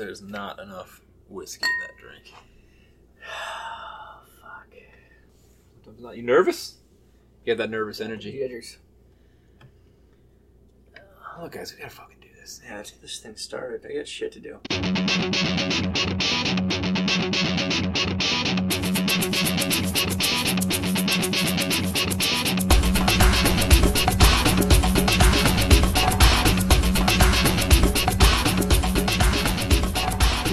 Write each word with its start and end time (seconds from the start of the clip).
there's 0.00 0.22
not 0.22 0.58
enough 0.58 1.02
whiskey 1.28 1.64
in 1.64 1.80
that 1.86 1.96
drink. 1.98 2.34
Fuck. 4.40 4.74
Sometimes 5.84 6.02
not. 6.02 6.16
You 6.16 6.22
nervous? 6.22 6.78
You 7.44 7.50
have 7.50 7.58
that 7.58 7.70
nervous 7.70 8.00
energy. 8.00 8.32
Jitters. 8.32 8.78
Oh, 11.38 11.48
guys, 11.48 11.72
we 11.72 11.80
gotta 11.80 11.94
fucking 11.94 12.18
do 12.20 12.28
this. 12.38 12.60
Yeah, 12.64 12.76
let's 12.76 12.90
get 12.90 13.00
this 13.00 13.18
thing 13.18 13.36
started. 13.36 13.86
I 13.88 13.94
got 13.94 14.08
shit 14.08 14.32
to 14.32 14.40
do. 14.40 14.58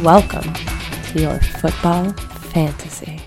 Welcome 0.03 0.53
to 0.53 1.19
your 1.21 1.39
football 1.39 2.11
fantasy. 2.13 3.19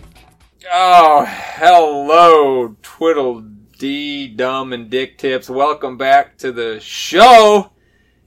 Oh, 0.72 1.24
hello, 1.28 2.76
Twiddle 2.80 3.40
D, 3.78 4.28
Dumb, 4.28 4.72
and 4.72 4.88
Dick 4.88 5.18
Tips. 5.18 5.50
Welcome 5.50 5.96
back 5.96 6.38
to 6.38 6.52
the 6.52 6.78
show. 6.80 7.72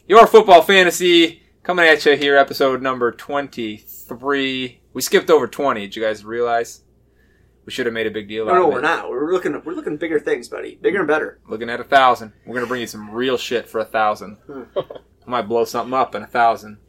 Your 0.08 0.28
football 0.28 0.62
fantasy 0.62 1.42
coming 1.64 1.86
at 1.86 2.06
you 2.06 2.18
here, 2.18 2.36
episode 2.36 2.82
number 2.82 3.12
23. 3.14 4.82
We 4.94 5.02
skipped 5.02 5.30
over 5.30 5.48
20. 5.48 5.80
Did 5.82 5.96
you 5.96 6.02
guys 6.04 6.26
realize? 6.26 6.82
We 7.66 7.72
should 7.72 7.86
have 7.86 7.94
made 7.94 8.08
a 8.08 8.12
big 8.12 8.28
deal 8.28 8.46
No, 8.46 8.52
out 8.52 8.56
no, 8.56 8.68
of 8.68 8.74
we're 8.74 8.80
it. 8.80 8.84
not. 8.84 9.10
We're 9.10 9.32
looking. 9.32 9.62
We're 9.64 9.74
looking 9.74 9.96
bigger 9.96 10.20
things, 10.20 10.50
buddy. 10.50 10.76
Bigger 10.76 11.00
and 11.00 11.08
better. 11.08 11.40
Looking 11.48 11.70
at 11.70 11.80
a 11.80 11.86
thousand. 11.86 12.34
We're 12.46 12.56
gonna 12.56 12.68
bring 12.68 12.82
you 12.82 12.88
some 12.88 13.10
real 13.12 13.38
shit 13.38 13.70
for 13.70 13.80
a 13.80 13.86
thousand. 13.86 14.36
Hmm. 14.46 14.64
I 14.76 14.82
might 15.28 15.44
blow 15.48 15.64
something 15.64 15.94
up 15.94 16.14
in 16.14 16.24
a 16.24 16.28
thousand. 16.28 16.80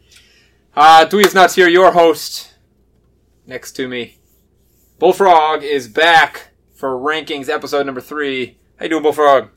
Uh, 0.77 1.07
Dweez 1.07 1.35
Nuts 1.35 1.55
here, 1.55 1.69
your 1.69 1.93
host. 1.93 2.55
Next 3.47 3.73
to 3.73 3.89
me, 3.89 4.19
Bullfrog 4.99 5.63
is 5.63 5.87
back 5.87 6.51
for 6.75 6.97
rankings 6.97 7.49
episode 7.49 7.85
number 7.87 8.01
three. 8.01 8.59
How 8.79 8.85
you 8.87 8.91
doing, 8.91 9.03
Bullfrog? 9.03 9.51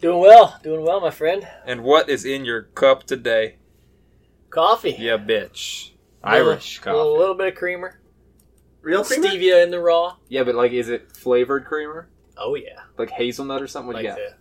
Doing 0.00 0.20
well, 0.20 0.58
doing 0.62 0.82
well, 0.82 1.00
my 1.00 1.10
friend. 1.10 1.46
And 1.66 1.82
what 1.84 2.08
is 2.08 2.24
in 2.24 2.44
your 2.44 2.62
cup 2.62 3.04
today? 3.04 3.56
Coffee. 4.50 4.96
Yeah, 4.98 5.18
bitch. 5.18 5.90
Little- 6.24 6.50
Irish 6.52 6.78
A 6.78 6.82
coffee. 6.82 6.96
little, 6.96 7.18
little 7.18 7.34
bit 7.34 7.48
of 7.48 7.54
creamer. 7.54 8.00
Real 8.82 9.04
creamer? 9.04 9.28
Stevia 9.28 9.62
in 9.62 9.70
the 9.70 9.80
raw. 9.80 10.16
Yeah, 10.28 10.42
but 10.44 10.54
like, 10.54 10.72
is 10.72 10.88
it 10.88 11.14
flavored 11.16 11.64
creamer? 11.66 12.08
Oh 12.36 12.54
yeah, 12.56 12.80
Like 12.98 13.10
hazelnut 13.10 13.62
or 13.62 13.66
something? 13.68 13.88
What 13.88 13.96
like 13.96 14.02
you 14.04 14.08
got? 14.10 14.16
the. 14.16 14.34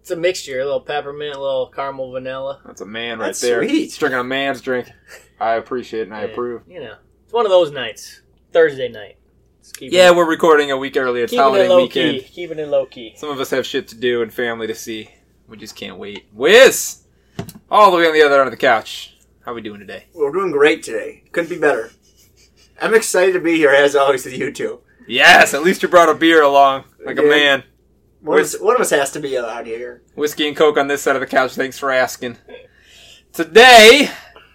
It's 0.00 0.10
a 0.10 0.16
mixture. 0.16 0.60
A 0.60 0.64
little 0.64 0.80
peppermint, 0.80 1.34
a 1.36 1.40
little 1.40 1.68
caramel, 1.68 2.12
vanilla. 2.12 2.60
That's 2.66 2.80
a 2.80 2.86
man 2.86 3.18
right 3.18 3.26
That's 3.26 3.40
there. 3.40 3.58
sweet. 3.62 3.70
He's 3.70 3.96
drinking 3.96 4.18
a 4.20 4.24
man's 4.24 4.60
drink. 4.60 4.88
I 5.40 5.54
appreciate 5.54 6.00
it 6.00 6.08
and 6.08 6.14
I 6.14 6.24
Yeah, 6.24 6.32
approve. 6.32 6.62
You 6.68 6.80
know, 6.80 6.94
it's 7.24 7.32
one 7.32 7.46
of 7.46 7.50
those 7.50 7.70
nights. 7.72 8.20
Thursday 8.52 8.88
night. 8.88 9.16
Just 9.62 9.76
keeping 9.78 9.96
Yeah, 9.96 10.08
it, 10.08 10.16
we're 10.16 10.28
recording 10.28 10.70
a 10.70 10.76
week 10.76 10.96
early. 10.96 11.20
It's 11.22 11.30
keeping 11.30 11.42
holiday 11.42 11.66
it 11.66 11.70
low 11.70 11.82
weekend. 11.82 12.18
key. 12.20 12.28
Keeping 12.28 12.58
it 12.58 12.68
low 12.68 12.86
key. 12.86 13.14
Some 13.16 13.30
of 13.30 13.40
us 13.40 13.50
have 13.50 13.64
shit 13.66 13.88
to 13.88 13.94
do 13.96 14.22
and 14.22 14.32
family 14.32 14.66
to 14.66 14.74
see. 14.74 15.10
We 15.48 15.56
just 15.56 15.76
can't 15.76 15.98
wait. 15.98 16.26
Wiz! 16.32 17.02
All 17.70 17.90
the 17.90 17.96
way 17.96 18.06
on 18.06 18.12
the 18.12 18.22
other 18.22 18.38
end 18.40 18.48
of 18.48 18.50
the 18.52 18.56
couch. 18.56 19.16
How 19.44 19.54
we 19.54 19.60
doing 19.62 19.80
today? 19.80 20.04
We're 20.14 20.32
doing 20.32 20.50
great 20.50 20.82
today. 20.82 21.24
Couldn't 21.32 21.50
be 21.50 21.58
better. 21.58 21.90
I'm 22.80 22.94
excited 22.94 23.32
to 23.32 23.40
be 23.40 23.56
here 23.56 23.70
as 23.70 23.96
always 23.96 24.24
with 24.24 24.34
you 24.36 24.52
two. 24.52 24.80
Yes, 25.06 25.54
at 25.54 25.62
least 25.62 25.82
you 25.82 25.88
brought 25.88 26.08
a 26.08 26.14
beer 26.14 26.42
along. 26.42 26.84
Like 27.04 27.18
a 27.18 27.22
Yeah. 27.22 27.28
man. 27.28 27.64
One 28.20 28.38
of, 28.38 28.44
us, 28.44 28.60
one 28.60 28.74
of 28.74 28.80
us 28.82 28.90
has 28.90 29.10
to 29.12 29.20
be 29.20 29.38
out 29.38 29.66
here. 29.66 30.02
Whiskey 30.14 30.46
and 30.46 30.56
Coke 30.56 30.76
on 30.76 30.88
this 30.88 31.02
side 31.02 31.16
of 31.16 31.20
the 31.20 31.26
couch. 31.26 31.52
Thanks 31.54 31.78
for 31.78 31.90
asking. 31.90 32.36
Today, 33.32 34.10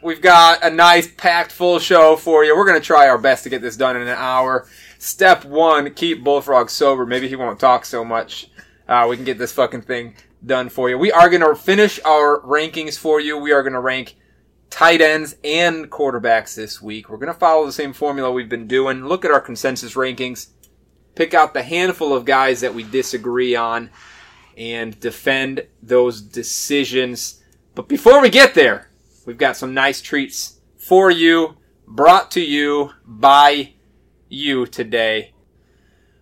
we've 0.05 0.21
got 0.21 0.63
a 0.63 0.69
nice 0.69 1.11
packed 1.11 1.51
full 1.51 1.79
show 1.79 2.15
for 2.15 2.45
you. 2.45 2.55
We're 2.55 2.67
going 2.67 2.79
to 2.79 2.85
try 2.85 3.09
our 3.09 3.17
best 3.17 3.43
to 3.43 3.49
get 3.49 3.63
this 3.63 3.75
done 3.75 3.95
in 3.95 4.03
an 4.03 4.09
hour. 4.09 4.67
Step 4.99 5.43
one, 5.43 5.91
keep 5.95 6.23
Bullfrog 6.23 6.69
sober. 6.69 7.07
Maybe 7.07 7.27
he 7.27 7.35
won't 7.35 7.59
talk 7.59 7.85
so 7.85 8.05
much. 8.05 8.51
Uh, 8.87 9.07
we 9.09 9.15
can 9.15 9.25
get 9.25 9.39
this 9.39 9.51
fucking 9.51 9.81
thing 9.81 10.15
done 10.45 10.69
for 10.69 10.91
you. 10.91 10.97
We 10.99 11.11
are 11.11 11.27
going 11.27 11.41
to 11.41 11.55
finish 11.55 11.99
our 12.05 12.39
rankings 12.41 12.99
for 12.99 13.19
you. 13.19 13.35
We 13.37 13.51
are 13.51 13.63
going 13.63 13.73
to 13.73 13.79
rank 13.79 14.15
tight 14.69 15.01
ends 15.01 15.37
and 15.43 15.89
quarterbacks 15.89 16.55
this 16.55 16.79
week. 16.79 17.09
We're 17.09 17.17
going 17.17 17.33
to 17.33 17.39
follow 17.39 17.65
the 17.65 17.71
same 17.71 17.91
formula 17.91 18.31
we've 18.31 18.47
been 18.47 18.67
doing. 18.67 19.05
Look 19.05 19.25
at 19.25 19.31
our 19.31 19.41
consensus 19.41 19.95
rankings. 19.95 20.49
Pick 21.15 21.33
out 21.33 21.55
the 21.55 21.63
handful 21.63 22.13
of 22.13 22.25
guys 22.25 22.61
that 22.61 22.75
we 22.75 22.83
disagree 22.83 23.55
on 23.55 23.89
and 24.55 24.99
defend 24.99 25.65
those 25.81 26.21
decisions. 26.21 27.41
But 27.73 27.87
before 27.87 28.21
we 28.21 28.29
get 28.29 28.53
there, 28.53 28.91
we've 29.25 29.37
got 29.37 29.57
some 29.57 29.73
nice 29.73 30.01
treats 30.01 30.59
for 30.77 31.11
you, 31.11 31.57
brought 31.87 32.31
to 32.31 32.41
you 32.41 32.91
by 33.05 33.73
you 34.29 34.65
today. 34.65 35.33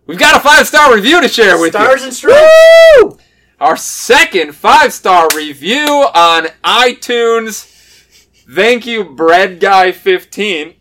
We've 0.06 0.20
got 0.20 0.36
a 0.36 0.40
five 0.40 0.68
star 0.68 0.94
review 0.94 1.22
to 1.22 1.28
share 1.28 1.60
with 1.60 1.72
Stars 1.74 2.02
you. 2.02 2.06
and 2.08 2.14
stripes. 2.14 3.24
Our 3.60 3.78
second 3.78 4.54
five 4.56 4.92
star 4.94 5.30
review 5.36 5.88
on 6.14 6.48
iTunes. 6.64 7.70
Thank 8.54 8.86
you, 8.86 9.06
Bread 9.06 9.60
Guy 9.62 9.92
15. 9.94 10.74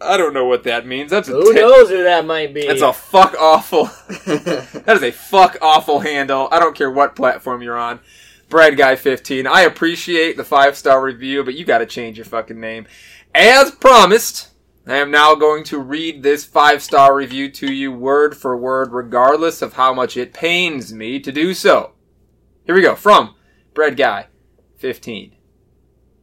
I 0.00 0.16
don't 0.16 0.34
know 0.34 0.44
what 0.44 0.64
that 0.64 0.86
means. 0.86 1.10
That's 1.10 1.28
a 1.28 1.32
Who 1.32 1.52
te- 1.52 1.60
knows 1.60 1.88
who 1.88 2.02
that 2.04 2.24
might 2.24 2.52
be? 2.54 2.66
That's 2.66 2.82
a 2.82 2.92
fuck 2.92 3.34
awful. 3.38 3.84
That 4.26 4.96
is 4.96 5.02
a 5.02 5.10
fuck 5.12 5.58
awful 5.60 6.00
handle. 6.00 6.48
I 6.50 6.58
don't 6.58 6.76
care 6.76 6.90
what 6.90 7.14
platform 7.16 7.62
you're 7.62 7.76
on. 7.76 8.00
Bread 8.48 8.76
Guy 8.78 8.96
15. 8.96 9.46
I 9.46 9.62
appreciate 9.62 10.36
the 10.36 10.44
five 10.44 10.76
star 10.76 11.02
review, 11.02 11.44
but 11.44 11.54
you 11.54 11.64
gotta 11.64 11.86
change 11.86 12.16
your 12.16 12.24
fucking 12.24 12.58
name. 12.58 12.86
As 13.34 13.70
promised, 13.70 14.48
I 14.86 14.96
am 14.96 15.10
now 15.10 15.34
going 15.34 15.64
to 15.64 15.78
read 15.78 16.22
this 16.22 16.46
five 16.46 16.82
star 16.82 17.14
review 17.14 17.50
to 17.50 17.70
you 17.70 17.92
word 17.92 18.34
for 18.36 18.56
word, 18.56 18.92
regardless 18.92 19.60
of 19.60 19.74
how 19.74 19.92
much 19.92 20.16
it 20.16 20.32
pains 20.32 20.94
me 20.94 21.20
to 21.20 21.30
do 21.30 21.52
so. 21.52 21.92
Here 22.64 22.74
we 22.74 22.80
go. 22.80 22.94
From 22.94 23.34
Bread 23.74 23.98
Guy 23.98 24.28
15. 24.76 25.34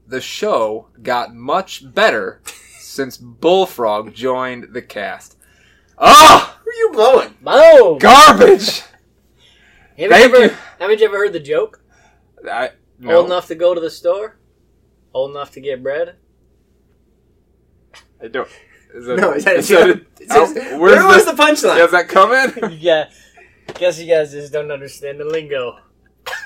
The 0.08 0.22
show 0.22 0.88
got 1.02 1.36
much 1.36 1.94
better 1.94 2.42
since 2.80 3.18
Bullfrog 3.18 4.14
joined 4.14 4.74
the 4.74 4.82
cast. 4.82 5.38
Oh! 5.98 6.58
Who 6.64 6.70
are 6.70 6.74
you 6.74 6.92
blowing? 6.92 7.36
Boom. 7.42 8.00
Garbage! 8.00 8.82
Haven't 9.98 9.98
you, 9.98 10.10
Thank 10.10 10.34
ever, 10.34 10.44
you. 10.46 10.58
haven't 10.80 11.00
you 11.00 11.06
ever 11.06 11.18
heard 11.18 11.34
the 11.34 11.40
joke? 11.40 11.82
I, 12.50 12.72
no. 13.00 13.18
Old 13.18 13.26
enough 13.28 13.48
to 13.48 13.56
go 13.56 13.74
to 13.74 13.82
the 13.82 13.90
store, 13.90 14.38
old 15.14 15.32
enough 15.32 15.52
to 15.52 15.62
get 15.62 15.84
bread. 15.84 16.16
I 18.22 18.28
don't. 18.28 18.48
Is 18.94 19.06
that, 19.08 19.18
No, 19.20 19.34
is 19.34 19.44
that 19.44 19.56
a 19.56 19.60
is 19.60 19.68
joke? 19.68 20.06
that 20.16 20.22
Is 20.22 20.28
oh, 20.32 20.54
this- 20.54 20.64
where's 20.80 20.80
Where 20.80 21.06
was 21.08 21.26
the, 21.26 21.34
the 21.34 21.44
punchline? 21.44 21.84
Is 21.84 21.92
that 21.92 22.08
coming? 22.08 22.78
yeah. 22.80 23.10
Guess 23.74 24.00
you 24.00 24.08
guys 24.08 24.32
just 24.32 24.54
don't 24.54 24.72
understand 24.72 25.20
the 25.20 25.26
lingo. 25.26 25.78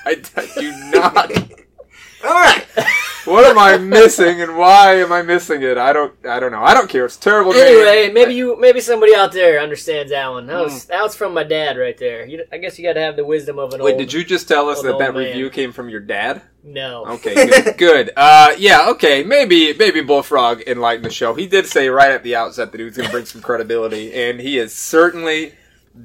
I, 0.05 0.21
I 0.35 0.49
do 0.59 0.71
not. 0.91 1.31
All 2.23 2.33
right. 2.33 2.65
What 3.25 3.45
am 3.45 3.57
I 3.57 3.77
missing, 3.77 4.41
and 4.41 4.55
why 4.57 4.95
am 4.95 5.11
I 5.11 5.21
missing 5.21 5.61
it? 5.61 5.77
I 5.77 5.93
don't. 5.93 6.13
I 6.25 6.39
don't 6.39 6.51
know. 6.51 6.63
I 6.63 6.73
don't 6.73 6.89
care. 6.89 7.05
It's 7.05 7.17
a 7.17 7.19
terrible. 7.19 7.51
name. 7.51 7.61
Anyway, 7.61 8.11
maybe 8.13 8.33
you, 8.33 8.59
maybe 8.59 8.79
somebody 8.81 9.13
out 9.15 9.31
there 9.31 9.59
understands 9.59 10.11
that 10.11 10.27
one. 10.29 10.47
That 10.47 10.61
was, 10.61 10.85
that 10.85 11.01
was 11.01 11.15
from 11.15 11.33
my 11.33 11.43
dad 11.43 11.77
right 11.77 11.97
there. 11.97 12.25
You, 12.25 12.45
I 12.51 12.57
guess 12.57 12.77
you 12.79 12.85
got 12.85 12.93
to 12.93 13.01
have 13.01 13.15
the 13.15 13.25
wisdom 13.25 13.59
of 13.59 13.73
an 13.73 13.81
old 13.81 13.85
Wait, 13.85 13.91
old. 13.93 13.99
did 13.99 14.13
you 14.13 14.23
just 14.23 14.47
tell 14.47 14.69
us 14.69 14.81
that 14.81 14.97
that 14.99 15.13
man. 15.13 15.25
review 15.25 15.49
came 15.49 15.71
from 15.71 15.89
your 15.89 15.99
dad? 15.99 16.41
No. 16.63 17.05
Okay, 17.05 17.33
good. 17.47 17.77
good. 17.77 18.11
Uh, 18.15 18.55
yeah, 18.57 18.89
okay. 18.91 19.23
Maybe, 19.23 19.73
maybe 19.73 20.01
Bullfrog 20.01 20.61
enlightened 20.67 21.05
the 21.05 21.11
show. 21.11 21.33
He 21.33 21.47
did 21.47 21.65
say 21.65 21.89
right 21.89 22.11
at 22.11 22.23
the 22.23 22.35
outset 22.35 22.71
that 22.71 22.79
he 22.79 22.85
was 22.85 22.95
going 22.95 23.07
to 23.07 23.11
bring 23.11 23.25
some 23.25 23.41
credibility, 23.41 24.13
and 24.13 24.39
he 24.39 24.55
has 24.57 24.73
certainly 24.73 25.53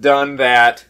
done 0.01 0.37
that. 0.37 0.87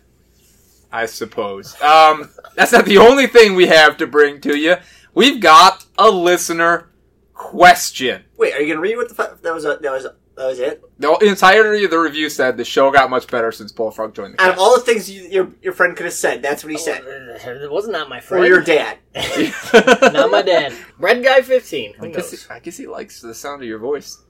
I 0.93 1.06
suppose. 1.06 1.75
Um, 1.83 2.31
that's 2.55 2.71
not 2.71 2.85
the 2.85 2.99
only 2.99 3.27
thing 3.27 3.56
we 3.56 3.67
have 3.67 3.97
to 3.97 4.06
bring 4.06 4.41
to 4.43 4.56
you. 4.56 4.77
We've 5.14 5.41
got 5.41 5.86
a 5.98 6.10
listener 6.10 6.91
question. 7.32 8.25
Wait, 8.36 8.54
are 8.54 8.60
you 8.60 8.69
gonna 8.75 8.80
read 8.80 8.96
what 8.96 9.08
the 9.08 9.14
fu- 9.14 9.37
that 9.43 9.55
was? 9.55 9.64
A, 9.64 9.78
that 9.81 9.93
was 9.93 10.05
that 10.37 10.46
was 10.46 10.58
it. 10.58 10.82
The 10.99 11.16
entirety 11.22 11.84
of 11.84 11.90
the 11.90 11.99
review 11.99 12.28
said 12.28 12.56
the 12.56 12.64
show 12.64 12.90
got 12.90 13.11
much 13.11 13.28
better 13.28 13.52
since 13.52 13.70
Bullfrog 13.70 14.14
joined 14.14 14.34
the 14.34 14.43
Out 14.43 14.50
of 14.50 14.58
all 14.58 14.75
the 14.76 14.82
things 14.82 15.08
you, 15.11 15.22
your 15.28 15.50
your 15.62 15.72
friend 15.72 15.96
could 15.96 16.06
have 16.06 16.14
said, 16.14 16.43
that's 16.43 16.64
what 16.64 16.72
he 16.72 16.78
said. 16.78 17.02
It 17.05 17.70
wasn't 17.70 17.93
not 17.93 18.08
my 18.08 18.20
friend. 18.20 18.44
Or 18.44 18.49
your 18.49 18.61
dad. 18.61 18.99
not 19.14 20.31
my 20.31 20.43
dad. 20.43 20.75
Red 20.99 21.22
guy 21.22 21.43
fifteen. 21.43 21.94
Who 21.94 22.06
I 22.06 22.08
guess, 22.08 22.32
knows? 22.32 22.46
he, 22.46 22.55
I 22.55 22.58
guess 22.58 22.76
he 22.76 22.87
likes 22.87 23.20
the 23.20 23.34
sound 23.34 23.62
of 23.62 23.69
your 23.69 23.78
voice. 23.78 24.22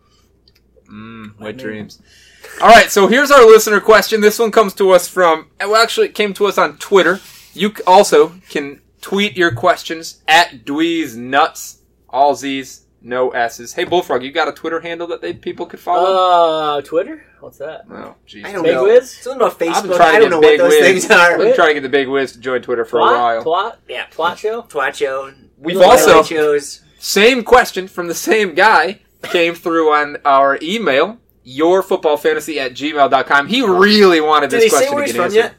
Mmm, 0.90 1.38
wet 1.40 1.56
dreams. 1.56 2.02
All 2.60 2.68
right, 2.68 2.90
so 2.90 3.06
here's 3.06 3.30
our 3.30 3.46
listener 3.46 3.80
question. 3.80 4.20
This 4.20 4.38
one 4.38 4.50
comes 4.50 4.74
to 4.74 4.90
us 4.90 5.08
from, 5.08 5.48
well, 5.58 5.76
actually, 5.76 6.08
it 6.08 6.14
came 6.14 6.34
to 6.34 6.44
us 6.44 6.58
on 6.58 6.76
Twitter. 6.76 7.20
You 7.54 7.72
also 7.86 8.34
can 8.50 8.82
tweet 9.04 9.36
your 9.36 9.52
questions 9.52 10.22
at 10.26 10.64
Dweez 10.64 11.14
Nuts, 11.14 11.82
all 12.08 12.34
Z's, 12.34 12.86
no 13.02 13.30
S's. 13.30 13.74
Hey, 13.74 13.84
Bullfrog, 13.84 14.22
you 14.22 14.32
got 14.32 14.48
a 14.48 14.52
Twitter 14.52 14.80
handle 14.80 15.06
that 15.08 15.20
they 15.20 15.34
people 15.34 15.66
could 15.66 15.78
follow? 15.78 16.78
Uh, 16.78 16.80
Twitter. 16.80 17.22
What's 17.40 17.58
that? 17.58 17.82
oh, 17.90 18.14
jeez. 18.26 18.46
I 18.46 18.52
don't 18.52 18.62
Big 18.62 18.74
know. 18.74 18.84
Wiz? 18.84 19.10
Something 19.10 19.42
about 19.42 19.52
I've 19.52 19.58
been 19.58 19.72
Facebook. 19.72 19.96
trying 19.96 19.98
to 19.98 20.16
I 20.16 20.18
don't 20.18 20.22
get 20.22 20.30
know 20.30 20.40
Big 20.40 20.60
what 20.60 20.70
those 20.70 20.80
Wiz. 20.80 21.04
things 21.06 21.10
are. 21.10 21.32
I've 21.32 21.38
been 21.38 21.54
trying 21.54 21.68
to 21.68 21.74
get 21.74 21.82
the 21.82 21.88
Big 21.90 22.08
Wiz 22.08 22.32
to 22.32 22.40
join 22.40 22.62
Twitter 22.62 22.86
for 22.86 23.00
a 23.00 23.02
while. 23.02 23.44
Twat? 23.44 23.76
Yeah. 23.88 24.06
Twat 24.10 24.38
show? 24.38 24.62
Twat 24.62 24.94
show. 24.94 25.32
We've 25.58 25.80
also 25.82 26.22
shows. 26.22 26.80
Same 26.98 27.44
question 27.44 27.86
from 27.88 28.08
the 28.08 28.14
same 28.14 28.54
guy. 28.54 29.00
came 29.24 29.54
through 29.54 29.92
on 29.92 30.16
our 30.24 30.58
email, 30.62 31.18
yourfootballfantasy 31.46 32.56
at 32.56 32.72
gmail.com. 32.72 33.48
He 33.48 33.60
really 33.62 34.20
wanted 34.22 34.48
Did 34.50 34.56
this 34.60 34.64
he 34.64 34.70
say 34.70 34.76
question 34.76 34.94
where 34.94 35.04
to 35.04 35.06
he's 35.06 35.12
get 35.12 35.16
from 35.16 35.24
answered. 35.24 35.36
yet? 35.36 35.54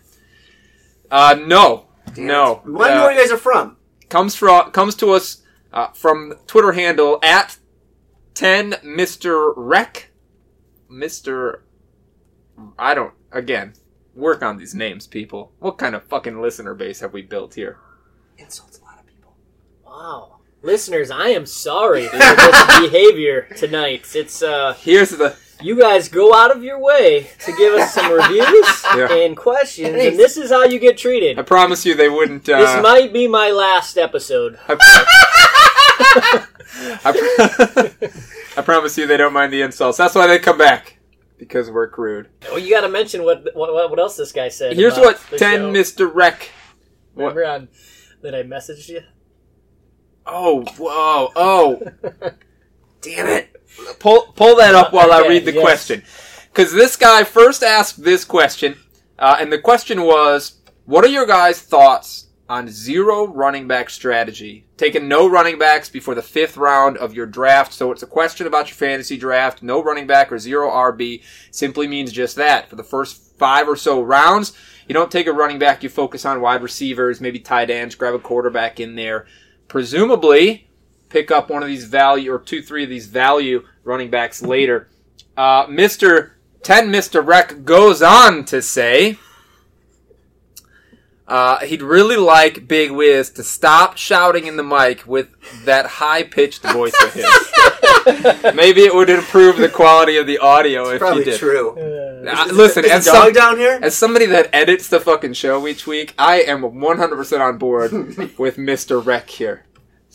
Uh, 1.12 1.36
no. 1.46 1.86
No. 2.18 2.62
We 2.66 2.72
want 2.72 2.90
to 2.92 2.96
know 2.96 3.04
where 3.04 3.14
you 3.14 3.20
guys 3.20 3.32
are 3.32 3.38
from. 3.38 3.78
comes 4.10 4.36
from 4.36 4.72
comes 4.72 4.96
to 4.96 5.12
us 5.12 5.44
uh, 5.74 5.88
from 5.90 6.34
Twitter 6.48 6.72
handle 6.74 7.20
at 7.24 7.58
ten 8.34 8.72
Mr. 8.84 9.54
Rec. 9.56 10.12
Mr. 10.92 11.62
I 12.80 12.94
don't 12.94 13.14
again 13.32 13.74
work 14.14 14.42
on 14.42 14.58
these 14.58 14.74
names, 14.74 15.08
people. 15.08 15.52
What 15.60 15.78
kind 15.78 15.94
of 15.96 16.04
fucking 16.06 16.42
listener 16.42 16.74
base 16.74 17.02
have 17.02 17.12
we 17.14 17.22
built 17.22 17.56
here? 17.56 17.80
Insults 18.38 18.80
a 18.80 18.84
lot 18.84 19.00
of 19.00 19.06
people. 19.06 19.36
Wow. 19.86 20.38
Listeners, 20.62 21.12
I 21.12 21.28
am 21.30 21.46
sorry 21.46 22.08
for 22.08 22.18
this 22.18 22.80
behavior 22.80 23.48
tonight. 23.58 24.06
It's 24.16 24.42
uh 24.42 24.74
Here's 24.74 25.10
the 25.10 25.36
you 25.62 25.80
guys 25.80 26.10
go 26.10 26.34
out 26.34 26.52
of 26.56 26.64
your 26.64 26.80
way 26.80 27.30
to 27.46 27.52
give 27.56 27.74
us 27.74 27.94
some 27.94 28.12
reviews 28.14 28.84
Yeah. 28.96 29.12
and 29.12 29.36
questions, 29.38 29.90
and 29.90 30.18
this 30.20 30.38
is 30.38 30.50
how 30.52 30.64
you 30.64 30.80
get 30.80 30.98
treated. 30.98 31.40
I 31.40 31.42
promise 31.44 31.86
you 31.86 31.96
they 31.96 32.10
wouldn't. 32.10 32.48
Uh, 32.50 32.60
This 32.60 32.84
might 32.84 33.14
be 33.14 33.28
my 33.28 33.52
last 33.52 33.98
episode. 33.98 34.58
I, 34.68 34.76
I, 37.06 37.12
pro- 37.12 38.00
I 38.58 38.62
promise 38.64 38.98
you 38.98 39.08
they 39.08 39.18
don't 39.18 39.34
mind 39.34 39.54
the 39.54 39.62
insults. 39.62 39.98
That's 39.98 40.16
why 40.16 40.28
they 40.28 40.40
come 40.40 40.58
back 40.58 40.98
because 41.38 41.70
we're 41.72 41.88
crude. 41.90 42.30
Well, 42.44 42.60
you 42.60 42.70
got 42.70 42.82
to 42.82 42.90
mention 42.90 43.24
what, 43.24 43.48
what 43.56 43.74
what 43.90 44.00
else 44.00 44.18
this 44.18 44.32
guy 44.32 44.50
said. 44.50 44.76
Here's 44.76 44.94
about 44.94 45.06
what 45.06 45.22
the 45.32 45.38
ten. 45.38 45.62
Mr. 45.74 46.10
Wreck. 46.14 46.50
What? 47.14 47.36
Remember 47.36 47.46
on 47.46 47.68
that 48.22 48.36
I 48.36 48.44
messaged 48.44 48.90
you? 48.90 49.02
Oh, 50.26 50.64
whoa, 50.78 51.32
oh. 51.36 51.82
Damn 53.02 53.28
it. 53.28 53.55
Pull 54.00 54.34
pull 54.36 54.56
that 54.58 54.76
up 54.76 54.94
while 54.94 55.12
I 55.12 55.28
read 55.28 55.46
the 55.46 55.54
yes. 55.54 55.62
question. 55.62 56.04
Because 56.52 56.72
this 56.72 56.96
guy 56.96 57.24
first 57.24 57.64
asked 57.64 58.04
this 58.04 58.24
question, 58.24 58.78
uh, 59.20 59.38
and 59.40 59.52
the 59.52 59.60
question 59.60 60.04
was, 60.04 60.56
"What 60.86 61.04
are 61.04 61.10
your 61.10 61.26
guys' 61.26 61.62
thoughts 61.62 62.28
on 62.48 62.70
zero 62.70 63.28
running 63.28 63.68
back 63.68 63.90
strategy? 63.90 64.66
Taking 64.78 65.08
no 65.08 65.28
running 65.28 65.58
backs 65.58 65.90
before 65.90 66.16
the 66.16 66.22
fifth 66.22 66.58
round 66.58 66.98
of 66.98 67.14
your 67.14 67.26
draft. 67.26 67.74
So 67.74 67.92
it's 67.92 68.04
a 68.04 68.08
question 68.08 68.48
about 68.48 68.70
your 68.70 68.76
fantasy 68.76 69.18
draft. 69.18 69.64
No 69.64 69.84
running 69.84 70.08
back 70.08 70.32
or 70.32 70.40
zero 70.40 70.70
RB 70.70 71.24
simply 71.52 71.88
means 71.88 72.12
just 72.12 72.36
that. 72.36 72.70
For 72.70 72.76
the 72.76 72.84
first 72.84 73.38
five 73.38 73.68
or 73.68 73.76
so 73.76 74.02
rounds, 74.02 74.54
you 74.88 74.94
don't 74.94 75.12
take 75.12 75.28
a 75.28 75.34
running 75.34 75.60
back. 75.60 75.84
You 75.84 75.90
focus 75.90 76.26
on 76.26 76.42
wide 76.42 76.62
receivers, 76.62 77.20
maybe 77.20 77.40
tight 77.40 77.70
ends. 77.70 77.96
Grab 77.96 78.14
a 78.14 78.20
quarterback 78.20 78.80
in 78.80 78.96
there. 78.96 79.26
Presumably." 79.68 80.65
Pick 81.16 81.32
up 81.32 81.50
one 81.50 81.64
of 81.64 81.70
these 81.70 81.86
value 81.86 82.30
or 82.34 82.40
two, 82.40 82.62
three 82.62 82.84
of 82.84 82.90
these 82.90 83.08
value 83.08 83.66
running 83.86 84.10
backs 84.10 84.42
later. 84.42 84.90
Uh, 85.38 85.66
Mr. 85.68 86.32
10 86.64 86.90
Mr. 86.90 87.26
Rec 87.26 87.64
goes 87.64 88.02
on 88.02 88.44
to 88.44 88.62
say 88.62 89.18
uh, 91.26 91.60
he'd 91.60 91.82
really 91.82 92.18
like 92.18 92.68
Big 92.68 92.92
Wiz 92.92 93.30
to 93.30 93.44
stop 93.46 93.96
shouting 93.96 94.46
in 94.46 94.58
the 94.58 94.64
mic 94.64 95.08
with 95.08 95.30
that 95.64 95.86
high 95.86 96.24
pitched 96.24 96.64
voice 96.64 96.94
of 97.02 97.14
his. 97.14 97.26
Maybe 98.54 98.82
it 98.82 98.94
would 98.94 99.10
improve 99.10 99.56
the 99.56 99.70
quality 99.70 100.18
of 100.18 100.28
the 100.28 100.40
audio 100.40 100.90
if 100.90 101.00
Probably 101.00 101.20
you 101.20 101.32
did. 101.32 101.40
true. 101.40 101.80
Uh, 102.28 102.46
listen, 102.52 102.84
Is 102.84 102.92
as 102.92 103.06
dog 103.06 103.24
some- 103.24 103.34
down 103.34 103.58
here? 103.58 103.80
as 103.82 103.96
somebody 103.96 104.26
that 104.26 104.50
edits 104.54 104.90
the 104.90 105.00
fucking 105.00 105.32
show 105.34 105.66
each 105.66 105.88
week, 105.88 106.14
I 106.20 106.42
am 106.42 106.62
100% 106.64 107.40
on 107.40 107.58
board 107.58 107.92
with 108.38 108.58
Mr. 108.58 109.04
Rec 109.04 109.30
here. 109.30 109.64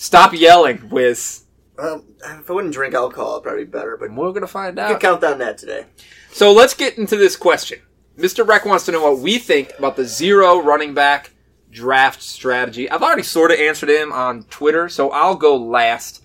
Stop 0.01 0.33
yelling, 0.33 0.89
Wiz. 0.89 1.43
Well, 1.77 2.03
if 2.25 2.49
I 2.51 2.53
wouldn't 2.55 2.73
drink 2.73 2.95
alcohol, 2.95 3.33
it'd 3.33 3.43
probably 3.43 3.65
be 3.67 3.71
better, 3.71 3.99
but 3.99 4.11
We're 4.11 4.33
gonna 4.33 4.47
find 4.47 4.79
you 4.79 4.83
can 4.83 4.95
out. 4.95 5.01
count 5.01 5.23
on 5.25 5.39
that 5.41 5.59
today. 5.59 5.85
So 6.33 6.53
let's 6.53 6.73
get 6.73 6.97
into 6.97 7.19
this 7.19 7.37
question. 7.37 7.81
Mr. 8.17 8.47
Rec 8.49 8.65
wants 8.65 8.87
to 8.87 8.93
know 8.93 9.03
what 9.03 9.19
we 9.19 9.37
think 9.37 9.75
about 9.79 9.97
the 9.97 10.07
zero 10.07 10.63
running 10.63 10.95
back 10.95 11.33
draft 11.71 12.23
strategy. 12.23 12.89
I've 12.91 13.03
already 13.03 13.23
sort 13.23 13.51
of 13.51 13.59
answered 13.59 13.91
him 13.91 14.11
on 14.11 14.45
Twitter, 14.45 14.89
so 14.89 15.11
I'll 15.11 15.37
go 15.37 15.55
last. 15.55 16.23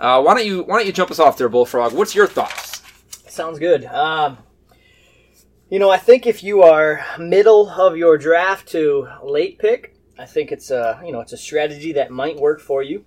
Uh, 0.00 0.22
why 0.22 0.32
don't 0.32 0.46
you 0.46 0.62
Why 0.62 0.78
don't 0.78 0.86
you 0.86 0.92
jump 0.92 1.10
us 1.10 1.18
off 1.18 1.36
there, 1.36 1.50
Bullfrog? 1.50 1.92
What's 1.92 2.14
your 2.14 2.26
thoughts? 2.26 2.80
Sounds 3.28 3.58
good. 3.58 3.84
Um, 3.84 4.38
you 5.68 5.78
know, 5.78 5.90
I 5.90 5.98
think 5.98 6.26
if 6.26 6.42
you 6.42 6.62
are 6.62 7.04
middle 7.18 7.68
of 7.68 7.98
your 7.98 8.16
draft 8.16 8.66
to 8.68 9.08
late 9.22 9.58
pick, 9.58 9.94
I 10.18 10.24
think 10.24 10.52
it's 10.52 10.70
a 10.70 11.02
you 11.04 11.12
know 11.12 11.20
it's 11.20 11.34
a 11.34 11.38
strategy 11.38 11.92
that 11.92 12.10
might 12.10 12.36
work 12.36 12.60
for 12.62 12.82
you. 12.82 13.04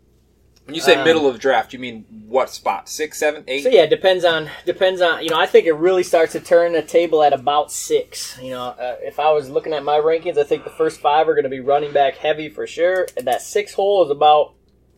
When 0.65 0.75
you 0.75 0.81
say 0.81 0.95
Um, 0.95 1.03
middle 1.03 1.27
of 1.27 1.39
draft, 1.39 1.73
you 1.73 1.79
mean 1.79 2.05
what 2.27 2.49
spot? 2.49 2.87
Six, 2.87 3.17
seven, 3.19 3.43
eight? 3.47 3.63
So 3.63 3.69
yeah, 3.69 3.81
it 3.83 3.89
depends 3.89 4.23
on 4.23 4.49
depends 4.65 5.01
on 5.01 5.21
you 5.23 5.29
know 5.29 5.37
I 5.37 5.45
think 5.45 5.65
it 5.65 5.73
really 5.73 6.03
starts 6.03 6.31
to 6.33 6.39
turn 6.39 6.71
the 6.71 6.81
table 6.81 7.21
at 7.21 7.33
about 7.33 7.71
six. 7.71 8.37
You 8.41 8.51
know, 8.51 8.63
uh, 8.67 8.95
if 9.01 9.19
I 9.19 9.31
was 9.31 9.49
looking 9.49 9.73
at 9.73 9.83
my 9.83 9.97
rankings, 9.97 10.37
I 10.37 10.43
think 10.43 10.63
the 10.63 10.69
first 10.69 11.01
five 11.01 11.27
are 11.27 11.33
going 11.33 11.43
to 11.43 11.49
be 11.49 11.59
running 11.59 11.91
back 11.91 12.15
heavy 12.15 12.47
for 12.49 12.65
sure. 12.65 13.07
And 13.17 13.27
that 13.27 13.41
six 13.41 13.73
hole 13.73 14.05
is 14.05 14.09
about 14.11 14.53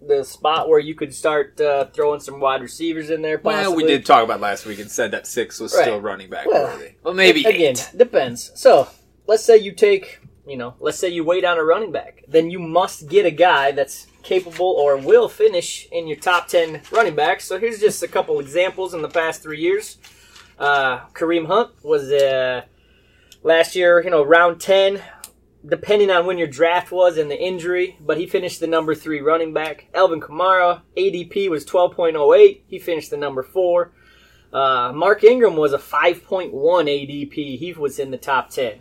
the 0.07 0.23
spot 0.23 0.69
where 0.69 0.77
you 0.77 0.93
could 0.93 1.15
start 1.15 1.59
uh, 1.59 1.85
throwing 1.85 2.19
some 2.19 2.39
wide 2.39 2.61
receivers 2.61 3.09
in 3.09 3.23
there. 3.23 3.39
Possibly. 3.39 3.65
Well, 3.67 3.75
we 3.75 3.87
did 3.87 4.05
talk 4.05 4.23
about 4.23 4.39
last 4.41 4.67
week 4.67 4.77
and 4.77 4.91
said 4.91 5.09
that 5.11 5.25
six 5.25 5.59
was 5.59 5.73
Right. 5.73 5.81
still 5.81 5.99
running 5.99 6.29
back 6.29 6.45
Well, 6.45 6.65
worthy. 6.77 6.91
Well, 7.01 7.15
maybe 7.15 7.39
again 7.43 7.71
eight. 7.71 7.89
depends. 7.97 8.51
So 8.53 8.87
let's 9.25 9.43
say 9.43 9.57
you 9.57 9.71
take 9.71 10.19
you 10.47 10.57
know 10.57 10.75
let's 10.79 10.97
say 10.97 11.09
you 11.09 11.23
weigh 11.23 11.41
down 11.41 11.57
a 11.57 11.63
running 11.63 11.91
back, 11.91 12.23
then 12.27 12.49
you 12.49 12.59
must 12.59 13.07
get 13.07 13.25
a 13.25 13.31
guy 13.31 13.71
that's 13.71 14.07
capable 14.23 14.65
or 14.65 14.97
will 14.97 15.29
finish 15.29 15.87
in 15.91 16.07
your 16.07 16.17
top 16.17 16.47
ten 16.47 16.81
running 16.91 17.15
backs. 17.15 17.45
So 17.45 17.59
here's 17.59 17.79
just 17.79 18.03
a 18.03 18.07
couple 18.07 18.39
examples 18.39 18.93
in 18.93 19.01
the 19.01 19.09
past 19.09 19.43
three 19.43 19.59
years. 19.59 19.97
Uh, 20.57 21.05
Kareem 21.13 21.47
Hunt 21.47 21.71
was 21.83 22.11
uh, 22.11 22.63
last 23.43 23.75
year, 23.75 24.03
you 24.03 24.09
know, 24.09 24.23
round 24.23 24.59
ten. 24.61 25.01
Depending 25.67 26.11
on 26.11 26.27
when 26.27 26.37
your 26.37 26.47
draft 26.47 26.91
was 26.91 27.17
and 27.17 27.31
the 27.31 27.41
injury, 27.41 27.97
but 27.99 28.19
he 28.19 28.27
finished 28.27 28.59
the 28.59 28.67
number 28.67 28.93
three 28.93 29.19
running 29.19 29.51
back. 29.51 29.87
Alvin 29.95 30.21
Kamara, 30.21 30.81
ADP 30.95 31.49
was 31.49 31.65
12.08. 31.65 32.61
He 32.67 32.77
finished 32.77 33.09
the 33.09 33.17
number 33.17 33.41
four. 33.41 33.91
Uh, 34.55 34.93
Mark 34.93 35.23
Ingram 35.23 35.57
was 35.57 35.73
a 35.73 35.77
5.1 35.77 36.51
ADP. 36.53 37.57
He 37.57 37.73
was 37.73 37.99
in 37.99 38.11
the 38.11 38.17
top 38.17 38.51
10. 38.51 38.79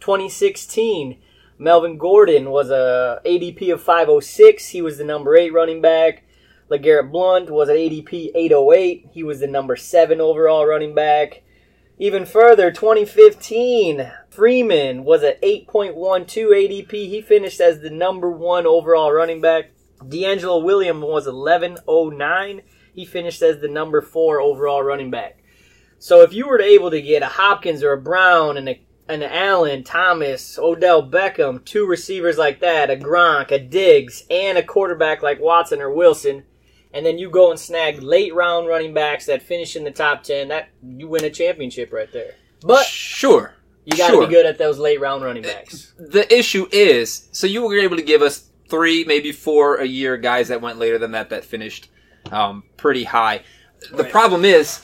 2016, 0.00 1.18
Melvin 1.58 1.98
Gordon 1.98 2.50
was 2.50 2.70
a 2.70 3.20
ADP 3.24 3.72
of 3.72 3.82
506. 3.82 4.68
He 4.68 4.80
was 4.80 4.98
the 4.98 5.04
number 5.04 5.36
8 5.36 5.52
running 5.52 5.80
back. 5.80 6.24
LeGarrette 6.70 7.10
Blunt 7.10 7.50
was 7.50 7.68
an 7.68 7.76
ADP 7.76 8.30
808. 8.34 9.08
He 9.12 9.22
was 9.22 9.40
the 9.40 9.46
number 9.46 9.76
7 9.76 10.20
overall 10.20 10.64
running 10.66 10.94
back. 10.94 11.42
Even 11.98 12.24
further, 12.24 12.70
2015, 12.70 14.10
Freeman 14.30 15.04
was 15.04 15.22
at 15.22 15.42
8.12 15.42 15.94
ADP. 15.94 16.90
He 16.90 17.20
finished 17.20 17.60
as 17.60 17.80
the 17.80 17.90
number 17.90 18.30
1 18.30 18.66
overall 18.66 19.12
running 19.12 19.42
back. 19.42 19.72
DeAngelo 20.00 20.64
Williams 20.64 21.04
was 21.04 21.26
1109. 21.26 22.62
He 22.94 23.04
finished 23.04 23.42
as 23.42 23.60
the 23.60 23.68
number 23.68 24.00
4 24.00 24.40
overall 24.40 24.82
running 24.82 25.10
back. 25.10 25.42
So 25.98 26.22
if 26.22 26.32
you 26.32 26.48
were 26.48 26.58
able 26.58 26.90
to 26.90 27.02
get 27.02 27.22
a 27.22 27.26
Hopkins 27.26 27.82
or 27.82 27.92
a 27.92 28.00
Brown 28.00 28.56
and 28.56 28.66
a 28.66 28.80
an 29.10 29.22
Allen, 29.22 29.82
Thomas, 29.84 30.58
Odell 30.58 31.02
Beckham, 31.08 31.64
two 31.64 31.86
receivers 31.86 32.38
like 32.38 32.60
that, 32.60 32.90
a 32.90 32.96
Gronk, 32.96 33.50
a 33.50 33.58
Diggs, 33.58 34.24
and 34.30 34.56
a 34.58 34.62
quarterback 34.62 35.22
like 35.22 35.40
Watson 35.40 35.80
or 35.80 35.90
Wilson, 35.92 36.44
and 36.92 37.04
then 37.04 37.18
you 37.18 37.30
go 37.30 37.50
and 37.50 37.58
snag 37.58 38.02
late 38.02 38.34
round 38.34 38.66
running 38.68 38.94
backs 38.94 39.26
that 39.26 39.42
finish 39.42 39.76
in 39.76 39.84
the 39.84 39.90
top 39.90 40.22
ten, 40.22 40.48
that 40.48 40.68
you 40.82 41.08
win 41.08 41.24
a 41.24 41.30
championship 41.30 41.92
right 41.92 42.12
there. 42.12 42.34
But 42.62 42.84
Sure. 42.86 43.54
you 43.84 43.96
got 43.96 44.08
to 44.08 44.12
Sure. 44.14 44.26
be 44.26 44.32
good 44.34 44.46
at 44.46 44.58
those 44.58 44.78
late 44.78 45.00
round 45.00 45.24
running 45.24 45.42
backs. 45.42 45.92
The 45.98 46.32
issue 46.36 46.66
is, 46.72 47.28
so 47.32 47.46
you 47.46 47.62
were 47.62 47.78
able 47.78 47.96
to 47.96 48.02
give 48.02 48.22
us 48.22 48.44
three, 48.68 49.04
maybe 49.04 49.32
four 49.32 49.76
a 49.76 49.86
year 49.86 50.16
guys 50.16 50.48
that 50.48 50.60
went 50.60 50.78
later 50.78 50.98
than 50.98 51.12
that 51.12 51.30
that 51.30 51.44
finished 51.44 51.88
um, 52.30 52.62
pretty 52.76 53.04
high. 53.04 53.40
The 53.90 54.02
Right. 54.02 54.12
problem 54.12 54.44
is 54.44 54.80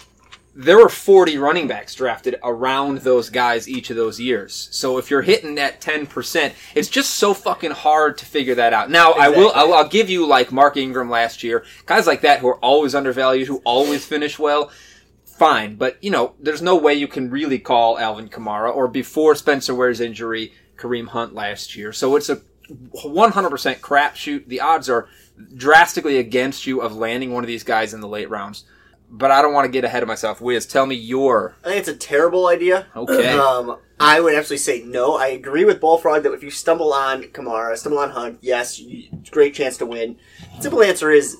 there 0.58 0.78
were 0.78 0.88
40 0.88 1.36
running 1.36 1.68
backs 1.68 1.94
drafted 1.94 2.36
around 2.42 2.98
those 2.98 3.28
guys 3.28 3.68
each 3.68 3.90
of 3.90 3.96
those 3.96 4.18
years. 4.18 4.68
So 4.72 4.96
if 4.96 5.10
you're 5.10 5.20
hitting 5.20 5.56
that 5.56 5.82
10%, 5.82 6.54
it's 6.74 6.88
just 6.88 7.10
so 7.16 7.34
fucking 7.34 7.72
hard 7.72 8.16
to 8.18 8.24
figure 8.24 8.54
that 8.54 8.72
out. 8.72 8.90
Now, 8.90 9.12
I 9.12 9.28
will, 9.28 9.52
I'll, 9.54 9.74
I'll 9.74 9.88
give 9.88 10.08
you 10.08 10.26
like 10.26 10.50
Mark 10.50 10.78
Ingram 10.78 11.10
last 11.10 11.42
year, 11.42 11.66
guys 11.84 12.06
like 12.06 12.22
that 12.22 12.40
who 12.40 12.48
are 12.48 12.58
always 12.60 12.94
undervalued, 12.94 13.48
who 13.48 13.60
always 13.64 14.06
finish 14.06 14.38
well. 14.38 14.70
Fine, 15.26 15.76
but 15.76 16.02
you 16.02 16.10
know, 16.10 16.34
there's 16.40 16.62
no 16.62 16.76
way 16.76 16.94
you 16.94 17.06
can 17.06 17.28
really 17.28 17.58
call 17.58 17.98
Alvin 17.98 18.30
Kamara 18.30 18.74
or 18.74 18.88
before 18.88 19.34
Spencer 19.34 19.74
Ware's 19.74 20.00
injury, 20.00 20.54
Kareem 20.78 21.08
Hunt 21.08 21.34
last 21.34 21.76
year. 21.76 21.92
So 21.92 22.16
it's 22.16 22.30
a 22.30 22.40
100% 22.66 23.80
crapshoot. 23.80 24.46
The 24.46 24.60
odds 24.60 24.88
are 24.88 25.06
drastically 25.54 26.16
against 26.16 26.66
you 26.66 26.80
of 26.80 26.96
landing 26.96 27.34
one 27.34 27.44
of 27.44 27.48
these 27.48 27.62
guys 27.62 27.92
in 27.92 28.00
the 28.00 28.08
late 28.08 28.30
rounds. 28.30 28.64
But 29.08 29.30
I 29.30 29.40
don't 29.40 29.52
want 29.52 29.66
to 29.66 29.70
get 29.70 29.84
ahead 29.84 30.02
of 30.02 30.08
myself. 30.08 30.40
Wiz, 30.40 30.66
tell 30.66 30.86
me 30.86 30.96
your 30.96 31.54
I 31.64 31.68
think 31.68 31.78
it's 31.78 31.88
a 31.88 31.96
terrible 31.96 32.48
idea. 32.48 32.86
Okay. 32.94 33.28
Um, 33.38 33.78
I 33.98 34.20
would 34.20 34.34
absolutely 34.34 34.58
say 34.58 34.82
no. 34.84 35.16
I 35.16 35.28
agree 35.28 35.64
with 35.64 35.80
Bullfrog 35.80 36.22
that 36.24 36.32
if 36.32 36.42
you 36.42 36.50
stumble 36.50 36.92
on 36.92 37.22
Kamara, 37.24 37.76
stumble 37.76 37.98
on 37.98 38.10
Hunt, 38.10 38.38
yes, 38.42 38.78
you, 38.78 39.08
great 39.30 39.54
chance 39.54 39.78
to 39.78 39.86
win. 39.86 40.18
Simple 40.60 40.82
answer 40.82 41.10
is 41.10 41.38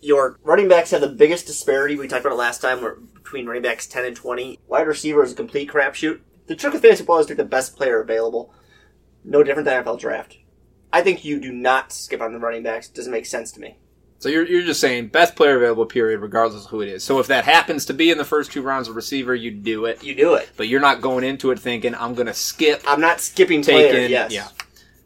your 0.00 0.38
running 0.42 0.68
backs 0.68 0.90
have 0.90 1.00
the 1.00 1.08
biggest 1.08 1.46
disparity. 1.46 1.96
We 1.96 2.08
talked 2.08 2.24
about 2.24 2.34
it 2.34 2.38
last 2.38 2.60
time, 2.60 2.82
where 2.82 2.96
between 2.96 3.46
running 3.46 3.62
backs 3.62 3.86
ten 3.86 4.04
and 4.04 4.16
twenty. 4.16 4.58
Wide 4.66 4.86
receiver 4.86 5.22
is 5.22 5.32
a 5.32 5.36
complete 5.36 5.70
crapshoot. 5.70 6.20
The 6.46 6.56
trick 6.56 6.72
with 6.72 6.82
fantasy 6.82 7.02
football 7.02 7.20
is 7.20 7.26
to 7.26 7.30
take 7.30 7.38
the 7.38 7.44
best 7.44 7.76
player 7.76 8.00
available. 8.00 8.52
No 9.24 9.42
different 9.42 9.66
than 9.66 9.82
NFL 9.82 10.00
draft. 10.00 10.36
I 10.92 11.00
think 11.00 11.24
you 11.24 11.40
do 11.40 11.52
not 11.52 11.92
skip 11.92 12.20
on 12.20 12.32
the 12.32 12.38
running 12.38 12.62
backs. 12.62 12.88
Doesn't 12.88 13.12
make 13.12 13.26
sense 13.26 13.50
to 13.52 13.60
me. 13.60 13.78
So 14.24 14.30
you're, 14.30 14.46
you're 14.46 14.62
just 14.62 14.80
saying 14.80 15.08
best 15.08 15.36
player 15.36 15.58
available, 15.58 15.84
period, 15.84 16.20
regardless 16.20 16.64
of 16.64 16.70
who 16.70 16.80
it 16.80 16.88
is. 16.88 17.04
So 17.04 17.18
if 17.18 17.26
that 17.26 17.44
happens 17.44 17.84
to 17.84 17.92
be 17.92 18.10
in 18.10 18.16
the 18.16 18.24
first 18.24 18.52
two 18.52 18.62
rounds 18.62 18.88
of 18.88 18.96
receiver, 18.96 19.34
you 19.34 19.50
do 19.50 19.84
it. 19.84 20.02
You 20.02 20.14
do 20.14 20.32
it. 20.32 20.48
But 20.56 20.68
you're 20.68 20.80
not 20.80 21.02
going 21.02 21.24
into 21.24 21.50
it 21.50 21.58
thinking, 21.58 21.94
I'm 21.94 22.14
going 22.14 22.28
to 22.28 22.32
skip 22.32 22.82
I'm 22.88 23.02
not 23.02 23.20
skipping 23.20 23.60
taken. 23.60 23.90
players. 23.90 24.10
Yes. 24.10 24.32
Yeah. 24.32 24.48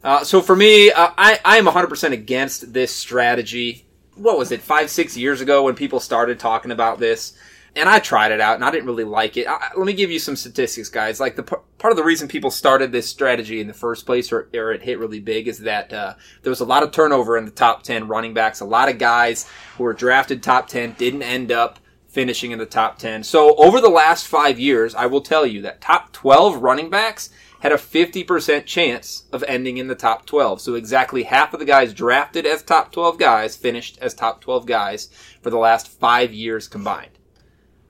Uh, 0.05 0.23
so 0.23 0.41
for 0.41 0.55
me, 0.55 0.89
uh, 0.91 1.09
I 1.17 1.37
I 1.43 1.57
am 1.57 1.65
100% 1.65 2.13
against 2.13 2.71
this 2.71 2.95
strategy. 2.95 3.85
What 4.15 4.37
was 4.37 4.53
it, 4.53 4.61
five 4.61 4.89
six 4.89 5.17
years 5.17 5.41
ago 5.41 5.63
when 5.63 5.75
people 5.75 5.99
started 5.99 6.39
talking 6.39 6.71
about 6.71 6.99
this, 6.99 7.33
and 7.75 7.87
I 7.87 7.99
tried 7.99 8.31
it 8.31 8.41
out 8.41 8.55
and 8.55 8.65
I 8.65 8.71
didn't 8.71 8.87
really 8.87 9.03
like 9.03 9.37
it. 9.37 9.47
I, 9.47 9.69
let 9.77 9.85
me 9.85 9.93
give 9.93 10.11
you 10.11 10.19
some 10.19 10.35
statistics, 10.35 10.89
guys. 10.89 11.19
Like 11.19 11.35
the 11.35 11.43
p- 11.43 11.55
part 11.77 11.91
of 11.91 11.97
the 11.97 12.03
reason 12.03 12.27
people 12.27 12.51
started 12.51 12.91
this 12.91 13.09
strategy 13.09 13.59
in 13.59 13.67
the 13.67 13.73
first 13.73 14.05
place, 14.05 14.31
or, 14.31 14.49
or 14.53 14.71
it 14.71 14.81
hit 14.81 14.99
really 14.99 15.19
big, 15.19 15.47
is 15.47 15.59
that 15.59 15.93
uh, 15.93 16.15
there 16.41 16.51
was 16.51 16.59
a 16.59 16.65
lot 16.65 16.83
of 16.83 16.91
turnover 16.91 17.37
in 17.37 17.45
the 17.45 17.51
top 17.51 17.83
10 17.83 18.07
running 18.07 18.33
backs. 18.33 18.59
A 18.59 18.65
lot 18.65 18.89
of 18.89 18.97
guys 18.97 19.49
who 19.77 19.83
were 19.83 19.93
drafted 19.93 20.41
top 20.41 20.67
10 20.67 20.93
didn't 20.97 21.23
end 21.23 21.51
up 21.51 21.79
finishing 22.07 22.51
in 22.51 22.59
the 22.59 22.65
top 22.65 22.97
10. 22.97 23.23
So 23.23 23.55
over 23.55 23.79
the 23.79 23.89
last 23.89 24.27
five 24.27 24.59
years, 24.59 24.95
I 24.95 25.05
will 25.05 25.21
tell 25.21 25.45
you 25.45 25.61
that 25.61 25.81
top 25.81 26.11
12 26.11 26.61
running 26.61 26.89
backs 26.89 27.29
had 27.59 27.71
a 27.71 27.75
50% 27.75 28.65
chance 28.65 29.25
of 29.31 29.43
ending 29.43 29.77
in 29.77 29.87
the 29.87 29.95
top 29.95 30.25
12. 30.25 30.61
So 30.61 30.75
exactly 30.75 31.23
half 31.23 31.53
of 31.53 31.59
the 31.59 31.65
guys 31.65 31.93
drafted 31.93 32.45
as 32.45 32.63
top 32.63 32.91
12 32.91 33.19
guys 33.19 33.55
finished 33.55 33.99
as 34.01 34.13
top 34.13 34.41
12 34.41 34.65
guys 34.65 35.09
for 35.41 35.49
the 35.49 35.57
last 35.57 35.87
five 35.87 36.33
years 36.33 36.67
combined. 36.67 37.18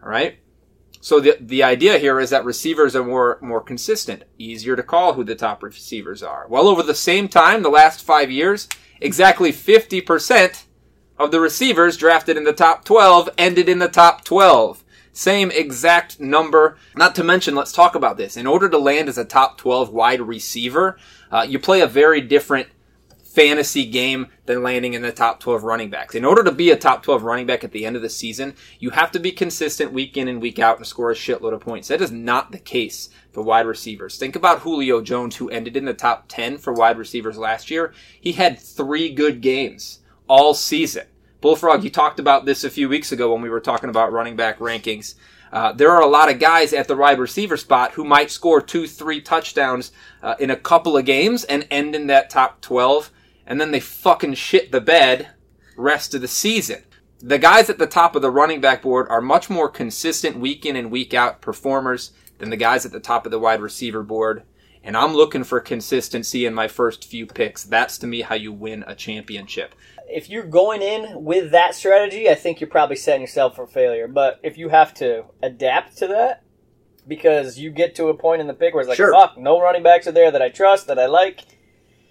All 0.04 0.10
right. 0.10 0.40
So 1.02 1.20
the 1.20 1.38
the 1.40 1.64
idea 1.64 1.98
here 1.98 2.20
is 2.20 2.30
that 2.30 2.44
receivers 2.44 2.96
are 2.96 3.04
more 3.04 3.40
more 3.42 3.62
consistent, 3.62 4.24
easier 4.38 4.76
to 4.76 4.84
call 4.84 5.14
who 5.14 5.24
the 5.24 5.36
top 5.36 5.64
receivers 5.64 6.22
are. 6.22 6.46
Well, 6.50 6.68
over 6.68 6.84
the 6.84 6.96
same 6.96 7.30
time, 7.30 7.64
the 7.64 7.70
last 7.70 8.04
five 8.04 8.30
years, 8.30 8.68
exactly 9.00 9.52
50% 9.52 10.64
of 11.18 11.32
the 11.32 11.40
receivers 11.40 11.98
drafted 11.98 12.38
in 12.38 12.44
the 12.44 12.54
top 12.54 12.84
12 12.84 13.30
ended 13.38 13.70
in 13.70 13.80
the 13.80 13.88
top 13.88 14.24
12. 14.24 14.84
Same 15.12 15.52
exact 15.52 16.20
number. 16.20 16.78
Not 16.96 17.16
to 17.16 17.24
mention, 17.24 17.56
let's 17.56 17.74
talk 17.74 17.96
about 17.96 18.18
this. 18.18 18.38
In 18.38 18.48
order 18.48 18.70
to 18.70 18.78
land 18.78 19.10
as 19.10 19.18
a 19.18 19.26
top 19.26 19.58
12 19.58 19.92
wide 19.92 20.22
receiver, 20.22 20.98
uh, 21.32 21.46
you 21.48 21.60
play 21.60 21.82
a 21.82 21.88
very 21.88 22.22
different 22.22 22.70
fantasy 23.40 23.86
game 23.86 24.28
than 24.48 24.62
landing 24.62 24.96
in 24.96 25.02
the 25.02 25.14
top 25.14 25.40
12 25.40 25.64
running 25.64 25.90
backs. 25.90 26.14
In 26.14 26.26
order 26.26 26.44
to 26.44 26.52
be 26.52 26.72
a 26.72 26.76
top 26.76 27.04
12 27.04 27.24
running 27.24 27.46
back 27.46 27.64
at 27.64 27.72
the 27.72 27.86
end 27.86 27.96
of 27.96 28.02
the 28.02 28.10
season, 28.10 28.54
you 28.80 28.90
have 28.90 29.12
to 29.12 29.20
be 29.20 29.32
consistent 29.32 29.94
week 29.94 30.18
in 30.18 30.28
and 30.28 30.42
week 30.42 30.60
out 30.60 30.76
and 30.76 30.86
score 30.86 31.10
a 31.10 31.16
shitload 31.16 31.54
of 31.54 31.62
points. 31.62 31.88
That 31.88 32.02
is 32.02 32.12
not 32.12 32.52
the 32.52 32.60
case 32.60 33.08
for 33.32 33.42
wide 33.42 33.66
receivers. 33.66 34.18
Think 34.18 34.36
about 34.36 34.60
Julio 34.60 35.00
Jones, 35.00 35.38
who 35.38 35.50
ended 35.50 35.78
in 35.78 35.86
the 35.86 35.94
top 35.94 36.26
10 36.28 36.58
for 36.58 36.74
wide 36.74 36.98
receivers 36.98 37.38
last 37.38 37.72
year. 37.72 37.94
He 38.20 38.34
had 38.34 38.60
three 38.60 39.10
good 39.10 39.40
games 39.40 40.00
all 40.28 40.54
season. 40.54 41.08
Bullfrog, 41.40 41.86
you 41.86 41.90
talked 41.90 42.20
about 42.20 42.44
this 42.44 42.66
a 42.66 42.70
few 42.70 42.90
weeks 42.90 43.14
ago 43.14 43.32
when 43.32 43.42
we 43.42 43.50
were 43.50 43.62
talking 43.62 43.90
about 43.90 44.12
running 44.12 44.36
back 44.36 44.60
rankings. 44.60 45.16
Uh, 45.54 45.72
there 45.72 45.92
are 45.92 46.02
a 46.02 46.08
lot 46.08 46.30
of 46.30 46.40
guys 46.40 46.74
at 46.74 46.90
the 46.90 46.96
wide 46.96 47.20
receiver 47.20 47.56
spot 47.56 47.94
who 47.94 48.04
might 48.04 48.30
score 48.30 48.62
two, 48.62 48.86
three 48.86 49.22
touchdowns 49.22 49.94
uh, 50.22 50.36
in 50.40 50.52
a 50.52 50.58
couple 50.58 50.98
of 50.98 51.06
games 51.06 51.46
and 51.46 51.66
end 51.72 51.96
in 51.96 52.08
that 52.08 52.30
top 52.30 52.60
12, 52.60 53.10
and 53.50 53.60
then 53.60 53.72
they 53.72 53.82
fucking 53.82 54.36
shit 54.36 54.72
the 54.72 54.80
bed 54.80 55.30
rest 55.76 56.14
of 56.14 56.22
the 56.22 56.28
season. 56.30 56.84
The 57.20 57.38
guys 57.38 57.70
at 57.70 57.78
the 57.80 57.88
top 57.88 58.16
of 58.16 58.22
the 58.22 58.32
running 58.32 58.62
back 58.62 58.82
board 58.82 59.08
are 59.10 59.20
much 59.20 59.50
more 59.50 59.68
consistent 59.68 60.38
week 60.38 60.66
in 60.66 60.78
and 60.78 60.90
week 60.90 61.14
out 61.14 61.42
performers 61.42 62.14
than 62.38 62.50
the 62.50 62.56
guys 62.56 62.86
at 62.86 62.94
the 62.94 63.00
top 63.02 63.26
of 63.26 63.32
the 63.32 63.40
wide 63.40 63.60
receiver 63.60 64.04
board. 64.04 64.44
And 64.82 64.96
I'm 64.96 65.14
looking 65.14 65.44
for 65.44 65.60
consistency 65.60 66.46
in 66.46 66.54
my 66.54 66.70
first 66.70 67.04
few 67.04 67.26
picks. 67.26 67.66
That's 67.66 67.98
to 67.98 68.08
me 68.08 68.22
how 68.22 68.36
you 68.36 68.54
win 68.54 68.86
a 68.88 68.96
championship. 68.96 69.76
if 70.08 70.30
you're 70.30 70.46
going 70.46 70.82
in 70.82 71.24
with 71.24 71.52
that 71.52 71.76
strategy, 71.76 72.30
I 72.30 72.36
think 72.36 72.60
you're 72.62 72.70
probably 72.70 72.96
setting 72.96 73.22
yourself 73.22 73.56
for 73.56 73.68
failure. 73.68 74.08
But 74.08 74.40
if 74.42 74.58
you 74.58 74.70
have 74.70 74.94
to 74.96 75.26
adapt 75.44 75.98
to 75.98 76.08
that, 76.08 76.44
because 77.08 77.60
you 77.60 77.70
get 77.72 77.94
to 77.96 78.08
a 78.08 78.14
point 78.14 78.42
in 78.42 78.48
the 78.48 78.54
pick 78.54 78.74
where 78.74 78.82
it's 78.82 78.88
like, 78.90 78.98
Sure. 78.98 79.12
fuck, 79.14 79.38
no 79.38 79.60
running 79.62 79.84
backs 79.84 80.08
are 80.08 80.12
there 80.12 80.32
that 80.32 80.42
I 80.42 80.50
trust, 80.50 80.88
that 80.88 80.98
I 80.98 81.06
like. 81.08 81.42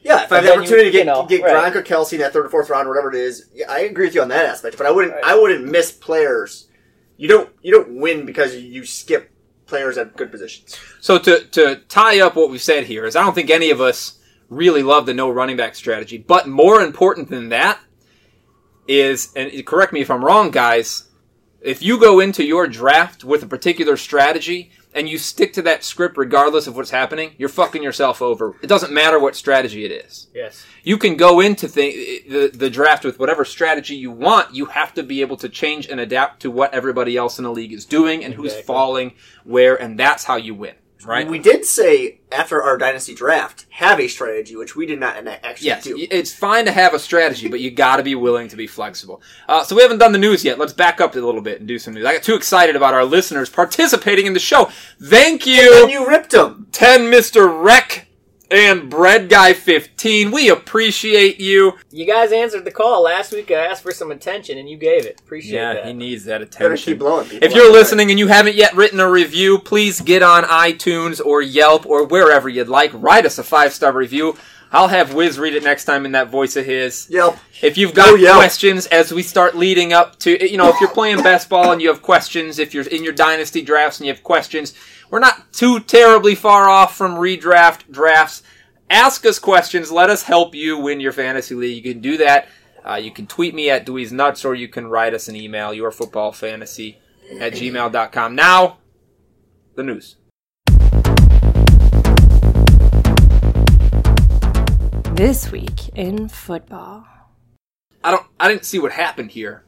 Yeah, 0.03 0.25
if 0.25 0.33
I 0.33 0.37
have 0.37 0.45
the 0.45 0.49
then 0.51 0.55
you- 0.57 0.61
opportunity 0.61 0.85
to 0.87 0.91
get, 0.93 0.99
you 1.01 1.05
know, 1.07 1.27
get 1.27 1.43
right. 1.43 1.73
Gronk 1.73 1.77
or 1.77 1.83
Kelce 1.83 2.13
in 2.15 2.19
that 2.21 2.33
third 2.33 2.47
or 2.47 2.49
fourth 2.49 2.71
round, 2.71 2.87
or 2.87 2.91
whatever 2.91 3.11
it 3.13 3.17
is, 3.17 3.47
yeah, 3.53 3.71
I 3.71 3.81
agree 3.81 4.07
with 4.07 4.15
you 4.15 4.23
on 4.23 4.29
that 4.29 4.47
aspect. 4.47 4.77
But 4.79 4.87
I 4.87 4.91
wouldn't, 4.91 5.15
Right. 5.15 5.25
I 5.25 5.35
wouldn't 5.39 5.65
miss 5.67 5.91
players. 5.93 6.69
You 7.17 7.29
don't, 7.29 7.51
you 7.63 7.73
don't 7.73 8.01
win 8.01 8.25
because 8.25 8.55
you 8.57 8.85
skip 8.85 9.31
players 9.67 9.99
at 9.99 10.17
good 10.17 10.31
positions. 10.31 10.79
So 11.01 11.19
to 11.19 11.45
to 11.47 11.77
tie 11.89 12.21
up 12.21 12.37
what 12.37 12.49
we've 12.51 12.63
said 12.63 12.85
here 12.85 13.05
is 13.05 13.17
I 13.17 13.23
don't 13.23 13.35
think 13.35 13.51
any 13.51 13.71
of 13.71 13.81
us 13.81 14.19
really 14.49 14.83
love 14.83 15.05
the 15.05 15.13
no 15.13 15.29
running 15.31 15.57
back 15.59 15.75
strategy. 15.75 16.17
But 16.17 16.47
more 16.49 16.81
important 16.81 17.29
than 17.29 17.51
that 17.51 17.79
is, 18.87 19.33
and 19.37 19.51
correct 19.67 19.93
me 19.93 20.01
if 20.01 20.11
I'm 20.11 20.25
wrong, 20.25 20.51
guys, 20.51 21.09
if 21.61 21.83
you 21.83 22.01
go 22.01 22.21
into 22.21 22.45
your 22.45 22.67
draft 22.67 23.25
with 23.25 23.43
a 23.43 23.47
particular 23.47 23.97
strategy 23.97 24.71
and 24.99 25.09
you 25.09 25.17
stick 25.17 25.53
to 25.55 25.63
that 25.63 25.85
script 25.85 26.19
regardless 26.19 26.67
of 26.67 26.77
what's 26.77 26.91
happening, 26.91 27.33
you're 27.39 27.49
fucking 27.49 27.83
yourself 27.83 28.21
over. 28.21 28.57
It 28.63 28.67
doesn't 28.67 28.93
matter 28.93 29.19
what 29.19 29.37
strategy 29.37 29.85
it 29.85 29.93
is. 29.93 30.27
Yes. 30.35 30.67
You 30.83 30.99
can 30.99 31.17
go 31.17 31.41
into 31.41 31.69
the, 31.69 32.23
the 32.29 32.51
the 32.53 32.71
draft 32.71 33.05
with 33.05 33.19
whatever 33.19 33.45
strategy 33.45 33.95
you 33.95 34.11
want. 34.11 34.55
You 34.55 34.67
have 34.67 34.93
to 34.95 35.03
be 35.03 35.21
able 35.21 35.37
to 35.39 35.49
change 35.49 35.87
and 35.89 36.01
adapt 36.01 36.43
to 36.43 36.51
what 36.51 36.75
everybody 36.75 37.17
else 37.17 37.39
in 37.39 37.45
the 37.45 37.53
league 37.53 37.73
is 37.73 37.85
doing 37.87 38.25
and 38.25 38.35
who's 38.35 38.53
Exactly. 38.53 38.67
falling 38.67 39.13
where, 39.45 39.81
and 39.81 39.99
that's 39.99 40.25
how 40.25 40.37
you 40.37 40.55
win. 40.55 40.75
Right? 41.05 41.29
We 41.29 41.39
did 41.39 41.65
say 41.65 42.19
after 42.33 42.63
our 42.63 42.77
dynasty 42.77 43.15
draft, 43.15 43.67
have 43.71 44.01
a 44.01 44.09
strategy, 44.09 44.57
which 44.57 44.75
we 44.75 44.85
did 44.85 44.99
not 44.99 45.17
actually 45.27 45.67
Yes, 45.67 45.85
do. 45.85 45.97
it's 46.11 46.33
fine 46.35 46.65
to 46.65 46.73
have 46.73 46.93
a 46.93 46.99
strategy, 46.99 47.49
but 47.49 47.61
you 47.61 47.71
got 47.71 47.97
to 47.97 48.03
be 48.03 48.15
willing 48.17 48.49
to 48.49 48.57
be 48.57 48.67
flexible. 48.67 49.23
Uh, 49.49 49.63
so 49.65 49.77
we 49.77 49.83
haven't 49.83 49.99
done 49.99 50.13
the 50.13 50.19
news 50.19 50.45
yet. 50.45 50.59
Let's 50.59 50.73
back 50.73 51.01
up 51.01 51.15
a 51.15 51.19
little 51.21 51.41
bit 51.41 51.61
and 51.61 51.69
do 51.69 51.79
some 51.79 51.95
news. 51.95 52.05
I 52.05 52.15
got 52.15 52.23
too 52.25 52.35
excited 52.35 52.75
about 52.77 52.95
our 52.95 53.05
listeners 53.05 53.49
participating 53.49 54.27
in 54.27 54.33
the 54.33 54.41
show. 54.41 54.71
Thank 55.01 55.47
And 55.47 55.57
you, 55.57 55.89
you 56.01 56.07
ripped 56.09 56.33
them. 56.33 56.67
10 56.73 57.03
Mr. 57.03 57.63
Wreck 57.63 58.08
and 58.51 58.89
Bread 58.89 59.29
Guy 59.29 59.53
15. 59.53 60.31
We 60.31 60.49
appreciate 60.49 61.41
you. 61.41 61.75
You 61.91 62.07
guys 62.07 62.33
answered 62.33 62.65
the 62.65 62.71
call 62.71 63.03
last 63.03 63.33
week. 63.33 63.51
I 63.51 63.67
asked 63.67 63.83
for 63.83 63.93
some 63.93 64.11
attention, 64.11 64.57
and 64.59 64.69
you 64.69 64.77
gave 64.77 65.05
it. 65.05 65.21
Appreciate 65.21 65.55
Yeah, 65.55 65.75
that. 65.75 65.87
he 65.87 65.93
needs 65.93 66.25
that 66.25 66.41
Better 66.51 66.67
attention. 66.73 66.93
keep 66.93 66.99
blowing. 66.99 67.29
People. 67.29 67.47
If 67.47 67.55
you're 67.55 67.73
listening 67.73 68.11
and 68.11 68.19
you 68.19 68.29
haven't 68.29 68.57
yet 68.57 68.75
written 68.75 69.01
a 69.01 69.11
review, 69.11 69.59
please 69.59 70.01
get 70.01 70.23
on 70.23 70.45
iTunes 70.45 71.21
or 71.25 71.43
Yelp 71.43 71.85
or 71.87 72.05
wherever 72.07 72.49
you'd 72.49 72.69
like. 72.69 72.91
Write 72.95 73.27
us 73.27 73.39
a 73.39 73.43
five 73.45 73.73
star 73.73 73.93
review. 73.93 74.37
I'll 74.71 74.89
have 74.89 75.15
Wiz 75.15 75.39
read 75.39 75.55
it 75.55 75.63
next 75.65 75.87
time 75.87 76.05
in 76.05 76.13
that 76.13 76.29
voice 76.29 76.55
of 76.55 76.67
his. 76.67 77.09
Yelp. 77.09 77.39
If 77.63 77.79
you've 77.79 77.95
got 77.95 78.11
Oh, 78.11 78.15
yeah. 78.17 78.35
questions 78.35 78.85
as 78.89 79.11
we 79.13 79.23
start 79.23 79.57
leading 79.57 79.95
up 79.95 80.19
to, 80.21 80.47
you 80.51 80.59
know, 80.59 80.69
if 80.69 80.79
you're 80.79 80.91
playing 80.91 81.23
best 81.23 81.49
ball 81.49 81.73
and 81.73 81.81
you 81.81 81.89
have 81.89 82.03
questions, 82.03 82.59
if 82.59 82.75
you're 82.75 82.87
in 82.87 83.03
your 83.03 83.15
dynasty 83.15 83.63
drafts 83.63 83.99
and 83.99 84.07
you 84.07 84.13
have 84.13 84.23
questions, 84.23 84.75
we're 85.11 85.19
not 85.21 85.53
too 85.53 85.81
terribly 85.81 86.35
far 86.35 86.69
off 86.69 86.97
from 86.97 87.15
redraft 87.15 87.91
drafts. 87.91 88.43
Ask 88.91 89.25
us 89.27 89.39
questions. 89.39 89.91
Let 89.91 90.11
us 90.11 90.23
help 90.23 90.55
you 90.55 90.79
win 90.79 91.01
your 91.01 91.13
fantasy 91.13 91.55
league. 91.55 91.85
You 91.85 91.93
can 91.93 92.03
do 92.03 92.17
that. 92.19 92.49
Uh, 92.85 92.97
you 92.97 93.11
can 93.11 93.27
tweet 93.27 93.55
me 93.55 93.71
at 93.71 93.87
Dweez 93.87 94.13
Nuts 94.13 94.45
or 94.45 94.55
you 94.55 94.69
can 94.69 94.87
write 94.87 95.15
us 95.15 95.29
an 95.29 95.37
email, 95.37 95.71
yourfootballfantasy 95.71 96.97
at 97.41 97.53
gmail.com. 97.55 98.35
Now, 98.35 98.79
the 99.77 99.83
news. 99.83 100.17
This 105.15 105.51
week 105.51 105.89
in 105.95 106.29
football. 106.29 107.07
I 108.05 108.13
don't. 108.13 108.25
I 108.39 108.49
didn't 108.49 108.65
see 108.65 108.79
what 108.79 108.93
happened 108.93 109.33
here. 109.33 109.65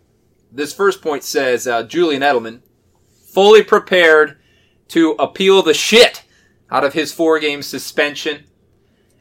This 0.52 0.72
first 0.72 1.02
point 1.02 1.24
says 1.24 1.66
uh, 1.66 1.82
Julian 1.82 2.22
Edelman 2.22 2.60
fully 3.32 3.64
prepared 3.64 4.39
to 4.90 5.12
appeal 5.12 5.62
the 5.62 5.74
shit 5.74 6.22
out 6.70 6.84
of 6.84 6.94
his 6.94 7.12
four-game 7.12 7.62
suspension, 7.62 8.44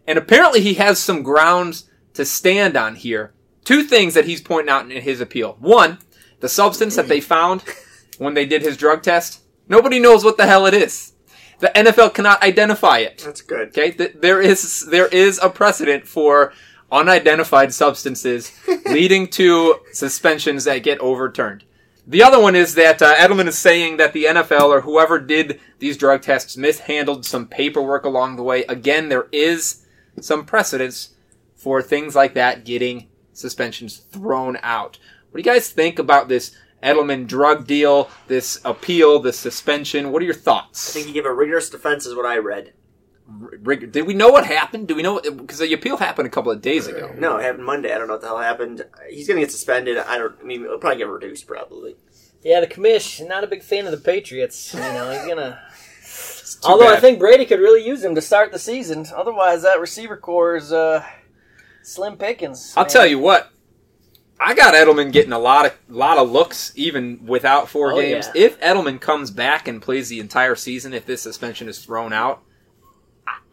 and 0.06 0.18
apparently 0.18 0.62
he 0.62 0.76
has 0.76 1.00
some 1.00 1.24
grounds 1.24 1.90
to 2.14 2.26
stand 2.26 2.76
on 2.76 2.96
here. 2.96 3.34
Two 3.64 3.84
things 3.84 4.14
that 4.14 4.26
he's 4.26 4.42
pointing 4.42 4.70
out 4.70 4.90
in 4.90 5.02
his 5.02 5.22
appeal. 5.22 5.56
One, 5.60 6.00
the 6.40 6.50
substance 6.50 6.96
that 6.96 7.08
they 7.08 7.22
found 7.22 7.64
when 8.18 8.34
they 8.34 8.46
did 8.46 8.62
his 8.62 8.78
drug 8.78 9.04
test. 9.04 9.42
Nobody 9.68 10.00
knows 10.00 10.24
what 10.24 10.38
the 10.38 10.48
hell 10.48 10.66
it 10.66 10.74
is. 10.74 11.14
The 11.60 11.72
NFL 11.76 12.14
cannot 12.14 12.42
identify 12.42 13.00
it. 13.00 13.22
That's 13.26 13.42
good. 13.42 13.70
Okay, 13.70 13.92
there 13.92 14.42
is 14.42 14.88
there 14.90 15.08
is 15.08 15.40
a 15.44 15.50
precedent 15.50 16.08
for 16.08 16.54
unidentified 16.92 17.74
substances 17.74 18.52
leading 18.86 19.28
to 19.28 19.76
suspensions 19.92 20.64
that 20.64 20.84
get 20.84 21.00
overturned. 21.00 21.66
The 22.10 22.24
other 22.24 22.42
one 22.42 22.56
is 22.56 22.74
that 22.74 23.04
uh, 23.04 23.14
Edelman 23.18 23.46
is 23.46 23.56
saying 23.56 23.98
that 23.98 24.14
the 24.14 24.26
NFL 24.26 24.70
or 24.70 24.82
whoever 24.82 25.20
did 25.20 25.60
these 25.78 25.96
drug 25.96 26.24
tests 26.24 26.58
mishandled 26.58 27.24
some 27.24 27.48
paperwork 27.48 28.04
along 28.04 28.36
the 28.36 28.42
way. 28.42 28.64
Again, 28.64 29.10
there 29.10 29.28
is 29.32 29.86
some 30.20 30.44
precedence 30.44 31.10
for 31.56 31.84
things 31.84 32.16
like 32.16 32.34
that 32.34 32.66
getting 32.66 33.10
suspensions 33.32 33.98
thrown 33.98 34.58
out. 34.64 34.98
What 35.30 35.44
do 35.44 35.48
you 35.48 35.56
guys 35.56 35.70
think 35.70 36.00
about 36.00 36.30
this 36.30 36.56
Edelman 36.82 37.28
drug 37.28 37.68
deal, 37.68 38.10
this 38.26 38.60
appeal, 38.66 39.20
this 39.20 39.38
suspension? 39.38 40.12
What 40.12 40.24
are 40.24 40.26
your 40.26 40.34
thoughts? 40.34 40.90
I 40.90 40.94
think 40.94 41.06
he 41.06 41.14
gave 41.14 41.28
a 41.28 41.34
rigorous 41.34 41.70
defense, 41.70 42.08
is 42.08 42.16
what 42.16 42.26
I 42.26 42.40
read. 42.40 42.74
Rig- 43.32 43.92
Did 43.92 44.08
we 44.08 44.14
know 44.14 44.30
what 44.30 44.46
happened? 44.46 44.88
Do 44.88 44.96
we 44.96 45.04
know? 45.04 45.20
Because 45.22 45.60
the 45.60 45.74
appeal 45.74 45.98
happened 45.98 46.28
a 46.28 46.32
couple 46.32 46.52
of 46.52 46.62
days 46.62 46.88
ago. 46.88 47.14
No, 47.18 47.38
it 47.38 47.44
happened 47.44 47.66
Monday. 47.66 47.94
I 47.94 47.98
don't 47.98 48.08
know 48.08 48.14
what 48.14 48.22
the 48.22 48.28
hell 48.28 48.40
happened. 48.40 48.84
He's 49.10 49.28
going 49.28 49.38
to 49.40 49.46
get 49.46 49.52
suspended. 49.52 49.98
I 49.98 50.18
don't. 50.18 50.36
I 50.40 50.44
mean, 50.44 50.62
he'll 50.62 50.80
probably 50.80 50.98
get 50.98 51.08
reduced, 51.08 51.46
probably. 51.48 51.96
Yeah, 52.42 52.60
the 52.62 52.68
commish 52.68 53.26
not 53.28 53.44
a 53.44 53.48
big 53.48 53.62
fan 53.64 53.86
of 53.86 53.92
the 53.92 53.98
Patriots. 53.98 54.74
You 54.74 54.80
know, 54.80 55.12
he's 55.12 55.28
gonna. 55.28 55.60
Too 56.62 56.68
Although 56.68 56.88
I 56.94 57.00
think 57.00 57.20
Brady 57.20 57.46
could 57.46 57.60
really 57.60 57.86
use 57.86 58.04
him 58.04 58.16
to 58.16 58.22
start 58.22 58.52
the 58.52 58.60
season. 58.60 59.06
Otherwise, 59.16 59.62
that 59.62 59.80
receiver 59.80 60.18
corps 60.18 60.56
is 60.56 60.74
uh, 60.74 61.06
slim 61.84 62.18
pickings. 62.18 62.74
I'll 62.76 62.86
tell 62.86 63.06
you 63.06 63.20
what. 63.20 63.52
I 64.42 64.54
got 64.56 64.74
Edelman 64.74 65.12
getting 65.12 65.34
a 65.34 65.40
lot 65.40 65.66
of 65.66 65.76
lot 65.90 66.18
of 66.18 66.32
looks 66.32 66.72
even 66.76 67.26
without 67.26 67.68
four 67.70 67.92
Oh, 67.94 68.02
games. 68.02 68.30
yeah. 68.34 68.42
If 68.46 68.60
Edelman 68.62 69.00
comes 69.02 69.32
back 69.32 69.68
and 69.68 69.82
plays 69.82 70.08
the 70.10 70.20
entire 70.22 70.56
season, 70.56 70.94
if 70.94 71.06
this 71.06 71.22
suspension 71.22 71.68
is 71.68 71.84
thrown 71.84 72.14
out, 72.14 72.42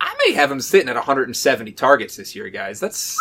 I, 0.07 0.11
I 0.11 0.15
may 0.27 0.35
have 0.35 0.51
him 0.51 0.61
sitting 0.61 0.89
at 0.89 0.95
170 0.97 1.73
targets 1.73 2.17
this 2.17 2.35
year, 2.35 2.49
guys. 2.51 2.81
That's 2.81 3.17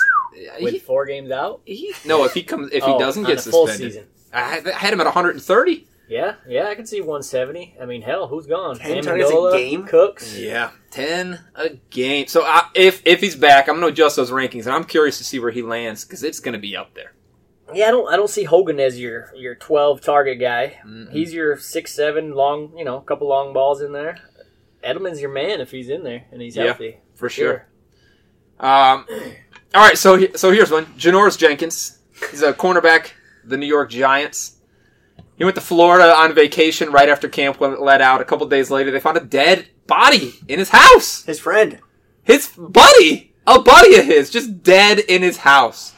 with 0.62 0.74
he, 0.74 0.80
four 0.80 1.06
games 1.06 1.32
out. 1.32 1.62
he, 1.66 1.94
no. 2.06 2.24
If 2.26 2.34
he 2.34 2.44
comes, 2.44 2.72
if 2.72 2.84
Oh, 2.84 2.94
he 2.94 3.00
doesn't 3.00 3.24
get 3.24 3.46
a 3.46 3.50
full 3.50 3.68
suspended, 3.68 3.94
season. 3.94 4.08
I 4.34 4.42
had, 4.42 4.68
I 4.68 4.78
had 4.78 4.94
him 4.94 5.00
at 5.02 5.06
130. 5.06 5.88
Yeah, 6.08 6.36
yeah, 6.48 6.68
I 6.68 6.76
can 6.76 6.86
see 6.86 7.00
170. 7.02 7.78
I 7.82 7.86
mean, 7.86 8.04
hell, 8.04 8.28
who's 8.28 8.46
gone? 8.46 8.78
Ten 8.78 9.04
targets 9.04 9.32
a 9.32 9.34
Amendola, 9.34 9.58
game? 9.58 9.88
Cooks. 9.88 10.38
Yeah, 10.38 10.70
10 10.92 11.40
a 11.56 11.70
game. 11.90 12.28
So 12.28 12.44
I, 12.44 12.70
if 12.76 13.02
if 13.06 13.22
he's 13.22 13.36
back, 13.36 13.68
I'm 13.68 13.76
going 13.80 13.88
to 13.88 13.94
adjust 13.94 14.16
those 14.16 14.30
rankings, 14.30 14.66
and 14.68 14.76
I'm 14.76 14.84
curious 14.84 15.18
to 15.18 15.24
see 15.24 15.40
where 15.40 15.52
he 15.52 15.64
lands 15.64 16.06
because 16.06 16.24
it's 16.24 16.40
going 16.40 16.54
to 16.54 16.60
be 16.60 16.78
up 16.78 16.94
there. 16.94 17.14
Yeah, 17.74 17.88
I 17.88 17.92
don't. 17.92 18.14
I 18.14 18.16
don't 18.18 18.30
see 18.30 18.44
Hogan 18.44 18.80
as 18.80 19.00
your 19.00 19.34
your 19.36 19.56
12 19.56 20.02
target 20.02 20.40
guy. 20.40 20.80
Mm-mm. 20.86 21.12
He's 21.12 21.34
your 21.34 21.58
six 21.58 21.96
seven 21.96 22.36
long. 22.36 22.78
You 22.78 22.86
know, 22.86 22.98
a 22.98 23.02
couple 23.02 23.28
long 23.28 23.54
balls 23.54 23.82
in 23.82 23.92
there. 23.92 24.20
Edelman's 24.86 25.20
your 25.22 25.32
man 25.32 25.62
if 25.62 25.72
he's 25.72 25.90
in 25.90 26.04
there 26.04 26.26
and 26.32 26.42
he's 26.42 26.56
Yeah, 26.56 26.66
healthy. 26.66 26.98
for 27.16 27.30
sure. 27.30 27.68
Um, 28.60 29.06
all 29.74 29.82
right, 29.82 29.98
so 29.98 30.16
he- 30.16 30.30
so 30.36 30.52
here's 30.52 30.72
one. 30.72 30.86
Janoris 30.98 31.38
Jenkins. 31.38 32.00
He's 32.32 32.42
a 32.42 32.54
cornerback, 32.54 33.12
the 33.44 33.58
New 33.58 33.66
York 33.66 33.90
Giants. 33.90 34.54
He 35.38 35.44
went 35.44 35.56
to 35.56 35.62
Florida 35.62 36.14
on 36.16 36.34
vacation 36.34 36.92
right 36.92 37.10
after 37.10 37.28
camp 37.28 37.60
went- 37.60 37.82
let 37.82 38.00
out. 38.02 38.22
A 38.22 38.26
couple 38.26 38.48
days 38.48 38.72
later, 38.72 38.92
they 38.92 39.02
found 39.02 39.18
a 39.18 39.22
dead 39.22 39.68
body 39.88 40.36
in 40.48 40.60
his 40.60 40.70
house. 40.70 41.26
His 41.26 41.40
friend. 41.40 41.80
His 42.24 42.48
buddy, 42.58 43.34
a 43.46 43.60
buddy 43.60 43.96
of 43.96 44.06
his, 44.06 44.30
just 44.30 44.64
dead 44.64 45.00
in 45.00 45.22
his 45.22 45.38
house. 45.38 45.94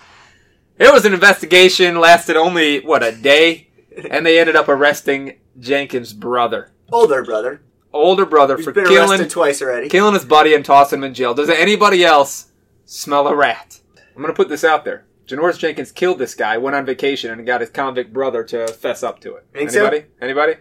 It 0.79 0.91
was 0.91 1.05
an 1.05 1.13
investigation, 1.13 1.99
lasted 1.99 2.35
only 2.35 2.79
what 2.81 3.03
a 3.03 3.11
day, 3.11 3.69
and 4.09 4.25
they 4.25 4.39
ended 4.39 4.55
up 4.55 4.67
arresting 4.67 5.37
Jenkins' 5.59 6.13
brother, 6.13 6.71
Older 6.91 7.23
brother. 7.23 7.61
Older 7.93 8.25
brother, 8.25 8.55
He's 8.57 8.65
for 8.65 8.71
been 8.71 8.85
killing 8.87 9.09
arrested 9.19 9.29
twice 9.29 9.61
already. 9.61 9.89
killing 9.89 10.13
his 10.13 10.25
buddy 10.25 10.53
and 10.53 10.63
tossing 10.65 10.99
him 10.99 11.03
in 11.05 11.13
jail. 11.13 11.33
Does 11.33 11.49
anybody 11.49 12.03
else 12.03 12.47
smell 12.85 13.27
a 13.27 13.35
rat? 13.35 13.79
I'm 14.15 14.21
gonna 14.21 14.33
put 14.33 14.49
this 14.49 14.63
out 14.63 14.83
there. 14.85 15.05
Janoris 15.27 15.57
Jenkins 15.59 15.91
killed 15.91 16.19
this 16.19 16.35
guy, 16.35 16.57
went 16.57 16.75
on 16.75 16.85
vacation, 16.85 17.31
and 17.31 17.45
got 17.45 17.59
his 17.61 17.69
convict 17.69 18.13
brother 18.13 18.43
to 18.45 18.67
fess 18.69 19.03
up 19.03 19.19
to 19.21 19.35
it. 19.35 19.45
Think 19.53 19.69
so? 19.71 19.81
Anybody? 19.85 20.05
Anybody? 20.21 20.53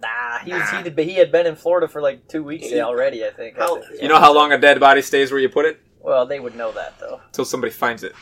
Nah, 0.00 0.38
he 0.44 0.52
was, 0.52 0.68
he'd, 0.70 0.98
he 0.98 1.14
had 1.14 1.30
been 1.30 1.46
in 1.46 1.54
Florida 1.54 1.86
for 1.86 2.02
like 2.02 2.26
two 2.26 2.42
weeks 2.42 2.66
He- 2.66 2.80
already. 2.80 3.24
I 3.24 3.30
think. 3.30 3.56
How- 3.56 3.80
You 4.00 4.08
know 4.08 4.18
how 4.18 4.34
long 4.34 4.50
a 4.52 4.58
dead 4.58 4.80
body 4.80 5.00
stays 5.00 5.30
where 5.30 5.38
you 5.40 5.48
put 5.48 5.64
it? 5.64 5.78
Well, 6.00 6.26
they 6.26 6.40
would 6.40 6.56
know 6.56 6.72
that 6.72 6.98
though. 6.98 7.20
Until 7.26 7.44
somebody 7.44 7.72
finds 7.72 8.02
it. 8.02 8.14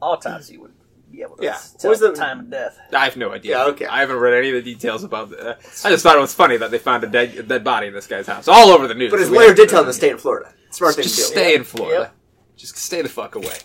Autopsy 0.00 0.56
would 0.58 0.72
be 1.14 1.22
able 1.22 1.36
to 1.36 1.44
Yeah. 1.44 1.52
tell 1.52 1.88
What 1.88 1.90
was 1.90 2.00
the 2.00 2.10
the- 2.10 2.16
time 2.16 2.40
of 2.40 2.50
death. 2.50 2.78
I 2.92 3.04
have 3.04 3.16
no 3.16 3.32
idea. 3.32 3.56
Yeah, 3.58 3.64
okay. 3.66 3.86
I 3.86 4.00
haven't 4.00 4.16
read 4.18 4.34
any 4.34 4.48
of 4.56 4.64
the 4.64 4.74
details 4.74 5.04
about 5.04 5.30
that. 5.30 5.58
I 5.84 5.90
just 5.90 6.02
thought 6.02 6.16
it 6.16 6.20
was 6.20 6.34
funny 6.34 6.56
that 6.56 6.70
they 6.70 6.78
found 6.78 7.04
a 7.04 7.06
dead, 7.06 7.34
a 7.36 7.42
dead 7.42 7.64
body 7.64 7.86
in 7.88 7.92
this 7.94 8.06
guy's 8.06 8.26
house. 8.26 8.48
All 8.48 8.70
over 8.70 8.86
the 8.88 8.94
news. 8.94 9.10
But 9.10 9.20
his 9.20 9.30
We 9.30 9.38
lawyer 9.38 9.54
did 9.54 9.68
tell 9.68 9.80
him 9.80 9.86
to 9.86 9.92
stay 9.92 10.10
in 10.10 10.18
Florida. 10.18 10.52
Smart 10.70 10.94
thing 10.96 11.04
Just 11.04 11.16
to 11.16 11.20
do. 11.22 11.26
stay 11.28 11.54
in 11.54 11.64
Florida. 11.64 12.00
Yep. 12.00 12.14
Just 12.56 12.76
stay 12.76 13.02
the 13.02 13.08
fuck 13.08 13.34
away. 13.34 13.56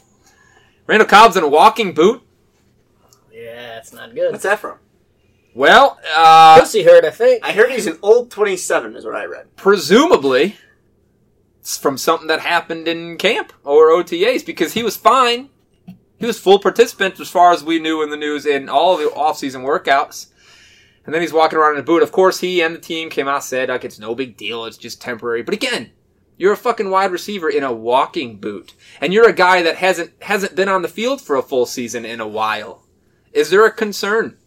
Randall 0.87 1.07
Cobb's 1.07 1.37
in 1.37 1.43
a 1.43 1.47
walking 1.47 1.93
boot. 1.93 2.21
Yeah, 3.31 3.77
it's 3.77 3.93
not 3.93 4.13
good. 4.13 4.31
What's 4.31 4.43
that 4.43 4.59
from? 4.59 4.77
Well, 5.55 5.99
uh, 6.15 6.59
Pussy 6.59 6.83
hurt, 6.83 7.03
I 7.05 7.09
think. 7.09 7.43
I 7.45 7.51
heard 7.53 7.71
he's 7.71 7.87
an 7.87 7.97
old 8.01 8.29
27, 8.31 8.95
is 8.95 9.05
what 9.05 9.15
I 9.15 9.25
read. 9.25 9.55
presumably 9.55 10.55
it's 11.59 11.77
from 11.77 11.97
something 11.97 12.27
that 12.27 12.39
happened 12.41 12.87
in 12.87 13.17
camp 13.17 13.51
or 13.63 13.89
OTAs 13.89 14.45
because 14.45 14.73
he 14.73 14.83
was 14.83 14.95
fine. 14.95 15.49
He 16.19 16.25
was 16.25 16.37
full 16.37 16.59
participant 16.59 17.19
as 17.19 17.29
far 17.29 17.53
as 17.53 17.63
we 17.63 17.79
knew 17.79 18.03
in 18.03 18.09
the 18.09 18.17
news 18.17 18.45
in 18.45 18.67
all 18.69 18.97
the 18.97 19.09
off-season 19.11 19.63
workouts. 19.63 20.27
And 21.05 21.13
then 21.13 21.21
he's 21.21 21.33
walking 21.33 21.57
around 21.57 21.75
in 21.75 21.79
a 21.79 21.83
boot. 21.83 22.03
Of 22.03 22.11
course, 22.11 22.41
he 22.41 22.61
and 22.61 22.75
the 22.75 22.79
team 22.79 23.09
came 23.09 23.27
out 23.27 23.43
said 23.43 23.69
like 23.69 23.85
it's 23.85 23.99
no 23.99 24.13
big 24.13 24.37
deal, 24.37 24.65
it's 24.65 24.77
just 24.77 25.01
temporary. 25.01 25.41
But 25.41 25.53
again, 25.53 25.91
you're 26.37 26.53
a 26.53 26.57
fucking 26.57 26.89
wide 26.89 27.11
receiver 27.11 27.49
in 27.49 27.63
a 27.63 27.73
walking 27.73 28.37
boot, 28.37 28.73
and 29.01 29.13
you're 29.13 29.27
a 29.27 29.33
guy 29.33 29.61
that 29.61 29.77
hasn't 29.77 30.11
hasn't 30.21 30.55
been 30.55 30.69
on 30.69 30.81
the 30.81 30.87
field 30.87 31.21
for 31.21 31.35
a 31.35 31.41
full 31.41 31.65
season 31.65 32.05
in 32.05 32.19
a 32.19 32.27
while. 32.27 32.85
Is 33.33 33.49
there 33.49 33.65
a 33.65 33.71
concern? 33.71 34.37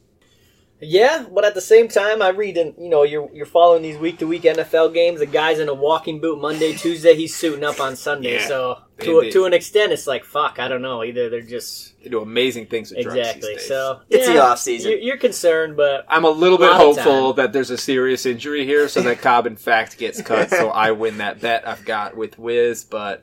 Yeah, 0.81 1.27
but 1.33 1.45
at 1.45 1.55
the 1.55 1.61
same 1.61 1.89
time, 1.89 2.23
I 2.23 2.31
read 2.31 2.57
and 2.57 2.75
you 2.79 2.89
know 2.89 3.03
you're 3.03 3.31
you're 3.33 3.47
following 3.47 3.83
these 3.83 3.99
week 3.99 4.19
to 4.19 4.27
week 4.27 4.43
NFL 4.43 4.95
games. 4.95 5.21
The 5.21 5.27
guy's 5.27 5.59
in 5.59 5.69
a 5.69 5.75
walking 5.75 6.21
boot 6.21 6.41
Monday, 6.41 6.73
Tuesday. 6.73 7.15
He's 7.15 7.37
suiting 7.37 7.63
up 7.63 7.79
on 7.79 7.95
Sunday. 7.95 8.37
Yeah. 8.37 8.49
So 8.49 8.79
to 9.05 9.21
they- 9.23 9.31
to 9.31 9.45
an 9.45 9.53
extent, 9.55 9.93
it's 9.93 10.07
like 10.07 10.25
fuck. 10.25 10.59
I 10.59 10.69
don't 10.69 10.83
know. 10.83 11.03
Either 11.05 11.29
they're 11.31 11.41
just 11.43 12.01
They 12.03 12.11
do 12.11 12.21
amazing 12.21 12.67
things 12.67 12.91
with 12.91 13.03
drugs 13.05 13.19
exactly. 13.19 13.49
these 13.55 13.59
days. 13.61 13.69
So 13.69 14.01
It's 14.11 14.27
the 14.27 14.39
off 14.43 14.59
season. 14.59 14.91
You're, 14.93 15.01
you're 15.01 15.17
concerned, 15.17 15.77
but 15.77 16.05
I'm 16.09 16.25
a 16.25 16.31
little 16.31 16.59
bit 16.59 16.71
Lot 16.71 16.77
hopeful 16.77 17.33
that 17.35 17.53
there's 17.53 17.71
a 17.71 17.79
serious 17.79 18.27
injury 18.27 18.65
here, 18.65 18.89
so 18.89 19.01
that 19.03 19.19
Cobb 19.23 19.47
in 19.47 19.57
fact 19.57 19.99
gets 19.99 20.21
cut. 20.23 20.51
So 20.51 20.71
I 20.71 20.91
win 20.93 21.19
that 21.19 21.41
bet 21.41 21.67
I've 21.67 21.85
got 21.85 22.17
with 22.17 22.39
Wiz, 22.39 22.85
but 22.85 23.23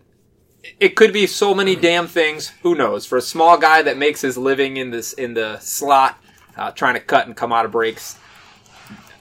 it 0.80 0.96
could 0.96 1.14
be 1.14 1.26
so 1.26 1.54
many 1.54 1.76
damn 1.76 2.08
things. 2.08 2.50
Who 2.64 2.76
knows? 2.76 3.06
For 3.06 3.18
a 3.18 3.22
small 3.22 3.58
guy 3.58 3.82
that 3.82 3.98
makes 3.98 4.22
his 4.22 4.38
living 4.38 4.78
in 4.78 4.92
this 4.92 5.14
in 5.14 5.34
the 5.34 5.58
slot, 5.60 6.18
uh, 6.58 6.72
trying 6.72 6.96
to 6.96 7.00
cut 7.00 7.28
and 7.28 7.36
come 7.36 7.54
out 7.54 7.66
of 7.66 7.72
breaks, 7.72 8.18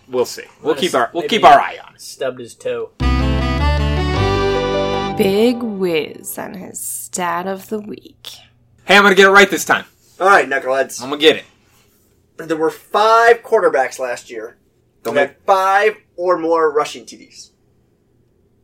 we'll 0.08 0.24
see. 0.24 0.42
We'll 0.62 0.74
Might 0.74 0.80
keep 0.80 0.92
have 0.92 1.00
our 1.00 1.10
we'll 1.14 1.28
keep 1.28 1.44
our 1.44 1.60
eye 1.60 1.78
on 1.86 1.94
it. 1.94 2.00
stubbed 2.00 2.40
his 2.40 2.54
toe. 2.54 2.90
Big 5.18 5.60
whiz 5.62 6.38
on 6.38 6.54
his 6.54 6.80
stat 6.80 7.46
of 7.48 7.68
the 7.68 7.80
week. 7.80 8.28
Hey, 8.84 8.96
I'm 8.96 9.02
gonna 9.02 9.14
get 9.16 9.26
it 9.26 9.30
right 9.32 9.50
this 9.50 9.64
time. 9.64 9.84
All 10.20 10.28
right, 10.28 10.48
knuckleheads. 10.48 11.02
I'm 11.02 11.10
gonna 11.10 11.20
get 11.20 11.36
it. 11.36 11.44
There 12.36 12.56
were 12.56 12.70
five 12.70 13.42
quarterbacks 13.42 13.98
last 13.98 14.30
year 14.30 14.58
Don't 15.02 15.14
who 15.14 15.20
make 15.20 15.28
had 15.30 15.36
five 15.44 15.96
or 16.16 16.38
more 16.38 16.72
rushing 16.72 17.04
TDs. 17.04 17.50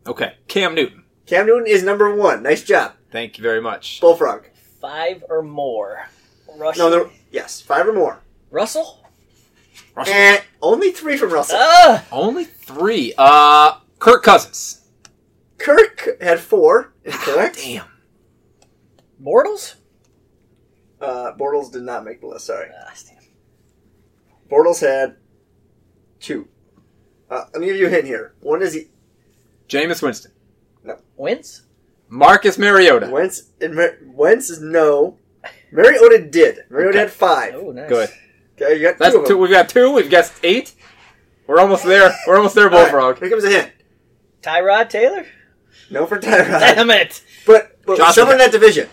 okay. 0.07 0.35
Cam 0.47 0.75
Newton. 0.77 1.03
Cam 1.27 1.47
Newton 1.47 1.67
is 1.67 1.83
number 1.83 2.15
one. 2.15 2.43
Nice 2.45 2.63
job. 2.63 2.93
Thank 3.11 3.37
you 3.37 3.43
very 3.43 3.61
much. 3.61 4.01
Bullfrog. 4.01 4.45
Five 4.81 5.25
or 5.29 5.43
more. 5.43 6.09
Rushing. 6.57 6.79
No, 6.85 6.91
there, 6.91 7.11
yes, 7.33 7.61
five 7.61 7.89
or 7.89 7.93
more. 7.93 8.21
Russell. 8.53 9.05
Russell. 9.97 10.15
And 10.15 10.41
only 10.63 10.93
three 10.93 11.17
from 11.17 11.33
Russell. 11.33 11.59
Ah, 11.61 12.05
Only 12.13 12.45
three. 12.45 13.13
Uh, 13.19 13.79
Kirk 13.99 14.23
Cousins. 14.23 14.83
Kirk 15.65 16.21
had 16.21 16.41
four. 16.41 16.93
Incorrect. 17.05 17.57
Damn. 17.57 17.87
Bortles. 19.23 19.77
Uh, 21.01 21.33
Bortles 21.39 21.73
did 21.73 21.83
not 21.83 22.05
make 22.05 22.21
the 22.21 22.27
list. 22.27 22.47
Sorry. 22.47 22.69
Ah, 22.79 22.93
damn. 23.09 23.23
Bortles 24.51 24.81
had 24.81 25.17
two. 26.21 26.49
Uh, 27.31 27.45
let 27.53 27.61
me 27.61 27.67
give 27.67 27.77
you 27.77 27.87
a 27.87 27.91
hint 27.91 28.05
here. 28.05 28.35
One 28.41 28.61
is 28.63 28.75
he 28.75 28.89
Jameis 29.69 30.03
Winston. 30.03 30.33
No. 30.83 30.99
Wentz. 31.17 31.63
Marcus 32.11 32.59
Mariota. 32.59 33.09
Wentz. 33.11 33.51
And 33.61 33.75
Mar- 33.75 33.97
Wentz 34.05 34.51
is 34.51 34.61
no. 34.61 35.19
Mariota 35.73 36.29
did. 36.31 36.59
Mariota 36.69 36.91
Okay. 36.91 36.99
had 36.99 37.11
five. 37.11 37.55
Oh, 37.57 37.71
nice. 37.73 37.89
Good. 37.89 38.11
Okay, 38.61 38.77
you 38.77 38.83
got 38.83 38.99
That's 38.99 39.15
two 39.15 39.21
of 39.23 39.27
two. 39.27 39.33
them. 39.35 39.41
We've 39.43 39.51
got 39.51 39.69
two. 39.71 39.93
We've 39.93 40.11
got 40.11 40.31
eight. 40.43 40.75
We're 41.47 41.59
almost 41.59 41.85
there. 41.85 42.15
We're 42.27 42.37
almost 42.37 42.55
there, 42.55 42.67
All 42.67 42.71
right, 42.71 42.83
Bullfrog. 42.93 43.19
here 43.19 43.31
comes 43.31 43.45
a 43.45 43.49
hint. 43.51 43.73
Tyrod 44.43 44.91
Taylor. 44.91 45.27
No 45.91 46.07
for 46.07 46.19
Tyrod. 46.19 46.61
Damn 46.61 46.91
it. 46.91 47.23
But, 47.47 47.79
but 47.85 47.99
Josh 47.99 48.15
someone 48.15 48.35
in 48.35 48.39
that 48.39 48.53
division. 48.53 48.89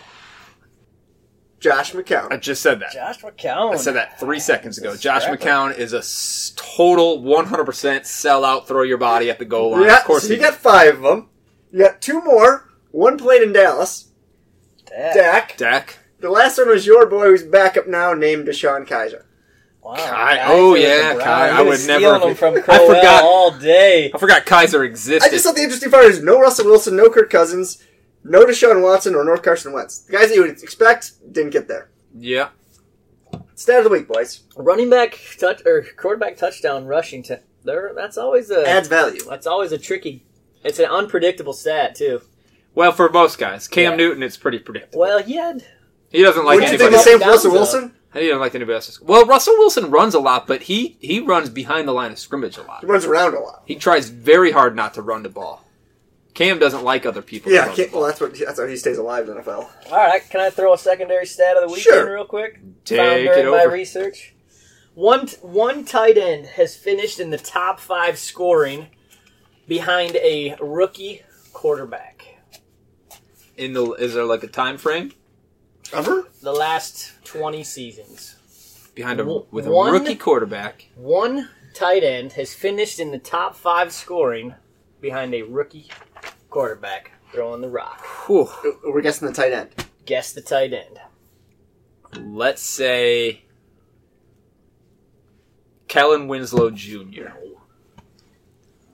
Josh 1.60 1.94
McCown. 1.94 2.32
I 2.32 2.38
just 2.38 2.64
said 2.64 2.80
that. 2.80 2.92
Josh 2.92 3.22
McCown. 3.22 3.74
I 3.74 3.76
said 3.78 3.94
that 3.94 4.20
three 4.20 4.38
ah, 4.38 4.42
seconds 4.42 4.80
ago. 4.80 4.96
Josh 4.98 5.24
Scrapper. 5.24 5.46
McCown 5.46 5.78
is 5.78 5.94
a 5.94 6.00
s- 6.00 6.54
total 6.56 7.22
100% 7.22 8.06
sell 8.06 8.44
out, 8.44 8.68
throw 8.68 8.82
your 8.82 8.98
body 8.98 9.30
at 9.30 9.38
the 9.38 9.46
goal 9.46 9.72
line. 9.72 9.84
Yeah, 9.84 10.00
of 10.00 10.04
course 10.06 10.24
so 10.24 10.30
he 10.30 10.36
you 10.36 10.42
got 10.42 10.56
five 10.56 10.96
of 10.96 11.02
them. 11.04 11.30
You 11.72 11.80
got 11.86 12.02
two 12.02 12.20
more. 12.24 12.68
One 12.90 13.18
played 13.18 13.44
in 13.44 13.54
Dallas. 13.54 14.10
Dak. 14.88 15.14
Dak. 15.14 15.58
Dak. 15.58 16.00
The 16.20 16.32
last 16.32 16.58
one 16.58 16.70
was 16.70 16.88
your 16.88 17.06
boy 17.06 17.28
who's 17.28 17.44
back 17.44 17.78
up 17.78 17.88
now 17.88 18.14
named 18.14 18.48
DeShone 18.48 18.88
Kizer. 18.88 19.24
Wow. 19.84 19.96
Kai- 19.96 20.04
oh, 20.04 20.46
Kai 20.46 20.48
oh, 20.52 20.74
yeah, 20.76 21.16
Kai. 21.20 21.50
I 21.50 21.62
would 21.62 21.66
never 21.70 21.78
stealing 21.78 22.04
have- 22.04 22.22
them 22.22 22.36
from 22.36 22.56
I 22.56 22.60
Crowell 22.62 22.88
forgot. 22.88 23.24
all 23.24 23.52
day. 23.52 24.12
I 24.14 24.18
forgot 24.18 24.46
Kizer 24.46 24.86
existed. 24.86 25.28
I 25.28 25.32
just 25.32 25.44
thought 25.46 25.56
the 25.56 25.64
interesting 25.64 25.90
part 25.90 26.06
is 26.06 26.22
no 26.22 26.40
Russell 26.40 26.66
Wilson, 26.66 26.96
no 26.96 27.10
Kirk 27.10 27.30
Cousins, 27.32 27.84
no 28.24 28.46
Deshaun 28.46 28.84
Watson, 28.84 29.16
or 29.16 29.24
no 29.24 29.36
Carson 29.38 29.74
Wentz. 29.74 30.00
The 30.00 30.12
guys 30.14 30.30
that 30.30 30.36
you 30.36 30.42
would 30.42 30.52
expect 30.62 31.14
didn't 31.34 31.52
get 31.52 31.68
there. 31.68 31.90
yeah. 32.16 32.50
Stat 33.56 33.78
of 33.78 33.84
the 33.86 33.90
week, 33.92 34.08
boys. 34.08 34.42
Running 34.56 34.90
back 34.90 35.20
touch 35.40 35.62
or 35.66 35.86
quarterback 35.96 36.36
touchdown 36.36 36.86
rushing 36.86 37.22
to 37.24 37.40
there. 37.64 37.92
That's 37.96 38.18
always 38.18 38.50
a 38.50 38.68
Adds 38.68 38.88
value. 38.88 39.22
that's 39.30 39.46
always 39.46 39.72
a 39.72 39.78
tricky. 39.78 40.26
It's 40.64 40.80
an 40.80 40.86
unpredictable 40.86 41.54
stat 41.54 41.94
too. 41.96 42.22
Well, 42.74 42.92
for 42.92 43.10
most 43.10 43.38
guys, 43.38 43.68
Cam 43.68 43.92
Yeah. 43.92 43.98
Newton, 43.98 44.24
it's 44.24 44.36
pretty 44.38 44.58
predictable. 44.60 45.02
Well, 45.02 45.22
he 45.22 45.36
had 45.36 45.64
He 46.10 46.24
doesn't 46.24 46.44
like 46.44 46.56
Would 46.60 46.64
you 46.72 46.78
think 46.78 46.82
anybody. 46.92 46.98
the 46.98 47.04
same 47.04 47.20
for 47.20 47.26
Downs, 47.26 47.32
Russell 47.34 47.52
though. 47.52 47.58
Wilson? 47.58 47.96
He 48.14 48.28
don't 48.28 48.40
like 48.42 48.56
anybody 48.56 48.76
else. 48.76 49.00
Well, 49.02 49.26
Russell 49.26 49.56
Wilson 49.58 49.90
runs 49.90 50.14
a 50.14 50.20
lot, 50.20 50.46
but 50.46 50.64
he 50.64 50.98
he 51.00 51.20
runs 51.22 51.50
behind 51.50 51.88
the 51.88 51.94
line 51.94 52.12
of 52.12 52.20
scrimmage 52.20 52.58
a 52.58 52.64
lot. 52.64 52.82
He 52.82 52.88
runs 52.88 53.06
around 53.06 53.36
a 53.36 53.40
lot. 53.40 53.64
He 53.66 53.76
tries 53.76 54.10
very 54.10 54.52
hard 54.52 54.76
not 54.76 54.94
to 54.96 55.02
run 55.02 55.24
the 55.24 55.30
ball. 55.30 55.64
Cam 56.34 56.60
doesn't 56.60 56.84
like 56.84 57.06
other 57.06 57.22
people. 57.22 57.52
Yeah, 57.52 57.68
run 57.68 57.78
well, 57.94 58.04
that's 58.04 58.20
what 58.20 58.38
that's 58.38 58.60
how 58.60 58.68
he 58.68 58.78
stays 58.78 58.98
alive 58.98 59.28
in 59.28 59.36
the 59.36 59.42
NFL. 59.42 59.70
All 59.92 59.98
right, 59.98 60.22
can 60.30 60.40
I 60.42 60.50
throw 60.50 60.74
a 60.74 60.78
secondary 60.78 61.26
stat 61.26 61.58
of 61.58 61.68
the 61.68 61.74
week 61.74 61.84
Sure. 61.84 62.08
in 62.08 62.14
real 62.14 62.26
quick? 62.26 62.60
Take 62.86 63.00
Found 63.00 63.20
it 63.20 63.26
during 63.36 63.52
my 63.52 63.64
research. 63.64 64.34
One 64.94 65.28
one 65.42 65.86
tight 65.86 66.18
end 66.18 66.46
has 66.48 66.76
finished 66.76 67.20
in 67.20 67.30
the 67.30 67.38
top 67.38 67.80
five 67.80 68.18
scoring 68.18 68.88
behind 69.68 70.16
a 70.18 70.56
rookie 70.60 71.22
quarterback. 71.54 72.26
In 73.58 73.74
the 73.74 73.92
is 73.94 74.14
there 74.14 74.26
like 74.26 74.44
a 74.44 74.48
time 74.48 74.78
frame 74.78 75.14
Ever? 75.94 76.28
The 76.42 76.54
last 76.54 77.12
twenty 77.26 77.64
seasons, 77.64 78.36
behind 78.96 79.20
a 79.20 79.26
One- 79.26 79.46
with 79.52 79.68
a 79.68 79.72
one- 79.72 79.92
rookie 79.92 80.16
quarterback? 80.16 80.88
one 80.96 81.50
tight 81.74 82.04
end 82.04 82.34
has 82.34 82.54
finished 82.54 83.00
in 83.00 83.12
the 83.12 83.20
top 83.20 83.56
five 83.56 83.92
scoring 83.94 84.56
behind 85.02 85.34
a 85.34 85.42
rookie 85.44 85.90
quarterback 86.50 87.12
throwing 87.34 87.62
the 87.62 87.70
rock. 87.70 88.02
Whew. 88.28 88.50
We're 88.86 89.02
guessing 89.02 89.28
the 89.28 89.34
tight 89.34 89.52
end. 89.54 89.70
Guess 90.06 90.34
the 90.34 90.42
tight 90.42 90.74
end. 90.74 91.00
Let's 92.20 92.62
say 92.62 93.44
Kellen 95.88 96.28
Winslow 96.28 96.72
Jr. 96.72 97.30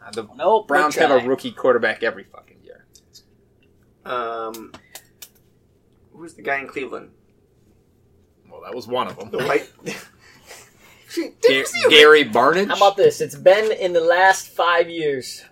Uh, 0.06 0.12
The 0.12 0.28
Nope. 0.36 0.68
Browns 0.68 0.96
have 0.96 1.12
a 1.12 1.28
rookie 1.28 1.52
quarterback 1.52 2.04
every 2.04 2.24
fucking 2.26 2.58
year. 2.64 2.86
Um, 4.06 4.72
who's 6.18 6.34
the 6.34 6.42
guy 6.42 6.60
in 6.60 6.68
Cleveland? 6.68 7.12
Well, 8.50 8.62
that 8.62 8.74
was 8.76 8.88
one 8.88 9.08
of 9.08 9.18
them. 9.18 9.30
The 9.32 9.40
white. 9.40 9.72
She- 11.10 11.32
did 11.42 11.56
you 11.56 11.66
see 11.66 11.80
him? 11.80 11.90
Gary 11.90 12.26
Barnidge. 12.26 12.68
How 12.68 12.76
about 12.76 12.98
this? 12.98 13.22
It's 13.22 13.34
been 13.36 13.72
in 13.72 13.94
the 13.94 14.02
last 14.02 14.50
five 14.50 14.90
years. 14.90 15.46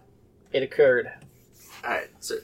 It 0.52 0.64
occurred. 0.64 1.08
All 1.84 1.92
right, 1.92 2.10
so 2.20 2.36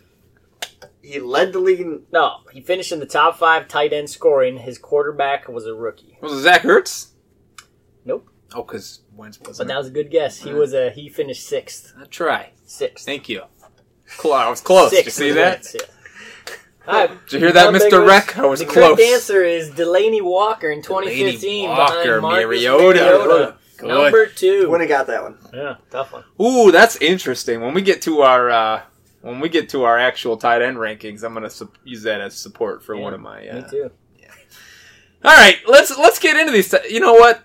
he 1.02 1.20
led 1.20 1.52
the 1.52 1.60
league. 1.60 1.82
In, 1.82 2.04
No, 2.14 2.38
he 2.54 2.62
finished 2.62 2.92
in 2.94 3.00
the 3.00 3.06
top 3.06 3.38
five 3.38 3.68
tight 3.68 3.92
end 3.92 4.10
scoring. 4.10 4.60
His 4.60 4.78
quarterback 4.78 5.50
was 5.50 5.66
a 5.66 5.74
rookie. 5.74 6.18
Was 6.22 6.32
it 6.32 6.40
Zach 6.42 6.62
Ertz? 6.62 7.10
Nope. 8.06 8.30
Oh, 8.54 8.64
because 8.64 9.02
Wentz 9.14 9.38
But 9.38 9.50
wasn't. 9.50 9.68
that 9.68 9.78
was 9.78 9.88
a 9.88 9.92
good 9.92 10.10
guess. 10.10 10.38
He 10.38 10.54
was 10.54 10.74
a 10.74 10.90
he 10.92 11.10
finished 11.10 11.46
sixth. 11.46 11.94
I 12.00 12.06
try. 12.06 12.52
Sixth. 12.66 13.06
Thank 13.06 13.28
you. 13.28 13.42
Close. 14.18 14.34
I 14.36 14.50
was 14.50 14.62
close. 14.62 14.90
Did 14.92 14.98
you 15.00 15.04
Sixth 15.12 15.18
see 15.20 15.26
was 15.28 15.36
that? 15.36 15.52
Wentz, 15.52 15.74
yeah. 15.76 15.82
All 16.88 16.94
right. 16.94 17.26
Did 17.28 17.34
you 17.34 17.40
hear 17.40 17.52
that, 17.54 17.74
Mr. 17.74 18.00
was- 18.00 18.08
Reck? 18.08 18.38
I 18.38 18.46
was 18.46 18.60
the 18.60 18.66
close. 18.66 18.96
correct 18.98 19.02
answer 19.02 19.44
is 19.44 19.70
Delanie 19.72 20.22
Walker 20.22 20.70
in 20.72 20.82
2015 20.82 21.70
Walker, 21.70 22.22
behind 22.22 22.22
Mariota. 22.48 23.00
Mariota. 23.00 23.56
Good. 23.78 23.88
Number 23.88 24.28
two. 24.28 24.70
Wouldn't 24.70 24.90
got 24.90 25.08
that 25.08 25.24
one. 25.24 25.38
Yeah, 25.54 25.76
tough 25.90 26.14
one. 26.14 26.24
Ooh, 26.42 26.72
that's 26.72 26.96
interesting. 26.98 27.62
When 27.62 27.74
we 27.74 27.82
get 27.82 28.02
to 28.04 28.22
our 28.22 28.50
uh, 28.50 28.82
when 29.22 29.40
we 29.40 29.50
get 29.50 29.70
to 29.70 29.84
our 29.84 29.98
actual 29.98 30.38
tight 30.38 30.62
end 30.62 30.78
rankings, 30.78 31.24
I'm 31.24 31.34
gonna 31.34 31.50
su- 31.50 31.72
use 31.84 32.04
that 32.04 32.22
as 32.22 32.36
support 32.38 32.84
for 32.84 32.96
Yeah, 32.96 33.02
one 33.02 33.14
of 33.16 33.22
my. 33.22 33.48
Uh... 33.48 33.56
Me 33.56 33.64
too. 33.70 33.92
Yeah. 34.20 34.28
All 35.24 35.36
right, 35.36 35.58
let's 35.68 35.96
let's 35.98 36.20
get 36.20 36.38
into 36.38 36.52
these. 36.52 36.74
You 36.90 37.00
know 37.00 37.14
what, 37.14 37.42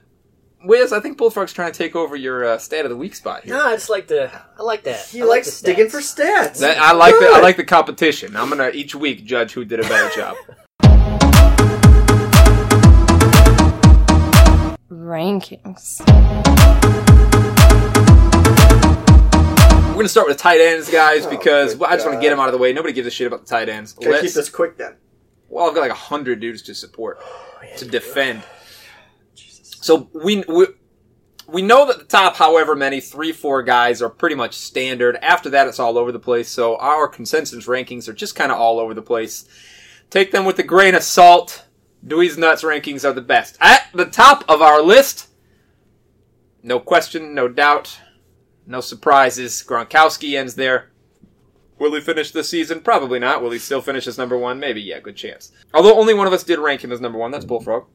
Wiz? 0.64 0.92
I 0.92 1.00
think 1.00 1.18
Bullfrog's 1.18 1.52
trying 1.52 1.70
to 1.72 1.78
take 1.78 1.94
over 1.94 2.16
your 2.16 2.44
uh, 2.44 2.58
stat 2.58 2.84
of 2.84 2.90
the 2.90 2.96
week 2.96 3.14
spot 3.14 3.44
here. 3.44 3.54
No, 3.54 3.66
I 3.66 3.74
just 3.76 3.90
like 3.90 4.06
the. 4.08 4.30
I 4.58 4.62
like 4.62 4.84
that. 4.84 5.06
He 5.06 5.20
I 5.20 5.24
like 5.24 5.30
likes 5.46 5.60
the 5.60 5.66
digging 5.66 5.86
stats. 5.86 5.90
for 5.90 5.98
stats. 5.98 6.58
That, 6.60 6.78
I 6.78 6.92
like 6.92 7.14
the 7.14 7.30
I 7.34 7.40
like 7.40 7.56
the 7.56 7.64
competition. 7.64 8.36
I'm 8.36 8.48
gonna 8.48 8.70
each 8.70 8.94
week 8.94 9.24
judge 9.24 9.52
who 9.52 9.64
did 9.64 9.80
a 9.80 9.82
better 9.84 10.14
job. 10.14 10.36
Rankings. 14.90 16.00
We're 19.90 20.02
gonna 20.02 20.08
start 20.08 20.26
with 20.28 20.36
the 20.36 20.42
tight 20.42 20.60
ends, 20.60 20.90
guys, 20.90 21.26
Oh, 21.26 21.30
because 21.30 21.74
good 21.74 21.84
I 21.88 21.94
just 21.94 22.04
want 22.06 22.14
to 22.14 22.16
God. 22.18 22.22
get 22.22 22.30
them 22.30 22.40
out 22.40 22.48
of 22.48 22.52
the 22.52 22.58
way. 22.58 22.72
Nobody 22.72 22.92
gives 22.92 23.06
a 23.06 23.10
shit 23.10 23.26
about 23.26 23.40
the 23.40 23.46
tight 23.46 23.68
ends. 23.68 23.92
Gotta 23.92 24.06
keep 24.06 24.22
Let's- 24.22 24.34
this 24.34 24.48
quick 24.50 24.76
then. 24.76 24.96
Well, 25.48 25.68
I've 25.68 25.74
got 25.74 25.80
like 25.82 25.90
a 25.90 25.94
hundred 25.94 26.40
dudes 26.40 26.62
to 26.62 26.74
support 26.74 27.18
to 27.78 27.84
defend. 27.84 28.42
So 29.86 30.10
we, 30.12 30.42
we 30.48 30.66
we 31.46 31.62
know 31.62 31.86
that 31.86 31.98
the 31.98 32.04
top, 32.04 32.34
however 32.34 32.74
many, 32.74 33.00
three, 33.00 33.30
four 33.30 33.62
guys 33.62 34.02
are 34.02 34.10
pretty 34.10 34.34
much 34.34 34.54
standard. 34.54 35.16
After 35.22 35.48
that, 35.50 35.68
it's 35.68 35.78
all 35.78 35.96
over 35.96 36.10
the 36.10 36.18
place. 36.18 36.48
So 36.48 36.76
our 36.78 37.06
consensus 37.06 37.66
rankings 37.66 38.08
are 38.08 38.12
just 38.12 38.34
kind 38.34 38.50
of 38.50 38.58
all 38.58 38.80
over 38.80 38.94
the 38.94 39.02
place. 39.02 39.48
Take 40.10 40.32
them 40.32 40.44
with 40.44 40.58
a 40.58 40.64
grain 40.64 40.96
of 40.96 41.04
salt. 41.04 41.66
Dweez 42.04 42.36
Nuts 42.36 42.64
rankings 42.64 43.04
are 43.04 43.12
the 43.12 43.20
best. 43.20 43.58
At 43.60 43.88
the 43.94 44.06
top 44.06 44.44
of 44.48 44.60
our 44.60 44.82
list, 44.82 45.28
no 46.64 46.80
question, 46.80 47.32
no 47.32 47.46
doubt, 47.46 48.00
no 48.66 48.80
surprises. 48.80 49.64
Gronkowski 49.64 50.36
ends 50.36 50.56
there. 50.56 50.90
Will 51.78 51.94
he 51.94 52.00
finish 52.00 52.32
the 52.32 52.42
season? 52.42 52.80
Probably 52.80 53.20
not. 53.20 53.40
Will 53.40 53.52
he 53.52 53.60
still 53.60 53.82
finish 53.82 54.08
as 54.08 54.18
number 54.18 54.36
one? 54.36 54.58
Maybe, 54.58 54.82
yeah, 54.82 54.98
good 54.98 55.16
chance. 55.16 55.52
Although 55.72 55.96
only 55.96 56.14
one 56.14 56.26
of 56.26 56.32
us 56.32 56.42
did 56.42 56.58
rank 56.58 56.82
him 56.82 56.90
as 56.90 57.00
number 57.00 57.18
one. 57.18 57.30
That's 57.30 57.44
Bullfrog. 57.44 57.86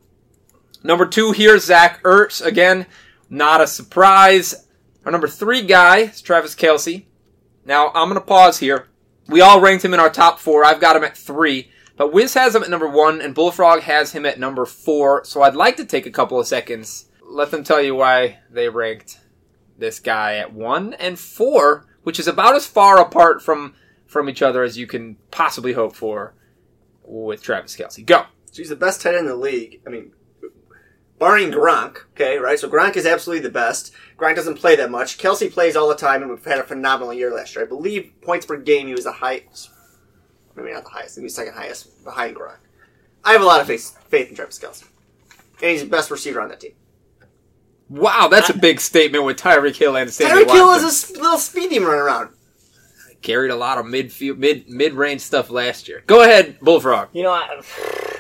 Number 0.84 1.06
two 1.06 1.32
here, 1.32 1.58
Zach 1.60 2.02
Ertz. 2.04 2.44
Again, 2.44 2.86
not 3.30 3.62
a 3.62 3.68
surprise. 3.68 4.68
Our 5.06 5.12
number 5.12 5.28
three 5.28 5.62
guy 5.62 6.00
is 6.00 6.22
Travis 6.22 6.56
Kelce. 6.56 7.06
Now, 7.66 7.90
I'm 7.90 8.10
going 8.10 8.20
to 8.20 8.26
pause 8.26 8.60
here. 8.60 8.88
We 9.28 9.42
all 9.42 9.62
ranked 9.62 9.86
him 9.86 9.94
in 9.94 10.00
our 10.00 10.10
top 10.10 10.40
four. 10.40 10.66
I've 10.66 10.82
got 10.82 10.96
him 10.96 11.04
at 11.04 11.18
three. 11.18 11.70
But 11.96 12.14
Wiz 12.14 12.34
has 12.34 12.56
him 12.56 12.64
at 12.64 12.70
number 12.70 12.88
one, 12.88 13.22
and 13.22 13.36
Bullfrog 13.36 13.82
has 13.82 14.12
him 14.12 14.26
at 14.26 14.40
number 14.40 14.66
four. 14.66 15.24
So 15.24 15.44
I'd 15.44 15.56
like 15.56 15.78
to 15.78 15.86
take 15.86 16.06
a 16.06 16.12
couple 16.12 16.40
of 16.40 16.48
seconds, 16.48 17.06
let 17.24 17.52
them 17.52 17.64
tell 17.64 17.82
you 17.82 17.96
why 17.96 18.40
they 18.50 18.70
ranked 18.70 19.20
this 19.78 20.00
guy 20.00 20.38
at 20.38 20.54
one 20.54 20.94
and 20.94 21.20
four, 21.20 21.86
which 22.04 22.20
is 22.20 22.28
about 22.28 22.56
as 22.56 22.66
far 22.66 23.00
apart 23.00 23.42
from 23.42 23.76
from 24.06 24.30
each 24.30 24.42
other 24.42 24.64
as 24.64 24.78
you 24.78 24.88
can 24.88 25.16
possibly 25.32 25.74
hope 25.74 25.96
for 25.96 26.34
with 27.04 27.42
Travis 27.42 27.78
Kelce. 27.78 28.06
Go. 28.06 28.26
So 28.46 28.58
he's 28.58 28.70
the 28.70 28.76
best 28.76 29.02
tight 29.02 29.16
end 29.16 29.20
in 29.20 29.26
the 29.28 29.36
league. 29.36 29.82
I 29.88 29.90
mean, 29.90 30.12
barring 31.22 31.52
Gronk, 31.52 31.98
okay, 32.16 32.38
right? 32.40 32.58
So 32.60 32.68
Gronk 32.68 32.98
is 32.98 33.06
absolutely 33.06 33.44
the 33.44 33.54
best. 33.54 33.94
Gronk 34.18 34.36
doesn't 34.36 34.56
play 34.58 34.76
that 34.76 34.90
much. 34.92 35.18
Kelce 35.20 35.50
plays 35.54 35.76
all 35.76 35.88
the 35.88 35.96
time 35.96 36.22
and 36.24 36.32
we've 36.32 36.44
had 36.44 36.58
a 36.60 36.64
phenomenal 36.64 37.14
year 37.14 37.32
last 37.34 37.56
year. 37.56 37.64
I 37.64 37.68
believe 37.68 38.12
points 38.22 38.46
per 38.48 38.58
game 38.58 38.88
he 38.88 38.94
was 38.94 39.04
the 39.06 39.12
highest. 39.12 39.70
Maybe 40.56 40.74
not 40.74 40.84
the 40.84 40.90
highest. 40.90 41.18
maybe 41.18 41.30
second 41.30 41.54
highest 41.54 42.04
behind 42.04 42.36
Gronk. 42.36 42.58
I 43.24 43.34
have 43.34 43.42
a 43.42 43.46
lot 43.46 43.62
of 43.62 43.68
faith, 43.68 43.96
faith 44.10 44.30
in 44.30 44.36
Travis 44.36 44.58
Kelce. 44.60 44.84
And 45.62 45.70
he's 45.72 45.84
the 45.84 45.90
best 45.90 46.10
receiver 46.10 46.42
on 46.42 46.50
that 46.50 46.60
team. 46.60 46.74
Wow, 47.88 48.28
that's 48.30 48.50
a 48.50 48.58
big 48.58 48.80
statement 48.80 49.24
with 49.26 49.38
Tyreek 49.38 49.76
Hill 49.76 49.96
and 49.98 50.10
Sammy 50.12 50.44
Tyreek 50.46 50.52
Hill 50.52 50.66
Watkins. 50.68 50.94
is 50.94 51.12
a 51.12 51.14
s- 51.14 51.22
little 51.22 51.38
speedy 51.38 51.78
run 51.80 52.00
around. 52.00 52.30
carried 53.22 53.52
a 53.52 53.56
lot 53.56 53.78
of 53.78 53.86
midfield, 53.86 54.38
mid 54.38 54.68
mid 54.70 54.94
range 54.94 55.22
stuff 55.22 55.50
last 55.52 55.88
year. 55.88 56.02
Go 56.08 56.24
ahead, 56.24 56.60
Bullfrog. 56.62 57.10
You 57.14 57.24
know, 57.24 57.32
I, 57.32 57.62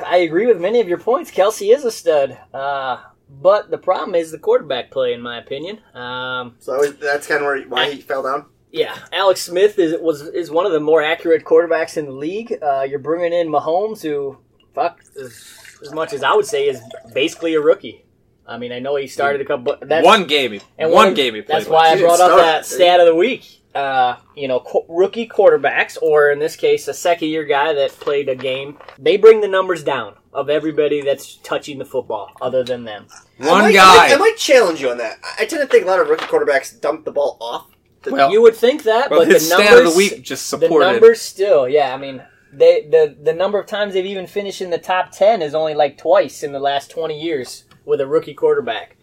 I 0.05 0.17
agree 0.17 0.45
with 0.47 0.59
many 0.59 0.79
of 0.81 0.87
your 0.87 0.97
points. 0.97 1.31
Kelce 1.31 1.73
is 1.73 1.85
a 1.85 1.91
stud. 1.91 2.37
Uh, 2.53 3.01
but 3.29 3.71
the 3.71 3.77
problem 3.77 4.15
is 4.15 4.31
the 4.31 4.39
quarterback 4.39 4.91
play, 4.91 5.13
in 5.13 5.21
my 5.21 5.37
opinion. 5.39 5.79
Um, 5.93 6.55
So 6.59 6.83
that's 6.91 7.27
kind 7.27 7.41
of 7.41 7.45
where 7.45 7.61
why 7.63 7.91
he 7.91 8.01
fell 8.01 8.23
down. 8.23 8.45
yeah, 8.71 8.97
Alex 9.13 9.41
Smith 9.41 9.79
is 9.79 9.95
was 10.01 10.21
is 10.23 10.51
one 10.51 10.65
of 10.65 10.71
the 10.73 10.79
more 10.79 11.01
accurate 11.01 11.45
quarterbacks 11.45 11.97
in 11.97 12.05
the 12.05 12.11
league. 12.11 12.57
Uh, 12.61 12.81
you're 12.81 12.99
bringing 12.99 13.33
in 13.33 13.47
Mahomes, 13.47 14.01
who 14.01 14.37
fuck 14.75 15.01
as, 15.19 15.57
as 15.81 15.93
much 15.93 16.13
as 16.13 16.23
I 16.23 16.33
would 16.33 16.45
say 16.45 16.67
is 16.67 16.81
basically 17.13 17.53
a 17.55 17.61
rookie. 17.61 18.05
I 18.45 18.57
mean, 18.57 18.73
I 18.73 18.79
know 18.79 18.97
he 18.97 19.07
started 19.07 19.39
a 19.39 19.45
couple. 19.45 19.63
but 19.79 19.87
That's, 19.87 20.05
one 20.05 20.25
game, 20.25 20.51
he, 20.53 20.61
and 20.77 20.91
one, 20.91 21.13
game 21.13 21.35
he 21.35 21.41
played. 21.41 21.55
That's 21.59 21.69
why 21.69 21.89
I 21.91 21.97
brought 21.99 22.19
up 22.19 22.37
that 22.37 22.65
stat 22.65 22.99
of 22.99 23.05
the 23.05 23.15
week. 23.15 23.60
Uh, 23.73 24.17
you 24.35 24.47
know, 24.49 24.59
qu- 24.59 24.85
rookie 24.89 25.27
quarterbacks, 25.27 25.97
or 26.01 26.29
in 26.31 26.39
this 26.39 26.55
case, 26.57 26.87
a 26.89 26.93
second 26.93 27.29
year 27.29 27.45
guy 27.45 27.71
that 27.73 27.91
played 27.91 28.27
a 28.27 28.35
game, 28.35 28.77
they 28.99 29.15
bring 29.15 29.39
the 29.39 29.47
numbers 29.47 29.81
down 29.83 30.13
of 30.33 30.49
everybody 30.49 31.01
that's 31.01 31.37
touching 31.37 31.77
the 31.79 31.85
football, 31.85 32.29
other 32.41 32.63
than 32.65 32.83
them. 32.83 33.05
I 33.39 33.47
one 33.47 33.61
might- 33.63 33.73
guy. 33.73 33.81
I 33.93 33.97
might, 34.09 34.11
I 34.13 34.17
might 34.17 34.37
challenge 34.37 34.81
you 34.81 34.89
on 34.89 34.97
that. 34.97 35.19
I, 35.23 35.43
I 35.43 35.45
tend 35.45 35.61
to 35.61 35.67
think 35.67 35.85
a 35.85 35.87
lot 35.87 35.99
of 36.01 36.09
rookie 36.09 36.25
quarterbacks 36.25 36.79
dump 36.81 37.05
the 37.05 37.11
ball 37.11 37.37
off. 37.39 37.67
The- 38.03 38.11
Well, 38.11 38.31
you 38.31 38.41
would 38.41 38.55
think 38.55 38.83
that, 38.83 39.09
well, 39.09 39.21
but 39.21 39.29
his 39.29 39.47
the 39.49 39.55
stat 39.55 39.65
numbers, 39.71 39.87
of 39.87 39.93
the 39.93 39.97
week 39.97 40.21
just 40.21 40.51
the 40.51 40.67
numbers 40.67 41.21
still, 41.21 41.69
yeah. 41.69 41.93
I 41.93 41.97
mean, 41.97 42.21
they 42.51 42.81
the 42.89 43.15
the 43.23 43.31
number 43.33 43.57
of 43.57 43.67
times 43.67 43.93
they've 43.93 44.05
even 44.05 44.27
finished 44.27 44.59
in 44.59 44.69
the 44.71 44.77
top 44.79 45.11
ten 45.11 45.41
is 45.41 45.55
only 45.55 45.75
like 45.75 45.97
twice 45.97 46.43
in 46.43 46.51
the 46.51 46.59
last 46.59 46.91
twenty 46.91 47.17
years 47.21 47.63
with 47.85 48.01
a 48.01 48.07
rookie 48.07 48.33
quarterback, 48.33 48.97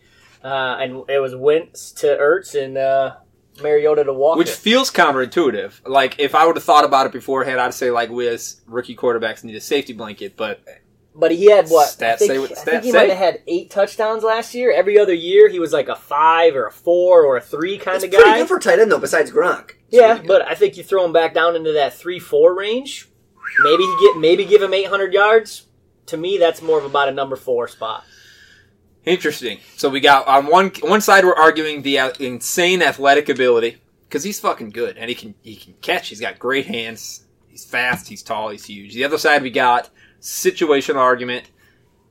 uh, 0.45 0.77
and 0.81 1.09
it 1.09 1.21
was 1.21 1.35
Wentz 1.35 1.91
to 1.93 2.07
Ertz 2.09 2.55
and 2.55 2.77
uh, 2.77 3.15
Mariota 3.63 4.05
to 4.05 4.13
Walker. 4.13 4.39
Which 4.39 4.51
feels 4.51 4.91
counterintuitive. 4.91 5.87
Like 5.89 6.19
if 6.19 6.35
I 6.35 6.47
would 6.47 6.57
have 6.57 6.65
thought 6.65 6.85
about 6.85 7.07
it 7.07 7.13
beforehand, 7.13 7.61
I'd 7.61 7.75
say 7.75 7.91
like 7.91 8.11
Wiz, 8.11 8.61
rookie 8.67 8.97
quarterbacks 8.97 9.45
need 9.45 9.55
a 9.57 9.61
safety 9.61 9.93
blanket, 9.93 10.37
but 10.37 10.61
but 11.15 11.33
he 11.33 11.51
had 11.51 11.69
what? 11.69 11.89
I 11.89 11.91
Stats 12.05 12.19
think, 12.19 12.33
say 12.33 12.39
what 12.39 12.51
the 12.51 12.61
I 12.61 12.65
think 12.65 12.85
he 12.85 12.93
say. 12.93 12.99
might 12.99 13.09
have 13.09 13.19
had 13.19 13.43
eight 13.49 13.71
touchdowns 13.71 14.23
last 14.23 14.55
year. 14.55 14.71
Every 14.73 14.99
other 14.99 15.13
year, 15.15 15.49
he 15.49 15.59
was 15.59 15.73
like 15.73 15.89
a 15.89 15.97
five 15.97 16.55
or 16.55 16.67
a 16.67 16.73
four 16.73 17.25
or 17.25 17.37
a 17.37 17.41
three 17.41 17.77
kind 17.79 17.97
It's 17.97 18.05
of 18.05 18.11
pretty 18.13 18.25
guy. 18.31 18.39
good 18.39 18.49
for 18.49 18.59
tight 18.61 18.79
end 18.79 18.93
though. 18.93 18.99
Besides 19.01 19.31
Gronk. 19.33 19.71
It's 19.71 19.77
yeah, 19.91 20.15
really 20.15 20.27
but 20.29 20.43
I 20.43 20.55
think 20.55 20.77
you 20.77 20.85
throw 20.85 21.05
him 21.05 21.13
back 21.13 21.35
down 21.35 21.57
into 21.57 21.73
that 21.73 21.95
three 21.95 22.21
four 22.21 22.57
range. 22.57 23.09
Maybe 23.65 23.83
he 23.83 23.97
get 24.01 24.17
maybe 24.19 24.45
give 24.45 24.63
him 24.63 24.73
eight 24.75 24.87
hundred 24.89 25.13
yards. 25.13 25.65
To 26.07 26.17
me, 26.17 26.39
that's 26.39 26.63
more 26.63 26.79
of 26.79 26.85
about 26.85 27.09
a 27.09 27.13
number 27.13 27.37
four 27.37 27.69
spot. 27.69 28.05
Interesting. 29.05 29.59
So 29.77 29.89
we 29.89 30.01
got 30.01 30.27
on 30.27 30.47
one 30.47 30.71
one 30.83 31.01
side 31.01 31.25
we're 31.25 31.35
arguing 31.35 31.83
the 31.83 31.99
uh, 31.99 32.13
insane 32.21 32.83
athletic 32.83 33.29
ability 33.29 33.79
because 34.09 34.25
he's 34.25 34.41
fucking 34.41 34.71
good 34.71 34.97
and 34.99 35.09
he 35.09 35.15
can 35.15 35.35
he 35.43 35.57
can 35.57 35.75
catch. 35.81 36.09
He's 36.09 36.21
got 36.21 36.39
great 36.39 36.67
hands. 36.67 37.25
He's 37.49 37.65
fast. 37.65 38.09
He's 38.09 38.23
tall. 38.23 38.51
He's 38.51 38.67
huge. 38.67 38.95
The 38.95 39.05
other 39.05 39.19
side 39.19 39.43
we 39.43 39.51
got 39.51 39.91
situational 40.21 40.97
argument. 40.97 41.51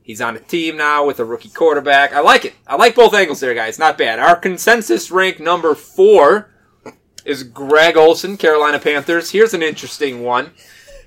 He's 0.02 0.22
on 0.22 0.38
a 0.38 0.40
team 0.40 0.78
now 0.78 1.06
with 1.06 1.20
a 1.20 1.26
rookie 1.26 1.50
quarterback. 1.50 2.14
I 2.14 2.22
like 2.22 2.46
it. 2.46 2.54
I 2.66 2.78
like 2.78 2.96
both 2.96 3.14
angles 3.14 3.42
there, 3.42 3.54
guys. 3.54 3.78
Not 3.78 3.98
bad. 3.98 4.20
Our 4.20 4.38
consensus 4.38 5.12
rank 5.12 5.42
number 5.42 5.76
four 5.76 6.50
is 7.26 7.44
Greg 7.44 7.98
Olsen, 7.98 8.38
Carolina 8.38 8.80
Panthers. 8.80 9.32
Here's 9.32 9.54
an 9.54 9.62
interesting 9.62 10.24
one. 10.24 10.52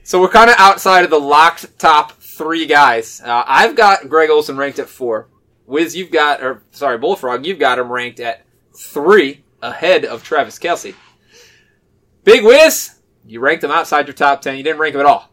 So 0.03 0.21
we're 0.21 0.29
kind 0.29 0.51
of 0.51 0.57
outside 0.59 1.05
of 1.05 1.11
the 1.11 1.19
locked 1.19 1.79
top 1.79 2.12
three 2.21 2.66
guys. 2.66 3.23
Uh, 3.25 3.43
I've 3.47 3.75
got 3.75 4.07
Greg 4.11 4.29
Olsen 4.29 4.59
ranked 4.59 4.79
at 4.79 4.88
four. 4.88 5.29
Wiz, 5.71 5.97
you've 5.97 6.11
got, 6.11 6.43
or 6.43 6.63
sorry, 6.73 6.99
Bullfrog, 6.99 7.47
you've 7.47 7.59
got 7.59 7.79
him 7.79 7.91
ranked 7.91 8.21
at 8.21 8.45
three, 8.77 9.45
ahead 9.63 10.05
of 10.05 10.23
Travis 10.23 10.59
Kelce. 10.59 10.95
Big 12.25 12.45
Wiz, 12.45 12.97
you 13.25 13.41
ranked 13.41 13.65
him 13.65 13.71
outside 13.71 14.07
your 14.07 14.15
top 14.15 14.43
ten. 14.43 14.57
You 14.57 14.63
didn't 14.63 14.81
rank 14.81 14.95
him 14.95 15.01
at 15.01 15.07
all. 15.07 15.31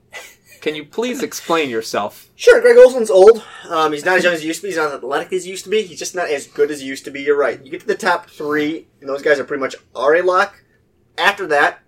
Can 0.61 0.75
you 0.75 0.85
please 0.85 1.21
explain 1.23 1.69
yourself? 1.69 2.29
Sure, 2.35 2.59
Greg 2.61 2.77
Olsen's 2.77 3.11
old. 3.11 3.43
Um, 3.69 3.93
he's 3.93 4.03
not 4.03 4.17
as 4.17 4.23
young 4.23 4.33
as 4.33 4.41
he 4.41 4.47
used 4.47 4.61
to 4.61 4.63
be. 4.63 4.69
He's 4.69 4.77
not 4.77 4.87
as 4.87 4.93
athletic 4.95 5.31
as 5.31 5.45
he 5.45 5.51
used 5.51 5.63
to 5.65 5.69
be. 5.69 5.83
He's 5.83 5.99
just 5.99 6.15
not 6.15 6.29
as 6.29 6.47
good 6.47 6.71
as 6.71 6.81
he 6.81 6.87
used 6.87 7.05
to 7.05 7.11
be. 7.11 7.21
You're 7.21 7.37
right. 7.37 7.63
You 7.63 7.71
get 7.71 7.81
to 7.81 7.87
the 7.87 7.95
top 7.95 8.29
three, 8.29 8.87
and 8.99 9.09
those 9.09 9.21
guys 9.21 9.39
are 9.39 9.43
pretty 9.43 9.61
much 9.61 9.75
already 9.95 10.23
lock. 10.23 10.63
After 11.17 11.47
that, 11.47 11.79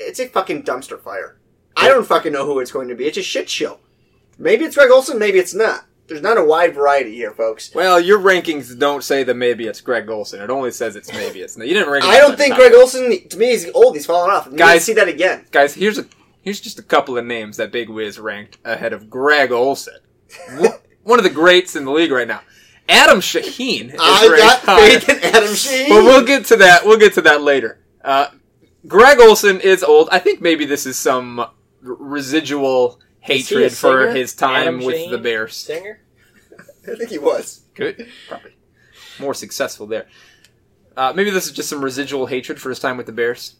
it's 0.00 0.18
a 0.18 0.26
fucking 0.26 0.64
dumpster 0.64 1.00
fire. 1.00 1.38
I 1.76 1.88
don't 1.88 2.06
fucking 2.06 2.32
know 2.32 2.46
who 2.46 2.58
it's 2.58 2.72
going 2.72 2.88
to 2.88 2.94
be. 2.94 3.06
It's 3.06 3.18
a 3.18 3.22
shit 3.22 3.48
show. 3.48 3.78
Maybe 4.38 4.64
it's 4.64 4.76
Greg 4.76 4.90
Olsen, 4.90 5.18
maybe 5.18 5.38
it's 5.38 5.54
not. 5.54 5.86
There's 6.06 6.20
not 6.20 6.36
a 6.36 6.44
wide 6.44 6.74
variety 6.74 7.14
here, 7.14 7.32
folks. 7.32 7.74
Well, 7.74 7.98
your 7.98 8.18
rankings 8.18 8.78
don't 8.78 9.02
say 9.02 9.24
that 9.24 9.34
maybe 9.34 9.66
it's 9.66 9.80
Greg 9.80 10.08
Olsen. 10.10 10.42
It 10.42 10.50
only 10.50 10.70
says 10.70 10.96
it's 10.96 11.10
maybe 11.12 11.40
it's. 11.40 11.56
You 11.56 11.64
didn't 11.64 11.88
rank. 11.88 12.04
I 12.04 12.18
don't 12.18 12.36
think 12.36 12.56
Greg 12.56 12.74
Olsen, 12.74 13.26
to 13.28 13.36
me, 13.38 13.46
he's 13.50 13.70
old. 13.72 13.94
He's 13.94 14.04
falling 14.04 14.30
off. 14.30 14.48
We 14.48 14.58
Guys- 14.58 14.84
see 14.84 14.92
that 14.94 15.08
again. 15.08 15.46
Guys, 15.50 15.74
here's 15.74 15.98
a 15.98 16.04
here's 16.42 16.60
just 16.60 16.78
a 16.78 16.82
couple 16.82 17.16
of 17.16 17.24
names 17.24 17.56
that 17.56 17.72
Big 17.72 17.88
Wiz 17.88 18.18
ranked 18.18 18.58
ahead 18.64 18.92
of 18.92 19.08
Greg 19.08 19.50
Olsen, 19.50 19.94
One- 21.04 21.18
of 21.18 21.24
the 21.24 21.30
greats 21.30 21.74
in 21.74 21.84
the 21.86 21.90
league 21.92 22.10
right 22.12 22.28
now. 22.28 22.42
Adam 22.86 23.20
Shaheen 23.20 23.94
is 23.94 23.98
I 23.98 24.36
got 24.36 24.60
higher. 24.60 25.00
faith 25.00 25.08
in 25.08 25.18
Adam 25.34 25.54
Sheen. 25.54 25.88
But 25.88 26.02
we'll 26.04 26.26
get 26.26 26.44
to 26.46 26.56
that. 26.56 26.84
We'll 26.84 26.98
get 26.98 27.14
to 27.14 27.22
that 27.22 27.40
later. 27.40 27.78
Uh, 28.04 28.26
Greg 28.86 29.18
Olsen 29.20 29.58
is 29.60 29.82
old. 29.82 30.10
I 30.12 30.18
think 30.18 30.42
maybe 30.42 30.66
this 30.66 30.84
is 30.84 30.98
some 30.98 31.46
residual 31.80 32.90
Is 32.90 32.96
he 32.96 32.98
a 32.98 33.13
hatred 33.24 33.72
for 33.72 34.02
singer? 34.04 34.12
his 34.14 34.34
time 34.34 34.62
Adam 34.62 34.84
with 34.84 34.94
Shaheen? 34.96 35.10
the 35.10 35.18
Bears. 35.18 35.56
Singer. 35.56 36.00
I 36.88 36.94
think 36.96 37.10
he 37.10 37.18
was. 37.18 37.62
Good, 37.74 38.08
probably 38.28 38.52
more 39.18 39.34
successful 39.34 39.86
there. 39.86 40.06
Uh, 40.96 41.12
maybe 41.14 41.30
this 41.30 41.46
is 41.46 41.52
just 41.52 41.68
some 41.68 41.82
residual 41.82 42.26
hatred 42.26 42.60
for 42.60 42.68
his 42.68 42.78
time 42.78 42.96
with 42.96 43.06
the 43.06 43.12
Bears. 43.12 43.56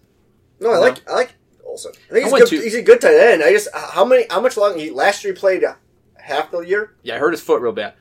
No, 0.61 0.71
I 0.73 0.79
like 0.79 1.09
I 1.09 1.15
like 1.15 1.35
Olsen. 1.65 1.93
I 2.11 2.13
think 2.13 2.27
I 2.27 2.29
he's, 2.29 2.33
went 2.33 2.45
good, 2.51 2.51
to- 2.59 2.63
he's 2.63 2.75
a 2.77 2.83
good 2.83 3.01
tight 3.01 3.15
end. 3.17 3.43
I 3.43 3.51
just 3.53 3.69
how 3.75 4.05
many 4.05 4.27
how 4.31 4.41
much 4.41 4.57
longer? 4.57 4.79
He, 4.79 4.91
last 4.91 5.25
year 5.25 5.33
he 5.33 5.39
played 5.39 5.65
uh, 5.65 5.75
half 6.17 6.51
the 6.53 6.61
year. 6.61 6.95
Yeah, 7.03 7.17
I 7.17 7.19
hurt 7.19 7.33
his 7.33 7.41
foot 7.41 7.61
real 7.61 7.73
bad, 7.73 7.95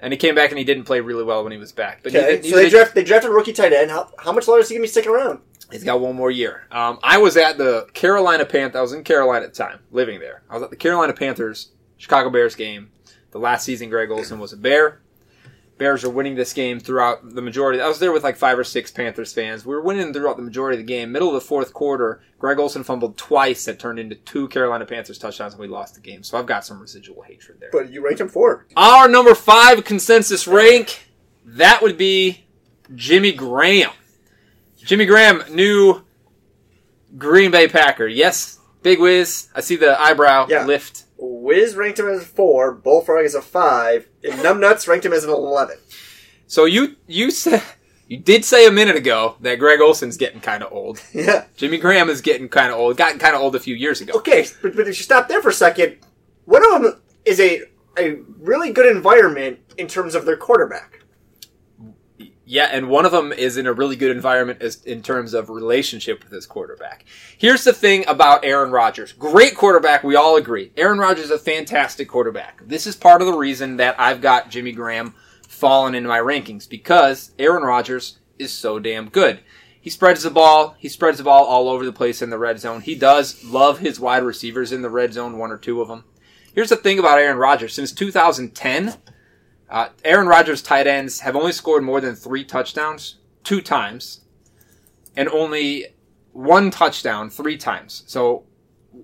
and 0.00 0.12
he 0.12 0.16
came 0.16 0.34
back 0.34 0.50
and 0.50 0.58
he 0.58 0.64
didn't 0.64 0.84
play 0.84 1.00
really 1.00 1.22
well 1.24 1.42
when 1.44 1.52
he 1.52 1.58
was 1.58 1.70
back. 1.72 2.00
But 2.02 2.14
Okay, 2.14 2.36
did- 2.36 2.44
he 2.44 2.50
so 2.50 2.56
they 2.56 2.64
did- 2.64 2.70
draft 2.70 2.94
they 2.96 3.04
drafted 3.04 3.30
a 3.30 3.34
rookie 3.34 3.52
tight 3.52 3.72
end. 3.72 3.90
How, 3.92 4.10
how 4.18 4.32
much 4.32 4.48
longer 4.48 4.62
is 4.62 4.68
he 4.68 4.74
gonna 4.74 4.82
be 4.82 4.88
sticking 4.88 5.12
around? 5.12 5.38
He's 5.74 5.82
got 5.82 6.00
one 6.00 6.14
more 6.14 6.30
year. 6.30 6.62
Um, 6.70 7.00
I 7.02 7.18
was 7.18 7.36
at 7.36 7.58
the 7.58 7.88
Carolina 7.94 8.44
Panthers. 8.46 8.78
I 8.78 8.80
was 8.80 8.92
in 8.92 9.02
Carolina 9.02 9.44
at 9.44 9.54
the 9.54 9.58
time, 9.58 9.80
living 9.90 10.20
there. 10.20 10.42
I 10.48 10.54
was 10.54 10.62
at 10.62 10.70
the 10.70 10.76
Carolina 10.76 11.12
Panthers 11.12 11.72
Chicago 11.96 12.30
Bears 12.30 12.54
game. 12.54 12.92
The 13.32 13.40
last 13.40 13.64
season, 13.64 13.90
Greg 13.90 14.12
Olsen 14.12 14.38
was 14.38 14.52
a 14.52 14.56
Bear. 14.56 15.00
Bears 15.76 16.04
are 16.04 16.10
winning 16.10 16.36
this 16.36 16.52
game 16.52 16.78
throughout 16.78 17.34
the 17.34 17.42
majority. 17.42 17.80
I 17.80 17.88
was 17.88 17.98
there 17.98 18.12
with 18.12 18.22
like 18.22 18.36
five 18.36 18.56
or 18.56 18.62
six 18.62 18.92
Panthers 18.92 19.32
fans. 19.32 19.66
We 19.66 19.74
were 19.74 19.82
winning 19.82 20.12
throughout 20.12 20.36
the 20.36 20.44
majority 20.44 20.78
of 20.78 20.86
the 20.86 20.92
game. 20.92 21.10
Middle 21.10 21.26
of 21.26 21.34
the 21.34 21.40
fourth 21.40 21.74
quarter, 21.74 22.22
Greg 22.38 22.60
Olsen 22.60 22.84
fumbled 22.84 23.16
twice. 23.16 23.64
That 23.64 23.80
turned 23.80 23.98
into 23.98 24.14
two 24.14 24.46
Carolina 24.46 24.86
Panthers 24.86 25.18
touchdowns, 25.18 25.54
and 25.54 25.60
we 25.60 25.66
lost 25.66 25.96
the 25.96 26.00
game. 26.00 26.22
So 26.22 26.38
I've 26.38 26.46
got 26.46 26.64
some 26.64 26.78
residual 26.78 27.22
hatred 27.22 27.58
there. 27.58 27.70
But 27.72 27.90
you 27.90 28.00
ranked 28.00 28.20
him 28.20 28.28
four. 28.28 28.68
Our 28.76 29.08
number 29.08 29.34
five 29.34 29.84
consensus 29.84 30.46
rank, 30.46 31.08
that 31.44 31.82
would 31.82 31.98
be 31.98 32.44
Jimmy 32.94 33.32
Graham. 33.32 33.90
Jimmy 34.84 35.06
Graham, 35.06 35.42
new 35.50 36.02
Green 37.16 37.50
Bay 37.50 37.68
Packer. 37.68 38.06
Yes, 38.06 38.58
Big 38.82 39.00
Wiz. 39.00 39.48
I 39.54 39.60
see 39.60 39.76
the 39.76 39.98
eyebrow 40.00 40.46
Yeah. 40.48 40.66
lift. 40.66 41.04
Wiz 41.16 41.74
ranked 41.76 41.98
him 41.98 42.08
as 42.08 42.22
a 42.22 42.26
four. 42.26 42.72
Bullfrog 42.72 43.24
is 43.24 43.34
a 43.34 43.40
five. 43.42 44.06
And 44.22 44.34
Numbnuts 44.40 44.86
ranked 44.88 45.06
him 45.06 45.12
as 45.12 45.24
an 45.24 45.30
eleven. 45.30 45.76
So 46.46 46.64
you 46.66 46.96
you 47.06 47.30
said 47.30 47.62
you 48.08 48.18
did 48.18 48.44
say 48.44 48.66
a 48.66 48.70
minute 48.70 48.96
ago 48.96 49.36
that 49.40 49.58
Greg 49.58 49.80
Olsen's 49.80 50.16
getting 50.18 50.40
kind 50.40 50.62
of 50.62 50.72
old. 50.72 51.00
Yeah. 51.14 51.44
Jimmy 51.56 51.78
Graham 51.78 52.10
is 52.10 52.20
getting 52.20 52.48
kind 52.48 52.70
of 52.72 52.78
old. 52.78 52.96
Got 52.96 53.18
kind 53.18 53.34
of 53.34 53.40
old 53.40 53.56
a 53.56 53.60
few 53.60 53.74
years 53.74 54.00
ago. 54.00 54.12
Okay, 54.16 54.46
but, 54.60 54.72
but 54.76 54.82
if 54.82 54.88
you 54.98 55.04
stop 55.04 55.28
there 55.28 55.40
for 55.40 55.48
a 55.48 55.54
second, 55.54 55.96
one 56.44 56.62
of 56.74 56.82
them 56.82 57.00
is 57.24 57.40
a 57.40 57.62
a 57.96 58.16
really 58.40 58.72
good 58.72 58.94
environment 58.94 59.60
in 59.78 59.86
terms 59.86 60.14
of 60.16 60.26
their 60.26 60.36
quarterback. 60.36 61.00
Yeah, 62.46 62.68
and 62.70 62.88
one 62.90 63.06
of 63.06 63.12
them 63.12 63.32
is 63.32 63.56
in 63.56 63.66
a 63.66 63.72
really 63.72 63.96
good 63.96 64.14
environment 64.14 64.60
as, 64.60 64.82
in 64.84 65.02
terms 65.02 65.32
of 65.32 65.48
relationship 65.48 66.22
with 66.22 66.32
his 66.32 66.46
quarterback. 66.46 67.06
Here's 67.38 67.64
the 67.64 67.72
thing 67.72 68.04
about 68.06 68.44
Aaron 68.44 68.70
Rodgers. 68.70 69.12
Great 69.12 69.56
quarterback, 69.56 70.04
we 70.04 70.14
all 70.14 70.36
agree. 70.36 70.70
Aaron 70.76 70.98
Rodgers 70.98 71.26
is 71.26 71.30
a 71.30 71.38
fantastic 71.38 72.08
quarterback. 72.08 72.62
This 72.66 72.86
is 72.86 72.96
part 72.96 73.22
of 73.22 73.26
the 73.26 73.36
reason 73.36 73.78
that 73.78 73.98
I've 73.98 74.20
got 74.20 74.50
Jimmy 74.50 74.72
Graham 74.72 75.14
fallen 75.48 75.94
into 75.94 76.08
my 76.08 76.18
rankings 76.18 76.68
because 76.68 77.32
Aaron 77.38 77.62
Rodgers 77.62 78.18
is 78.38 78.52
so 78.52 78.78
damn 78.78 79.08
good. 79.08 79.40
He 79.80 79.90
spreads 79.90 80.22
the 80.22 80.30
ball. 80.30 80.76
He 80.78 80.88
spreads 80.88 81.18
the 81.18 81.24
ball 81.24 81.44
all 81.44 81.68
over 81.68 81.84
the 81.84 81.92
place 81.92 82.20
in 82.20 82.30
the 82.30 82.38
red 82.38 82.58
zone. 82.58 82.80
He 82.82 82.94
does 82.94 83.42
love 83.44 83.78
his 83.78 84.00
wide 84.00 84.22
receivers 84.22 84.72
in 84.72 84.82
the 84.82 84.90
red 84.90 85.12
zone, 85.12 85.38
one 85.38 85.50
or 85.50 85.58
two 85.58 85.80
of 85.80 85.88
them. 85.88 86.04
Here's 86.54 86.70
the 86.70 86.76
thing 86.76 86.98
about 86.98 87.18
Aaron 87.18 87.38
Rodgers. 87.38 87.74
Since 87.74 87.92
2010, 87.92 88.94
uh, 89.74 89.88
Aaron 90.04 90.26
Rodgers' 90.28 90.62
tight 90.62 90.86
ends 90.86 91.20
have 91.20 91.34
only 91.36 91.52
scored 91.52 91.82
more 91.82 92.00
than 92.00 92.14
three 92.14 92.44
touchdowns 92.44 93.16
two 93.42 93.60
times, 93.60 94.20
and 95.16 95.28
only 95.28 95.86
one 96.32 96.70
touchdown 96.70 97.28
three 97.28 97.56
times. 97.58 98.04
So 98.06 98.44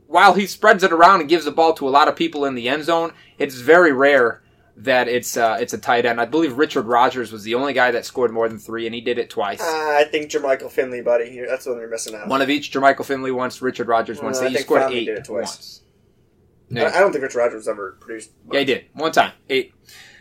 while 0.07 0.35
he 0.35 0.47
spreads 0.47 0.83
it 0.85 0.93
around 0.93 1.21
and 1.21 1.29
gives 1.29 1.45
the 1.45 1.51
ball 1.51 1.73
to 1.75 1.89
a 1.89 1.91
lot 1.91 2.07
of 2.09 2.15
people 2.17 2.45
in 2.45 2.55
the 2.55 2.69
end 2.69 2.85
zone, 2.85 3.13
it's 3.39 3.57
very 3.57 3.93
rare 3.93 4.43
that 4.77 5.09
it's 5.09 5.37
uh, 5.37 5.59
it's 5.61 5.73
a 5.75 5.79
tight 5.79 6.07
end. 6.07 6.21
I 6.21 6.25
believe 6.25 6.57
Richard 6.57 6.87
Rodgers 6.87 7.33
was 7.33 7.43
the 7.43 7.55
only 7.55 7.73
guy 7.73 7.91
that 7.91 8.07
scored 8.07 8.31
more 8.33 8.49
than 8.49 8.59
three, 8.59 8.87
and 8.87 8.95
he 8.95 9.01
did 9.01 9.19
it 9.19 9.29
twice. 9.29 9.61
Uh, 9.61 9.65
I 9.67 10.05
think 10.11 10.31
Jermichael 10.31 10.71
Finley, 10.71 11.03
buddy. 11.03 11.45
That's 11.49 11.65
the 11.65 11.73
one 11.73 11.81
you're 11.81 11.91
missing 11.91 12.15
out. 12.15 12.29
One 12.29 12.41
of 12.41 12.49
each. 12.49 12.73
Jermichael 12.73 13.05
Finley 13.05 13.33
once, 13.33 13.61
Richard 13.61 13.89
Rodgers 13.89 14.23
once. 14.23 14.39
Uh, 14.39 14.45
So 14.45 14.49
he 14.49 14.57
scored 14.59 14.83
Finley 14.83 14.99
eight 15.01 15.05
did 15.07 15.19
it 15.19 15.25
twice. 15.25 15.83
once. 16.73 16.95
I, 16.95 16.99
I 16.99 17.01
don't 17.01 17.11
think 17.13 17.23
Richard 17.25 17.39
Rodgers 17.41 17.67
ever 17.67 17.99
produced. 18.01 18.31
much. 18.47 18.55
Yeah, 18.55 18.61
he 18.61 18.65
did. 18.67 18.85
One 18.95 19.11
time. 19.13 19.33
Eight. 19.49 19.75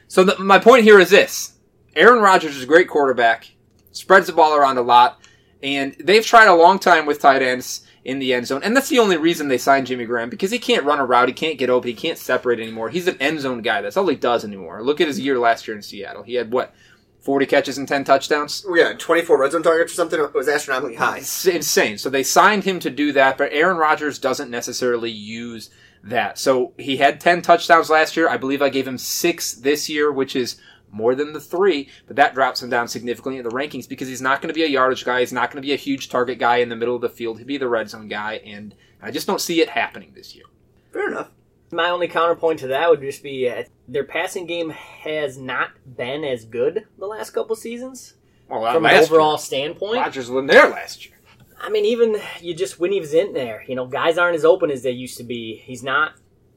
So 0.10 0.24
the, 0.24 0.43
my 0.43 0.58
point 0.58 0.84
here 0.84 1.00
is 1.00 1.12
this. 1.12 1.54
Aaron 1.95 2.22
Rodgers 2.22 2.58
is 2.58 2.63
a 2.63 2.67
great 2.67 2.89
quarterback, 2.89 3.52
spreads 3.91 4.28
the 4.28 4.34
ball 4.34 4.56
around 4.56 4.78
a 4.80 4.82
lot, 4.82 5.22
and 5.62 5.95
they've 6.00 6.26
tried 6.26 6.48
a 6.48 6.56
long 6.56 6.80
time 6.80 7.06
with 7.06 7.22
tight 7.22 7.43
ends 7.43 7.86
in 8.04 8.17
the 8.17 8.34
end 8.34 8.48
zone, 8.48 8.63
and 8.63 8.76
that's 8.76 8.89
the 8.89 8.98
only 8.98 9.17
reason 9.17 9.48
they 9.48 9.58
signed 9.60 9.86
Jimmy 9.86 10.06
Graham, 10.06 10.30
because 10.30 10.50
he 10.50 10.58
can't 10.58 10.84
run 10.84 11.00
a 11.00 11.06
route, 11.06 11.28
he 11.28 11.34
can't 11.34 11.60
get 11.60 11.69
open, 11.69 11.89
he 11.89 11.93
can't 11.93 12.17
separate 12.17 12.60
anymore. 12.60 12.89
He's 12.89 13.08
an 13.08 13.17
end 13.22 13.39
zone 13.41 13.62
guy. 13.62 13.82
That's 13.82 13.98
all 13.98 14.08
he 14.08 14.15
does 14.15 14.43
anymore. 14.43 14.84
Look 14.84 15.00
at 15.00 15.08
his 15.08 15.19
year 15.19 15.38
last 15.38 15.67
year 15.67 15.78
in 15.78 15.84
Seattle. 15.84 16.24
He 16.24 16.34
had, 16.34 16.52
what, 16.52 16.74
40 17.19 17.45
catches 17.45 17.78
and 17.78 17.88
10 17.88 18.06
touchdowns? 18.06 18.65
Oh, 18.67 18.74
yeah, 18.74 18.93
24 18.98 19.39
red 19.39 19.52
zone 19.52 19.62
targets 19.62 19.91
or 19.91 19.95
something. 19.95 20.19
It 20.19 20.34
was 20.34 20.48
astronomically 20.48 20.95
high. 20.95 21.17
It's 21.17 21.45
insane. 21.45 22.00
So 22.00 22.10
they 22.10 22.24
signed 22.24 22.63
him 22.63 22.80
to 22.80 22.89
do 22.89 23.12
that, 23.12 23.38
but 23.38 23.52
Aaron 23.52 23.78
Rodgers 23.78 24.17
doesn't 24.17 24.50
necessarily 24.50 25.12
use 25.12 25.69
that. 26.04 26.38
So 26.38 26.74
he 26.78 26.98
had 26.98 27.20
10 27.20 27.42
touchdowns 27.42 27.90
last 27.90 28.16
year. 28.16 28.30
I 28.30 28.38
believe 28.38 28.62
I 28.62 28.70
gave 28.70 28.88
him 28.88 28.98
six 28.98 29.54
this 29.54 29.90
year, 29.90 30.12
which 30.12 30.36
is 30.36 30.60
more 30.92 31.16
than 31.16 31.34
the 31.34 31.40
three, 31.40 31.90
but 32.08 32.16
that 32.16 32.34
drops 32.34 32.64
him 32.64 32.70
down 32.70 32.88
significantly 32.88 33.38
in 33.38 33.44
the 33.44 33.52
rankings 33.52 33.88
because 33.88 34.08
he's 34.08 34.22
not 34.22 34.42
going 34.42 34.48
to 34.48 34.54
be 34.58 34.64
a 34.64 34.68
yardage 34.68 35.06
guy. 35.06 35.20
He's 35.20 35.34
not 35.34 35.52
going 35.52 35.62
to 35.62 35.66
be 35.68 35.74
a 35.74 35.78
huge 35.78 36.10
target 36.10 36.40
guy 36.40 36.58
in 36.58 36.70
the 36.70 36.76
middle 36.76 36.96
of 36.96 37.02
the 37.02 37.10
field. 37.10 37.38
He'll 37.38 37.48
be 37.48 37.58
the 37.58 37.68
red 37.68 37.90
zone 37.90 38.08
guy, 38.08 38.42
and 38.46 38.74
I 39.02 39.12
just 39.12 39.28
don't 39.28 39.42
see 39.42 39.62
it 39.62 39.70
happening 39.70 40.14
this 40.16 40.36
year. 40.36 40.46
Fair 40.92 41.10
enough. 41.10 41.30
My 41.72 41.90
only 41.90 42.08
counterpoint 42.08 42.60
to 42.60 42.68
that 42.68 42.90
would 42.90 43.02
just 43.02 43.22
be 43.22 43.48
uh, 43.48 43.64
their 43.88 44.04
passing 44.04 44.48
game 44.48 44.72
has 44.72 45.38
not 45.38 45.70
been 45.86 46.24
as 46.24 46.46
good 46.46 46.86
the 46.98 47.06
last 47.06 47.30
couple 47.30 47.56
seasons 47.56 48.16
Well, 48.50 48.74
from 48.74 48.86
an 48.88 48.96
overall 48.96 49.34
year, 49.34 49.38
standpoint. 49.38 49.98
Rodgers 49.98 50.32
wasn't 50.32 50.50
there 50.52 50.68
last 50.70 51.06
year. 51.06 51.14
I 51.62 51.69
mean, 51.69 51.86
even 51.86 52.17
you 52.41 52.54
just 52.54 52.80
when 52.80 52.91
he 52.91 53.00
was 53.00 53.13
in 53.13 53.34
there, 53.34 53.63
you 53.67 53.76
know, 53.76 53.86
guys 53.86 54.17
aren't 54.17 54.36
as 54.36 54.45
open 54.45 54.72
as 54.72 54.84
they 54.84 54.91
used 54.91 55.17
to 55.17 55.24
be. 55.24 55.62
He's 55.65 55.84
not 55.84 56.13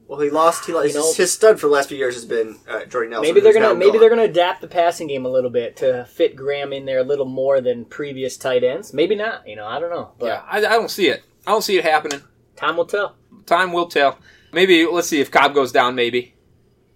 Well, 0.07 0.19
he 0.19 0.29
lost. 0.29 0.65
He 0.65 0.73
lost. 0.73 0.87
You 0.87 0.93
know- 0.95 1.07
his, 1.07 1.17
his 1.17 1.33
stud 1.33 1.59
for 1.59 1.67
the 1.67 1.73
last 1.73 1.89
few 1.89 1.97
years 1.97 2.15
has 2.15 2.25
been 2.25 2.57
uh, 2.67 2.85
Jordy 2.85 3.09
Nelson. 3.09 3.27
Maybe 3.29 3.41
they're 3.41 3.53
gonna 3.53 3.73
maybe 3.75 3.91
gone. 3.91 3.99
they're 3.99 4.09
gonna 4.09 4.23
adapt 4.23 4.61
the 4.61 4.67
passing 4.67 5.07
game 5.07 5.25
a 5.25 5.29
little 5.29 5.49
bit 5.49 5.75
to 5.77 6.05
fit 6.05 6.35
Graham 6.35 6.73
in 6.73 6.85
there 6.85 6.99
a 6.99 7.03
little 7.03 7.25
more 7.25 7.61
than 7.61 7.85
previous 7.85 8.37
tight 8.37 8.63
ends. 8.63 8.93
Maybe 8.93 9.15
not. 9.15 9.47
You 9.47 9.55
know, 9.55 9.65
I 9.65 9.79
don't 9.79 9.89
know. 9.89 10.11
But 10.19 10.25
Yeah, 10.27 10.43
I, 10.49 10.57
I 10.57 10.61
don't 10.77 10.89
see 10.91 11.07
it. 11.07 11.23
I 11.45 11.51
don't 11.51 11.61
see 11.63 11.77
it 11.77 11.83
happening. 11.83 12.21
time 12.55 12.77
will 12.77 12.85
tell. 12.85 13.15
Time 13.45 13.73
will 13.73 13.87
tell. 13.87 14.17
Maybe 14.53 14.85
let's 14.85 15.07
see 15.07 15.19
if 15.19 15.31
Cobb 15.31 15.53
goes 15.53 15.71
down. 15.71 15.95
Maybe, 15.95 16.35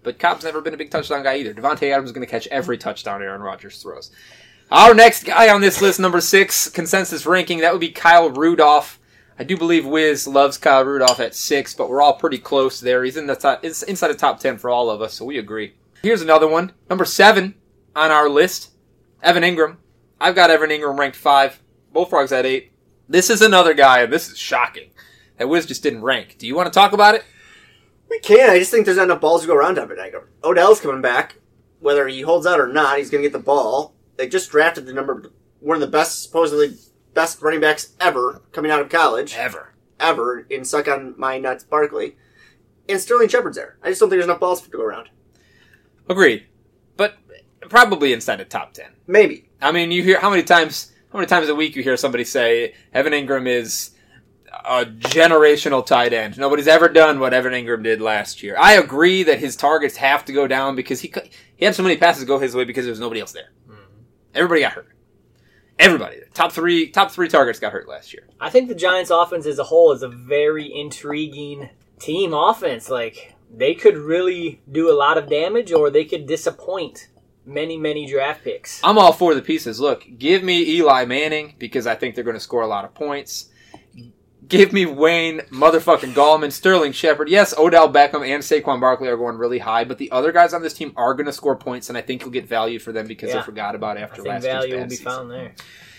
but 0.02 0.18
Cobb's 0.18 0.44
never 0.44 0.60
been 0.60 0.74
a 0.74 0.78
big 0.78 0.90
touchdown 0.90 1.22
guy 1.24 1.36
either. 1.38 1.52
Davante 1.52 1.90
Adams 1.92 2.10
is 2.10 2.12
going 2.12 2.24
to 2.26 2.30
catch 2.30 2.46
every 2.46 2.78
touchdown 2.78 3.20
Aaron 3.20 3.42
Rodgers 3.42 3.82
throws. 3.82 4.10
Our 4.70 4.94
next 4.94 5.24
guy 5.24 5.48
on 5.48 5.62
this 5.62 5.80
list, 5.80 5.98
number 5.98 6.20
six 6.20 6.68
consensus 6.68 7.24
ranking, 7.24 7.60
that 7.60 7.72
would 7.72 7.80
be 7.80 7.90
Kyle 7.90 8.28
Rudolph. 8.28 9.00
I 9.38 9.44
do 9.44 9.56
believe 9.56 9.86
Wiz 9.86 10.28
loves 10.28 10.58
Kyle 10.58 10.84
Rudolph 10.84 11.20
at 11.20 11.34
six, 11.34 11.72
but 11.72 11.88
we're 11.88 12.02
all 12.02 12.18
pretty 12.18 12.36
close 12.38 12.78
there. 12.78 13.02
He's 13.02 13.16
in 13.16 13.26
the 13.26 13.34
top, 13.34 13.64
it's 13.64 13.82
inside 13.82 14.08
the 14.08 14.14
top 14.14 14.40
ten 14.40 14.58
for 14.58 14.68
all 14.68 14.90
of 14.90 15.00
us, 15.00 15.14
so 15.14 15.24
we 15.24 15.38
agree. 15.38 15.74
Here's 16.02 16.20
another 16.20 16.46
one, 16.46 16.72
number 16.90 17.06
seven 17.06 17.54
on 17.96 18.10
our 18.10 18.28
list, 18.28 18.72
Evan 19.22 19.42
Engram. 19.42 19.76
I've 20.20 20.34
got 20.34 20.50
Evan 20.50 20.70
Engram 20.70 20.98
ranked 20.98 21.16
five. 21.16 21.62
Bullfrogs 21.92 22.32
at 22.32 22.44
eight. 22.44 22.72
This 23.08 23.30
is 23.30 23.40
another 23.40 23.72
guy, 23.72 24.02
and 24.02 24.12
this 24.12 24.28
is 24.28 24.36
shocking 24.36 24.90
that 25.38 25.48
Wiz 25.48 25.64
just 25.64 25.82
didn't 25.82 26.02
rank. 26.02 26.36
Do 26.36 26.46
you 26.46 26.54
want 26.54 26.66
to 26.66 26.78
talk 26.78 26.92
about 26.92 27.14
it? 27.14 27.24
We 28.10 28.20
can. 28.20 28.50
I 28.50 28.58
just 28.58 28.70
think 28.70 28.84
there's 28.84 28.98
not 28.98 29.04
enough 29.04 29.22
balls 29.22 29.40
to 29.40 29.46
go 29.46 29.54
around 29.54 29.78
Evan 29.78 29.96
Engram. 29.96 30.26
Odell's 30.44 30.80
coming 30.80 31.00
back. 31.00 31.36
Whether 31.80 32.06
he 32.08 32.20
holds 32.20 32.46
out 32.46 32.60
or 32.60 32.66
not, 32.66 32.98
he's 32.98 33.08
going 33.08 33.22
to 33.22 33.28
get 33.28 33.32
the 33.32 33.42
ball. 33.42 33.94
They 34.18 34.28
just 34.28 34.50
drafted 34.50 34.84
the 34.84 34.92
number 34.92 35.30
one 35.60 35.76
of 35.76 35.80
the 35.80 35.86
best, 35.86 36.22
supposedly 36.24 36.76
best 37.14 37.40
running 37.40 37.60
backs 37.60 37.94
ever 38.00 38.42
coming 38.52 38.70
out 38.70 38.80
of 38.82 38.88
college 38.90 39.34
Ever. 39.34 39.72
ever 39.98 40.40
in 40.50 40.64
suck 40.64 40.88
on 40.88 41.14
my 41.16 41.38
nuts 41.38 41.64
Barkley, 41.64 42.16
and 42.88 43.00
Sterling 43.00 43.28
Shepard's 43.28 43.56
there. 43.56 43.78
I 43.82 43.88
just 43.88 44.00
don't 44.00 44.10
think 44.10 44.18
there's 44.18 44.24
enough 44.26 44.40
balls 44.40 44.60
to 44.60 44.70
go 44.70 44.82
around. 44.82 45.08
Agreed. 46.10 46.46
But 46.96 47.14
probably 47.68 48.12
inside 48.12 48.36
the 48.36 48.44
top 48.44 48.72
ten. 48.74 48.90
Maybe 49.06 49.48
I 49.62 49.72
mean, 49.72 49.92
you 49.92 50.02
hear 50.02 50.20
how 50.20 50.30
many 50.30 50.42
times 50.42 50.92
how 51.12 51.18
many 51.18 51.28
times 51.28 51.48
a 51.48 51.54
week 51.54 51.76
you 51.76 51.82
hear 51.82 51.96
somebody 51.96 52.24
say 52.24 52.74
Evan 52.92 53.12
Engram 53.12 53.46
is 53.48 53.92
a 54.64 54.84
generational 54.84 55.86
tight 55.86 56.12
end. 56.12 56.38
Nobody's 56.38 56.66
ever 56.68 56.88
done 56.88 57.20
what 57.20 57.32
Evan 57.34 57.52
Engram 57.52 57.84
did 57.84 58.00
last 58.00 58.42
year. 58.42 58.56
I 58.58 58.72
agree 58.74 59.22
that 59.22 59.38
his 59.38 59.54
targets 59.54 59.96
have 59.96 60.24
to 60.24 60.32
go 60.32 60.46
down 60.48 60.74
because 60.74 61.00
he 61.00 61.08
cou- 61.08 61.28
he 61.56 61.64
had 61.64 61.74
so 61.74 61.82
many 61.84 61.96
passes 61.96 62.24
go 62.24 62.38
his 62.38 62.54
way 62.54 62.64
because 62.64 62.84
there 62.84 62.92
was 62.92 63.00
nobody 63.00 63.20
else 63.20 63.32
there. 63.32 63.50
Everybody 64.34 64.60
got 64.62 64.72
hurt. 64.72 64.88
Everybody. 65.78 66.16
Top 66.34 66.52
three 66.52 66.88
top 66.88 67.10
three 67.10 67.28
targets 67.28 67.60
got 67.60 67.72
hurt 67.72 67.88
last 67.88 68.12
year. 68.12 68.26
I 68.40 68.50
think 68.50 68.68
the 68.68 68.74
Giants 68.74 69.10
offense 69.10 69.46
as 69.46 69.58
a 69.58 69.64
whole 69.64 69.92
is 69.92 70.02
a 70.02 70.08
very 70.08 70.72
intriguing 70.74 71.70
team 72.00 72.34
offense. 72.34 72.90
Like 72.90 73.34
they 73.54 73.74
could 73.74 73.96
really 73.96 74.60
do 74.70 74.90
a 74.90 74.96
lot 74.96 75.18
of 75.18 75.28
damage 75.28 75.72
or 75.72 75.90
they 75.90 76.04
could 76.04 76.26
disappoint 76.26 77.08
many, 77.46 77.76
many 77.76 78.06
draft 78.06 78.44
picks. 78.44 78.80
I'm 78.82 78.98
all 78.98 79.12
for 79.12 79.34
the 79.34 79.42
pieces. 79.42 79.80
Look, 79.80 80.04
give 80.18 80.42
me 80.42 80.76
Eli 80.76 81.04
Manning 81.04 81.54
because 81.58 81.86
I 81.86 81.94
think 81.94 82.14
they're 82.14 82.24
going 82.24 82.34
to 82.34 82.40
score 82.40 82.62
a 82.62 82.66
lot 82.66 82.84
of 82.84 82.94
points. 82.94 83.50
Give 84.48 84.72
me 84.72 84.86
Wayne 84.86 85.40
motherfucking 85.50 86.14
Gallman, 86.14 86.50
Sterling 86.52 86.92
Shepard. 86.92 87.28
Yes, 87.28 87.56
Odell 87.58 87.92
Beckham 87.92 88.26
and 88.26 88.42
Saquon 88.42 88.80
Barkley 88.80 89.08
are 89.08 89.16
going 89.16 89.36
really 89.36 89.58
high, 89.58 89.84
but 89.84 89.98
the 89.98 90.10
other 90.10 90.32
guys 90.32 90.54
on 90.54 90.62
this 90.62 90.72
team 90.72 90.92
are 90.96 91.12
going 91.14 91.26
to 91.26 91.32
score 91.32 91.56
points, 91.56 91.88
and 91.90 91.98
I 91.98 92.00
think 92.00 92.22
you'll 92.22 92.30
get 92.30 92.46
value 92.48 92.78
for 92.78 92.90
them 92.92 93.06
because 93.06 93.28
Yeah. 93.28 93.36
they 93.36 93.42
forgot 93.42 93.74
about 93.74 93.98
I 93.98 94.00
after 94.00 94.16
think 94.22 94.28
last 94.28 94.42
value 94.44 94.76
will 94.78 94.84
be 94.84 94.90
season. 94.90 95.04
found 95.04 95.30
there. 95.30 95.52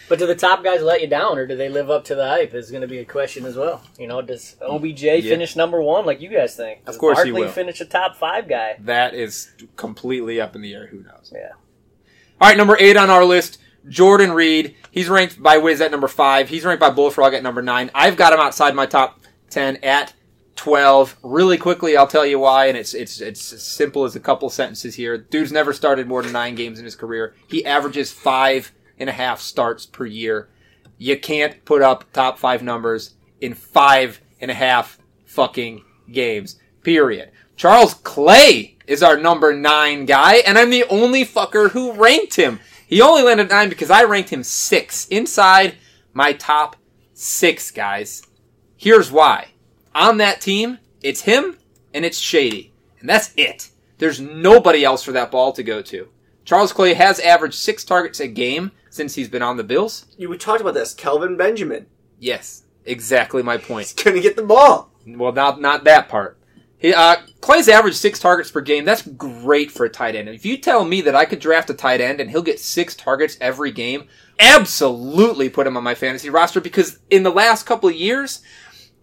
But 0.07 0.17
do 0.17 0.25
the 0.25 0.33
top 0.35 0.63
guys 0.63 0.81
let 0.81 1.01
you 1.01 1.07
down, 1.07 1.37
or 1.37 1.45
do 1.45 1.55
they 1.55 1.69
live 1.69 1.91
up 1.91 2.05
to 2.05 2.15
the 2.15 2.27
hype? 2.27 2.55
Is 2.55 2.71
going 2.71 2.81
to 2.81 2.87
be 2.87 2.97
a 2.97 3.05
question 3.05 3.45
as 3.45 3.55
well. 3.55 3.83
You 3.99 4.07
know, 4.07 4.23
does 4.23 4.55
OBJ 4.67 5.01
finish 5.01 5.55
number 5.55 5.79
one 5.83 6.07
like 6.07 6.19
you 6.19 6.29
guys 6.29 6.55
think? 6.55 6.83
Does 6.85 6.95
Of 6.95 6.99
course 6.99 7.21
he 7.21 7.29
Barkley 7.29 7.45
will. 7.45 7.51
finish 7.51 7.79
a 7.81 7.85
top 7.85 8.15
five 8.15 8.47
guy. 8.49 8.77
That 8.79 9.13
is 9.13 9.51
completely 9.75 10.41
up 10.41 10.55
in 10.55 10.61
the 10.63 10.73
air. 10.73 10.87
Who 10.87 11.03
knows? 11.03 11.31
Yeah. 11.35 11.49
All 12.41 12.47
right, 12.49 12.57
number 12.57 12.75
eight 12.79 12.97
on 12.97 13.11
our 13.11 13.23
list, 13.23 13.59
Jordan 13.89 14.31
Reed. 14.31 14.75
He's 14.91 15.09
ranked 15.09 15.41
by 15.41 15.57
Wiz 15.57 15.81
at 15.81 15.91
number 15.91 16.07
five. 16.07 16.49
He's 16.49 16.63
ranked 16.63 16.79
by 16.79 16.91
Bullfrog 16.91 17.33
at 17.33 17.43
number 17.43 17.61
nine. 17.61 17.91
I've 17.93 18.15
got 18.15 18.33
him 18.33 18.39
outside 18.39 18.75
my 18.75 18.85
top 18.85 19.19
ten 19.49 19.77
at 19.77 20.13
twelve. 20.55 21.17
Really 21.23 21.57
quickly, 21.57 21.97
I'll 21.97 22.07
tell 22.07 22.25
you 22.25 22.39
why, 22.39 22.67
and 22.67 22.77
it's 22.77 22.93
it's 22.93 23.19
it's 23.19 23.51
as 23.51 23.63
simple 23.63 24.03
as 24.03 24.15
a 24.15 24.19
couple 24.19 24.49
sentences 24.49 24.95
here. 24.95 25.17
Dude's 25.17 25.51
never 25.51 25.73
started 25.73 26.07
more 26.07 26.21
than 26.21 26.31
nine 26.31 26.55
games 26.55 26.79
in 26.79 26.85
his 26.85 26.95
career. 26.95 27.33
He 27.47 27.65
averages 27.65 28.11
five 28.11 28.71
and 28.97 29.09
a 29.09 29.13
half 29.13 29.41
starts 29.41 29.85
per 29.85 30.05
year. 30.05 30.49
You 30.97 31.17
can't 31.19 31.63
put 31.65 31.81
up 31.81 32.11
top 32.11 32.37
five 32.37 32.61
numbers 32.61 33.15
in 33.39 33.53
five 33.53 34.21
and 34.41 34.51
a 34.51 34.53
half 34.55 34.99
fucking 35.25 35.83
games. 36.11 36.59
Period. 36.83 37.31
Charles 37.55 37.93
Clay 37.93 38.77
is 38.87 39.03
our 39.03 39.17
number 39.17 39.53
nine 39.53 40.05
guy, 40.05 40.35
and 40.37 40.57
I'm 40.57 40.69
the 40.69 40.85
only 40.85 41.25
fucker 41.25 41.71
who 41.71 41.93
ranked 41.93 42.35
him. 42.35 42.59
He 42.89 43.03
only 43.03 43.21
landed 43.21 43.49
nine 43.49 43.69
because 43.69 43.91
I 43.91 44.03
ranked 44.03 44.31
him 44.31 44.41
six 44.41 45.07
inside 45.09 45.75
my 46.11 46.33
top 46.33 46.75
six 47.13 47.69
guys. 47.69 48.23
Here's 48.77 49.11
why. 49.11 49.49
On 49.93 50.17
that 50.17 50.41
team, 50.41 50.79
it's 51.03 51.21
him 51.21 51.59
and 51.93 52.03
it's 52.03 52.17
Shady. 52.17 52.73
And 52.99 53.07
that's 53.07 53.31
it. 53.37 53.69
There's 53.99 54.19
nobody 54.19 54.83
else 54.83 55.03
for 55.03 55.11
that 55.11 55.29
ball 55.29 55.53
to 55.53 55.61
go 55.61 55.83
to. 55.83 56.09
Charles 56.45 56.73
Clay 56.73 56.95
has 56.95 57.19
averaged 57.19 57.59
six 57.59 57.83
targets 57.83 58.19
a 58.19 58.27
game 58.27 58.71
since 58.89 59.13
he's 59.13 59.29
been 59.29 59.43
on 59.43 59.57
the 59.57 59.63
Bills. 59.63 60.07
you 60.17 60.27
we 60.27 60.37
talked 60.39 60.61
about 60.61 60.73
this. 60.73 60.95
Kelvin 60.95 61.37
Benjamin 61.37 61.85
Yes, 62.17 62.63
exactly 62.85 63.43
my 63.43 63.57
point. 63.57 63.85
he's 63.85 64.03
going 64.03 64.15
to 64.15 64.21
get 64.21 64.35
the 64.35 64.41
ball. 64.41 64.91
Well, 65.05 65.31
not 65.31 65.61
not 65.61 65.83
that 65.83 66.09
part. 66.09 66.38
He, 66.79 66.93
uh, 66.93 67.17
Clay's 67.41 67.67
averaged 67.67 67.97
six 67.97 68.19
targets 68.19 68.51
per 68.51 68.61
game. 68.61 68.85
That's 68.85 69.01
great 69.01 69.69
for 69.69 69.85
a 69.85 69.89
tight 69.89 70.15
end. 70.15 70.29
If 70.29 70.45
you 70.45 70.57
tell 70.57 70.85
me 70.85 71.01
that 71.01 71.15
I 71.15 71.25
could 71.25 71.39
draft 71.39 71.69
a 71.69 71.73
tight 71.73 72.01
end 72.01 72.19
and 72.19 72.29
he'll 72.29 72.41
get 72.41 72.59
six 72.59 72.95
targets 72.95 73.37
every 73.41 73.71
game, 73.71 74.07
absolutely 74.39 75.49
put 75.49 75.67
him 75.67 75.75
on 75.75 75.83
my 75.83 75.93
fantasy 75.95 76.29
roster 76.29 76.61
because 76.61 76.99
in 77.09 77.23
the 77.23 77.29
last 77.29 77.65
couple 77.65 77.89
of 77.89 77.95
years, 77.95 78.41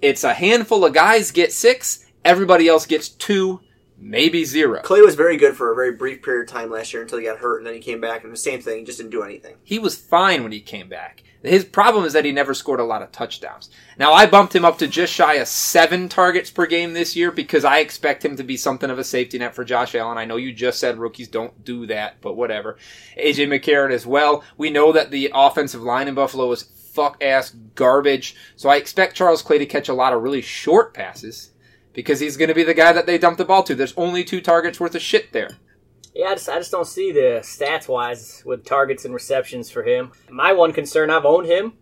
it's 0.01 0.25
a 0.25 0.35
handful 0.35 0.85
of 0.85 0.95
guys 0.95 1.31
get 1.31 1.53
six, 1.53 2.07
everybody 2.25 2.67
else 2.67 2.87
gets 2.87 3.11
two, 3.11 3.61
maybe 3.99 4.45
zero. 4.45 4.81
Clay 4.83 5.03
was 5.03 5.15
very 5.15 5.37
good 5.37 5.55
for 5.55 5.73
a 5.73 5.75
very 5.75 5.93
brief 5.93 6.23
period 6.23 6.49
of 6.49 6.53
time 6.53 6.71
last 6.71 6.93
year 6.93 7.03
until 7.03 7.19
he 7.19 7.25
got 7.25 7.39
hurt, 7.39 7.59
and 7.59 7.67
then 7.67 7.75
he 7.75 7.81
came 7.81 8.01
back 8.01 8.25
and 8.25 8.33
the 8.33 8.39
same 8.39 8.61
thing. 8.61 8.87
Just 8.87 8.99
didn't 8.99 9.11
do 9.11 9.23
anything. 9.23 9.57
He 9.63 9.79
was 9.79 9.97
fine 9.97 10.43
when 10.43 10.53
he 10.53 10.61
came 10.61 10.89
back. 10.89 11.23
His 11.47 11.65
problem 11.65 12.05
is 12.05 12.13
that 12.13 12.25
he 12.25 12.33
never 12.33 12.55
scored 12.55 12.81
a 12.81 12.85
lot 12.85 13.03
of 13.03 13.13
touchdowns. 13.13 13.71
Now 13.99 14.13
I 14.13 14.27
bumped 14.27 14.55
him 14.55 14.65
up 14.65 14.79
to 14.79 14.89
just 14.89 15.13
shy 15.13 15.35
of 15.35 15.49
seven 15.49 16.09
targets 16.09 16.51
per 16.51 16.67
game 16.67 16.93
this 16.93 17.17
year 17.17 17.31
because 17.31 17.65
I 17.65 17.79
expect 17.79 18.25
him 18.25 18.37
to 18.37 18.45
be 18.45 18.57
something 18.57 18.91
of 18.91 18.99
a 18.99 19.05
safety 19.05 19.39
net 19.39 19.55
for 19.55 19.65
Josh 19.65 19.95
Allen. 19.95 20.19
I 20.19 20.25
know 20.25 20.37
you 20.37 20.53
just 20.53 20.79
said 20.79 20.99
rookies 20.99 21.29
don't 21.29 21.65
do 21.65 21.87
that, 21.87 22.21
but 22.21 22.37
whatever. 22.37 22.77
AJ 23.19 23.49
McCarron 23.49 23.93
as 23.93 24.07
well. 24.07 24.45
We 24.57 24.71
know 24.71 24.93
that 24.93 25.11
the 25.11 25.31
offensive 25.35 25.83
line 25.83 26.09
in 26.09 26.15
Buffalo 26.15 26.51
is 26.53 26.63
fuck 26.63 27.23
ass 27.23 27.51
garbage. 27.51 28.35
So 28.57 28.69
I 28.69 28.77
expect 28.77 29.15
Charles 29.15 29.43
Clay 29.43 29.59
to 29.59 29.67
catch 29.67 29.89
a 29.89 29.95
lot 29.95 30.13
of 30.13 30.23
really 30.23 30.43
short 30.43 30.95
passes 30.95 31.51
because 31.93 32.21
he's 32.21 32.37
going 32.37 32.49
to 32.49 32.55
be 32.55 32.63
the 32.63 32.75
guy 32.75 32.93
that 32.93 33.07
they 33.07 33.19
dump 33.19 33.39
the 33.39 33.45
ball 33.45 33.63
to. 33.65 33.75
There's 33.75 33.95
only 33.97 34.25
two 34.25 34.41
targets 34.41 34.81
worth 34.81 34.95
of 34.95 35.03
shit 35.03 35.33
there. 35.33 35.51
Yeah, 36.17 36.29
I 36.29 36.35
just, 36.35 36.49
I 36.49 36.57
just 36.57 36.71
don't 36.71 36.87
see 36.87 37.13
the 37.13 37.41
stats 37.43 37.89
wise 37.89 38.43
with 38.47 38.65
targets 38.65 39.05
and 39.05 39.13
receptions 39.13 39.71
for 39.71 39.83
him. 39.83 40.13
My 40.31 40.53
one 40.53 40.73
concern, 40.73 41.11
I've 41.11 41.27
owned 41.27 41.47
him 41.47 41.75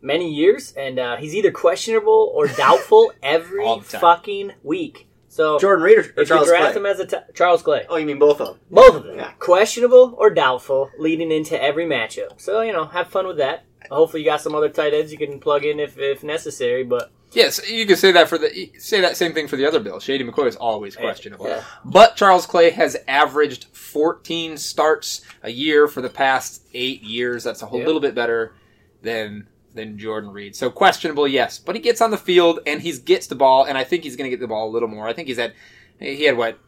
many 0.00 0.32
years, 0.32 0.72
and 0.72 0.98
uh, 0.98 1.16
he's 1.16 1.34
either 1.34 1.50
questionable 1.52 2.32
or 2.34 2.46
doubtful 2.56 3.12
every 3.22 3.64
All 3.64 3.80
the 3.80 3.88
time. 3.88 4.00
fucking 4.00 4.52
week. 4.62 5.08
So 5.28 5.58
Jordan 5.58 5.82
Reed 5.84 5.98
or, 5.98 6.00
or 6.16 6.22
if 6.22 6.28
Charles 6.28 6.46
you 6.46 6.52
draft 6.52 6.72
Clay? 6.72 6.80
him 6.80 6.86
as 6.86 7.00
a 7.00 7.06
t- 7.06 7.16
Charles 7.34 7.62
Clay, 7.62 7.86
oh, 7.88 7.96
you 7.96 8.04
mean 8.06 8.18
both 8.18 8.40
of 8.40 8.48
them? 8.48 8.58
both 8.70 8.96
of 8.96 9.04
them, 9.04 9.16
Yeah. 9.16 9.30
questionable 9.38 10.14
or 10.18 10.28
doubtful, 10.30 10.90
leading 10.98 11.30
into 11.32 11.60
every 11.62 11.86
matchup. 11.86 12.38
So 12.40 12.60
you 12.60 12.72
know, 12.72 12.84
have 12.86 13.08
fun 13.08 13.26
with 13.26 13.38
that. 13.38 13.64
Hopefully, 13.90 14.22
you 14.22 14.28
got 14.28 14.40
some 14.42 14.54
other 14.54 14.68
tight 14.68 14.92
ends 14.94 15.10
you 15.10 15.16
can 15.18 15.40
plug 15.40 15.64
in 15.64 15.80
if 15.80 15.98
if 15.98 16.22
necessary. 16.22 16.84
But 16.84 17.10
Yes, 17.32 17.66
you 17.66 17.86
could 17.86 17.96
say 17.96 18.12
that 18.12 18.28
for 18.28 18.36
the 18.36 18.72
say 18.78 19.00
that 19.00 19.16
same 19.16 19.32
thing 19.32 19.48
for 19.48 19.56
the 19.56 19.64
other 19.64 19.80
Bill. 19.80 20.00
Shady 20.00 20.22
McCoy 20.22 20.48
is 20.48 20.56
always 20.56 20.96
questionable. 20.96 21.48
yeah. 21.48 21.64
But 21.82 22.14
Charles 22.14 22.44
Clay 22.44 22.68
has 22.68 22.94
averaged 23.08 23.68
14 23.92 24.56
starts 24.56 25.20
a 25.42 25.50
year 25.50 25.86
for 25.86 26.00
the 26.00 26.08
past 26.08 26.62
eight 26.74 27.02
years. 27.02 27.44
That's 27.44 27.62
a 27.62 27.66
whole 27.66 27.80
Yeah. 27.80 27.86
little 27.86 28.00
bit 28.00 28.14
better 28.14 28.54
than 29.02 29.46
than 29.74 29.98
Jordan 29.98 30.30
Reed. 30.30 30.54
So 30.54 30.68
questionable, 30.70 31.26
yes, 31.26 31.58
but 31.58 31.74
he 31.74 31.80
gets 31.80 32.02
on 32.02 32.10
the 32.10 32.18
field 32.18 32.60
and 32.66 32.82
he 32.82 32.92
gets 32.98 33.26
the 33.26 33.34
ball, 33.34 33.64
and 33.64 33.78
I 33.78 33.84
think 33.84 34.04
he's 34.04 34.16
going 34.16 34.30
to 34.30 34.36
get 34.36 34.38
the 34.40 34.46
ball 34.46 34.68
a 34.68 34.70
little 34.72 34.88
more. 34.88 35.08
I 35.08 35.14
think 35.14 35.28
he's 35.28 35.38
at 35.38 35.54
he 35.98 36.24
had 36.24 36.36
what 36.36 36.58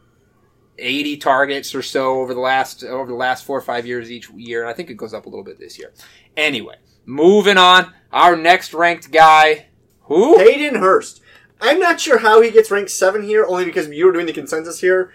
80 0.79 1.17
targets 1.17 1.73
or 1.75 1.81
so 1.83 2.19
over 2.21 2.33
the 2.33 2.39
last 2.39 2.83
over 2.83 3.07
the 3.09 3.15
last 3.17 3.45
four 3.45 3.57
or 3.57 3.61
five 3.61 3.85
years 3.85 4.11
each 4.11 4.29
year, 4.31 4.61
and 4.61 4.69
I 4.69 4.73
think 4.73 4.89
it 4.89 4.95
goes 4.97 5.13
up 5.13 5.25
a 5.25 5.29
little 5.29 5.43
bit 5.43 5.59
this 5.59 5.77
year. 5.77 5.93
Anyway, 6.35 6.75
moving 7.05 7.57
on, 7.57 7.93
our 8.11 8.35
next 8.35 8.73
ranked 8.73 9.11
guy, 9.11 9.67
who 10.03 10.37
Hayden 10.39 10.75
Hurst. 10.75 11.21
I'm 11.61 11.79
not 11.79 11.99
sure 12.01 12.17
how 12.17 12.41
he 12.41 12.51
gets 12.51 12.69
ranked 12.71 12.91
seven 12.91 13.23
here, 13.23 13.45
only 13.45 13.65
because 13.65 13.87
you 13.87 14.05
were 14.05 14.11
doing 14.11 14.25
the 14.25 14.33
consensus 14.33 14.81
here. 14.81 15.11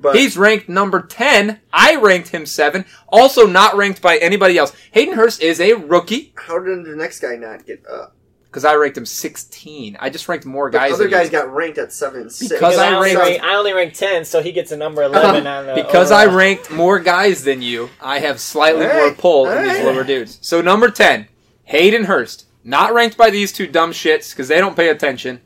But 0.00 0.16
He's 0.16 0.36
ranked 0.36 0.68
number 0.68 1.02
10. 1.02 1.60
I 1.72 1.96
ranked 1.96 2.28
him 2.28 2.46
7. 2.46 2.84
Also 3.08 3.46
not 3.46 3.76
ranked 3.76 4.00
by 4.00 4.16
anybody 4.16 4.56
else. 4.56 4.72
Hayden 4.92 5.14
Hurst 5.14 5.42
is 5.42 5.60
a 5.60 5.74
rookie. 5.74 6.32
how 6.36 6.58
did 6.58 6.84
the 6.84 6.96
next 6.96 7.20
guy 7.20 7.36
not 7.36 7.66
get 7.66 7.84
up? 7.86 8.14
because 8.46 8.64
I 8.64 8.74
ranked 8.74 8.98
him 8.98 9.06
16. 9.06 9.96
I 10.00 10.10
just 10.10 10.26
ranked 10.28 10.44
more 10.44 10.70
The 10.72 10.78
guys. 10.78 10.92
other 10.94 11.04
than 11.04 11.10
guys 11.12 11.26
you. 11.26 11.30
got 11.32 11.54
ranked 11.54 11.78
at 11.78 11.92
seven 11.92 12.22
and 12.22 12.32
six. 12.32 12.50
Because 12.50 12.78
I, 12.78 12.88
I 12.90 12.94
only 12.96 13.14
ranked- 13.14 13.22
rank, 13.22 13.42
I 13.44 13.54
only 13.54 13.72
rank 13.72 13.94
ten, 13.94 14.24
so 14.24 14.42
he 14.42 14.50
gets 14.50 14.72
a 14.72 14.76
number 14.76 15.02
eleven 15.04 15.46
on 15.46 15.66
the 15.66 15.74
because 15.74 16.10
I 16.10 16.26
ranked 16.26 16.68
more 16.68 16.98
guys 16.98 17.44
than 17.44 17.62
you, 17.62 17.90
I 18.00 18.18
have 18.18 18.40
slightly 18.40 18.86
All 18.86 18.92
more 18.92 19.12
pull 19.14 19.46
all 19.46 19.52
in 19.52 19.68
these 19.68 19.84
lower 19.84 20.02
dudes. 20.02 20.38
So 20.42 20.60
number 20.60 20.90
10, 20.90 21.28
Hayden 21.66 22.04
Hurst. 22.06 22.46
Not 22.64 22.92
ranked 22.92 23.16
by 23.16 23.30
these 23.30 23.52
two 23.52 23.68
dumb 23.68 23.92
shits 23.92 24.32
because 24.32 24.48
they 24.48 24.58
don't 24.58 24.74
pay 24.76 24.88
attention. 24.88 25.42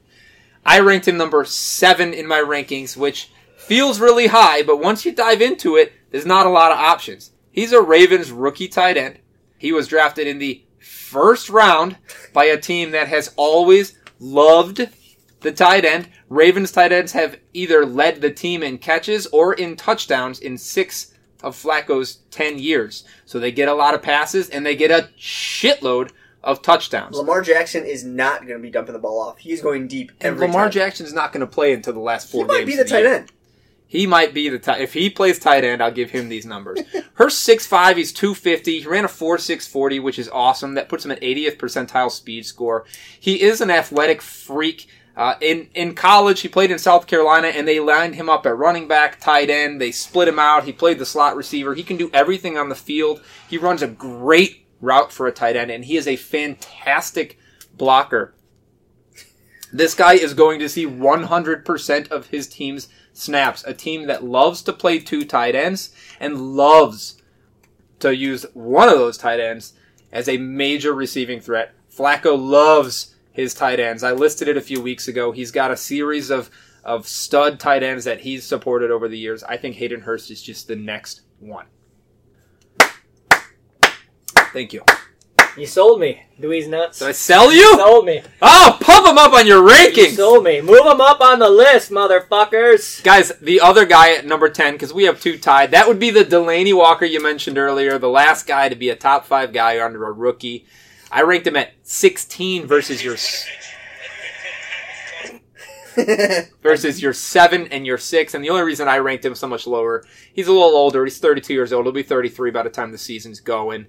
I 0.64 0.80
ranked 0.80 1.06
him 1.06 1.18
number 1.18 1.44
7 1.44 2.14
in 2.14 2.26
my 2.26 2.38
rankings, 2.40 2.96
which 2.96 3.30
feels 3.66 4.00
really 4.00 4.26
high, 4.28 4.62
but 4.62 4.80
once 4.80 5.04
you 5.04 5.12
dive 5.12 5.40
into 5.40 5.76
it, 5.76 5.92
there's 6.10 6.26
not 6.26 6.46
a 6.46 6.50
lot 6.50 6.72
of 6.72 6.78
options. 6.78 7.30
He's 7.50 7.72
a 7.72 7.80
Ravens 7.82 8.30
rookie 8.30 8.68
tight 8.68 8.96
end. 8.96 9.18
He 9.58 9.72
was 9.72 9.88
drafted 9.88 10.26
in 10.26 10.38
the 10.38 10.62
first 10.80 11.48
round 11.48 11.96
by 12.32 12.44
a 12.44 12.58
team 12.58 12.90
that 12.90 13.08
has 13.08 13.32
always 13.36 13.98
loved 14.18 14.88
the 15.40 15.52
tight 15.52 15.84
end. 15.84 16.08
Ravens 16.28 16.72
tight 16.72 16.92
ends 16.92 17.12
have 17.12 17.38
either 17.52 17.86
led 17.86 18.20
the 18.20 18.30
team 18.30 18.62
in 18.62 18.78
catches 18.78 19.26
or 19.28 19.54
in 19.54 19.76
touchdowns 19.76 20.40
in 20.40 20.58
six 20.58 21.14
of 21.42 21.54
Flacco's 21.56 22.16
10 22.30 22.58
years. 22.58 23.04
So 23.26 23.38
they 23.38 23.52
get 23.52 23.68
a 23.68 23.74
lot 23.74 23.94
of 23.94 24.02
passes 24.02 24.48
and 24.50 24.64
they 24.64 24.74
get 24.76 24.90
a 24.90 25.10
shitload 25.18 26.10
of 26.42 26.60
touchdowns. 26.62 27.16
Lamar 27.16 27.40
Jackson 27.42 27.84
is 27.84 28.04
not 28.04 28.40
going 28.46 28.58
to 28.58 28.62
be 28.62 28.70
dumping 28.70 28.92
the 28.94 28.98
ball 28.98 29.20
off. 29.20 29.38
He's 29.38 29.62
going 29.62 29.86
deep 29.88 30.10
And 30.20 30.34
every 30.34 30.46
Lamar 30.46 30.64
time. 30.64 30.72
Jackson's 30.72 31.12
not 31.12 31.32
going 31.32 31.40
to 31.40 31.46
play 31.46 31.72
until 31.72 31.92
the 31.94 32.00
last 32.00 32.30
four 32.30 32.42
He 32.44 32.48
might 32.48 32.58
games. 32.60 32.70
be 32.70 32.76
the 32.76 32.82
of 32.82 32.88
tight 32.88 33.04
year. 33.04 33.14
end. 33.14 33.32
He 33.94 34.08
might 34.08 34.34
be 34.34 34.48
the 34.48 34.58
tight. 34.58 34.80
If 34.80 34.92
he 34.92 35.08
plays 35.08 35.38
tight 35.38 35.62
end, 35.62 35.80
I'll 35.80 35.92
give 35.92 36.10
him 36.10 36.28
these 36.28 36.44
numbers. 36.44 36.80
Hurst 37.14 37.48
6'5", 37.48 37.96
he's 37.96 38.12
250. 38.12 38.80
He 38.80 38.88
ran 38.88 39.04
a 39.04 39.08
4.640, 39.08 40.02
which 40.02 40.18
is 40.18 40.28
awesome. 40.30 40.74
That 40.74 40.88
puts 40.88 41.04
him 41.04 41.12
at 41.12 41.20
80th 41.20 41.58
percentile 41.58 42.10
speed 42.10 42.44
score. 42.44 42.84
He 43.20 43.40
is 43.40 43.60
an 43.60 43.70
athletic 43.70 44.20
freak. 44.20 44.88
Uh, 45.16 45.36
in 45.40 45.68
in 45.74 45.94
college, 45.94 46.40
he 46.40 46.48
played 46.48 46.72
in 46.72 46.78
South 46.80 47.06
Carolina, 47.06 47.46
and 47.46 47.68
they 47.68 47.78
lined 47.78 48.16
him 48.16 48.28
up 48.28 48.44
at 48.46 48.56
running 48.56 48.88
back, 48.88 49.20
tight 49.20 49.48
end. 49.48 49.80
They 49.80 49.92
split 49.92 50.26
him 50.26 50.40
out. 50.40 50.64
He 50.64 50.72
played 50.72 50.98
the 50.98 51.06
slot 51.06 51.36
receiver. 51.36 51.74
He 51.74 51.84
can 51.84 51.96
do 51.96 52.10
everything 52.12 52.58
on 52.58 52.70
the 52.70 52.74
field. 52.74 53.22
He 53.48 53.58
runs 53.58 53.80
a 53.80 53.86
great 53.86 54.66
route 54.80 55.12
for 55.12 55.28
a 55.28 55.32
tight 55.32 55.54
end, 55.54 55.70
and 55.70 55.84
he 55.84 55.96
is 55.96 56.08
a 56.08 56.16
fantastic 56.16 57.38
blocker. 57.76 58.34
This 59.72 59.94
guy 59.94 60.14
is 60.14 60.34
going 60.34 60.58
to 60.58 60.68
see 60.68 60.84
100% 60.84 62.08
of 62.08 62.26
his 62.28 62.48
team's 62.48 62.88
snaps. 63.14 63.64
A 63.64 63.72
team 63.72 64.06
that 64.08 64.24
loves 64.24 64.60
to 64.62 64.72
play 64.72 64.98
two 64.98 65.24
tight 65.24 65.54
ends 65.54 65.94
and 66.20 66.54
loves 66.54 67.22
to 68.00 68.14
use 68.14 68.44
one 68.52 68.90
of 68.90 68.98
those 68.98 69.16
tight 69.16 69.40
ends 69.40 69.72
as 70.12 70.28
a 70.28 70.36
major 70.36 70.92
receiving 70.92 71.40
threat. 71.40 71.74
Flacco 71.90 72.38
loves 72.38 73.14
his 73.32 73.54
tight 73.54 73.80
ends. 73.80 74.02
I 74.02 74.12
listed 74.12 74.48
it 74.48 74.56
a 74.56 74.62
few 74.62 74.82
weeks 74.82 75.08
ago. 75.08 75.32
He's 75.32 75.50
got 75.50 75.70
a 75.70 75.76
series 75.76 76.30
of, 76.30 76.50
of 76.84 77.08
stud 77.08 77.58
tight 77.58 77.82
ends 77.82 78.04
that 78.04 78.20
he's 78.20 78.44
supported 78.44 78.90
over 78.90 79.08
the 79.08 79.18
years. 79.18 79.42
I 79.44 79.56
think 79.56 79.76
Hayden 79.76 80.02
Hurst 80.02 80.30
is 80.30 80.42
just 80.42 80.68
the 80.68 80.76
next 80.76 81.22
one. 81.40 81.66
Thank 84.52 84.72
you. 84.72 84.84
You 85.56 85.66
sold 85.66 86.00
me. 86.00 86.20
Dweez 86.40 86.68
Nuts. 86.68 86.98
Did 86.98 87.08
I 87.08 87.12
sell 87.12 87.52
you? 87.52 87.76
sold 87.76 88.06
me. 88.06 88.22
Oh, 88.42 88.76
pump 88.80 89.06
him 89.06 89.18
up 89.18 89.32
on 89.32 89.46
your 89.46 89.62
You 89.68 89.72
rankings! 89.72 90.16
sold 90.16 90.42
me. 90.44 90.60
Move 90.60 90.84
him 90.84 91.00
up 91.00 91.20
on 91.20 91.38
the 91.38 91.48
list, 91.48 91.90
motherfuckers. 91.92 93.02
Guys, 93.04 93.30
the 93.40 93.60
other 93.60 93.86
guy 93.86 94.14
at 94.16 94.26
number 94.26 94.48
10, 94.48 94.72
because 94.74 94.92
we 94.92 95.04
have 95.04 95.20
two 95.20 95.38
tied, 95.38 95.70
that 95.70 95.86
would 95.86 96.00
be 96.00 96.10
the 96.10 96.24
Delanie 96.24 96.76
Walker 96.76 97.04
you 97.04 97.22
mentioned 97.22 97.56
earlier, 97.56 97.98
the 97.98 98.08
last 98.08 98.48
guy 98.48 98.68
to 98.68 98.74
be 98.74 98.90
a 98.90 98.96
top 98.96 99.26
five 99.26 99.52
guy 99.52 99.84
under 99.84 100.04
a 100.04 100.12
rookie. 100.12 100.66
I 101.12 101.22
ranked 101.22 101.46
him 101.46 101.54
at 101.56 101.72
16 101.84 102.66
versus 102.66 103.04
your 103.04 103.16
versus 106.62 107.00
your 107.00 107.12
seven 107.12 107.68
and 107.68 107.86
your 107.86 107.98
six. 107.98 108.34
And 108.34 108.42
the 108.44 108.50
only 108.50 108.64
reason 108.64 108.88
I 108.88 108.98
ranked 108.98 109.24
him 109.24 109.36
so 109.36 109.46
much 109.46 109.68
lower, 109.68 110.04
he's 110.32 110.48
a 110.48 110.52
little 110.52 110.74
older. 110.74 111.04
He's 111.04 111.18
32 111.20 111.52
years 111.54 111.72
old. 111.72 111.84
He'll 111.86 111.92
be 111.92 112.02
33 112.02 112.50
by 112.50 112.64
the 112.64 112.70
time 112.70 112.90
the 112.90 112.98
season's 112.98 113.38
going. 113.40 113.86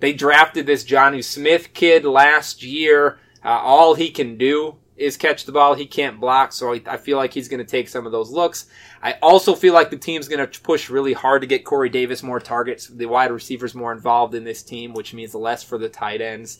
They 0.00 0.12
drafted 0.12 0.66
this 0.66 0.84
Jonnu 0.84 1.24
Smith 1.24 1.72
kid 1.74 2.04
last 2.04 2.62
year. 2.62 3.18
Uh, 3.44 3.50
all 3.50 3.94
he 3.94 4.10
can 4.10 4.36
do 4.36 4.76
is 4.96 5.16
catch 5.16 5.44
the 5.44 5.52
ball. 5.52 5.74
He 5.74 5.86
can't 5.86 6.20
block, 6.20 6.52
so 6.52 6.72
I, 6.72 6.80
I 6.86 6.96
feel 6.96 7.16
like 7.16 7.32
he's 7.32 7.48
going 7.48 7.64
to 7.64 7.70
take 7.70 7.88
some 7.88 8.06
of 8.06 8.12
those 8.12 8.30
looks. 8.30 8.66
I 9.02 9.12
also 9.22 9.54
feel 9.54 9.74
like 9.74 9.90
the 9.90 9.96
team's 9.96 10.28
going 10.28 10.46
to 10.46 10.60
push 10.60 10.88
really 10.88 11.12
hard 11.12 11.42
to 11.42 11.48
get 11.48 11.64
Corey 11.64 11.88
Davis 11.88 12.22
more 12.22 12.40
targets, 12.40 12.86
the 12.86 13.06
wide 13.06 13.30
receivers 13.30 13.74
more 13.74 13.92
involved 13.92 14.34
in 14.34 14.44
this 14.44 14.62
team, 14.62 14.94
which 14.94 15.12
means 15.12 15.34
less 15.34 15.62
for 15.62 15.78
the 15.78 15.88
tight 15.88 16.20
ends. 16.20 16.58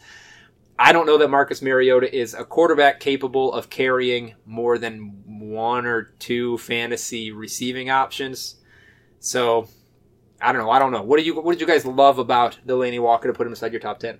I 0.76 0.93
don't 0.93 1.07
know 1.07 1.18
that 1.18 1.30
Marcus 1.30 1.62
Mariota 1.62 2.12
is 2.12 2.35
a 2.35 2.45
quarterback 2.45 2.99
capable 2.99 3.53
of 3.53 3.70
carrying 3.70 4.35
more 4.45 4.76
than 4.76 5.22
one 5.26 5.87
or 5.87 6.14
two 6.18 6.59
fantasy 6.59 7.30
receiving 7.30 7.91
options. 7.91 8.57
So 9.20 9.68
I 10.45 10.53
don't 10.53 10.62
know. 10.62 10.70
I 10.70 10.78
don't 10.78 10.92
know. 10.92 11.03
What 11.03 11.18
do 11.18 11.24
you 11.24 11.40
What 11.40 11.53
did 11.53 11.61
you 11.61 11.66
guys 11.66 11.86
love 11.86 12.18
about 12.18 12.59
Delanie 12.66 13.01
Walker 13.01 13.28
to 13.28 13.34
put 13.34 13.47
him 13.47 13.53
inside 13.53 13.72
your 13.72 13.80
top 13.80 13.99
ten? 13.99 14.18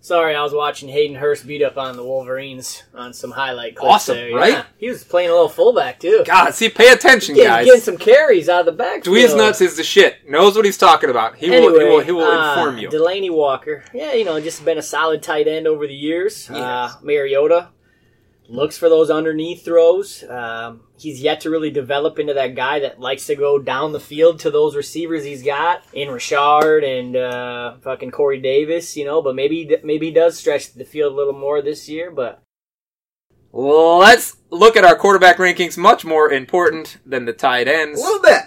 Sorry, 0.00 0.36
I 0.36 0.42
was 0.44 0.52
watching 0.52 0.88
Hayden 0.88 1.16
Hurst 1.16 1.48
beat 1.48 1.62
up 1.62 1.76
on 1.76 1.96
the 1.96 2.04
Wolverines 2.04 2.84
on 2.94 3.12
some 3.12 3.32
highlight 3.32 3.74
clips. 3.74 3.92
Awesome, 3.92 4.14
there. 4.14 4.34
right? 4.36 4.52
Yeah. 4.52 4.64
He 4.78 4.88
was 4.88 5.02
playing 5.02 5.30
a 5.30 5.32
little 5.32 5.48
fullback 5.48 5.98
too. 5.98 6.22
God, 6.24 6.52
see, 6.54 6.68
pay 6.68 6.92
attention, 6.92 7.34
getting, 7.34 7.50
guys. 7.50 7.64
getting 7.64 7.80
some 7.80 7.96
carries 7.96 8.48
out 8.48 8.60
of 8.60 8.66
the 8.66 8.72
backfield. 8.72 9.16
Dweez 9.16 9.36
Nuts 9.36 9.60
is 9.60 9.76
the 9.76 9.82
shit. 9.82 10.28
Knows 10.28 10.54
what 10.54 10.64
he's 10.64 10.78
talking 10.78 11.10
about. 11.10 11.34
He 11.34 11.50
will. 11.50 11.76
He 11.76 11.84
will. 11.84 12.00
He 12.00 12.12
will 12.12 12.22
uh, 12.22 12.56
inform 12.56 12.78
you. 12.78 12.88
Delanie 12.88 13.34
Walker, 13.34 13.84
yeah, 13.92 14.12
you 14.12 14.24
know, 14.24 14.40
just 14.40 14.64
been 14.64 14.78
a 14.78 14.82
solid 14.82 15.24
tight 15.24 15.48
end 15.48 15.66
over 15.66 15.88
the 15.88 15.94
years. 15.94 16.48
Yes. 16.48 16.56
Uh, 16.56 16.92
Mariota 17.02 17.70
looks 18.48 18.78
for 18.78 18.88
those 18.88 19.10
underneath 19.10 19.64
throws. 19.64 20.24
Um, 20.28 20.82
he's 20.98 21.20
yet 21.20 21.40
to 21.42 21.50
really 21.50 21.70
develop 21.70 22.18
into 22.18 22.34
that 22.34 22.54
guy 22.54 22.80
that 22.80 23.00
likes 23.00 23.26
to 23.26 23.34
go 23.34 23.58
down 23.58 23.92
the 23.92 24.00
field 24.00 24.40
to 24.40 24.50
those 24.50 24.76
receivers 24.76 25.24
he's 25.24 25.42
got 25.42 25.82
in 25.92 26.08
Rishard 26.08 26.84
and 26.84 27.16
uh, 27.16 27.76
fucking 27.78 28.10
Corey 28.10 28.40
Davis, 28.40 28.96
you 28.96 29.04
know. 29.04 29.22
But 29.22 29.34
maybe 29.34 29.76
maybe 29.82 30.06
he 30.06 30.12
does 30.12 30.38
stretch 30.38 30.74
the 30.74 30.84
field 30.84 31.12
a 31.12 31.16
little 31.16 31.38
more 31.38 31.62
this 31.62 31.88
year. 31.88 32.10
But 32.10 32.42
Let's 33.52 34.36
look 34.50 34.76
at 34.76 34.84
our 34.84 34.96
quarterback 34.96 35.38
rankings. 35.38 35.78
Much 35.78 36.04
more 36.04 36.30
important 36.30 36.98
than 37.06 37.24
the 37.24 37.32
tight 37.32 37.68
ends. 37.68 38.00
A 38.00 38.04
little 38.04 38.22
bit. 38.22 38.42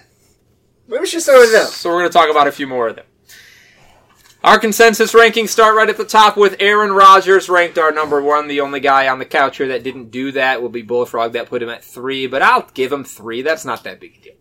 Maybe 0.87 1.01
we 1.01 1.07
should 1.07 1.21
start 1.21 1.39
with 1.39 1.51
them. 1.51 1.67
So 1.67 1.89
we're 1.89 1.99
going 1.99 2.09
to 2.09 2.13
talk 2.13 2.29
about 2.29 2.47
a 2.47 2.51
few 2.51 2.67
more 2.67 2.87
of 2.87 2.95
them. 2.95 3.05
Our 4.41 4.57
consensus 4.57 5.13
rankings 5.13 5.49
start 5.49 5.75
right 5.75 5.89
at 5.89 5.97
the 5.97 6.05
top 6.05 6.37
with 6.37 6.55
Aaron 6.61 6.93
Rodgers 6.93 7.49
ranked 7.49 7.77
our 7.77 7.91
number 7.91 8.21
one. 8.21 8.47
The 8.47 8.61
only 8.61 8.79
guy 8.79 9.09
on 9.09 9.19
the 9.19 9.25
couch 9.25 9.57
here 9.57 9.67
that 9.67 9.83
didn't 9.83 10.11
do 10.11 10.31
that 10.31 10.61
will 10.61 10.69
be 10.69 10.81
Bullfrog. 10.81 11.33
That 11.33 11.49
put 11.49 11.61
him 11.61 11.67
at 11.69 11.83
three, 11.83 12.25
but 12.25 12.41
I'll 12.41 12.67
give 12.73 12.91
him 12.91 13.03
three. 13.03 13.41
That's 13.41 13.65
not 13.65 13.83
that 13.83 13.99
big 13.99 14.15
a 14.17 14.23
deal. 14.23 14.33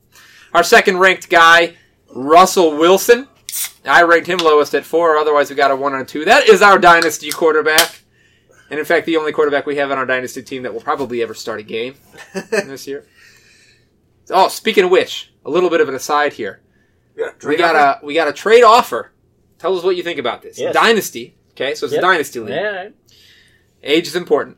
Our 0.55 0.63
second 0.63 0.99
ranked 0.99 1.29
guy, 1.29 1.75
Russell 2.15 2.77
Wilson. 2.79 3.27
I 3.85 4.03
ranked 4.03 4.29
him 4.29 4.39
lowest 4.39 4.75
at 4.75 4.85
four. 4.85 5.17
Otherwise, 5.17 5.51
we 5.51 5.57
got 5.57 5.73
a 5.73 5.77
one 5.77 5.95
and 5.95 6.03
a 6.03 6.05
two. 6.05 6.25
That 6.25 6.49
is 6.49 6.63
our 6.63 6.79
dynasty 6.79 7.31
quarterback. 7.31 8.03
And 8.71 8.79
in 8.79 8.85
fact, 8.85 9.05
the 9.07 9.17
only 9.17 9.33
quarterback 9.33 9.67
we 9.67 9.77
have 9.77 9.91
on 9.91 9.99
our 9.99 10.07
dynasty 10.07 10.43
team 10.43 10.63
that 10.63 10.73
will 10.73 10.81
probably 10.81 11.23
ever 11.23 11.35
start 11.35 11.59
a 11.59 11.65
game 11.65 11.95
this 12.51 12.87
year. 12.87 13.05
Oh, 14.31 14.49
speaking 14.49 14.85
of 14.85 14.91
which, 14.91 15.33
a 15.45 15.51
little 15.51 15.71
bit 15.71 15.81
of 15.81 15.89
an 15.89 15.95
aside 15.95 16.35
here. 16.35 16.61
Yeah, 17.17 17.31
We 17.45 17.57
got 17.57 17.75
a 17.75 18.05
we 18.07 18.15
got 18.15 18.29
a 18.29 18.33
trade 18.33 18.63
offer. 18.63 19.11
Tell 19.59 19.77
us 19.77 19.83
what 19.85 19.97
you 19.97 20.03
think 20.03 20.19
about 20.19 20.43
this. 20.43 20.59
Yes. 20.59 20.75
Dynasty. 20.75 21.35
Okay, 21.53 21.75
so 21.75 21.87
it's 21.87 21.95
Yep. 21.95 22.03
a 22.03 22.07
dynasty 22.07 22.41
league. 22.41 22.51
yeah, 22.51 22.89
Age 23.83 24.07
is 24.07 24.15
important. 24.17 24.57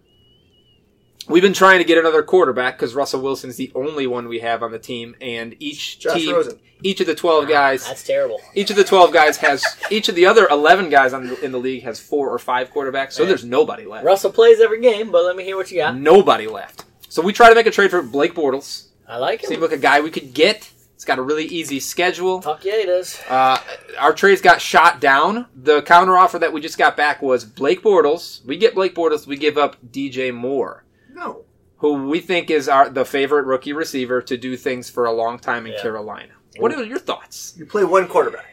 We've 1.29 1.43
been 1.43 1.53
trying 1.53 1.79
to 1.79 1.85
get 1.85 1.97
another 1.99 2.23
quarterback 2.23 2.77
because 2.77 2.95
Russell 2.95 3.21
Wilson's 3.21 3.57
the 3.57 3.71
only 3.75 4.07
one 4.07 4.27
we 4.27 4.41
have 4.41 4.63
on 4.63 4.73
the 4.73 4.79
team, 4.79 5.15
and 5.21 5.55
each 5.61 6.01
Josh 6.01 6.15
team, 6.21 6.35
Rosen. 6.35 6.59
each 6.83 7.01
of 7.01 7.07
the 7.07 7.15
twelve 7.15 7.45
ah, 7.45 7.49
guys, 7.49 7.87
that's 7.87 8.03
terrible. 8.03 8.41
each 8.55 8.71
of 8.71 8.77
the 8.77 8.85
twelve 8.85 9.13
guys 9.13 9.37
has 9.39 9.65
each 9.91 10.09
of 10.09 10.15
the 10.17 10.27
other 10.27 10.49
eleven 10.49 10.91
guys 10.91 11.13
on 11.13 11.29
the, 11.29 11.41
in 11.45 11.53
the 11.53 11.59
league 11.59 11.85
has 11.85 12.01
four 12.01 12.29
or 12.31 12.39
five 12.39 12.73
quarterbacks. 12.73 13.13
So 13.13 13.23
Yeah. 13.23 13.29
there's 13.29 13.45
nobody 13.45 13.85
left. 13.87 14.05
Russell 14.05 14.33
plays 14.33 14.61
every 14.61 14.81
game, 14.81 15.11
but 15.13 15.25
let 15.25 15.37
me 15.37 15.45
hear 15.45 15.57
what 15.57 15.71
you 15.71 15.77
got. 15.79 15.97
Nobody 15.97 16.47
left. 16.49 16.85
So 17.09 17.23
we 17.23 17.33
try 17.33 17.49
to 17.49 17.55
make 17.55 17.67
a 17.67 17.71
trade 17.71 17.91
for 17.91 18.03
Blake 18.03 18.35
Bortles. 18.35 18.87
I 19.07 19.19
like 19.19 19.43
him. 19.45 19.49
Seemed 19.49 19.63
like 19.63 19.73
a 19.73 19.77
guy 19.79 20.01
we 20.01 20.11
could 20.11 20.35
get. 20.35 20.69
He's 21.11 21.17
got 21.17 21.23
a 21.23 21.27
really 21.27 21.47
easy 21.47 21.81
schedule. 21.81 22.41
Fuck 22.41 22.65
yeah, 22.65 22.79
he 22.79 22.87
does. 22.87 23.21
Uh, 23.29 23.59
our 23.99 24.13
trades 24.13 24.41
got 24.41 24.61
shot 24.61 25.01
down. 25.01 25.47
The 25.57 25.83
counteroffer 25.83 26.39
that 26.39 26.53
we 26.53 26.61
just 26.61 26.79
got 26.79 26.97
back 26.97 27.21
was 27.21 27.45
Blake 27.45 27.83
Bortles. 27.83 28.45
We 28.47 28.57
get 28.57 28.77
Blake 28.77 28.95
Bortles. 28.95 29.27
We 29.27 29.37
give 29.37 29.59
up 29.59 29.77
DJ 29.91 30.33
Moore, 30.33 30.85
No. 31.13 31.45
who 31.79 32.07
we 32.09 32.21
think 32.21 32.49
is 32.49 32.69
our 32.69 32.89
the 32.89 33.05
favorite 33.05 33.47
rookie 33.47 33.73
receiver 33.73 34.23
to 34.23 34.37
do 34.37 34.57
things 34.57 34.89
for 34.89 35.05
a 35.07 35.11
long 35.13 35.41
time 35.41 35.67
in 35.67 35.73
Yeah. 35.73 35.83
Carolina. 35.83 36.33
What 36.59 36.73
are 36.73 36.85
your 36.85 36.99
thoughts? 37.01 37.55
You 37.57 37.67
play 37.67 37.83
one 37.83 38.07
quarterback. 38.07 38.47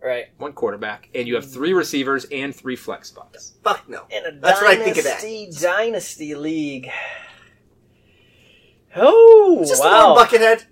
Right. 0.00 0.26
One 0.38 0.52
quarterback, 0.52 1.08
and 1.16 1.26
you 1.26 1.34
have 1.34 1.50
three 1.50 1.72
receivers 1.72 2.26
and 2.26 2.54
three 2.54 2.76
flex 2.76 3.08
spots. 3.08 3.54
Fuck 3.64 3.88
no. 3.88 4.02
In 4.10 4.24
a 4.24 4.38
That's 4.38 4.60
what 4.60 4.70
I 4.70 4.76
think 4.76 4.98
of 4.98 5.04
that. 5.04 5.20
dynasty 5.20 5.50
dynasty 5.60 6.34
league. 6.36 6.90
Oh 8.94 9.64
Just 9.66 9.82
wow! 9.82 10.12
a 10.14 10.14
little 10.14 10.24
buckethead. 10.38 10.66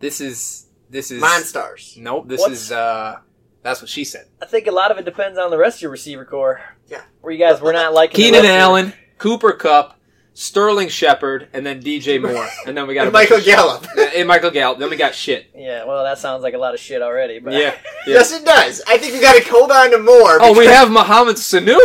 This 0.00 0.20
is 0.20 0.66
this 0.90 1.10
is 1.10 1.22
Monstars. 1.22 1.96
Nope. 1.96 2.28
This 2.28 2.40
What's- 2.40 2.54
is 2.54 2.72
uh 2.72 3.16
That's 3.62 3.80
what 3.80 3.88
she 3.88 4.04
said. 4.04 4.26
I 4.42 4.46
think 4.46 4.66
a 4.66 4.72
lot 4.72 4.90
of 4.90 4.98
it 4.98 5.04
depends 5.04 5.38
on 5.38 5.50
the 5.50 5.58
rest 5.58 5.78
of 5.78 5.82
your 5.82 5.90
receiver 5.90 6.24
corps. 6.24 6.60
Yeah. 6.88 7.02
Where 7.20 7.32
you 7.32 7.38
guys 7.38 7.60
were 7.60 7.72
not 7.72 7.92
liking 7.94 8.16
the 8.16 8.22
Keenan 8.22 8.42
roster. 8.42 8.56
Allen, 8.58 8.92
Cooper 9.18 9.52
Kupp, 9.52 9.96
Sterling 10.34 10.88
Shepard, 10.88 11.48
and 11.52 11.64
then 11.66 11.82
DJ 11.82 12.20
Moore, 12.22 12.46
and 12.66 12.76
then 12.76 12.86
we 12.86 12.94
got 12.94 13.00
And 13.02 13.08
a 13.08 13.12
bunch 13.12 13.30
Michael 13.30 13.36
of 13.38 13.42
shit. 13.44 13.54
Gallup. 13.54 13.86
and 14.16 14.26
Michael 14.28 14.50
Gallup. 14.50 14.78
Then 14.78 14.88
we 14.90 14.96
got 14.96 15.14
shit. 15.14 15.50
Yeah, 15.54 15.84
well, 15.84 16.02
that 16.04 16.18
sounds 16.18 16.42
like 16.42 16.54
a 16.54 16.58
lot 16.58 16.72
of 16.74 16.80
shit 16.80 17.02
already. 17.02 17.38
But 17.38 17.52
Yeah. 17.52 17.58
yeah. 18.06 18.14
Yes, 18.14 18.32
it 18.32 18.44
does. 18.44 18.80
I 18.88 18.96
think 18.98 19.12
we 19.14 19.20
got 19.20 19.34
to 19.42 19.48
hold 19.50 19.70
on 19.70 19.90
to 19.90 19.98
Moore. 19.98 20.38
Oh, 20.40 20.52
we 20.52 20.60
because- 20.60 20.74
have 20.74 20.90
Mohamed 20.90 21.36
Sanu. 21.36 21.78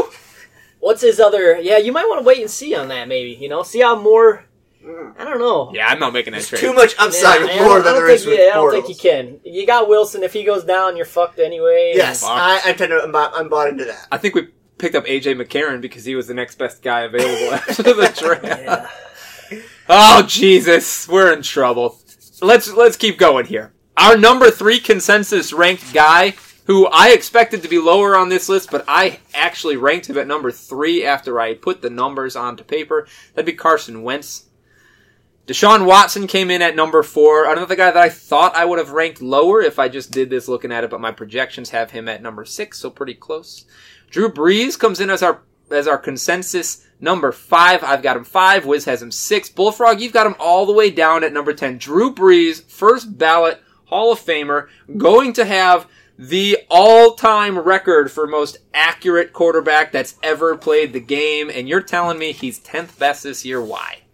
What's 0.80 1.02
his 1.02 1.20
other? 1.20 1.60
Yeah, 1.60 1.78
you 1.80 1.92
might 1.92 2.06
want 2.08 2.20
to 2.22 2.26
wait 2.26 2.42
and 2.42 2.50
see 2.50 2.76
on 2.76 2.88
that. 2.90 3.08
Maybe 3.08 3.32
you 3.32 3.50
know, 3.50 3.64
see 3.64 3.82
how 3.82 3.96
more. 4.00 4.46
I 5.18 5.24
don't 5.24 5.40
know. 5.40 5.72
Yeah, 5.74 5.88
I'm 5.88 6.00
not 6.00 6.14
making 6.14 6.34
that 6.34 6.44
trade. 6.44 6.60
too 6.60 6.74
much 6.74 6.96
upside 7.00 7.40
Yeah, 7.40 7.46
with 7.46 7.52
I 7.52 7.64
more 7.64 7.78
than 7.80 7.88
I 7.88 7.92
don't 7.94 7.96
there 8.06 8.10
is 8.10 8.26
with 8.26 8.40
yeah, 8.40 8.52
I 8.52 8.54
don't 8.56 8.72
think 8.72 8.90
you 8.90 8.96
can. 8.96 9.40
You 9.44 9.66
got 9.66 9.88
Wilson. 9.88 10.24
If 10.24 10.34
he 10.34 10.44
goes 10.44 10.64
down, 10.64 10.96
you're 10.98 11.06
fucked 11.06 11.40
anyway. 11.40 11.94
Yes, 11.96 12.24
I, 12.24 12.62
I 12.66 12.74
tend 12.74 12.92
to. 12.92 13.02
I'm, 13.02 13.12
bought- 13.12 13.34
I'm 13.36 13.50
bought 13.50 13.70
into 13.70 13.86
that. 13.86 14.08
I 14.12 14.18
think 14.18 14.36
we 14.36 14.50
picked 14.78 14.96
up 14.96 15.06
AJ 15.06 15.42
McCarron 15.42 15.82
because 15.82 16.06
he 16.06 16.16
was 16.16 16.28
the 16.28 16.34
next 16.34 16.58
best 16.58 16.82
guy 16.82 17.02
available 17.02 17.54
after 17.54 17.84
the 17.84 18.14
draft. 18.16 18.44
Yeah. 19.52 19.62
Oh 19.88 20.24
Jesus, 20.28 21.08
we're 21.08 21.32
in 21.34 21.42
trouble. 21.42 22.00
Let's 22.42 22.72
let's 22.74 22.98
keep 22.98 23.18
going 23.18 23.46
here. 23.46 23.74
Our 23.98 24.18
number 24.18 24.52
three 24.52 24.80
consensus 24.80 25.54
ranked 25.54 25.94
guy, 25.94 26.34
who 26.66 26.88
I 26.88 27.10
expected 27.10 27.62
to 27.64 27.70
be 27.70 27.80
lower 27.80 28.16
on 28.18 28.28
this 28.30 28.50
list, 28.50 28.72
but 28.72 28.84
I 28.88 29.20
actually 29.34 29.78
ranked 29.78 30.10
him 30.10 30.18
at 30.18 30.28
number 30.28 30.52
three 30.52 31.06
after 31.06 31.40
I 31.40 31.54
put 31.54 31.82
the 31.82 31.90
numbers 31.90 32.36
onto 32.36 32.64
paper. 32.64 33.08
That'd 33.34 33.46
be 33.46 33.54
Carson 33.54 34.04
Wentz. 34.04 34.46
Deshaun 35.48 35.86
Watson 35.86 36.26
came 36.26 36.50
in 36.50 36.64
at 36.64 36.76
number 36.76 37.04
four. 37.04 37.46
Another 37.52 37.76
guy 37.76 37.92
that 37.92 38.04
I 38.04 38.10
thought 38.10 38.56
I 38.56 38.66
would 38.66 38.80
have 38.80 38.92
ranked 38.92 39.22
lower 39.22 39.62
if 39.62 39.78
I 39.78 39.90
just 39.90 40.10
did 40.10 40.32
this 40.32 40.48
looking 40.48 40.72
at 40.72 40.84
it, 40.84 40.90
but 40.90 41.02
my 41.02 41.12
projections 41.12 41.70
have 41.70 41.92
him 41.92 42.08
at 42.08 42.24
number 42.24 42.46
six, 42.46 42.80
so 42.80 42.90
pretty 42.90 43.14
close. 43.14 43.66
Drew 44.10 44.32
Brees 44.32 44.78
comes 44.80 45.00
in 45.00 45.10
as 45.10 45.22
our 45.22 45.42
as 45.70 45.88
our 45.88 45.98
consensus 45.98 46.86
number 47.00 47.32
five. 47.32 47.84
I've 47.84 48.02
got 48.02 48.18
him 48.18 48.24
five. 48.24 48.66
Wiz 48.66 48.86
has 48.86 49.02
him 49.02 49.12
six. 49.12 49.50
Bullfrog, 49.50 50.00
you've 50.00 50.14
got 50.14 50.28
him 50.28 50.36
all 50.40 50.66
the 50.66 50.74
way 50.74 50.90
down 50.90 51.24
at 51.24 51.34
number 51.34 51.54
ten. 51.54 51.78
Drew 51.78 52.14
Brees, 52.14 52.64
first 52.64 53.18
ballot 53.18 53.62
Hall 53.86 54.12
of 54.12 54.20
Famer, 54.20 54.68
going 54.98 55.34
to 55.34 55.46
have 55.46 55.88
the 56.18 56.58
all-time 56.70 57.60
record 57.60 58.10
for 58.10 58.26
most 58.26 58.58
accurate 58.74 59.34
quarterback 59.34 59.92
that's 59.92 60.16
ever 60.24 60.56
played 60.56 60.94
the 60.94 61.00
game, 61.00 61.52
and 61.54 61.68
you're 61.68 61.82
telling 61.82 62.18
me 62.18 62.32
he's 62.32 62.58
tenth 62.58 62.98
best 62.98 63.24
this 63.24 63.44
year? 63.44 63.62
Why? 63.62 64.05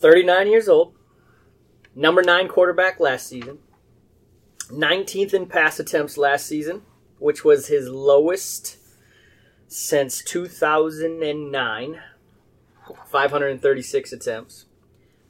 39 0.00 0.46
years 0.48 0.68
old, 0.68 0.94
number 1.94 2.22
nine 2.22 2.48
quarterback 2.48 2.98
last 2.98 3.26
season, 3.26 3.58
19th 4.70 5.34
in 5.34 5.46
pass 5.46 5.78
attempts 5.78 6.16
last 6.16 6.46
season, 6.46 6.82
which 7.18 7.44
was 7.44 7.66
his 7.66 7.88
lowest 7.88 8.78
since 9.68 10.22
2009, 10.24 12.00
536 13.06 14.12
attempts. 14.12 14.64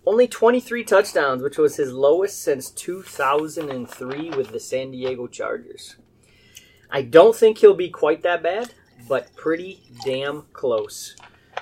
Only 0.06 0.28
23 0.28 0.84
touchdowns, 0.84 1.42
which 1.42 1.58
was 1.58 1.76
his 1.76 1.92
lowest 1.92 2.40
since 2.40 2.70
2003 2.70 4.30
with 4.30 4.52
the 4.52 4.60
San 4.60 4.92
Diego 4.92 5.26
Chargers. 5.26 5.96
I 6.90 7.02
don't 7.02 7.36
think 7.36 7.58
he'll 7.58 7.74
be 7.74 7.90
quite 7.90 8.22
that 8.22 8.42
bad, 8.42 8.72
but 9.08 9.34
pretty 9.36 9.82
damn 10.04 10.44
close. 10.52 11.16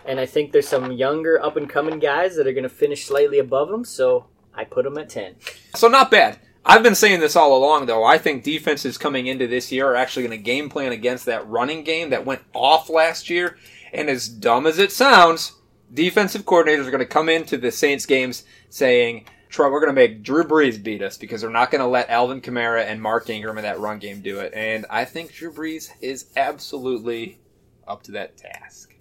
And 0.08 0.18
I 0.18 0.24
think 0.24 0.52
there's 0.52 0.66
some 0.66 0.90
younger 0.90 1.40
up 1.44 1.58
and 1.58 1.68
coming 1.68 1.98
guys 1.98 2.34
that 2.36 2.46
are 2.46 2.52
going 2.52 2.62
to 2.62 2.70
finish 2.70 3.04
slightly 3.04 3.38
above 3.38 3.70
him, 3.70 3.84
so 3.84 4.24
I 4.54 4.64
put 4.64 4.86
him 4.86 4.96
at 4.96 5.10
10. 5.10 5.36
So 5.74 5.86
not 5.86 6.10
bad. 6.10 6.38
I've 6.64 6.82
been 6.82 6.94
saying 6.94 7.20
this 7.20 7.36
all 7.36 7.54
along, 7.54 7.86
though. 7.86 8.04
I 8.04 8.16
think 8.16 8.42
defenses 8.42 8.96
coming 8.96 9.26
into 9.26 9.46
this 9.46 9.70
year 9.70 9.86
are 9.86 9.96
actually 9.96 10.26
going 10.26 10.38
to 10.38 10.42
game 10.42 10.70
plan 10.70 10.92
against 10.92 11.26
that 11.26 11.46
running 11.46 11.84
game 11.84 12.08
that 12.08 12.24
went 12.24 12.40
off 12.54 12.88
last 12.88 13.28
year. 13.28 13.58
And 13.92 14.08
as 14.08 14.28
dumb 14.28 14.66
as 14.66 14.78
it 14.78 14.92
sounds, 14.92 15.52
defensive 15.92 16.46
coordinators 16.46 16.86
are 16.86 16.90
going 16.90 16.98
to 17.00 17.06
come 17.06 17.28
into 17.28 17.58
the 17.58 17.70
Saints 17.70 18.06
games 18.06 18.44
saying, 18.70 19.26
Troy, 19.50 19.70
we're 19.70 19.80
going 19.80 19.94
to 19.94 20.00
make 20.00 20.22
Drew 20.22 20.44
Brees 20.44 20.82
beat 20.82 21.02
us 21.02 21.18
because 21.18 21.42
they're 21.42 21.50
not 21.50 21.70
going 21.70 21.82
to 21.82 21.86
let 21.86 22.08
Alvin 22.08 22.40
Kamara 22.40 22.84
and 22.84 23.00
Mark 23.00 23.28
Ingram 23.28 23.58
in 23.58 23.64
that 23.64 23.78
run 23.78 23.98
game 23.98 24.22
do 24.22 24.40
it. 24.40 24.54
And 24.54 24.86
I 24.88 25.04
think 25.04 25.34
Drew 25.34 25.52
Brees 25.52 25.90
is 26.00 26.30
absolutely 26.34 27.40
up 27.86 28.02
to 28.04 28.12
that 28.12 28.38
task. 28.38 28.94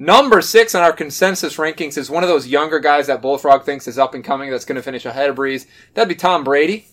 Number 0.00 0.40
six 0.40 0.74
on 0.74 0.82
our 0.82 0.94
consensus 0.94 1.56
rankings 1.58 1.98
is 1.98 2.08
one 2.08 2.22
of 2.22 2.30
those 2.30 2.46
younger 2.46 2.80
guys 2.80 3.08
that 3.08 3.20
Bullfrog 3.20 3.64
thinks 3.64 3.86
is 3.86 3.98
up 3.98 4.14
and 4.14 4.24
coming 4.24 4.50
that's 4.50 4.64
going 4.64 4.76
to 4.76 4.82
finish 4.82 5.04
ahead 5.04 5.28
of 5.28 5.36
Brees. 5.36 5.66
That'd 5.92 6.08
be 6.08 6.14
Tom 6.14 6.42
Brady. 6.42 6.86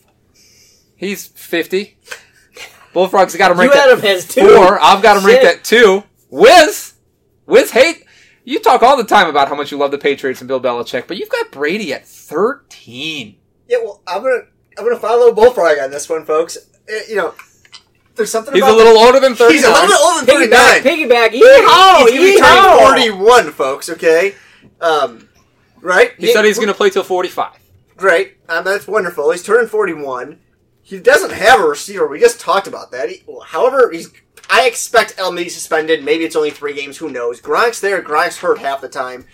He's 0.98 1.26
50. 1.26 1.98
Bullfrog's 2.92 3.34
got 3.38 3.52
him 3.52 3.58
You 3.58 3.62
ranked 3.72 3.76
had 3.78 3.90
at 3.92 4.00
him 4.00 4.06
as 4.06 4.28
two. 4.28 4.42
four. 4.42 4.78
I've 4.82 5.02
got 5.02 5.16
him 5.16 5.26
ranked 5.26 5.46
at 5.46 5.64
two. 5.64 6.04
Wiz, 6.30 6.96
Wiz 7.46 7.72
hate. 7.72 8.04
You 8.44 8.60
talk 8.60 8.84
all 8.84 8.98
the 8.98 9.06
time 9.06 9.30
about 9.30 9.48
how 9.48 9.56
much 9.56 9.72
you 9.72 9.78
love 9.78 9.92
the 9.92 9.98
Patriots 9.98 10.42
and 10.42 10.48
Bill 10.50 10.60
Belichick, 10.60 11.08
but 11.08 11.16
you've 11.16 11.30
got 11.30 11.50
Brady 11.50 11.94
at 11.94 12.06
13. 12.06 13.38
Yeah, 13.70 13.78
well, 13.84 14.02
I'm 14.06 14.22
gonna 14.22 14.42
I'm 14.78 14.84
gonna 14.84 15.00
follow 15.00 15.34
Bullfrog 15.34 15.78
on 15.80 15.92
this 15.92 16.10
one, 16.10 16.26
folks. 16.26 16.58
Uh, 16.90 17.00
you 17.08 17.16
know, 17.16 17.34
there's 18.18 18.32
something 18.32 18.54
He's 18.54 18.64
about 18.64 18.74
a 18.74 18.78
little 18.78 18.98
older 18.98 19.20
than 19.20 19.36
thirty. 19.36 19.56
He's 19.56 19.64
a 19.64 19.70
little 19.70 19.88
bit 19.88 19.98
older 20.02 20.26
than 20.26 20.50
39. 20.50 20.50
Piggyback, 20.52 21.30
piggyback, 21.30 21.30
yeehaw, 21.30 22.10
He's 22.10 22.40
gonna 22.42 22.78
turning 22.82 23.12
yeehaw. 23.12 23.18
41, 23.18 23.52
folks. 23.52 23.90
Okay, 23.90 24.36
um, 24.82 25.30
right? 25.82 26.14
He 26.18 26.32
said 26.34 26.46
he's 26.46 26.58
going 26.58 26.68
to 26.68 26.74
play 26.74 26.90
till 26.90 27.04
45. 27.04 27.54
Great. 27.96 28.38
Um, 28.50 28.64
that's 28.64 28.88
wonderful. 28.88 29.32
He's 29.32 29.44
turning 29.44 29.68
41. 29.68 30.40
He 30.84 31.00
doesn't 31.00 31.32
have 31.32 31.60
a 31.60 31.68
receiver. 31.68 32.08
We 32.08 32.20
just 32.20 32.40
talked 32.40 32.68
about 32.68 32.92
that. 32.92 33.10
He, 33.10 33.24
however, 33.48 33.92
he's. 33.92 34.12
I 34.50 34.66
expect 34.66 35.18
Elmey 35.18 35.50
suspended. 35.50 36.06
Maybe 36.06 36.24
it's 36.24 36.36
only 36.36 36.52
three 36.52 36.74
games. 36.74 36.98
Who 36.98 37.10
knows? 37.10 37.42
Gronk's 37.42 37.82
there. 37.82 38.02
Gronk's 38.02 38.38
hurt 38.38 38.60
half 38.60 38.80
the 38.82 38.88
time. 38.88 39.26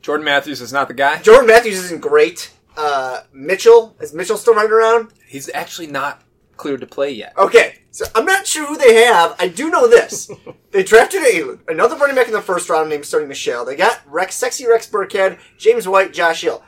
Jordan 0.00 0.24
Matthews 0.24 0.60
is 0.60 0.72
not 0.72 0.88
the 0.88 0.94
guy. 0.94 1.20
Jordan 1.20 1.46
Matthews 1.46 1.76
isn't 1.84 2.00
great. 2.00 2.52
Uh, 2.76 3.22
Mitchell 3.32 3.96
is 4.00 4.14
Mitchell 4.14 4.36
still 4.36 4.54
running 4.54 4.70
around? 4.72 5.10
He's 5.26 5.50
actually 5.52 5.88
not 5.88 6.22
cleared 6.56 6.80
to 6.80 6.86
play 6.86 7.10
yet. 7.10 7.32
Okay, 7.36 7.78
so 7.90 8.04
I'm 8.14 8.24
not 8.24 8.46
sure 8.46 8.66
who 8.66 8.76
they 8.76 9.04
have. 9.04 9.34
I 9.38 9.48
do 9.48 9.70
know 9.70 9.88
this: 9.88 10.30
they 10.70 10.82
drafted 10.82 11.22
a, 11.22 11.58
another 11.68 11.96
running 11.96 12.16
back 12.16 12.26
in 12.26 12.32
the 12.32 12.42
first 12.42 12.68
round 12.68 12.88
named 12.88 13.04
Sony 13.04 13.26
Michel. 13.28 13.64
They 13.64 13.76
got 13.76 14.00
Rex, 14.06 14.34
sexy 14.34 14.66
Rex 14.66 14.88
Burkhead, 14.88 15.38
James 15.58 15.86
White, 15.88 16.12
Josh 16.12 16.42
Hill. 16.42 16.62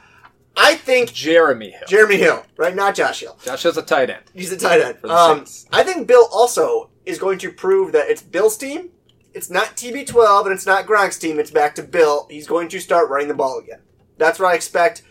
I 0.56 0.74
think 0.74 1.12
Jeremy 1.12 1.70
Hill. 1.70 1.86
Jeremy 1.86 2.16
Hill, 2.16 2.44
right? 2.56 2.74
Not 2.74 2.96
Josh 2.96 3.20
Hill. 3.20 3.38
Josh 3.44 3.62
Hill's 3.62 3.76
a 3.76 3.82
tight 3.82 4.10
end. 4.10 4.24
He's 4.34 4.50
a 4.50 4.56
tight 4.56 4.80
end. 4.80 4.98
For 4.98 5.06
the 5.06 5.14
Um, 5.14 5.44
I 5.70 5.84
think 5.84 6.08
Bill 6.08 6.28
also 6.32 6.90
is 7.06 7.18
going 7.18 7.38
to 7.38 7.52
prove 7.52 7.92
that 7.92 8.08
it's 8.08 8.22
Bill's 8.22 8.56
team. 8.56 8.90
It's 9.34 9.50
not 9.50 9.76
TB12 9.76 10.46
and 10.46 10.52
it's 10.52 10.66
not 10.66 10.86
Gronk's 10.86 11.18
team. 11.18 11.38
It's 11.38 11.52
back 11.52 11.76
to 11.76 11.82
Bill. 11.82 12.26
He's 12.28 12.48
going 12.48 12.68
to 12.70 12.80
start 12.80 13.08
running 13.08 13.28
the 13.28 13.34
ball 13.34 13.60
again. 13.60 13.80
That's 14.16 14.40
what 14.40 14.52
I 14.52 14.56
expect. 14.56 15.02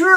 Or 0.00 0.16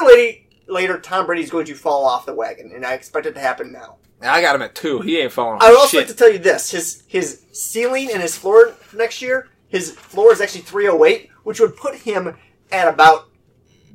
later, 0.70 1.00
Tom 1.00 1.26
Brady's 1.26 1.50
going 1.50 1.66
to 1.66 1.76
fall 1.76 2.06
off 2.06 2.26
the 2.26 2.34
wagon, 2.34 2.72
and 2.74 2.86
I 2.86 2.94
expect 2.94 3.26
it 3.26 3.34
to 3.34 3.40
happen 3.40 3.72
now. 3.72 3.98
I 4.22 4.42
got 4.42 4.56
him 4.56 4.62
at 4.62 4.76
two. 4.76 5.00
He 5.00 5.20
ain't 5.20 5.32
falling 5.32 5.56
off 5.56 5.64
I 5.64 5.70
would 5.70 5.78
also 5.80 5.98
shit. 5.98 6.00
like 6.02 6.08
to 6.08 6.14
tell 6.16 6.32
you 6.32 6.40
this: 6.40 6.72
his 6.72 7.04
his 7.08 7.44
ceiling 7.52 8.10
and 8.12 8.22
his 8.22 8.38
floor 8.38 8.74
next 8.94 9.22
year, 9.22 9.48
his 9.70 9.92
floor 9.92 10.34
is 10.34 10.42
actually 10.42 10.62
308, 10.62 11.30
which 11.44 11.60
would 11.60 11.76
put 11.78 11.96
him 11.96 12.36
at 12.72 12.88
about 12.88 13.30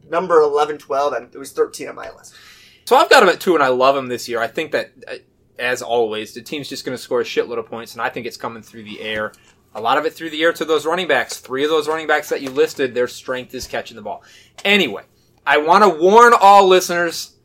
number 0.09 0.41
11, 0.41 0.79
12, 0.79 1.13
and 1.13 1.35
it 1.35 1.39
was 1.39 1.53
13 1.53 1.89
on 1.89 1.95
my 1.95 2.11
list. 2.11 2.35
So 2.85 2.97
I've 2.97 3.11
got 3.11 3.23
him 3.23 3.29
at 3.29 3.41
two, 3.41 3.55
and 3.55 3.63
I 3.63 3.69
love 3.69 3.97
him 3.97 4.09
this 4.09 4.29
year. 4.29 4.41
I 4.41 4.47
think 4.47 4.73
that, 4.73 4.93
uh, 5.09 5.15
as 5.59 5.83
always, 5.83 6.35
the 6.35 6.43
team's 6.43 6.69
just 6.69 6.85
going 6.85 6.97
to 6.97 7.03
score 7.03 7.21
a 7.21 7.25
shitload 7.25 7.59
of 7.59 7.67
points, 7.67 7.95
and 7.95 8.03
I 8.03 8.09
think 8.11 8.27
it's 8.27 8.37
coming 8.37 8.63
through 8.63 8.85
the 8.85 9.01
air. 9.01 9.33
A 9.75 9.81
lot 9.81 9.99
of 9.99 10.05
it 10.05 10.13
through 10.13 10.31
the 10.31 10.43
air 10.43 10.53
to 10.53 10.65
those 10.65 10.87
running 10.87 11.09
backs. 11.09 11.39
Three 11.39 11.65
of 11.65 11.71
those 11.71 11.89
running 11.89 12.07
backs 12.07 12.29
that 12.29 12.43
you 12.43 12.51
listed, 12.51 12.95
their 12.95 13.09
strength 13.09 13.55
is 13.55 13.67
catching 13.67 13.97
the 13.97 14.03
ball. 14.03 14.23
Anyway, 14.65 15.03
I 15.47 15.59
want 15.59 15.85
to 15.85 16.01
warn 16.03 16.33
all 16.39 16.67
listeners 16.67 17.37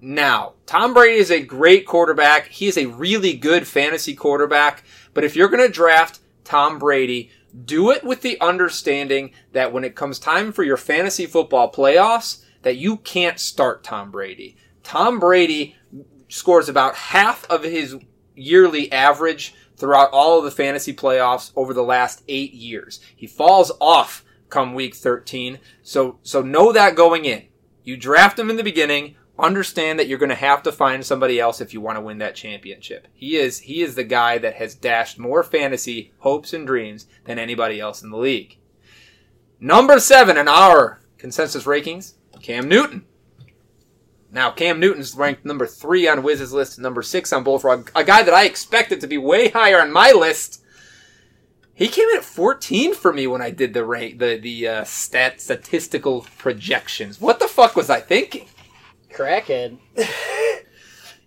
now. 0.00 0.54
Tom 0.66 0.94
Brady 0.94 1.18
is 1.18 1.30
a 1.30 1.42
great 1.42 1.86
quarterback. 1.86 2.48
He 2.48 2.66
is 2.66 2.78
a 2.78 2.86
really 2.86 3.34
good 3.34 3.66
fantasy 3.66 4.14
quarterback. 4.14 4.84
But 5.12 5.24
if 5.24 5.36
you're 5.36 5.48
going 5.48 5.66
to 5.66 5.72
draft 5.72 6.20
Tom 6.44 6.78
Brady, 6.78 7.30
do 7.64 7.90
it 7.90 8.04
with 8.04 8.22
the 8.22 8.40
understanding 8.40 9.32
that 9.52 9.72
when 9.72 9.84
it 9.84 9.94
comes 9.94 10.18
time 10.18 10.52
for 10.52 10.62
your 10.62 10.78
fantasy 10.78 11.26
football 11.26 11.70
playoffs, 11.70 12.42
that 12.62 12.76
you 12.76 12.96
can't 12.98 13.38
start 13.38 13.84
Tom 13.84 14.10
Brady. 14.10 14.56
Tom 14.82 15.18
Brady 15.18 15.76
scores 16.28 16.68
about 16.68 16.94
half 16.94 17.44
of 17.50 17.62
his 17.62 17.96
yearly 18.34 18.90
average 18.90 19.54
throughout 19.76 20.10
all 20.12 20.38
of 20.38 20.44
the 20.44 20.50
fantasy 20.50 20.94
playoffs 20.94 21.52
over 21.54 21.74
the 21.74 21.82
last 21.82 22.22
eight 22.28 22.54
years. 22.54 23.00
He 23.14 23.26
falls 23.26 23.70
off 23.80 24.24
come 24.52 24.74
week 24.74 24.94
13. 24.94 25.58
So, 25.82 26.18
so 26.22 26.42
know 26.42 26.72
that 26.72 26.94
going 26.94 27.24
in. 27.24 27.46
You 27.82 27.96
draft 27.96 28.38
him 28.38 28.50
in 28.50 28.56
the 28.56 28.62
beginning. 28.62 29.16
Understand 29.38 29.98
that 29.98 30.06
you're 30.06 30.18
going 30.18 30.28
to 30.28 30.34
have 30.36 30.62
to 30.64 30.70
find 30.70 31.04
somebody 31.04 31.40
else 31.40 31.60
if 31.60 31.72
you 31.72 31.80
want 31.80 31.96
to 31.96 32.02
win 32.02 32.18
that 32.18 32.36
championship. 32.36 33.08
He 33.14 33.36
is, 33.36 33.60
he 33.60 33.82
is 33.82 33.94
the 33.94 34.04
guy 34.04 34.38
that 34.38 34.54
has 34.54 34.74
dashed 34.74 35.18
more 35.18 35.42
fantasy 35.42 36.12
hopes 36.18 36.52
and 36.52 36.66
dreams 36.66 37.06
than 37.24 37.38
anybody 37.38 37.80
else 37.80 38.02
in 38.02 38.10
the 38.10 38.18
league. 38.18 38.58
Number 39.58 39.98
seven 39.98 40.36
in 40.36 40.48
our 40.48 41.00
consensus 41.18 41.64
rankings, 41.64 42.14
Cam 42.42 42.68
Newton. 42.68 43.06
Now, 44.30 44.50
Cam 44.50 44.80
Newton's 44.80 45.14
ranked 45.14 45.44
number 45.44 45.66
three 45.66 46.08
on 46.08 46.22
Wiz's 46.22 46.52
list, 46.52 46.78
number 46.78 47.02
six 47.02 47.32
on 47.32 47.42
Bullfrog. 47.42 47.90
A 47.94 48.04
guy 48.04 48.22
that 48.22 48.34
I 48.34 48.44
expected 48.44 49.00
to 49.00 49.06
be 49.06 49.18
way 49.18 49.48
higher 49.48 49.80
on 49.80 49.92
my 49.92 50.12
list. 50.12 50.61
He 51.82 51.88
came 51.88 52.08
in 52.10 52.18
at 52.18 52.24
14 52.24 52.94
for 52.94 53.12
me 53.12 53.26
when 53.26 53.42
I 53.42 53.50
did 53.50 53.74
the 53.74 53.84
rank, 53.84 54.20
the 54.20 54.36
the 54.36 54.68
uh, 54.68 54.84
stat 54.84 55.40
statistical 55.40 56.24
projections. 56.38 57.20
What 57.20 57.40
the 57.40 57.48
fuck 57.48 57.74
was 57.74 57.90
I 57.90 58.00
thinking? 58.00 58.46
Crackhead. 59.12 59.78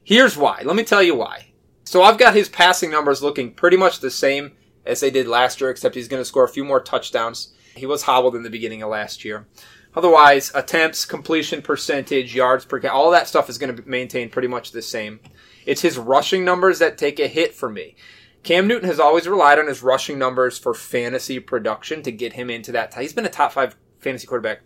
Here's 0.06 0.38
why. 0.38 0.62
Let 0.64 0.78
me 0.78 0.86
tell 0.86 1.04
you 1.04 1.14
why. 1.14 1.48
So 1.84 2.04
I've 2.04 2.18
got 2.18 2.36
his 2.36 2.48
passing 2.48 2.90
numbers 2.90 3.22
looking 3.22 3.52
pretty 3.52 3.76
much 3.76 4.00
the 4.00 4.10
same 4.10 4.54
as 4.86 5.02
they 5.02 5.12
did 5.12 5.28
last 5.28 5.60
year, 5.60 5.70
except 5.70 5.94
he's 5.94 6.08
going 6.08 6.22
to 6.22 6.26
score 6.26 6.46
a 6.46 6.50
few 6.50 6.64
more 6.64 6.80
touchdowns. 6.80 7.54
He 7.76 7.86
was 7.86 8.04
hobbled 8.04 8.34
in 8.34 8.44
the 8.44 8.50
beginning 8.50 8.82
of 8.82 8.90
last 8.90 9.26
year. 9.26 9.48
Otherwise, 9.94 10.54
attempts, 10.56 11.04
completion 11.04 11.64
percentage, 11.64 12.34
yards 12.34 12.64
per, 12.64 12.80
all 12.88 13.12
that 13.12 13.28
stuff 13.28 13.50
is 13.50 13.58
going 13.58 13.76
to 13.76 13.84
maintain 13.86 14.30
pretty 14.30 14.48
much 14.48 14.72
the 14.72 14.82
same. 14.82 15.20
It's 15.66 15.82
his 15.82 15.98
rushing 15.98 16.46
numbers 16.46 16.80
that 16.80 16.98
take 16.98 17.20
a 17.20 17.28
hit 17.28 17.54
for 17.54 17.70
me. 17.70 17.98
Cam 18.46 18.68
Newton 18.68 18.88
has 18.88 19.00
always 19.00 19.28
relied 19.28 19.58
on 19.58 19.68
his 19.68 19.82
rushing 19.82 20.20
numbers 20.20 20.58
for 20.60 20.74
fantasy 20.76 21.40
production 21.40 22.04
to 22.04 22.12
get 22.12 22.34
him 22.34 22.52
into 22.52 22.72
that. 22.74 22.94
He's 22.94 23.12
been 23.12 23.26
a 23.26 23.30
top 23.30 23.52
five 23.52 23.76
fantasy 24.00 24.28
quarterback 24.28 24.62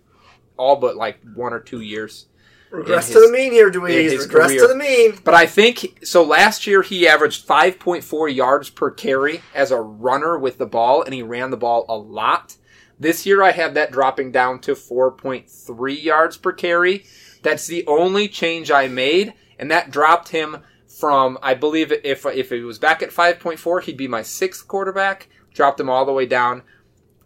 all 0.58 0.76
but 0.76 0.98
like 0.98 1.18
one 1.34 1.54
or 1.54 1.62
two 1.62 1.80
years. 1.80 2.26
Regress 2.72 3.08
his- 3.08 3.16
to 3.16 3.22
the 3.22 3.32
mean 3.32 3.54
here, 3.54 3.72
Dweez. 3.72 4.20
Regress 4.20 4.48
career. 4.50 4.62
to 4.62 4.68
the 4.68 4.76
mean. 4.76 5.18
But 5.24 5.34
I 5.34 5.46
think 5.46 6.06
so. 6.06 6.24
Last 6.24 6.68
year 6.68 6.82
he 6.82 7.08
averaged 7.08 7.48
5.4 7.48 8.28
yards 8.28 8.70
per 8.70 8.92
carry 8.92 9.42
as 9.56 9.72
a 9.72 9.80
runner 9.80 10.38
with 10.38 10.58
the 10.58 10.68
ball, 10.68 11.02
and 11.02 11.14
he 11.14 11.24
ran 11.24 11.50
the 11.50 11.58
ball 11.58 11.86
a 11.88 11.96
lot. 11.96 12.58
This 13.00 13.26
year 13.26 13.42
I 13.42 13.52
have 13.52 13.76
that 13.76 13.94
dropping 13.94 14.34
down 14.34 14.60
to 14.60 14.76
4.3 14.76 16.04
yards 16.04 16.36
per 16.36 16.52
carry. 16.52 17.06
That's 17.42 17.66
the 17.66 17.88
only 17.88 18.28
change 18.28 18.70
I 18.70 18.90
made, 18.90 19.34
and 19.58 19.72
that 19.72 19.90
dropped 19.90 20.30
him 20.30 20.58
from 21.00 21.38
I 21.42 21.54
believe 21.54 21.92
if 21.92 22.26
if 22.26 22.50
he 22.50 22.62
was 22.62 22.80
back 22.80 23.02
at 23.02 23.10
5.4, 23.12 23.84
he'd 23.84 23.98
be 23.98 24.08
my 24.08 24.22
sixth 24.22 24.68
quarterback. 24.68 25.30
Dropped 25.54 25.80
him 25.80 25.90
all 25.90 26.06
the 26.06 26.14
way 26.14 26.26
down 26.26 26.64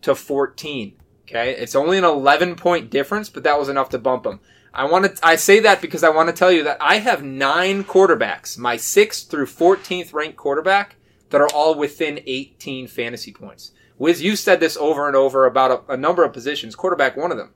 to 0.01 0.15
14. 0.15 0.95
Okay, 1.23 1.51
it's 1.51 1.75
only 1.75 1.97
an 1.97 2.03
11 2.03 2.55
point 2.55 2.89
difference, 2.89 3.29
but 3.29 3.43
that 3.43 3.59
was 3.59 3.69
enough 3.69 3.89
to 3.89 3.97
bump 3.97 4.25
him. 4.25 4.39
I 4.73 4.85
want 4.85 5.15
to. 5.15 5.25
I 5.25 5.35
say 5.35 5.59
that 5.59 5.81
because 5.81 6.03
I 6.03 6.09
want 6.09 6.29
to 6.29 6.35
tell 6.35 6.51
you 6.51 6.63
that 6.63 6.77
I 6.81 6.97
have 6.97 7.23
nine 7.23 7.83
quarterbacks, 7.83 8.57
my 8.57 8.77
sixth 8.77 9.29
through 9.29 9.45
14th 9.45 10.13
ranked 10.13 10.37
quarterback, 10.37 10.95
that 11.29 11.41
are 11.41 11.49
all 11.53 11.75
within 11.75 12.19
18 12.25 12.87
fantasy 12.87 13.31
points. 13.31 13.71
Wiz, 13.97 14.21
you 14.21 14.35
said 14.35 14.59
this 14.59 14.75
over 14.77 15.07
and 15.07 15.15
over 15.15 15.45
about 15.45 15.85
a, 15.87 15.93
a 15.93 15.97
number 15.97 16.23
of 16.23 16.33
positions. 16.33 16.75
Quarterback, 16.75 17.15
one 17.15 17.31
of 17.31 17.37
them. 17.37 17.53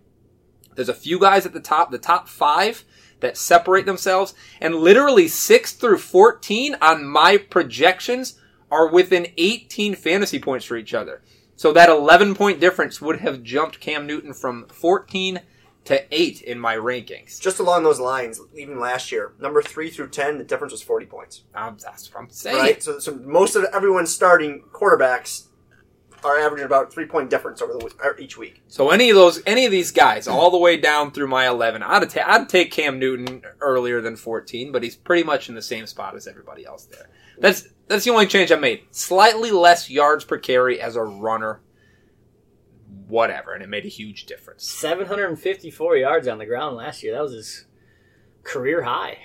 There's 0.75 0.89
a 0.89 0.93
few 0.93 1.19
guys 1.19 1.45
at 1.45 1.53
the 1.53 1.59
top, 1.59 1.89
the 1.89 1.97
top 1.97 2.29
five, 2.29 2.85
that 3.19 3.37
separate 3.37 3.85
themselves, 3.85 4.33
and 4.61 4.75
literally 4.75 5.27
six 5.27 5.73
through 5.73 5.97
14 5.97 6.75
on 6.81 7.05
my 7.05 7.37
projections 7.37 8.39
are 8.69 8.87
within 8.87 9.27
18 9.37 9.95
fantasy 9.95 10.39
points 10.39 10.65
for 10.65 10.77
each 10.77 10.93
other. 10.93 11.21
So 11.55 11.73
that 11.73 11.89
11 11.89 12.35
point 12.35 12.59
difference 12.59 13.01
would 13.01 13.21
have 13.21 13.43
jumped 13.43 13.79
Cam 13.79 14.05
Newton 14.05 14.33
from 14.33 14.67
14 14.67 15.41
to 15.85 16.05
8 16.11 16.41
in 16.41 16.59
my 16.59 16.75
rankings. 16.75 17.39
Just 17.39 17.59
along 17.59 17.83
those 17.83 17.99
lines, 17.99 18.41
even 18.55 18.79
last 18.79 19.11
year, 19.11 19.33
number 19.39 19.61
three 19.61 19.89
through 19.89 20.09
ten, 20.09 20.37
the 20.37 20.43
difference 20.43 20.73
was 20.73 20.81
forty 20.81 21.05
points. 21.05 21.43
Um, 21.55 21.77
that's 21.81 22.13
what 22.13 22.23
I'm 22.23 22.29
saying. 22.29 22.57
Right. 22.57 22.83
So, 22.83 22.99
so 22.99 23.15
most 23.15 23.55
of 23.55 23.63
everyone's 23.73 24.13
starting 24.13 24.63
quarterbacks 24.73 25.47
are 26.23 26.39
averaging 26.39 26.65
about 26.65 26.91
three 26.91 27.05
point 27.05 27.29
difference 27.29 27.61
over 27.61 27.73
the 27.73 27.79
w- 27.79 28.13
each 28.19 28.37
week. 28.37 28.61
So 28.67 28.89
any 28.89 29.09
of 29.09 29.15
those, 29.15 29.41
any 29.45 29.65
of 29.65 29.71
these 29.71 29.91
guys, 29.91 30.27
all 30.27 30.51
the 30.51 30.57
way 30.57 30.77
down 30.77 31.11
through 31.11 31.27
my 31.27 31.47
11, 31.47 31.83
I'd, 31.83 32.09
ta- 32.09 32.23
I'd 32.25 32.49
take 32.49 32.71
Cam 32.71 32.99
Newton 32.99 33.43
earlier 33.61 34.01
than 34.01 34.15
14, 34.15 34.71
but 34.71 34.83
he's 34.83 34.95
pretty 34.95 35.23
much 35.23 35.49
in 35.49 35.55
the 35.55 35.61
same 35.61 35.85
spot 35.87 36.15
as 36.15 36.27
everybody 36.27 36.65
else 36.65 36.85
there. 36.85 37.09
That's 37.39 37.67
that's 37.87 38.03
the 38.03 38.11
only 38.11 38.27
change 38.27 38.51
I 38.51 38.55
made. 38.55 38.83
Slightly 38.91 39.51
less 39.51 39.89
yards 39.89 40.25
per 40.25 40.37
carry 40.37 40.81
as 40.81 40.95
a 40.95 41.03
runner. 41.03 41.61
Whatever, 43.07 43.53
and 43.53 43.63
it 43.63 43.69
made 43.69 43.85
a 43.85 43.89
huge 43.89 44.25
difference. 44.25 44.69
754 44.69 45.95
yards 45.95 46.27
on 46.27 46.39
the 46.39 46.45
ground 46.45 46.75
last 46.75 47.03
year. 47.03 47.13
That 47.13 47.21
was 47.21 47.31
his 47.33 47.65
career 48.43 48.81
high. 48.81 49.19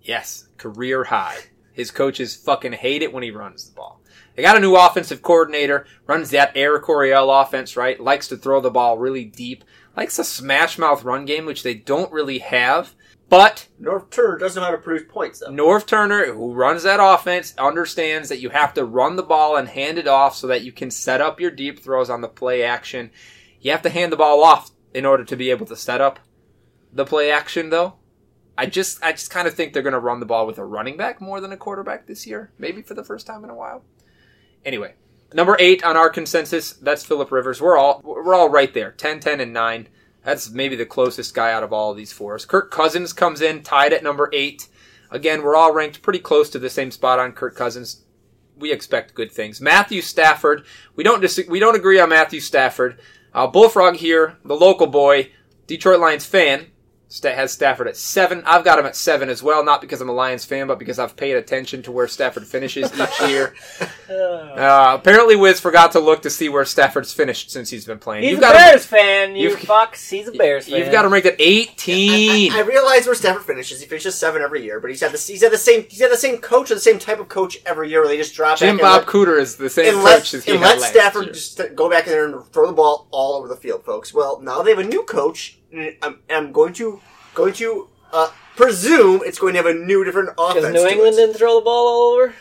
Yes, 0.00 0.48
career 0.56 1.04
high. 1.04 1.38
His 1.72 1.90
coaches 1.90 2.34
fucking 2.34 2.72
hate 2.72 3.02
it 3.02 3.12
when 3.12 3.22
he 3.22 3.30
runs 3.30 3.68
the 3.68 3.74
ball. 3.74 3.99
They 4.34 4.42
got 4.42 4.56
a 4.56 4.60
new 4.60 4.76
offensive 4.76 5.22
coordinator, 5.22 5.86
runs 6.06 6.30
that 6.30 6.56
Air 6.56 6.78
Coryell 6.80 7.30
offense, 7.30 7.76
right? 7.76 8.00
Likes 8.00 8.28
to 8.28 8.36
throw 8.36 8.60
the 8.60 8.70
ball 8.70 8.98
really 8.98 9.24
deep. 9.24 9.64
Likes 9.96 10.18
a 10.18 10.24
smash 10.24 10.78
mouth 10.78 11.04
run 11.04 11.24
game, 11.24 11.46
which 11.46 11.62
they 11.62 11.74
don't 11.74 12.12
really 12.12 12.38
have. 12.38 12.94
But 13.28 13.68
Norv 13.80 14.10
Turner 14.10 14.38
doesn't 14.38 14.60
know 14.60 14.66
how 14.66 14.72
to 14.72 14.78
produce 14.78 15.06
points 15.08 15.38
though. 15.38 15.52
Norv 15.52 15.86
Turner, 15.86 16.32
who 16.32 16.52
runs 16.52 16.82
that 16.82 16.98
offense, 17.00 17.54
understands 17.58 18.28
that 18.28 18.40
you 18.40 18.50
have 18.50 18.74
to 18.74 18.84
run 18.84 19.14
the 19.14 19.22
ball 19.22 19.56
and 19.56 19.68
hand 19.68 19.98
it 19.98 20.08
off 20.08 20.34
so 20.34 20.48
that 20.48 20.62
you 20.62 20.72
can 20.72 20.90
set 20.90 21.20
up 21.20 21.40
your 21.40 21.52
deep 21.52 21.78
throws 21.78 22.10
on 22.10 22.22
the 22.22 22.28
play 22.28 22.64
action. 22.64 23.12
You 23.60 23.70
have 23.70 23.82
to 23.82 23.90
hand 23.90 24.12
the 24.12 24.16
ball 24.16 24.42
off 24.42 24.72
in 24.92 25.06
order 25.06 25.24
to 25.24 25.36
be 25.36 25.50
able 25.50 25.66
to 25.66 25.76
set 25.76 26.00
up 26.00 26.18
the 26.92 27.04
play 27.04 27.30
action, 27.30 27.70
though. 27.70 27.94
I 28.58 28.66
just, 28.66 29.02
I 29.02 29.12
just 29.12 29.30
kind 29.30 29.46
of 29.46 29.54
think 29.54 29.72
they're 29.72 29.82
going 29.82 29.92
to 29.92 30.00
run 30.00 30.18
the 30.18 30.26
ball 30.26 30.44
with 30.44 30.58
a 30.58 30.64
running 30.64 30.96
back 30.96 31.20
more 31.20 31.40
than 31.40 31.52
a 31.52 31.56
quarterback 31.56 32.08
this 32.08 32.26
year, 32.26 32.52
maybe 32.58 32.82
for 32.82 32.94
the 32.94 33.04
first 33.04 33.28
time 33.28 33.44
in 33.44 33.50
a 33.50 33.54
while. 33.54 33.84
Anyway, 34.64 34.94
number 35.32 35.56
eight 35.58 35.82
on 35.84 35.96
our 35.96 36.10
consensus, 36.10 36.72
that's 36.74 37.04
Philip 37.04 37.32
Rivers. 37.32 37.60
We're 37.60 37.78
all, 37.78 38.00
we're 38.04 38.34
all 38.34 38.50
right 38.50 38.72
there, 38.72 38.92
10, 38.92 39.20
10, 39.20 39.40
and 39.40 39.52
nine. 39.52 39.88
That's 40.24 40.50
maybe 40.50 40.76
the 40.76 40.86
closest 40.86 41.34
guy 41.34 41.52
out 41.52 41.62
of 41.62 41.72
all 41.72 41.90
of 41.90 41.96
these 41.96 42.12
four. 42.12 42.38
Kirk 42.38 42.70
Cousins 42.70 43.12
comes 43.12 43.40
in 43.40 43.62
tied 43.62 43.92
at 43.92 44.02
number 44.02 44.28
eight. 44.32 44.68
Again, 45.10 45.42
we're 45.42 45.56
all 45.56 45.72
ranked 45.72 46.02
pretty 46.02 46.18
close 46.18 46.50
to 46.50 46.58
the 46.58 46.70
same 46.70 46.90
spot 46.90 47.18
on 47.18 47.32
Kirk 47.32 47.56
Cousins. 47.56 48.04
We 48.56 48.70
expect 48.70 49.14
good 49.14 49.32
things. 49.32 49.60
Matthew 49.60 50.02
Stafford. 50.02 50.64
We 50.94 51.02
don't 51.02 51.20
dis- 51.20 51.46
we 51.48 51.58
don't 51.58 51.74
agree 51.74 51.98
on 51.98 52.10
Matthew 52.10 52.40
Stafford. 52.40 53.00
Uh, 53.32 53.46
Bullfrog 53.46 53.96
here, 53.96 54.36
the 54.44 54.54
local 54.56 54.86
boy, 54.86 55.30
Detroit 55.66 56.00
Lions 56.00 56.26
fan, 56.26 56.66
has 57.22 57.50
Stafford 57.52 57.88
at 57.88 57.96
seven. 57.96 58.42
I've 58.46 58.64
got 58.64 58.78
him 58.78 58.86
at 58.86 58.94
seven 58.94 59.28
as 59.28 59.42
well, 59.42 59.64
not 59.64 59.80
because 59.80 60.00
I'm 60.00 60.08
a 60.08 60.12
Lions 60.12 60.44
fan, 60.44 60.68
but 60.68 60.78
because 60.78 60.98
I've 60.98 61.16
paid 61.16 61.34
attention 61.36 61.82
to 61.82 61.92
where 61.92 62.06
Stafford 62.06 62.46
finishes 62.46 62.92
each 62.98 63.20
year. 63.28 63.54
Uh, 64.08 64.96
apparently, 64.98 65.36
Wiz 65.36 65.60
forgot 65.60 65.92
to 65.92 66.00
look 66.00 66.22
to 66.22 66.30
see 66.30 66.48
where 66.48 66.64
Stafford's 66.64 67.12
finished 67.12 67.50
since 67.50 67.70
he's 67.70 67.84
been 67.84 67.98
playing. 67.98 68.22
He's 68.22 68.30
You've 68.32 68.38
a 68.38 68.42
got 68.42 68.54
him- 68.56 68.62
Bears 68.62 68.86
fan, 68.86 69.36
you 69.36 69.50
you've- 69.50 69.66
fucks. 69.66 70.08
He's 70.08 70.28
a 70.28 70.32
Bears 70.32 70.68
fan. 70.68 70.78
You've 70.78 70.92
got 70.92 71.04
him 71.04 71.12
ranked 71.12 71.26
at 71.26 71.36
18. 71.40 72.52
I, 72.52 72.58
I 72.58 72.60
realize 72.62 73.06
where 73.06 73.14
Stafford 73.14 73.42
finishes. 73.44 73.80
He 73.80 73.86
finishes 73.86 74.14
seven 74.16 74.42
every 74.42 74.62
year, 74.64 74.80
but 74.80 74.90
he's 74.90 75.00
had 75.00 75.12
the 75.12 75.18
he's 75.18 75.42
had 75.42 75.52
the 75.52 75.58
same 75.58 75.84
he's 75.88 76.00
had 76.00 76.10
the 76.10 76.16
same 76.16 76.38
coach 76.38 76.70
or 76.70 76.74
the 76.74 76.80
same 76.80 76.98
type 76.98 77.18
of 77.20 77.28
coach 77.28 77.58
every 77.66 77.88
year 77.90 78.00
where 78.00 78.08
they 78.08 78.16
just 78.16 78.34
drop 78.34 78.58
Jim 78.58 78.78
Bob 78.78 79.02
and 79.02 79.10
Cooter 79.10 79.38
is 79.38 79.56
the 79.56 79.68
same 79.70 79.86
let, 79.86 79.94
and 79.94 80.04
let, 80.04 80.18
coach 80.20 80.34
as 80.34 80.44
he 80.44 80.52
and 80.52 80.60
had 80.60 80.66
let 80.68 80.80
last 80.80 80.90
Stafford 80.92 81.24
year. 81.26 81.32
just 81.34 81.60
go 81.74 81.90
back 81.90 82.06
in 82.06 82.12
there 82.12 82.26
and 82.26 82.44
throw 82.52 82.66
the 82.66 82.72
ball 82.72 83.08
all 83.10 83.34
over 83.34 83.48
the 83.48 83.56
field, 83.56 83.84
folks. 83.84 84.14
Well, 84.14 84.40
now 84.40 84.62
they 84.62 84.70
have 84.70 84.78
a 84.78 84.84
new 84.84 85.02
coach, 85.02 85.56
and 85.56 85.59
I'm, 86.02 86.20
I'm 86.28 86.52
going 86.52 86.72
to 86.74 87.00
going 87.34 87.52
to 87.54 87.88
uh, 88.12 88.30
presume 88.56 89.22
it's 89.24 89.38
going 89.38 89.54
to 89.54 89.58
have 89.58 89.66
a 89.66 89.74
new 89.74 90.04
different 90.04 90.30
offense. 90.38 90.66
Because 90.66 90.72
New 90.74 90.88
to 90.88 90.90
England 90.90 91.14
it. 91.14 91.16
didn't 91.26 91.36
throw 91.36 91.58
the 91.58 91.64
ball 91.64 91.88
all 91.88 92.12
over. 92.14 92.34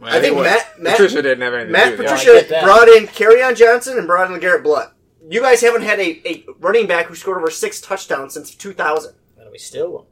Well, 0.00 0.10
I 0.10 0.20
think 0.20 0.26
anyway, 0.36 0.42
Matt- 0.44 0.80
Matt- 0.80 0.92
Patricia 0.92 1.22
didn't 1.22 1.40
have 1.42 1.54
anything 1.54 1.72
Matt 1.72 1.84
to 1.84 1.96
do 1.96 2.02
with 2.02 2.10
Patricia 2.10 2.32
get 2.40 2.48
that. 2.50 2.64
brought 2.64 2.88
in 2.88 3.06
Kerryon 3.08 3.56
Johnson 3.56 3.98
and 3.98 4.06
brought 4.06 4.30
in 4.30 4.38
Garrett 4.38 4.62
Blount. 4.62 4.90
You 5.28 5.40
guys 5.40 5.60
haven't 5.60 5.82
had 5.82 5.98
a, 5.98 6.22
a 6.28 6.46
running 6.60 6.86
back 6.86 7.06
who 7.06 7.14
scored 7.14 7.38
over 7.38 7.50
six 7.50 7.80
touchdowns 7.80 8.34
since 8.34 8.54
2000. 8.54 9.14
And 9.38 9.50
we 9.50 9.58
still 9.58 9.90
won. 9.92 10.04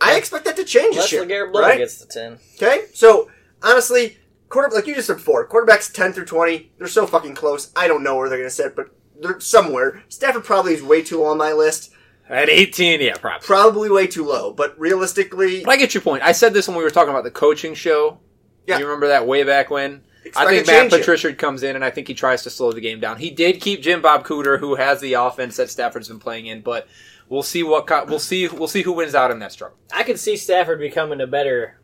I 0.00 0.16
expect 0.16 0.44
that 0.46 0.56
to 0.56 0.64
change 0.64 0.94
this 0.94 1.12
Unless 1.12 1.28
year. 1.28 1.46
LeGarrette 1.46 1.52
Blount 1.52 1.66
right? 1.66 1.78
gets 1.78 1.98
the 1.98 2.06
10. 2.06 2.38
Okay, 2.56 2.86
so 2.94 3.30
honestly, 3.62 4.18
quarter 4.48 4.74
like 4.74 4.86
you 4.86 4.94
just 4.94 5.08
said 5.08 5.16
before, 5.16 5.48
quarterbacks 5.48 5.92
ten 5.92 6.12
through 6.12 6.26
twenty, 6.26 6.70
they're 6.78 6.86
so 6.86 7.06
fucking 7.06 7.34
close. 7.34 7.70
I 7.74 7.88
don't 7.88 8.02
know 8.02 8.16
where 8.16 8.28
they're 8.28 8.38
gonna 8.38 8.50
sit, 8.50 8.74
but 8.76 8.90
they're 9.22 9.40
somewhere. 9.40 10.02
Stafford 10.08 10.44
probably 10.44 10.74
is 10.74 10.82
way 10.82 11.02
too 11.02 11.20
low 11.20 11.26
on 11.30 11.38
my 11.38 11.52
list. 11.52 11.92
At 12.28 12.48
18, 12.48 13.00
yeah, 13.00 13.14
probably. 13.16 13.46
Probably 13.46 13.90
way 13.90 14.06
too 14.06 14.24
low, 14.24 14.52
but 14.52 14.78
realistically, 14.78 15.64
But 15.64 15.72
I 15.72 15.76
get 15.76 15.92
your 15.94 16.02
point. 16.02 16.22
I 16.22 16.32
said 16.32 16.54
this 16.54 16.66
when 16.68 16.76
we 16.76 16.82
were 16.82 16.90
talking 16.90 17.10
about 17.10 17.24
the 17.24 17.30
coaching 17.30 17.74
show. 17.74 18.20
Yeah. 18.66 18.78
You 18.78 18.84
remember 18.84 19.08
that 19.08 19.26
way 19.26 19.42
back 19.42 19.70
when? 19.70 20.02
Expect 20.24 20.48
I 20.48 20.50
think 20.50 20.66
Matt 20.66 20.80
change 20.82 20.92
here. 20.92 21.00
Patricia 21.00 21.34
comes 21.34 21.62
in 21.64 21.74
and 21.74 21.84
I 21.84 21.90
think 21.90 22.06
he 22.06 22.14
tries 22.14 22.42
to 22.44 22.50
slow 22.50 22.72
the 22.72 22.80
game 22.80 23.00
down. 23.00 23.18
He 23.18 23.30
did 23.30 23.60
keep 23.60 23.82
Jim 23.82 24.00
Bob 24.00 24.24
Cooter, 24.24 24.58
who 24.58 24.76
has 24.76 25.00
the 25.00 25.14
offense 25.14 25.56
that 25.56 25.68
Stafford's 25.68 26.08
been 26.08 26.20
playing 26.20 26.46
in, 26.46 26.60
but 26.62 26.86
we'll 27.28 27.42
see 27.42 27.64
what 27.64 27.88
co- 27.88 28.04
we'll 28.04 28.20
see 28.20 28.46
we'll 28.46 28.68
see 28.68 28.82
who 28.82 28.92
wins 28.92 29.16
out 29.16 29.32
in 29.32 29.40
that 29.40 29.50
struggle. 29.50 29.76
I 29.92 30.04
could 30.04 30.20
see 30.20 30.36
Stafford 30.36 30.78
becoming 30.78 31.20
a 31.20 31.26
better 31.26 31.80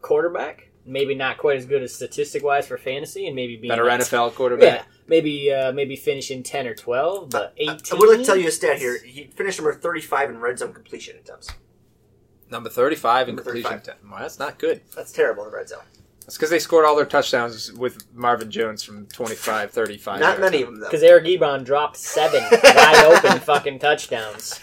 quarterback. 0.00 0.65
Maybe 0.86 1.14
not 1.14 1.38
quite 1.38 1.56
as 1.56 1.66
good 1.66 1.82
as 1.82 1.94
statistic 1.94 2.44
wise 2.44 2.66
for 2.68 2.78
fantasy, 2.78 3.26
and 3.26 3.34
maybe 3.34 3.56
being 3.56 3.72
a 3.72 3.76
Better 3.76 3.84
like- 3.88 4.00
NFL 4.00 4.34
quarterback. 4.34 4.80
Yeah, 4.80 4.82
maybe 5.08 5.52
uh, 5.52 5.72
maybe 5.72 5.96
finishing 5.96 6.42
ten 6.42 6.66
or 6.66 6.74
twelve, 6.74 7.30
but 7.30 7.54
I, 7.58 7.62
eighteen. 7.62 7.80
I 7.92 7.94
would 7.96 8.08
like 8.08 8.18
to 8.20 8.24
tell 8.24 8.36
you 8.36 8.48
a 8.48 8.52
stat 8.52 8.78
here. 8.78 8.98
He 9.04 9.24
finished 9.34 9.58
number 9.58 9.74
thirty-five 9.74 10.30
in 10.30 10.38
red 10.38 10.58
zone 10.58 10.72
completion 10.72 11.16
attempts. 11.16 11.50
Number 12.48 12.70
35 12.70 13.28
in 13.28 13.34
Number 13.34 13.42
completion. 13.42 13.70
35. 13.70 13.82
attempt. 13.82 14.08
Well, 14.08 14.20
that's 14.20 14.38
not 14.38 14.56
good. 14.60 14.80
That's 14.94 15.10
terrible 15.10 15.42
in 15.46 15.50
the 15.50 15.56
red 15.56 15.68
zone. 15.68 15.80
That's 16.20 16.36
because 16.36 16.50
they 16.50 16.60
scored 16.60 16.84
all 16.84 16.94
their 16.94 17.04
touchdowns 17.04 17.72
with 17.72 18.06
Marvin 18.14 18.52
Jones 18.52 18.84
from 18.84 19.06
25, 19.06 19.72
35. 19.72 20.20
Not 20.20 20.26
yards. 20.38 20.40
many 20.40 20.62
of 20.62 20.68
them 20.68 20.78
though. 20.78 20.86
Because 20.86 21.02
Eric 21.02 21.24
Ebron 21.24 21.64
dropped 21.64 21.96
seven 21.96 22.44
wide 22.52 23.04
open 23.24 23.40
fucking 23.40 23.80
touchdowns. 23.80 24.60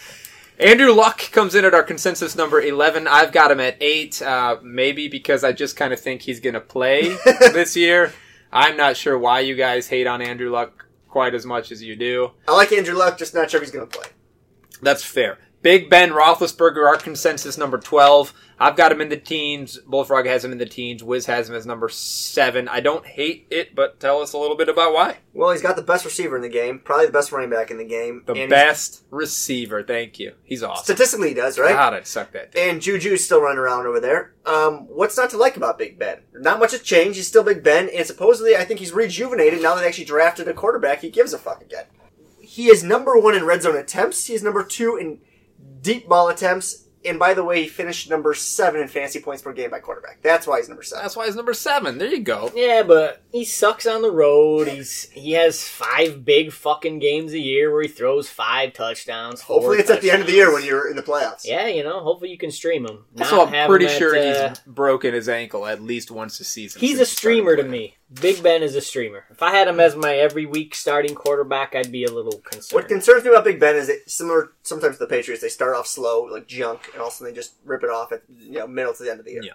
Andrew 0.63 0.93
Luck 0.93 1.29
comes 1.33 1.55
in 1.55 1.65
at 1.65 1.73
our 1.73 1.83
consensus 1.83 2.37
number 2.37 2.61
11. 2.61 3.05
I've 3.05 3.33
got 3.33 3.51
him 3.51 3.59
at 3.59 3.75
8, 3.81 4.21
uh, 4.21 4.57
maybe 4.63 5.09
because 5.09 5.43
I 5.43 5.51
just 5.51 5.75
kind 5.75 5.91
of 5.91 5.99
think 5.99 6.21
he's 6.21 6.39
going 6.39 6.53
to 6.53 6.61
play 6.61 7.09
this 7.25 7.75
year. 7.75 8.13
I'm 8.49 8.77
not 8.77 8.95
sure 8.95 9.19
why 9.19 9.41
you 9.41 9.55
guys 9.55 9.89
hate 9.89 10.07
on 10.07 10.21
Andrew 10.21 10.49
Luck 10.49 10.85
quite 11.09 11.35
as 11.35 11.45
much 11.45 11.73
as 11.73 11.83
you 11.83 11.97
do. 11.97 12.31
I 12.47 12.53
like 12.53 12.71
Andrew 12.71 12.95
Luck, 12.95 13.17
just 13.17 13.35
not 13.35 13.51
sure 13.51 13.57
if 13.61 13.65
he's 13.67 13.75
going 13.75 13.89
to 13.89 13.97
play. 13.99 14.07
That's 14.81 15.03
fair. 15.03 15.37
Big 15.63 15.89
Ben 15.89 16.11
Roethlisberger, 16.11 16.85
our 16.85 16.97
consensus 16.97 17.57
number 17.57 17.77
12. 17.79 18.33
I've 18.59 18.75
got 18.75 18.91
him 18.91 18.99
in 18.99 19.07
the 19.07 19.17
teens. 19.17 19.79
Bullfrog 19.79 20.25
has 20.25 20.43
him 20.43 20.51
in 20.51 20.57
the 20.57 20.65
teens. 20.65 21.01
Wiz 21.01 21.25
has 21.27 21.49
him 21.49 21.55
as 21.55 21.65
number 21.65 21.87
7. 21.87 22.67
I 22.67 22.81
don't 22.81 23.05
hate 23.05 23.47
it, 23.49 23.73
but 23.73 23.99
tell 23.99 24.21
us 24.21 24.33
a 24.33 24.37
little 24.37 24.57
bit 24.57 24.67
about 24.67 24.93
why. 24.93 25.19
Well, 25.33 25.51
he's 25.51 25.61
got 25.61 25.77
the 25.77 25.81
best 25.81 26.03
receiver 26.03 26.35
in 26.35 26.41
the 26.41 26.49
game, 26.49 26.79
probably 26.79 27.05
the 27.05 27.13
best 27.13 27.31
running 27.31 27.49
back 27.49 27.71
in 27.71 27.77
the 27.77 27.85
game. 27.85 28.23
The 28.25 28.45
best 28.47 29.03
receiver. 29.09 29.83
Thank 29.83 30.19
you. 30.19 30.33
He's 30.43 30.63
awesome. 30.63 30.83
Statistically, 30.83 31.29
he 31.29 31.33
does, 31.33 31.57
right? 31.57 31.73
God, 31.73 31.93
I'd 31.93 32.07
suck 32.07 32.33
that. 32.33 32.51
dick. 32.51 32.61
And 32.61 32.81
Juju's 32.81 33.23
still 33.23 33.41
running 33.41 33.57
around 33.57 33.87
over 33.87 34.01
there. 34.01 34.33
Um, 34.45 34.87
what's 34.89 35.17
not 35.17 35.29
to 35.29 35.37
like 35.37 35.55
about 35.55 35.77
Big 35.77 35.97
Ben? 35.97 36.19
Not 36.33 36.59
much 36.59 36.71
has 36.71 36.81
changed. 36.81 37.15
He's 37.15 37.27
still 37.27 37.43
Big 37.43 37.63
Ben, 37.63 37.89
and 37.89 38.05
supposedly 38.05 38.57
I 38.57 38.65
think 38.65 38.81
he's 38.81 38.91
rejuvenated 38.91 39.61
now 39.61 39.75
that 39.75 39.81
they 39.81 39.87
actually 39.87 40.05
drafted 40.05 40.49
a 40.49 40.53
quarterback. 40.53 40.99
He 41.01 41.09
gives 41.09 41.31
a 41.33 41.37
fuck 41.37 41.61
again. 41.61 41.85
He 42.41 42.67
is 42.67 42.83
number 42.83 43.17
one 43.17 43.33
in 43.33 43.45
red 43.45 43.61
zone 43.61 43.77
attempts. 43.77 44.25
He 44.27 44.33
is 44.33 44.43
number 44.43 44.63
two 44.63 44.97
in 44.97 45.19
deep 45.81 46.07
ball 46.07 46.29
attempts. 46.29 46.79
And 47.05 47.19
by 47.19 47.33
the 47.33 47.43
way, 47.43 47.63
he 47.63 47.67
finished 47.67 48.09
number 48.09 48.33
seven 48.33 48.79
in 48.79 48.87
fantasy 48.87 49.19
points 49.19 49.41
per 49.41 49.51
game 49.51 49.69
by 49.69 49.79
quarterback. 49.79 50.21
That's 50.21 50.47
why 50.47 50.59
he's 50.59 50.69
number 50.69 50.83
seven. 50.83 51.03
That's 51.03 51.17
why 51.17 51.25
he's 51.25 51.35
number 51.35 51.53
7. 51.53 51.97
There 51.97 52.07
you 52.07 52.21
go. 52.21 52.49
Yeah, 52.55 52.83
but 52.83 53.21
he 53.29 53.43
sucks 53.43 53.85
on 53.85 54.01
the 54.01 54.09
road. 54.09 54.69
He's 54.69 55.09
he 55.11 55.33
has 55.33 55.67
five 55.67 56.23
big 56.23 56.53
fucking 56.53 56.99
games 56.99 57.33
a 57.33 57.39
year 57.39 57.73
where 57.73 57.81
he 57.81 57.89
throws 57.89 58.29
five 58.29 58.71
touchdowns. 58.71 59.41
four 59.41 59.55
Hopefully, 59.55 59.79
it's 59.79 59.89
at 59.89 59.99
the 59.99 60.11
end 60.11 60.21
of 60.21 60.27
the 60.27 60.33
year 60.33 60.53
when 60.53 60.63
you're 60.63 60.89
in 60.89 60.95
the 60.95 61.03
playoffs. 61.03 61.41
Yeah, 61.43 61.67
you 61.67 61.83
know. 61.83 61.99
Hopefully, 61.99 62.31
you 62.31 62.37
can 62.37 62.51
stream 62.51 62.85
him. 62.85 63.03
Also, 63.19 63.35
Not 63.35 63.53
I'm 63.53 63.67
pretty 63.67 63.83
him 63.85 63.91
at, 63.91 63.97
sure 63.97 64.15
uh, 64.17 64.49
he's 64.49 64.59
broken 64.59 65.13
his 65.13 65.27
ankle 65.27 65.65
at 65.65 65.81
least 65.81 66.09
once 66.09 66.39
a 66.39 66.45
season. 66.45 66.79
He's 66.79 67.01
a 67.01 67.05
streamer 67.05 67.57
to 67.57 67.63
playing. 67.63 67.71
me. 67.71 67.97
Big 68.21 68.43
Ben 68.43 68.61
is 68.61 68.75
a 68.75 68.81
streamer. 68.81 69.25
If 69.31 69.41
I 69.41 69.51
had 69.51 69.67
him 69.67 69.79
as 69.79 69.95
my 69.95 70.15
every 70.15 70.45
week 70.45 70.75
starting 70.75 71.15
quarterback, 71.15 71.75
I'd 71.75 71.91
be 71.91 72.03
a 72.03 72.11
little 72.11 72.39
concerned. 72.39 72.81
What 72.81 72.87
concerns 72.87 73.23
me 73.23 73.29
about 73.29 73.45
Big 73.45 73.59
Ben 73.59 73.75
is 73.75 73.87
that 73.87 74.09
similar 74.09 74.51
sometimes 74.61 74.97
to 74.97 74.99
the 74.99 75.07
Patriots, 75.07 75.41
they 75.41 75.49
start 75.49 75.75
off 75.75 75.87
slow, 75.87 76.23
like 76.23 76.47
junk, 76.47 76.89
and 76.93 77.01
all 77.01 77.07
of 77.07 77.13
a 77.13 77.15
sudden 77.15 77.33
they 77.33 77.35
just 77.35 77.53
rip 77.65 77.83
it 77.83 77.89
off 77.89 78.11
at 78.11 78.23
you 78.29 78.59
know 78.59 78.67
middle 78.67 78.93
to 78.93 79.03
the 79.03 79.09
end 79.09 79.19
of 79.19 79.25
the 79.25 79.31
year. 79.31 79.43
Yeah. 79.43 79.53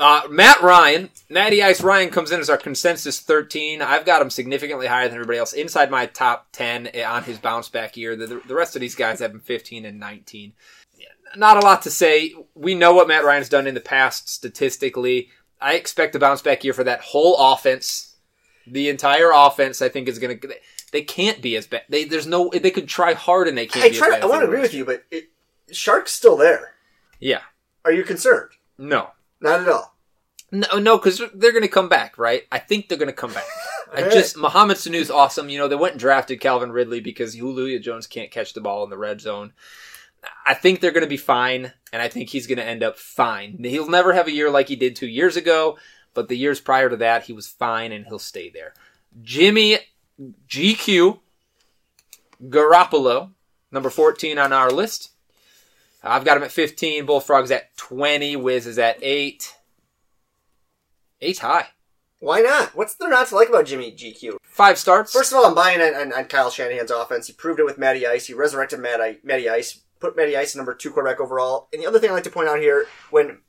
Uh, 0.00 0.22
Matt 0.30 0.62
Ryan, 0.62 1.10
Natty 1.28 1.60
Ice 1.60 1.82
Ryan 1.82 2.10
comes 2.10 2.30
in 2.30 2.38
as 2.38 2.48
our 2.48 2.56
consensus 2.56 3.18
13. 3.18 3.82
I've 3.82 4.06
got 4.06 4.22
him 4.22 4.30
significantly 4.30 4.86
higher 4.86 5.08
than 5.08 5.16
everybody 5.16 5.38
else, 5.38 5.52
inside 5.52 5.90
my 5.90 6.06
top 6.06 6.46
10 6.52 6.90
on 7.04 7.24
his 7.24 7.38
bounce 7.38 7.68
back 7.68 7.96
year. 7.96 8.14
The, 8.14 8.40
the 8.46 8.54
rest 8.54 8.76
of 8.76 8.80
these 8.80 8.94
guys 8.94 9.18
have 9.18 9.32
him 9.32 9.40
15 9.40 9.84
and 9.84 9.98
19. 9.98 10.52
Not 11.36 11.56
a 11.56 11.66
lot 11.66 11.82
to 11.82 11.90
say. 11.90 12.32
We 12.54 12.74
know 12.74 12.94
what 12.94 13.08
Matt 13.08 13.24
Ryan's 13.24 13.48
done 13.48 13.66
in 13.66 13.74
the 13.74 13.80
past 13.80 14.28
statistically. 14.28 15.30
I 15.60 15.74
expect 15.74 16.14
a 16.14 16.18
bounce 16.18 16.42
back 16.42 16.64
year 16.64 16.72
for 16.72 16.84
that 16.84 17.00
whole 17.00 17.36
offense. 17.52 18.16
The 18.66 18.88
entire 18.88 19.30
offense, 19.32 19.80
I 19.82 19.88
think, 19.88 20.08
is 20.08 20.18
going 20.18 20.38
to. 20.40 20.48
They 20.92 21.02
can't 21.02 21.40
be 21.42 21.56
as 21.56 21.66
bad. 21.66 21.82
They, 21.88 22.04
there's 22.04 22.26
no. 22.26 22.50
They 22.52 22.70
could 22.70 22.88
try 22.88 23.14
hard 23.14 23.48
and 23.48 23.56
they 23.56 23.66
can't 23.66 23.86
I 23.86 23.88
be 23.90 23.96
try. 23.96 24.08
as 24.08 24.14
To, 24.14 24.20
bad. 24.20 24.24
I 24.24 24.26
want 24.26 24.40
to 24.42 24.46
agree 24.46 24.60
with 24.60 24.74
you, 24.74 24.84
but 24.84 25.04
it, 25.10 25.30
Sark's 25.72 26.12
still 26.12 26.36
there. 26.36 26.74
Yeah. 27.20 27.40
Are 27.84 27.92
you 27.92 28.04
concerned? 28.04 28.50
No. 28.76 29.10
Not 29.40 29.60
at 29.62 29.68
all. 29.68 29.94
No, 30.50 30.78
no, 30.78 30.96
because 30.96 31.22
they're 31.34 31.52
going 31.52 31.62
to 31.62 31.68
come 31.68 31.88
back, 31.90 32.16
right? 32.16 32.44
I 32.50 32.58
think 32.58 32.88
they're 32.88 32.98
going 32.98 33.08
to 33.08 33.12
come 33.12 33.32
back. 33.32 33.44
I 33.92 33.98
Alright. 33.98 34.12
just 34.12 34.36
Mohamed 34.36 34.78
Sanu's 34.78 35.10
awesome. 35.10 35.48
You 35.50 35.58
know, 35.58 35.68
they 35.68 35.76
went 35.76 35.92
and 35.92 36.00
drafted 36.00 36.40
Calvin 36.40 36.72
Ridley 36.72 37.00
because 37.00 37.34
Julio 37.34 37.78
Jones 37.78 38.06
can't 38.06 38.30
catch 38.30 38.52
the 38.54 38.60
ball 38.60 38.84
in 38.84 38.90
the 38.90 38.98
red 38.98 39.20
zone. 39.20 39.52
I 40.46 40.54
think 40.54 40.80
they're 40.80 40.92
going 40.92 41.04
to 41.04 41.08
be 41.08 41.16
fine, 41.16 41.72
and 41.92 42.02
I 42.02 42.08
think 42.08 42.30
he's 42.30 42.46
going 42.46 42.58
to 42.58 42.64
end 42.64 42.82
up 42.82 42.98
fine. 42.98 43.62
He'll 43.62 43.88
never 43.88 44.12
have 44.12 44.26
a 44.26 44.32
year 44.32 44.50
like 44.50 44.68
he 44.68 44.76
did 44.76 44.96
two 44.96 45.06
years 45.06 45.36
ago, 45.36 45.78
but 46.14 46.28
the 46.28 46.36
years 46.36 46.60
prior 46.60 46.88
to 46.88 46.96
that, 46.96 47.24
he 47.24 47.32
was 47.32 47.46
fine, 47.46 47.92
and 47.92 48.06
he'll 48.06 48.18
stay 48.18 48.50
there. 48.50 48.74
Jimmy 49.22 49.78
GQ 50.48 51.20
Garoppolo, 52.44 53.32
number 53.70 53.90
14 53.90 54.38
on 54.38 54.52
our 54.52 54.70
list. 54.70 55.10
I've 56.02 56.24
got 56.24 56.36
him 56.36 56.44
at 56.44 56.52
15. 56.52 57.06
Bullfrog's 57.06 57.50
at 57.50 57.76
20. 57.76 58.36
Wiz 58.36 58.66
is 58.66 58.78
at 58.78 58.98
8. 59.02 59.54
Eight's 61.20 61.40
high. 61.40 61.66
Why 62.20 62.40
not? 62.40 62.74
What's 62.74 62.94
there 62.94 63.10
not 63.10 63.28
to 63.28 63.36
like 63.36 63.48
about 63.48 63.66
Jimmy 63.66 63.92
GQ? 63.92 64.36
Five 64.42 64.78
starts. 64.78 65.12
First 65.12 65.32
of 65.32 65.38
all, 65.38 65.46
I'm 65.46 65.54
buying 65.54 65.80
on, 65.80 65.94
on, 65.94 66.12
on 66.12 66.24
Kyle 66.24 66.50
Shanahan's 66.50 66.90
offense. 66.90 67.26
He 67.28 67.32
proved 67.32 67.60
it 67.60 67.64
with 67.64 67.78
Matty 67.78 68.06
Ice. 68.06 68.26
He 68.26 68.34
resurrected 68.34 68.80
Matty, 68.80 69.18
Matty 69.22 69.48
Ice, 69.48 69.80
put 70.00 70.16
Matty 70.16 70.36
Ice 70.36 70.54
number 70.56 70.74
two 70.74 70.90
quarterback 70.90 71.20
overall. 71.20 71.68
And 71.72 71.82
the 71.82 71.86
other 71.86 71.98
thing 71.98 72.10
I'd 72.10 72.14
like 72.14 72.24
to 72.24 72.30
point 72.30 72.48
out 72.48 72.58
here, 72.60 72.86
when 73.10 73.40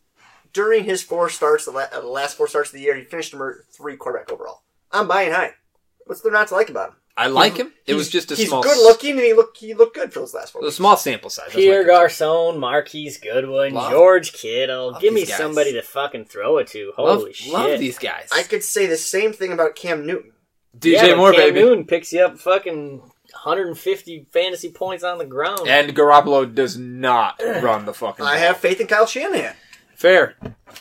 during 0.53 0.83
his 0.83 1.03
four 1.03 1.29
starts, 1.29 1.65
the, 1.65 1.71
la- 1.71 1.81
uh, 1.91 2.01
the 2.01 2.07
last 2.07 2.37
four 2.37 2.47
starts 2.47 2.69
of 2.69 2.73
the 2.75 2.81
year, 2.81 2.95
he 2.95 3.03
finished 3.03 3.33
number 3.33 3.65
three 3.71 3.95
quarterback 3.97 4.31
overall. 4.31 4.63
I'm 4.91 5.07
buying 5.07 5.31
high. 5.31 5.51
What's 6.05 6.21
there 6.21 6.31
not 6.31 6.47
to 6.47 6.55
like 6.55 6.69
about 6.69 6.89
him? 6.89 6.95
I 7.15 7.27
like 7.27 7.57
him. 7.57 7.73
It 7.85 7.95
was 7.95 8.09
just 8.09 8.31
a 8.31 8.35
he's 8.35 8.47
small, 8.47 8.63
good 8.63 8.77
looking, 8.77 9.11
and 9.11 9.19
he 9.19 9.33
look 9.33 9.57
he 9.57 9.73
looked 9.73 9.93
good 9.93 10.13
for 10.13 10.19
those 10.19 10.33
last 10.33 10.53
four. 10.53 10.65
a 10.65 10.71
small 10.71 10.95
sample 10.95 11.29
size. 11.29 11.47
That's 11.47 11.55
my 11.55 11.61
Pierre 11.61 11.83
concern. 11.83 12.27
Garcon, 12.53 12.59
Marquise 12.61 13.17
Goodwin, 13.17 13.73
Love- 13.73 13.91
George 13.91 14.31
Kittle. 14.31 14.93
love 14.93 15.01
Give 15.01 15.13
me 15.13 15.25
guys. 15.25 15.35
somebody 15.35 15.73
to 15.73 15.81
fucking 15.81 16.25
throw 16.25 16.59
it 16.59 16.67
to. 16.67 16.93
Love, 16.97 17.19
Holy 17.19 17.33
shit. 17.33 17.51
love 17.51 17.77
these 17.77 17.97
guys. 17.99 18.29
I 18.31 18.43
could 18.43 18.63
say 18.63 18.85
the 18.85 18.95
same 18.95 19.33
thing 19.33 19.51
about 19.51 19.75
Cam 19.75 20.05
Newton. 20.05 20.31
DJ 20.77 21.09
yeah, 21.09 21.15
Moore, 21.15 21.33
Cam 21.33 21.41
baby. 21.41 21.59
Newton 21.59 21.85
picks 21.85 22.13
you 22.13 22.21
up 22.23 22.39
fucking 22.39 23.01
150 23.43 24.27
fantasy 24.31 24.69
points 24.71 25.03
on 25.03 25.17
the 25.17 25.25
ground. 25.25 25.67
And 25.67 25.95
Garoppolo 25.95 26.53
does 26.53 26.77
not 26.77 27.39
run 27.61 27.85
the 27.85 27.93
fucking. 27.93 28.25
I 28.25 28.31
ball. 28.35 28.39
have 28.39 28.57
faith 28.57 28.79
in 28.81 28.87
Kyle 28.87 29.05
Shanahan. 29.05 29.55
Fair. 29.95 30.35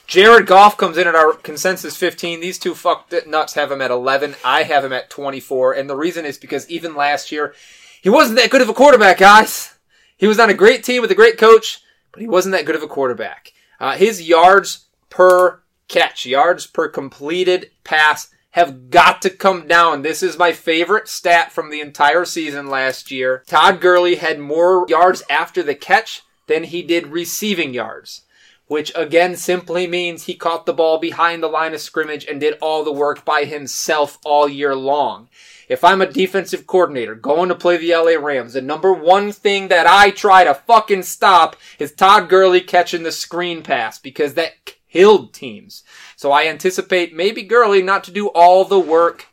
Jared 0.07 0.47
Goff 0.47 0.77
comes 0.77 0.97
in 0.97 1.09
at 1.09 1.15
our 1.17 1.33
consensus 1.33 1.97
15. 1.97 2.41
These 2.41 2.59
two 2.59 2.75
fucked 2.75 3.15
nuts 3.27 3.55
have 3.55 3.73
him 3.73 3.83
at 3.83 3.91
11. 3.91 4.37
I 4.45 4.63
have 4.63 4.85
him 4.85 4.93
at 4.93 5.11
24. 5.11 5.73
And 5.73 5.91
the 5.91 5.97
reason 5.97 6.25
is 6.25 6.39
because 6.39 6.69
even 6.71 6.95
last 6.95 7.33
year, 7.33 7.55
he 8.01 8.09
wasn't 8.09 8.39
that 8.39 8.51
good 8.51 8.63
of 8.63 8.69
a 8.69 8.75
quarterback, 8.75 9.19
guys. 9.19 9.75
He 10.17 10.27
was 10.27 10.39
on 10.39 10.51
a 10.51 10.55
great 10.55 10.85
team 10.85 11.03
with 11.03 11.11
a 11.11 11.17
great 11.17 11.37
coach, 11.39 11.81
but 12.13 12.21
he 12.21 12.29
wasn't 12.29 12.53
that 12.53 12.65
good 12.65 12.77
of 12.77 12.83
a 12.83 12.89
quarterback. 12.89 13.53
Uh, 13.81 13.97
his 13.97 14.23
yards 14.23 14.87
per 15.11 15.63
catch, 15.89 16.27
yards 16.27 16.67
per 16.67 16.89
completed 16.89 17.71
pass, 17.85 18.29
have 18.51 18.91
got 18.91 19.23
to 19.23 19.31
come 19.31 19.67
down. 19.67 20.03
This 20.03 20.23
is 20.23 20.39
my 20.39 20.53
favorite 20.53 21.09
stat 21.09 21.53
from 21.53 21.71
the 21.71 21.81
entire 21.81 22.25
season 22.25 22.69
last 22.69 23.11
year. 23.11 23.45
Todd 23.47 23.81
Gurley 23.81 24.17
had 24.17 24.39
more 24.39 24.87
yards 24.89 25.23
after 25.29 25.63
the 25.63 25.75
catch 25.75 26.23
than 26.47 26.65
he 26.65 26.83
did 26.83 27.09
receiving 27.09 27.75
yards 27.75 28.23
which 28.69 28.93
again 28.95 29.35
simply 29.35 29.87
means 29.87 30.25
he 30.25 30.35
caught 30.35 30.67
the 30.67 30.73
ball 30.73 30.99
behind 30.99 31.43
the 31.43 31.49
line 31.49 31.75
of 31.75 31.81
scrimmage 31.81 32.25
and 32.27 32.41
did 32.41 32.57
all 32.61 32.85
the 32.85 32.93
work 32.93 33.25
by 33.25 33.45
himself 33.45 34.19
all 34.25 34.49
year 34.49 34.77
long. 34.77 35.29
If 35.69 35.85
I'm 35.85 36.01
a 36.01 36.11
defensive 36.11 36.67
coordinator 36.67 37.15
going 37.15 37.49
to 37.49 37.55
play 37.55 37.77
the 37.77 37.95
LA 37.95 38.13
Rams, 38.13 38.53
the 38.55 38.63
number 38.63 38.93
one 38.93 39.33
thing 39.33 39.69
that 39.69 39.87
I 39.87 40.11
try 40.11 40.45
to 40.45 40.55
fucking 40.55 41.03
stop 41.03 41.57
is 41.79 41.93
Todd 41.93 42.29
Gurley 42.29 42.61
catching 42.61 43.03
the 43.03 43.13
screen 43.13 43.63
pass 43.63 43.99
because 43.99 44.35
that 44.35 44.53
killed 44.91 45.35
teams. 45.35 45.83
So 46.19 46.33
I 46.33 46.49
anticipate 46.49 47.15
maybe 47.15 47.45
Gurley 47.45 47.81
not 47.81 48.03
to 48.03 48.11
do 48.11 48.27
all 48.31 48.65
the 48.65 48.81
work 48.81 49.29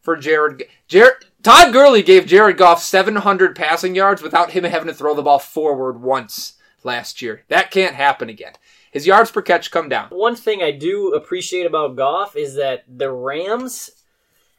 for 0.00 0.16
Jared. 0.16 0.64
Jared 0.88 1.26
Todd 1.42 1.70
Gurley 1.70 2.02
gave 2.02 2.24
Jared 2.24 2.56
Goff 2.56 2.82
700 2.82 3.54
passing 3.54 3.94
yards 3.94 4.22
without 4.22 4.52
him 4.52 4.64
having 4.64 4.88
to 4.88 4.94
throw 4.94 5.14
the 5.14 5.20
ball 5.20 5.38
forward 5.38 6.00
once 6.00 6.54
last 6.82 7.20
year. 7.20 7.42
That 7.48 7.70
can't 7.70 7.94
happen 7.94 8.30
again. 8.30 8.54
His 8.90 9.06
yards 9.06 9.30
per 9.30 9.42
catch 9.42 9.70
come 9.70 9.90
down. 9.90 10.08
One 10.08 10.34
thing 10.34 10.62
I 10.62 10.70
do 10.70 11.12
appreciate 11.12 11.66
about 11.66 11.94
Goff 11.94 12.34
is 12.34 12.54
that 12.54 12.84
the 12.88 13.12
Rams, 13.12 13.90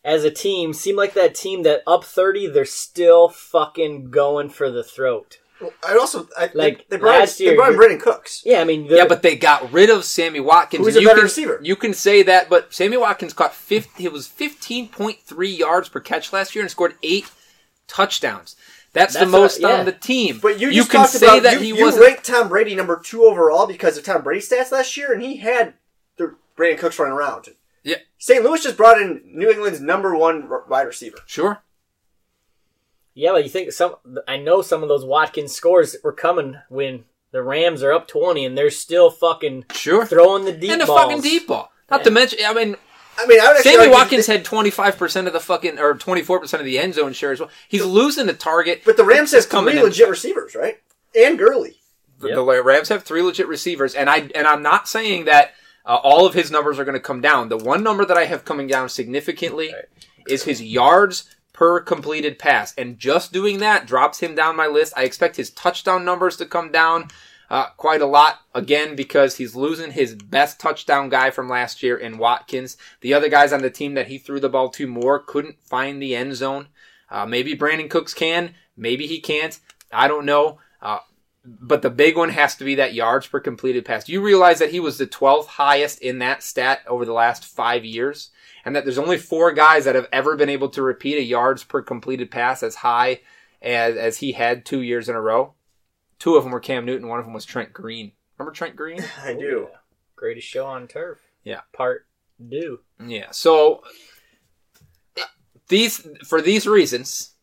as 0.05 0.23
a 0.23 0.29
team, 0.29 0.73
seem 0.73 0.95
like 0.95 1.15
that 1.15 1.33
team 1.33 1.63
that 1.63 1.81
up 1.87 2.03
30, 2.03 2.45
they're 2.45 2.63
still 2.63 3.27
fucking 3.27 4.11
going 4.11 4.49
for 4.49 4.69
the 4.69 4.83
throat. 4.83 5.39
Well, 5.61 5.73
I 5.87 5.95
also 5.97 6.27
I, 6.37 6.49
Like, 6.53 6.77
they, 6.77 6.85
they 6.89 6.97
brought, 6.97 7.19
last 7.19 7.39
in, 7.39 7.45
year, 7.45 7.53
they 7.53 7.57
brought 7.57 7.73
in 7.73 7.79
Brandin 7.79 8.01
Cooks. 8.01 8.41
Yeah, 8.45 8.61
I 8.61 8.63
mean, 8.63 8.85
Yeah, 8.89 9.05
but 9.05 9.21
they 9.21 9.35
got 9.35 9.71
rid 9.71 9.89
of 9.89 10.03
Sammy 10.05 10.39
Watkins. 10.39 10.85
Who's 10.85 10.95
a 10.95 11.01
you 11.01 11.07
better 11.07 11.19
can, 11.19 11.23
receiver? 11.23 11.59
You 11.61 11.75
can 11.75 11.93
say 11.93 12.23
that, 12.23 12.49
but 12.49 12.73
Sammy 12.73 12.97
Watkins 12.97 13.33
caught 13.33 13.53
50, 13.53 14.03
it 14.03 14.11
was 14.11 14.27
15.3 14.27 15.57
yards 15.57 15.89
per 15.89 15.99
catch 15.99 16.33
last 16.33 16.55
year 16.55 16.63
and 16.63 16.71
scored 16.71 16.95
eight 17.03 17.29
touchdowns. 17.87 18.55
That's, 18.93 19.13
the 19.17 19.25
most 19.25 19.61
what- 19.61 19.69
yeah. 19.69 19.79
on 19.79 19.85
the 19.85 19.91
team. 19.93 20.39
But 20.41 20.59
you 20.59 20.71
just 20.71 20.89
can 20.89 21.01
talked 21.01 21.13
say 21.13 21.25
about 21.25 21.43
that 21.43 21.61
you, 21.61 21.75
he 21.75 21.83
wasn't. 21.83 22.05
ranked 22.05 22.25
Tom 22.25 22.49
Brady 22.49 22.75
number 22.75 22.99
two 23.03 23.23
overall 23.23 23.65
because 23.67 23.97
of 23.97 24.03
Tom 24.03 24.21
Brady 24.21 24.41
stats 24.41 24.71
last 24.71 24.97
year, 24.97 25.13
and 25.13 25.21
he 25.21 25.37
had 25.37 25.75
the 26.17 26.35
Brandin 26.57 26.77
Cooks 26.77 26.99
running 26.99 27.13
around. 27.13 27.47
Yeah. 27.83 27.97
St. 28.17 28.43
Louis 28.43 28.61
just 28.61 28.77
brought 28.77 29.01
in 29.01 29.21
New 29.25 29.49
England's 29.49 29.79
number 29.79 30.15
one 30.15 30.49
wide 30.67 30.83
receiver. 30.87 31.19
Sure. 31.25 31.63
Yeah, 33.13 33.31
but 33.31 33.43
you 33.43 33.49
think 33.49 33.71
some, 33.71 33.95
I 34.27 34.37
know 34.37 34.61
some 34.61 34.83
of 34.83 34.89
those 34.89 35.05
Watkins 35.05 35.51
scores 35.53 35.95
were 36.03 36.13
coming 36.13 36.57
when 36.69 37.05
the 37.31 37.41
Rams 37.43 37.81
are 37.83 37.93
up 37.93 38.07
20 38.07 38.45
and 38.45 38.57
they're 38.57 38.69
still 38.69 39.09
fucking 39.09 39.65
Sure. 39.73 40.05
throwing 40.05 40.45
the 40.45 40.51
deep 40.53 40.61
ball. 40.69 40.73
and 40.73 40.81
a 40.81 40.85
balls. 40.85 40.99
fucking 41.01 41.21
deep 41.21 41.47
ball. 41.47 41.71
Not 41.89 42.01
Yeah. 42.01 42.03
to 42.05 42.11
mention, 42.11 42.39
I 42.45 42.53
mean, 42.53 42.75
I 43.17 43.25
mean, 43.25 43.39
I 43.41 43.53
would 43.53 43.61
Sammy 43.61 43.77
argue 43.77 43.91
Watkins 43.93 44.25
that- 44.25 44.37
had 44.37 44.45
25% 44.45 45.27
of 45.27 45.33
the 45.33 45.39
fucking, 45.39 45.77
or 45.79 45.93
24% 45.95 46.59
of 46.61 46.65
the 46.65 46.79
end 46.79 46.93
zone 46.95 47.13
share 47.13 47.31
as 47.31 47.39
well. 47.39 47.49
He's 47.67 47.83
losing 47.83 48.25
the 48.25 48.33
target. 48.33 48.81
but 48.85 48.97
the 48.97 49.03
Rams 49.03 49.31
has 49.33 49.45
coming 49.45 49.73
three 49.73 49.79
in. 49.79 49.85
legit 49.85 50.09
receivers, 50.09 50.55
right? 50.55 50.79
and 51.13 51.37
Gurley. 51.37 51.77
The, 52.19 52.29
Yep. 52.29 52.35
the 52.37 52.63
Rams 52.63 52.89
have 52.89 53.03
three 53.03 53.21
legit 53.21 53.47
receivers, 53.47 53.95
and 53.95 54.09
I 54.09 54.29
and 54.33 54.47
I'm 54.47 54.61
not 54.61 54.87
saying 54.87 55.25
that 55.25 55.51
uh, 55.85 55.95
all 55.95 56.25
of 56.27 56.33
his 56.35 56.51
numbers 56.51 56.77
are 56.79 56.85
going 56.85 56.93
to 56.93 56.99
come 57.01 57.19
down. 57.19 57.49
The 57.49 57.57
one 57.57 57.83
number 57.83 58.05
that 58.05 58.17
I 58.17 58.25
have 58.25 58.45
coming 58.45 58.67
down 58.67 58.87
significantly 58.89 59.73
Right. 59.73 59.85
is 60.27 60.43
his 60.43 60.61
yards 60.61 61.25
per 61.61 61.79
completed 61.79 62.39
pass, 62.39 62.73
and 62.75 62.97
just 62.97 63.31
doing 63.31 63.59
that 63.59 63.85
drops 63.85 64.19
him 64.19 64.33
down 64.33 64.55
my 64.55 64.65
list. 64.65 64.93
I 64.97 65.03
expect 65.03 65.35
his 65.35 65.51
touchdown 65.51 66.03
numbers 66.03 66.35
to 66.37 66.47
come 66.47 66.71
down 66.71 67.09
uh, 67.51 67.67
quite 67.77 68.01
a 68.01 68.07
lot 68.07 68.39
again 68.55 68.95
because 68.95 69.37
he's 69.37 69.55
losing 69.55 69.91
his 69.91 70.15
best 70.15 70.59
touchdown 70.59 71.07
guy 71.07 71.29
from 71.29 71.47
last 71.47 71.83
year 71.83 71.95
in 71.95 72.17
Watkins. 72.17 72.77
The 73.01 73.13
other 73.13 73.29
guys 73.29 73.53
on 73.53 73.61
the 73.61 73.69
team 73.69 73.93
that 73.93 74.07
he 74.07 74.17
threw 74.17 74.39
the 74.39 74.49
ball 74.49 74.69
to 74.69 74.87
more 74.87 75.19
couldn't 75.19 75.61
find 75.61 76.01
the 76.01 76.15
end 76.15 76.35
zone. 76.35 76.69
Uh, 77.11 77.27
maybe 77.27 77.55
Brandin 77.55 77.91
Cooks 77.91 78.15
can, 78.15 78.55
maybe 78.75 79.05
he 79.05 79.19
can't. 79.19 79.59
I 79.93 80.07
don't 80.07 80.25
know. 80.25 80.57
Uh, 80.81 81.01
but 81.45 81.83
the 81.83 81.91
big 81.91 82.17
one 82.17 82.29
has 82.29 82.55
to 82.55 82.63
be 82.63 82.73
that 82.73 82.95
yards 82.95 83.27
per 83.27 83.39
completed 83.39 83.85
pass. 83.85 84.09
You 84.09 84.21
realize 84.21 84.57
that 84.57 84.71
he 84.71 84.79
was 84.79 84.97
the 84.97 85.05
12th 85.05 85.45
highest 85.45 86.01
in 86.01 86.17
that 86.17 86.41
stat 86.41 86.79
over 86.87 87.05
the 87.05 87.13
last 87.13 87.45
five 87.45 87.85
years, 87.85 88.31
and 88.65 88.75
that 88.75 88.83
there's 88.85 88.97
only 88.97 89.17
four 89.17 89.51
guys 89.51 89.85
that 89.85 89.95
have 89.95 90.07
ever 90.11 90.35
been 90.35 90.49
able 90.49 90.69
to 90.69 90.81
repeat 90.81 91.17
a 91.17 91.23
yards 91.23 91.63
per 91.63 91.81
completed 91.81 92.29
pass 92.31 92.63
as 92.63 92.75
high 92.75 93.21
as, 93.61 93.95
as 93.95 94.17
he 94.17 94.31
had 94.33 94.65
two 94.65 94.81
years 94.81 95.09
in 95.09 95.15
a 95.15 95.21
row. 95.21 95.53
Two 96.19 96.35
of 96.35 96.43
them 96.43 96.51
were 96.51 96.59
Cam 96.59 96.85
Newton, 96.85 97.07
one 97.07 97.19
of 97.19 97.25
them 97.25 97.33
was 97.33 97.45
Trent 97.45 97.73
Green. 97.73 98.11
Remember 98.37 98.51
Trent 98.53 98.75
Green? 98.75 99.03
I 99.23 99.33
do. 99.33 99.67
Oh, 99.67 99.69
yeah. 99.71 99.77
Greatest 100.15 100.47
show 100.47 100.65
on 100.67 100.87
turf. 100.87 101.19
Yeah. 101.43 101.61
Part 101.73 102.05
do. 102.47 102.79
Yeah. 103.03 103.31
So 103.31 103.83
these 105.67 106.07
for 106.27 106.41
these 106.41 106.67
reasons, 106.67 107.33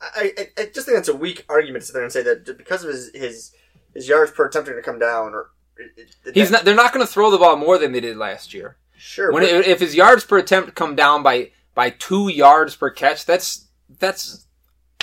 I, 0.00 0.32
I, 0.38 0.46
I 0.62 0.64
just 0.74 0.86
think 0.86 0.96
that's 0.96 1.08
a 1.08 1.16
weak 1.16 1.44
argument 1.48 1.82
to 1.82 1.86
sit 1.86 1.92
there 1.94 2.02
and 2.02 2.12
say 2.12 2.22
that 2.22 2.56
because 2.58 2.84
of 2.84 2.90
his 2.90 3.10
his, 3.14 3.52
his 3.94 4.08
yards 4.08 4.30
per 4.30 4.46
attempt 4.46 4.68
are 4.68 4.72
going 4.72 4.82
to 4.82 4.88
come 4.90 4.98
down, 4.98 5.34
or 5.34 5.50
it, 5.76 6.14
it- 6.24 6.34
he's 6.34 6.50
that- 6.50 6.58
not. 6.58 6.64
They're 6.64 6.74
not 6.74 6.92
going 6.92 7.04
to 7.06 7.12
throw 7.12 7.30
the 7.30 7.38
ball 7.38 7.56
more 7.56 7.78
than 7.78 7.92
they 7.92 8.00
did 8.00 8.16
last 8.16 8.54
year. 8.54 8.76
Sure. 9.04 9.32
When 9.32 9.42
but- 9.42 9.50
it, 9.50 9.66
if 9.66 9.80
his 9.80 9.94
yards 9.96 10.24
per 10.24 10.38
attempt 10.38 10.76
come 10.76 10.94
down 10.94 11.22
by 11.24 11.50
by 11.74 11.90
two 11.90 12.28
yards 12.28 12.76
per 12.76 12.88
catch, 12.88 13.26
that's 13.26 13.66
that's 13.98 14.46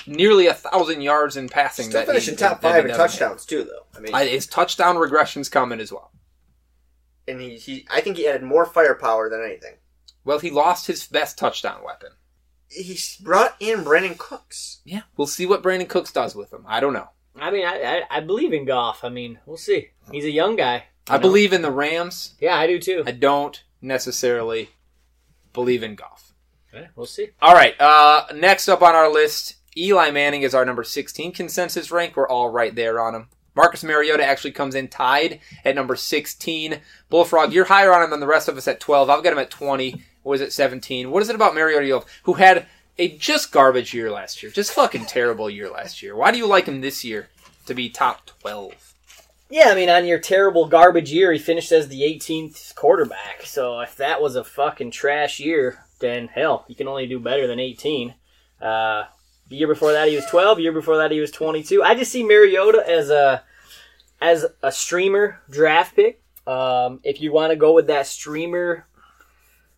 nearly 0.07 0.47
a 0.47 0.53
thousand 0.53 1.01
yards 1.01 1.35
in 1.35 1.49
passing. 1.49 1.85
still 1.89 1.99
that 1.99 2.07
finishing 2.07 2.35
he- 2.35 2.37
top 2.37 2.61
that 2.61 2.67
he 2.69 2.73
five 2.75 2.85
in 2.85 2.91
doesn't 2.91 3.07
touchdowns 3.19 3.45
too, 3.45 3.65
though. 3.65 3.85
I 3.95 3.99
mean, 3.99 4.13
have. 4.13 4.21
I- 4.21 4.27
His 4.27 4.47
touchdown 4.47 4.95
regression's 4.95 5.49
coming 5.49 5.79
as 5.81 5.91
well. 5.91 6.11
and 7.27 7.41
he, 7.41 7.57
he 7.57 7.85
I 7.91 7.99
think 8.01 8.15
he 8.17 8.25
added 8.27 8.41
more 8.43 8.65
firepower 8.65 9.29
than 9.29 9.43
anything. 9.43 9.75
Well, 10.23 10.39
he 10.39 10.49
lost 10.49 10.87
his 10.87 11.05
best 11.05 11.37
touchdown 11.37 11.83
weapon. 11.83 12.11
He 12.69 12.97
brought 13.21 13.55
in 13.59 13.83
Brandin 13.83 14.17
Cooks. 14.17 14.79
Yeah, 14.85 15.01
we'll 15.17 15.27
see 15.27 15.45
what 15.45 15.61
Brandin 15.63 15.89
Cooks 15.89 16.11
does 16.13 16.35
with 16.35 16.53
him. 16.53 16.63
I 16.67 16.79
don't 16.79 16.93
know. 16.93 17.09
I 17.35 17.51
mean, 17.51 17.65
I, 17.65 18.03
I, 18.09 18.17
I 18.17 18.19
believe 18.21 18.53
in 18.53 18.65
Goff. 18.65 19.03
I 19.03 19.09
mean, 19.09 19.39
we'll 19.45 19.57
see. 19.57 19.89
He's 20.11 20.25
a 20.25 20.31
young 20.31 20.55
guy. 20.55 20.85
I 21.09 21.17
believe 21.17 21.51
in 21.53 21.63
the 21.63 21.71
Rams. 21.71 22.35
Yeah, 22.39 22.55
I 22.55 22.67
do 22.67 22.79
too. 22.79 23.03
I 23.07 23.11
don't 23.11 23.61
necessarily 23.81 24.69
believe 25.53 25.83
in 25.83 25.95
Goff. 25.95 26.33
Yeah, 26.73 26.87
we'll 26.95 27.05
see. 27.05 27.29
All 27.41 27.53
right. 27.53 27.79
Uh, 27.79 28.25
next 28.35 28.67
up 28.67 28.81
on 28.81 28.95
our 28.95 29.11
list, 29.11 29.55
Eli 29.75 30.11
Manning 30.11 30.43
is 30.43 30.53
our 30.53 30.65
number 30.65 30.83
16 30.83 31.31
consensus 31.31 31.91
rank. 31.91 32.15
We're 32.15 32.27
all 32.27 32.49
right 32.49 32.73
there 32.73 32.99
on 32.99 33.15
him. 33.15 33.29
Marcus 33.55 33.83
Mariota 33.83 34.23
actually 34.23 34.51
comes 34.51 34.75
in 34.75 34.87
tied 34.87 35.39
at 35.65 35.75
number 35.75 35.95
16. 35.95 36.79
Bullfrog, 37.09 37.51
you're 37.51 37.65
higher 37.65 37.93
on 37.93 38.03
him 38.03 38.09
than 38.11 38.19
the 38.19 38.27
rest 38.27 38.47
of 38.47 38.57
us 38.57 38.67
at 38.67 38.79
12. 38.79 39.09
I've 39.09 39.23
got 39.23 39.33
him 39.33 39.39
at 39.39 39.49
20. 39.49 40.01
Was 40.23 40.41
it 40.41 40.53
17? 40.53 41.09
What 41.09 41.23
is 41.23 41.29
it 41.29 41.35
about 41.35 41.55
Mariota 41.55 42.05
who 42.23 42.33
had 42.33 42.67
a 42.97 43.17
just 43.17 43.51
garbage 43.51 43.93
year 43.93 44.11
last 44.11 44.43
year? 44.43 44.51
Just 44.51 44.73
fucking 44.73 45.05
terrible 45.05 45.49
year 45.49 45.69
last 45.69 46.03
year. 46.03 46.15
Why 46.15 46.31
do 46.31 46.37
you 46.37 46.47
like 46.47 46.67
him 46.67 46.81
this 46.81 47.03
year 47.03 47.29
to 47.65 47.73
be 47.73 47.89
top 47.89 48.27
12? 48.41 48.88
Yeah, 49.51 49.69
I 49.69 49.75
mean, 49.75 49.89
on 49.89 50.05
your 50.05 50.19
terrible 50.19 50.67
garbage 50.67 51.11
year, 51.11 51.31
he 51.31 51.39
finished 51.39 51.71
as 51.71 51.87
the 51.87 52.01
18th 52.01 52.75
quarterback. 52.75 53.41
So 53.45 53.79
if 53.79 53.95
that 53.95 54.21
was 54.21 54.35
a 54.35 54.43
fucking 54.43 54.91
trash 54.91 55.39
year, 55.39 55.85
then 55.99 56.27
hell, 56.27 56.65
you 56.67 56.75
can 56.75 56.87
only 56.87 57.07
do 57.07 57.19
better 57.19 57.47
than 57.47 57.59
18. 57.59 58.13
Uh, 58.61 59.05
the 59.47 59.55
year 59.55 59.67
before 59.67 59.91
that, 59.93 60.07
he 60.07 60.15
was 60.15 60.25
12. 60.27 60.57
The 60.57 60.63
year 60.63 60.71
before 60.71 60.97
that, 60.97 61.09
he 61.09 61.19
was 61.19 61.31
22. 61.31 61.81
I 61.81 61.95
just 61.95 62.11
see 62.11 62.23
Mariota 62.23 62.87
as 62.87 63.09
a 63.09 63.43
as 64.21 64.45
a 64.61 64.71
streamer 64.71 65.41
draft 65.49 65.95
pick. 65.95 66.21
Um, 66.45 66.99
if 67.03 67.19
you 67.21 67.31
want 67.31 67.51
to 67.51 67.55
go 67.55 67.73
with 67.73 67.87
that 67.87 68.05
streamer 68.05 68.85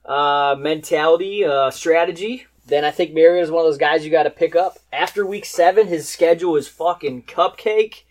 uh, 0.03 0.55
mentality 0.59 1.45
uh, 1.45 1.71
strategy, 1.71 2.45
then 2.65 2.83
I 2.83 2.91
think 2.91 3.13
Mariota 3.13 3.43
is 3.43 3.51
one 3.51 3.63
of 3.63 3.67
those 3.67 3.77
guys 3.77 4.03
you 4.03 4.11
got 4.11 4.23
to 4.23 4.29
pick 4.31 4.55
up. 4.55 4.79
After 4.91 5.25
week 5.25 5.45
seven, 5.45 5.87
his 5.87 6.09
schedule 6.09 6.57
is 6.57 6.67
fucking 6.67 7.23
cupcake 7.23 8.03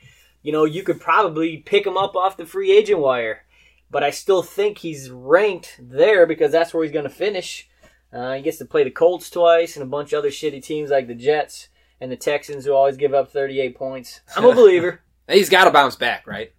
you 0.42 0.52
know, 0.52 0.64
you 0.64 0.82
could 0.82 1.00
probably 1.00 1.58
pick 1.58 1.86
him 1.86 1.96
up 1.96 2.14
off 2.16 2.36
the 2.36 2.46
free 2.46 2.72
agent 2.72 3.00
wire. 3.00 3.44
But 3.90 4.04
I 4.04 4.10
still 4.10 4.42
think 4.42 4.78
he's 4.78 5.10
ranked 5.10 5.80
there 5.82 6.24
because 6.26 6.52
that's 6.52 6.72
where 6.72 6.84
he's 6.84 6.92
going 6.92 7.04
to 7.08 7.10
finish. 7.10 7.68
Uh, 8.12 8.34
he 8.34 8.42
gets 8.42 8.58
to 8.58 8.64
play 8.64 8.84
the 8.84 8.90
Colts 8.90 9.28
twice 9.30 9.76
and 9.76 9.82
a 9.82 9.86
bunch 9.86 10.12
of 10.12 10.18
other 10.18 10.30
shitty 10.30 10.62
teams 10.62 10.90
like 10.90 11.08
the 11.08 11.14
Jets 11.14 11.68
and 12.00 12.10
the 12.10 12.16
Texans 12.16 12.64
who 12.64 12.72
always 12.72 12.96
give 12.96 13.14
up 13.14 13.32
38 13.32 13.76
points. 13.76 14.20
I'm 14.36 14.44
a 14.44 14.54
believer. 14.54 15.00
He's 15.28 15.48
got 15.50 15.64
to 15.64 15.70
bounce 15.72 15.96
back, 15.96 16.26
right? 16.26 16.52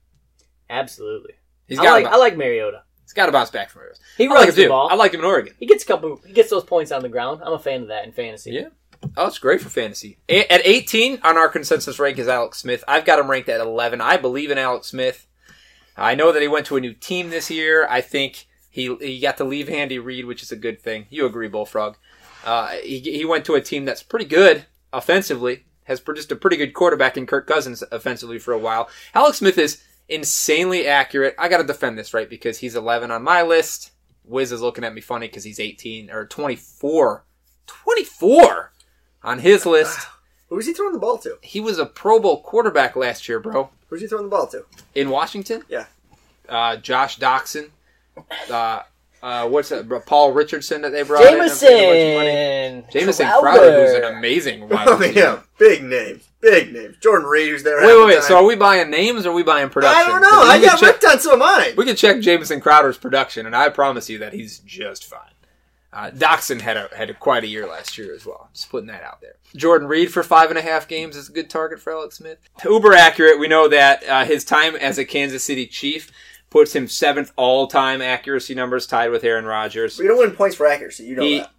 Absolutely. 0.69 1.33
He's 1.67 1.77
got 1.79 1.91
like, 1.93 2.05
I 2.05 2.17
like 2.17 2.35
Mariota. 2.37 2.83
he's 3.03 3.13
got 3.13 3.27
to 3.27 3.31
bounce 3.31 3.49
back 3.49 3.69
from 3.69 3.83
yours. 3.83 3.99
He 4.17 4.25
I 4.25 4.27
runs 4.27 4.45
like 4.47 4.55
the 4.55 4.63
too. 4.63 4.69
ball. 4.69 4.89
I 4.89 4.95
like 4.95 5.13
him 5.13 5.21
in 5.21 5.25
Oregon. 5.25 5.53
he 5.59 5.65
gets 5.65 5.83
a 5.83 5.87
couple. 5.87 6.19
He 6.25 6.33
gets 6.33 6.49
those 6.49 6.63
points 6.63 6.91
on 6.91 7.01
the 7.01 7.09
ground. 7.09 7.41
I'm 7.45 7.53
a 7.53 7.59
fan 7.59 7.81
of 7.83 7.87
that 7.89 8.05
in 8.05 8.11
fantasy. 8.11 8.51
Yeah. 8.51 8.67
Oh, 9.17 9.27
it's 9.27 9.39
great 9.39 9.61
for 9.61 9.69
fantasy. 9.69 10.17
At 10.29 10.65
18 10.65 11.19
on 11.23 11.37
our 11.37 11.49
consensus 11.49 11.99
rank 11.99 12.17
is 12.17 12.27
Alex 12.27 12.59
Smith. 12.59 12.83
I've 12.87 13.05
got 13.05 13.19
him 13.19 13.29
ranked 13.29 13.49
at 13.49 13.59
11. 13.59 13.99
I 13.99 14.17
believe 14.17 14.51
in 14.51 14.57
Alex 14.57 14.87
Smith. 14.87 15.27
I 15.97 16.15
know 16.15 16.31
that 16.31 16.41
he 16.41 16.47
went 16.47 16.65
to 16.67 16.77
a 16.77 16.81
new 16.81 16.93
team 16.93 17.29
this 17.29 17.49
year. 17.51 17.87
I 17.89 18.01
think 18.01 18.47
he 18.69 18.95
he 18.95 19.19
got 19.19 19.37
to 19.37 19.43
leave 19.43 19.69
Andy 19.69 19.99
Reid, 19.99 20.25
which 20.25 20.41
is 20.41 20.51
a 20.51 20.55
good 20.55 20.81
thing. 20.81 21.05
You 21.09 21.25
agree, 21.25 21.47
Bullfrog? 21.47 21.97
Uh, 22.45 22.69
he 22.83 22.99
he 22.99 23.25
went 23.25 23.45
to 23.45 23.55
a 23.55 23.61
team 23.61 23.85
that's 23.85 24.03
pretty 24.03 24.25
good 24.25 24.65
offensively. 24.93 25.65
Has 25.85 25.99
produced 25.99 26.31
a 26.31 26.35
pretty 26.35 26.57
good 26.57 26.73
quarterback 26.73 27.17
in 27.17 27.25
Kirk 27.25 27.47
Cousins 27.47 27.83
offensively 27.91 28.39
for 28.39 28.53
a 28.53 28.59
while. 28.59 28.87
Alex 29.13 29.39
Smith 29.39 29.57
is 29.57 29.83
insanely 30.07 30.87
accurate. 30.87 31.35
I 31.37 31.49
got 31.49 31.57
to 31.57 31.63
defend 31.63 31.97
this 31.97 32.13
right 32.13 32.29
because 32.29 32.59
he's 32.59 32.75
11 32.75 33.11
on 33.11 33.23
my 33.23 33.41
list. 33.41 33.91
Wiz 34.23 34.51
is 34.51 34.61
looking 34.61 34.83
at 34.83 34.93
me 34.93 35.01
funny 35.01 35.27
because 35.27 35.43
he's 35.43 35.59
18 35.59 36.09
or 36.11 36.25
24. 36.27 37.25
24 37.67 38.71
on 39.23 39.39
his 39.39 39.65
list. 39.65 40.07
Who's 40.49 40.67
he 40.67 40.73
throwing 40.73 40.91
the 40.93 40.99
ball 40.99 41.17
to? 41.19 41.37
He 41.41 41.61
was 41.61 41.79
a 41.79 41.85
Pro 41.85 42.19
Bowl 42.19 42.41
quarterback 42.41 42.95
last 42.97 43.29
year, 43.29 43.39
bro. 43.39 43.69
Who's 43.87 44.01
he 44.01 44.07
throwing 44.07 44.25
the 44.25 44.29
ball 44.29 44.47
to? 44.47 44.65
In 44.95 45.09
Washington? 45.09 45.63
Yeah. 45.69 45.85
Uh, 46.49 46.75
Josh 46.75 47.17
Doctson. 47.19 47.69
Uh, 48.49 48.81
uh, 49.23 49.47
what's 49.47 49.69
that? 49.69 49.87
Paul 50.05 50.33
Richardson 50.33 50.81
that 50.81 50.89
they 50.91 51.03
brought 51.03 51.23
in. 51.25 51.39
and 51.39 51.51
paid 51.59 51.71
a 51.71 52.15
bunch. 52.17 52.91
Jameson. 52.91 52.91
Jamison 52.91 53.27
Crowder. 53.27 53.41
Crowder, 53.59 53.85
who's 53.87 53.93
an 54.05 54.17
amazing 54.17 54.67
wide 54.67 54.87
Oh 54.89 54.97
receiver. 54.99 55.19
yeah, 55.19 55.39
big 55.57 55.83
name. 55.83 56.19
big 56.41 56.73
name. 56.73 56.97
Jordan 57.01 57.27
Reed, 57.27 57.49
who's 57.49 57.63
there. 57.63 57.77
Wait, 57.77 57.85
wait, 57.87 57.99
the 57.99 58.05
wait. 58.07 58.23
So 58.23 58.35
are 58.37 58.43
we 58.43 58.55
buying 58.55 58.89
names 58.89 59.25
or 59.25 59.29
are 59.29 59.33
we 59.33 59.43
buying 59.43 59.69
production? 59.69 60.03
I 60.03 60.05
don't 60.07 60.21
know. 60.21 60.29
I 60.31 60.57
we 60.57 60.65
can 60.65 60.69
got 60.73 60.79
check- 60.79 60.89
ripped 61.01 61.05
on 61.05 61.19
some 61.19 61.33
of 61.33 61.39
mine. 61.39 61.75
We 61.77 61.85
can 61.85 61.95
check 61.95 62.19
Jamison 62.19 62.59
Crowder's 62.59 62.97
production, 62.97 63.45
and 63.45 63.55
I 63.55 63.69
promise 63.69 64.09
you 64.09 64.17
that 64.17 64.33
he's 64.33 64.59
just 64.59 65.05
fine. 65.05 65.19
Uh, 65.93 66.09
Doctson 66.11 66.61
had 66.61 66.77
a 66.77 66.89
had 66.95 67.09
a 67.09 67.13
quite 67.13 67.43
a 67.43 67.47
year 67.47 67.67
last 67.67 67.97
year 67.97 68.15
as 68.15 68.25
well. 68.25 68.49
Just 68.53 68.69
putting 68.69 68.87
that 68.87 69.03
out 69.03 69.19
there. 69.19 69.35
Jordan 69.55 69.87
Reed 69.89 70.11
for 70.13 70.23
five 70.23 70.49
and 70.49 70.57
a 70.57 70.61
half 70.61 70.87
games 70.87 71.17
is 71.17 71.27
a 71.27 71.33
good 71.33 71.49
target 71.49 71.79
for 71.81 71.91
Alex 71.91 72.17
Smith. 72.17 72.37
Uber 72.63 72.93
accurate. 72.93 73.39
We 73.39 73.47
know 73.49 73.67
that 73.67 74.03
uh, 74.07 74.23
his 74.23 74.45
time 74.45 74.75
as 74.77 74.97
a 74.97 75.03
Kansas 75.03 75.43
City 75.43 75.67
Chief 75.67 76.09
puts 76.49 76.73
him 76.73 76.87
seventh 76.87 77.33
all 77.35 77.67
time 77.67 78.01
accuracy 78.01 78.55
numbers, 78.55 78.87
tied 78.87 79.09
with 79.11 79.23
Aaron 79.25 79.43
Rodgers. 79.45 79.99
We 79.99 80.07
don't 80.07 80.17
win 80.17 80.31
points 80.31 80.55
for 80.55 80.65
accuracy. 80.65 81.03
You 81.03 81.15
know 81.15 81.23
He- 81.23 81.39
that. 81.39 81.51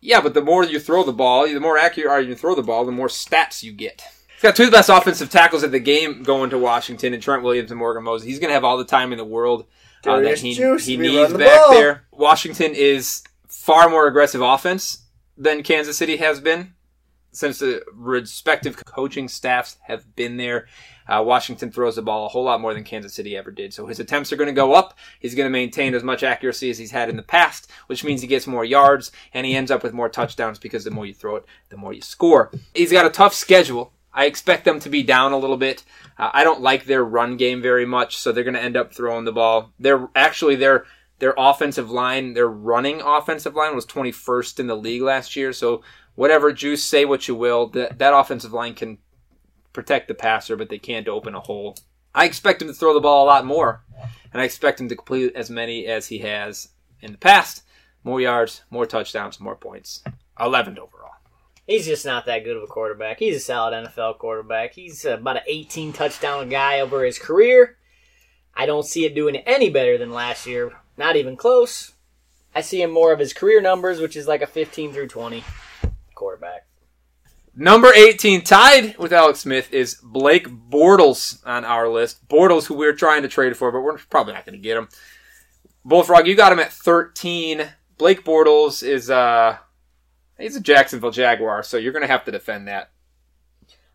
Yeah, 0.00 0.20
but 0.20 0.32
the 0.34 0.40
more 0.42 0.64
you 0.64 0.78
throw 0.78 1.02
the 1.02 1.12
ball, 1.12 1.48
the 1.48 1.58
more 1.58 1.76
accurate 1.76 2.08
are 2.10 2.20
you 2.20 2.36
throw 2.36 2.54
the 2.54 2.62
ball, 2.62 2.84
the 2.84 2.92
more 2.92 3.08
stats 3.08 3.64
you 3.64 3.72
get. 3.72 4.00
He's 4.32 4.42
got 4.42 4.54
two 4.54 4.62
of 4.62 4.70
the 4.70 4.76
best 4.76 4.88
offensive 4.88 5.28
tackles 5.30 5.64
at 5.64 5.72
the 5.72 5.80
game 5.80 6.22
going 6.22 6.50
to 6.50 6.58
Washington, 6.58 7.12
and 7.12 7.20
Trent 7.20 7.42
Williams 7.42 7.72
and 7.72 7.78
Morgan 7.80 8.04
Moses. 8.04 8.24
He's 8.28 8.38
going 8.38 8.50
to 8.50 8.54
have 8.54 8.62
all 8.62 8.78
the 8.78 8.84
time 8.84 9.10
in 9.10 9.18
the 9.18 9.24
world 9.24 9.66
uh, 10.06 10.20
that 10.20 10.38
he, 10.38 10.54
he 10.54 10.96
needs 10.96 11.32
back 11.32 11.58
ball. 11.58 11.72
there. 11.72 12.04
Washington 12.12 12.74
is 12.76 13.24
far 13.68 13.90
more 13.90 14.06
aggressive 14.06 14.40
offense 14.40 15.08
than 15.36 15.62
Kansas 15.62 15.98
City 15.98 16.16
has 16.16 16.40
been 16.40 16.72
since 17.32 17.58
the 17.58 17.82
respective 17.92 18.82
coaching 18.86 19.28
staffs 19.28 19.76
have 19.82 20.16
been 20.16 20.38
there. 20.38 20.66
Uh, 21.06 21.22
Washington 21.22 21.70
throws 21.70 21.96
the 21.96 22.00
ball 22.00 22.24
a 22.24 22.30
whole 22.30 22.44
lot 22.44 22.62
more 22.62 22.72
than 22.72 22.82
Kansas 22.82 23.12
City 23.12 23.36
ever 23.36 23.50
did. 23.50 23.74
So 23.74 23.86
his 23.86 24.00
attempts 24.00 24.32
are 24.32 24.36
going 24.36 24.48
to 24.48 24.54
go 24.54 24.72
up. 24.72 24.96
He's 25.20 25.34
going 25.34 25.44
to 25.44 25.50
maintain 25.50 25.92
as 25.92 26.02
much 26.02 26.22
accuracy 26.22 26.70
as 26.70 26.78
he's 26.78 26.92
had 26.92 27.10
in 27.10 27.16
the 27.16 27.22
past, 27.22 27.70
which 27.88 28.04
means 28.04 28.22
he 28.22 28.26
gets 28.26 28.46
more 28.46 28.64
yards 28.64 29.12
and 29.34 29.44
he 29.44 29.54
ends 29.54 29.70
up 29.70 29.82
with 29.82 29.92
more 29.92 30.08
touchdowns 30.08 30.58
because 30.58 30.84
the 30.84 30.90
more 30.90 31.04
you 31.04 31.12
throw 31.12 31.36
it, 31.36 31.44
the 31.68 31.76
more 31.76 31.92
you 31.92 32.00
score. 32.00 32.50
He's 32.72 32.90
got 32.90 33.04
a 33.04 33.10
tough 33.10 33.34
schedule. 33.34 33.92
I 34.14 34.24
expect 34.24 34.64
them 34.64 34.80
to 34.80 34.88
be 34.88 35.02
down 35.02 35.32
a 35.32 35.38
little 35.38 35.58
bit. 35.58 35.84
Uh, 36.16 36.30
I 36.32 36.42
don't 36.42 36.62
like 36.62 36.86
their 36.86 37.04
run 37.04 37.36
game 37.36 37.60
very 37.60 37.84
much, 37.84 38.16
so 38.16 38.32
they're 38.32 38.44
going 38.44 38.54
to 38.54 38.62
end 38.62 38.78
up 38.78 38.94
throwing 38.94 39.26
the 39.26 39.32
ball. 39.32 39.74
They're 39.78 40.08
actually 40.16 40.56
their 40.56 40.86
their 41.18 41.34
offensive 41.36 41.90
line, 41.90 42.34
their 42.34 42.48
running 42.48 43.00
offensive 43.00 43.54
line 43.54 43.74
was 43.74 43.86
21st 43.86 44.60
in 44.60 44.66
the 44.66 44.76
league 44.76 45.02
last 45.02 45.36
year. 45.36 45.52
So 45.52 45.82
whatever 46.14 46.52
juice, 46.52 46.84
say 46.84 47.04
what 47.04 47.28
you 47.28 47.34
will, 47.34 47.68
that 47.68 47.98
that 47.98 48.14
offensive 48.14 48.52
line 48.52 48.74
can 48.74 48.98
protect 49.72 50.08
the 50.08 50.14
passer, 50.14 50.56
but 50.56 50.68
they 50.68 50.78
can't 50.78 51.08
open 51.08 51.34
a 51.34 51.40
hole. 51.40 51.76
I 52.14 52.24
expect 52.24 52.62
him 52.62 52.68
to 52.68 52.74
throw 52.74 52.94
the 52.94 53.00
ball 53.00 53.24
a 53.24 53.28
lot 53.28 53.44
more, 53.46 53.84
and 54.32 54.40
I 54.40 54.44
expect 54.44 54.80
him 54.80 54.88
to 54.88 54.96
complete 54.96 55.32
as 55.34 55.50
many 55.50 55.86
as 55.86 56.06
he 56.06 56.18
has 56.18 56.68
in 57.00 57.12
the 57.12 57.18
past. 57.18 57.62
More 58.04 58.20
yards, 58.20 58.62
more 58.70 58.86
touchdowns, 58.86 59.40
more 59.40 59.56
points. 59.56 60.02
11 60.40 60.78
overall. 60.78 61.12
He's 61.66 61.84
just 61.84 62.06
not 62.06 62.24
that 62.26 62.44
good 62.44 62.56
of 62.56 62.62
a 62.62 62.66
quarterback. 62.66 63.18
He's 63.18 63.36
a 63.36 63.40
solid 63.40 63.74
NFL 63.74 64.18
quarterback. 64.18 64.72
He's 64.72 65.04
about 65.04 65.36
an 65.36 65.42
18 65.46 65.92
touchdown 65.92 66.48
guy 66.48 66.80
over 66.80 67.04
his 67.04 67.18
career. 67.18 67.76
I 68.54 68.64
don't 68.64 68.86
see 68.86 69.04
it 69.04 69.14
doing 69.14 69.36
any 69.36 69.68
better 69.68 69.98
than 69.98 70.10
last 70.10 70.46
year. 70.46 70.72
Not 70.98 71.14
even 71.14 71.36
close. 71.36 71.92
I 72.54 72.60
see 72.60 72.82
him 72.82 72.90
more 72.90 73.12
of 73.12 73.20
his 73.20 73.32
career 73.32 73.60
numbers, 73.60 74.00
which 74.00 74.16
is 74.16 74.26
like 74.26 74.42
a 74.42 74.46
15 74.46 74.92
through 74.92 75.06
20 75.06 75.44
quarterback. 76.14 76.66
Number 77.54 77.92
18, 77.94 78.42
tied 78.42 78.98
with 78.98 79.12
Alex 79.12 79.40
Smith, 79.40 79.72
is 79.72 79.94
Blake 80.02 80.48
Bortles 80.48 81.40
on 81.46 81.64
our 81.64 81.88
list. 81.88 82.26
Bortles, 82.28 82.66
who 82.66 82.74
we're 82.74 82.94
trying 82.94 83.22
to 83.22 83.28
trade 83.28 83.56
for, 83.56 83.70
but 83.70 83.80
we're 83.80 83.98
probably 83.98 84.32
not 84.32 84.44
going 84.44 84.58
to 84.58 84.62
get 84.62 84.76
him. 84.76 84.88
Bullfrog, 85.84 86.26
you 86.26 86.34
got 86.34 86.52
him 86.52 86.58
at 86.58 86.72
13. 86.72 87.62
Blake 87.96 88.24
Bortles 88.24 88.86
is, 88.86 89.08
uh, 89.08 89.56
he's 90.38 90.56
a 90.56 90.60
Jacksonville 90.60 91.10
Jaguar, 91.12 91.62
so 91.62 91.76
you're 91.76 91.92
going 91.92 92.02
to 92.02 92.12
have 92.12 92.24
to 92.24 92.32
defend 92.32 92.66
that. 92.66 92.90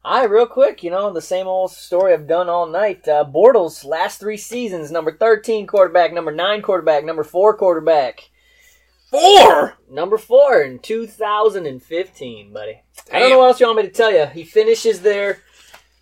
All 0.05 0.19
right, 0.19 0.29
real 0.29 0.47
quick, 0.47 0.83
you 0.83 0.89
know, 0.89 1.13
the 1.13 1.21
same 1.21 1.47
old 1.47 1.71
story 1.71 2.11
I've 2.11 2.27
done 2.27 2.49
all 2.49 2.67
night. 2.67 3.07
Uh, 3.07 3.23
Bortles, 3.23 3.85
last 3.85 4.19
three 4.19 4.35
seasons, 4.35 4.91
number 4.91 5.15
13 5.15 5.65
quarterback, 5.65 6.11
number 6.11 6.31
9 6.31 6.61
quarterback, 6.61 7.05
number 7.05 7.23
4 7.23 7.55
quarterback. 7.55 8.29
Four! 9.09 9.77
Number 9.89 10.17
4 10.17 10.61
in 10.63 10.79
2015, 10.79 12.51
buddy. 12.51 12.81
I 13.13 13.19
don't 13.19 13.29
know 13.29 13.37
what 13.37 13.45
else 13.45 13.59
you 13.61 13.65
want 13.67 13.77
me 13.77 13.83
to 13.83 13.89
tell 13.89 14.11
you. 14.11 14.25
He 14.25 14.43
finishes 14.43 15.01
there. 15.03 15.41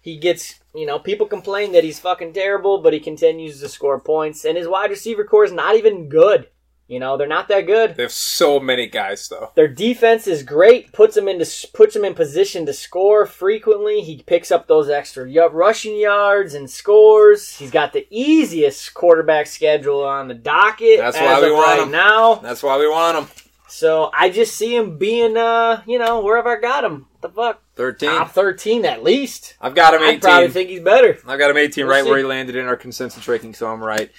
He 0.02 0.18
gets, 0.18 0.60
you 0.74 0.88
know, 0.88 0.98
people 0.98 1.28
complain 1.28 1.74
that 1.74 1.84
he's 1.84 2.00
fucking 2.00 2.34
terrible, 2.34 2.82
but 2.82 2.94
he 2.94 3.00
continues 3.00 3.60
to 3.60 3.70
score 3.70 4.00
points. 4.00 4.46
And 4.46 4.58
his 4.58 4.68
wide 4.68 4.90
receiver 4.90 5.26
corps 5.26 5.46
is 5.46 5.52
not 5.52 5.76
even 5.76 6.10
good. 6.10 6.48
You 6.92 7.00
know, 7.00 7.16
they're 7.16 7.26
not 7.26 7.48
that 7.48 7.68
good. 7.68 7.96
They 7.96 8.04
have 8.04 8.12
so 8.12 8.60
many 8.60 8.86
guys, 8.86 9.30
though. 9.30 9.54
Their 9.56 9.70
defense 9.70 10.28
is 10.28 10.44
great. 10.44 10.92
Puts 10.92 11.16
him 11.16 11.30
into 11.30 11.50
puts 11.74 11.96
him 11.96 12.04
in 12.04 12.14
position 12.14 12.66
to 12.66 12.74
score 12.74 13.26
frequently. 13.26 14.02
He 14.02 14.22
picks 14.24 14.52
up 14.52 14.68
those 14.68 14.90
extra 14.90 15.26
y- 15.26 15.48
rushing 15.48 15.98
yards 15.98 16.54
and 16.54 16.70
scores. 16.70 17.56
He's 17.56 17.72
got 17.72 17.94
the 17.94 18.06
easiest 18.10 18.94
quarterback 18.94 19.48
schedule 19.48 20.04
on 20.04 20.28
the 20.28 20.34
docket. 20.34 20.98
That's 20.98 21.18
why 21.18 21.40
we 21.42 21.54
want 21.54 21.66
right 21.66 21.84
him. 21.84 21.92
now. 21.92 22.36
That's 22.36 22.62
why 22.62 22.78
we 22.78 22.90
want 22.90 23.20
him. 23.20 23.28
So 23.70 24.12
I 24.14 24.30
just 24.30 24.58
see 24.58 24.76
him 24.76 24.98
being, 24.98 25.38
uh, 25.38 25.84
you 25.88 25.98
know, 25.98 26.20
wherever 26.20 26.58
I 26.58 26.60
got 26.60 26.84
him. 26.84 27.08
The 27.22 27.30
fuck, 27.30 27.62
13. 27.76 28.10
top 28.10 28.32
thirteen 28.32 28.84
at 28.84 29.02
least. 29.02 29.56
I've 29.62 29.76
got 29.76 29.94
him 29.94 30.02
18. 30.02 30.16
I 30.16 30.20
probably 30.20 30.50
think 30.50 30.70
he's 30.70 30.82
better. 30.82 31.18
I've 31.26 31.40
got 31.40 31.52
him 31.52 31.56
18 31.56 31.86
We'll 31.86 31.96
right 31.96 32.06
where 32.06 32.18
he 32.18 32.26
landed 32.26 32.58
in 32.58 32.66
our 32.66 32.76
consensus 32.76 33.30
ranking, 33.30 33.54
so 33.54 33.72
I'm 33.72 33.82
right. 33.82 34.12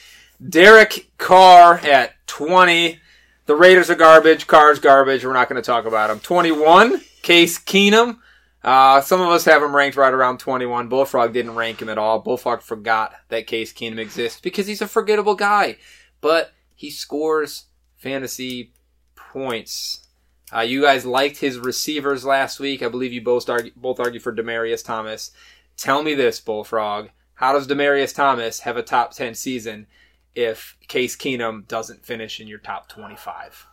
Derek 0.48 1.10
Carr 1.18 1.74
at 1.78 2.14
20. 2.26 2.98
The 3.46 3.54
Raiders 3.54 3.90
are 3.90 3.94
garbage. 3.94 4.46
Carr's 4.46 4.78
garbage. 4.78 5.24
We're 5.24 5.32
not 5.32 5.48
going 5.48 5.60
to 5.60 5.66
talk 5.66 5.84
about 5.84 6.10
him. 6.10 6.20
21. 6.20 7.00
Case 7.22 7.58
Keenum. 7.58 8.18
Uh, 8.64 9.00
some 9.00 9.20
of 9.20 9.28
us 9.28 9.44
have 9.44 9.62
him 9.62 9.74
ranked 9.74 9.96
right 9.96 10.12
around 10.12 10.38
21. 10.38 10.88
Bullfrog 10.88 11.32
didn't 11.32 11.56
rank 11.56 11.82
him 11.82 11.88
at 11.88 11.98
all. 11.98 12.20
Bullfrog 12.20 12.62
forgot 12.62 13.14
that 13.28 13.46
Case 13.46 13.72
Keenum 13.72 13.98
exists 13.98 14.40
because 14.40 14.66
he's 14.66 14.82
a 14.82 14.86
forgettable 14.86 15.34
guy. 15.34 15.76
But 16.20 16.52
he 16.74 16.90
scores 16.90 17.66
fantasy 17.96 18.72
points. 19.16 20.06
Uh, 20.54 20.60
you 20.60 20.82
guys 20.82 21.06
liked 21.06 21.38
his 21.38 21.58
receivers 21.58 22.24
last 22.24 22.60
week. 22.60 22.82
I 22.82 22.88
believe 22.88 23.12
you 23.12 23.22
both 23.22 23.48
argue, 23.48 23.72
both 23.74 23.98
argue 23.98 24.20
for 24.20 24.34
Demaryius 24.34 24.84
Thomas. 24.84 25.32
Tell 25.76 26.02
me 26.02 26.14
this, 26.14 26.40
Bullfrog. 26.40 27.08
How 27.34 27.52
does 27.52 27.66
Demaryius 27.66 28.14
Thomas 28.14 28.60
have 28.60 28.76
a 28.76 28.82
top 28.82 29.12
10 29.12 29.34
season 29.34 29.86
if 30.34 30.76
Case 30.88 31.16
Keenum 31.16 31.66
doesn't 31.68 32.04
finish 32.04 32.40
in 32.40 32.48
your 32.48 32.58
top 32.58 32.88
25? 32.88 33.66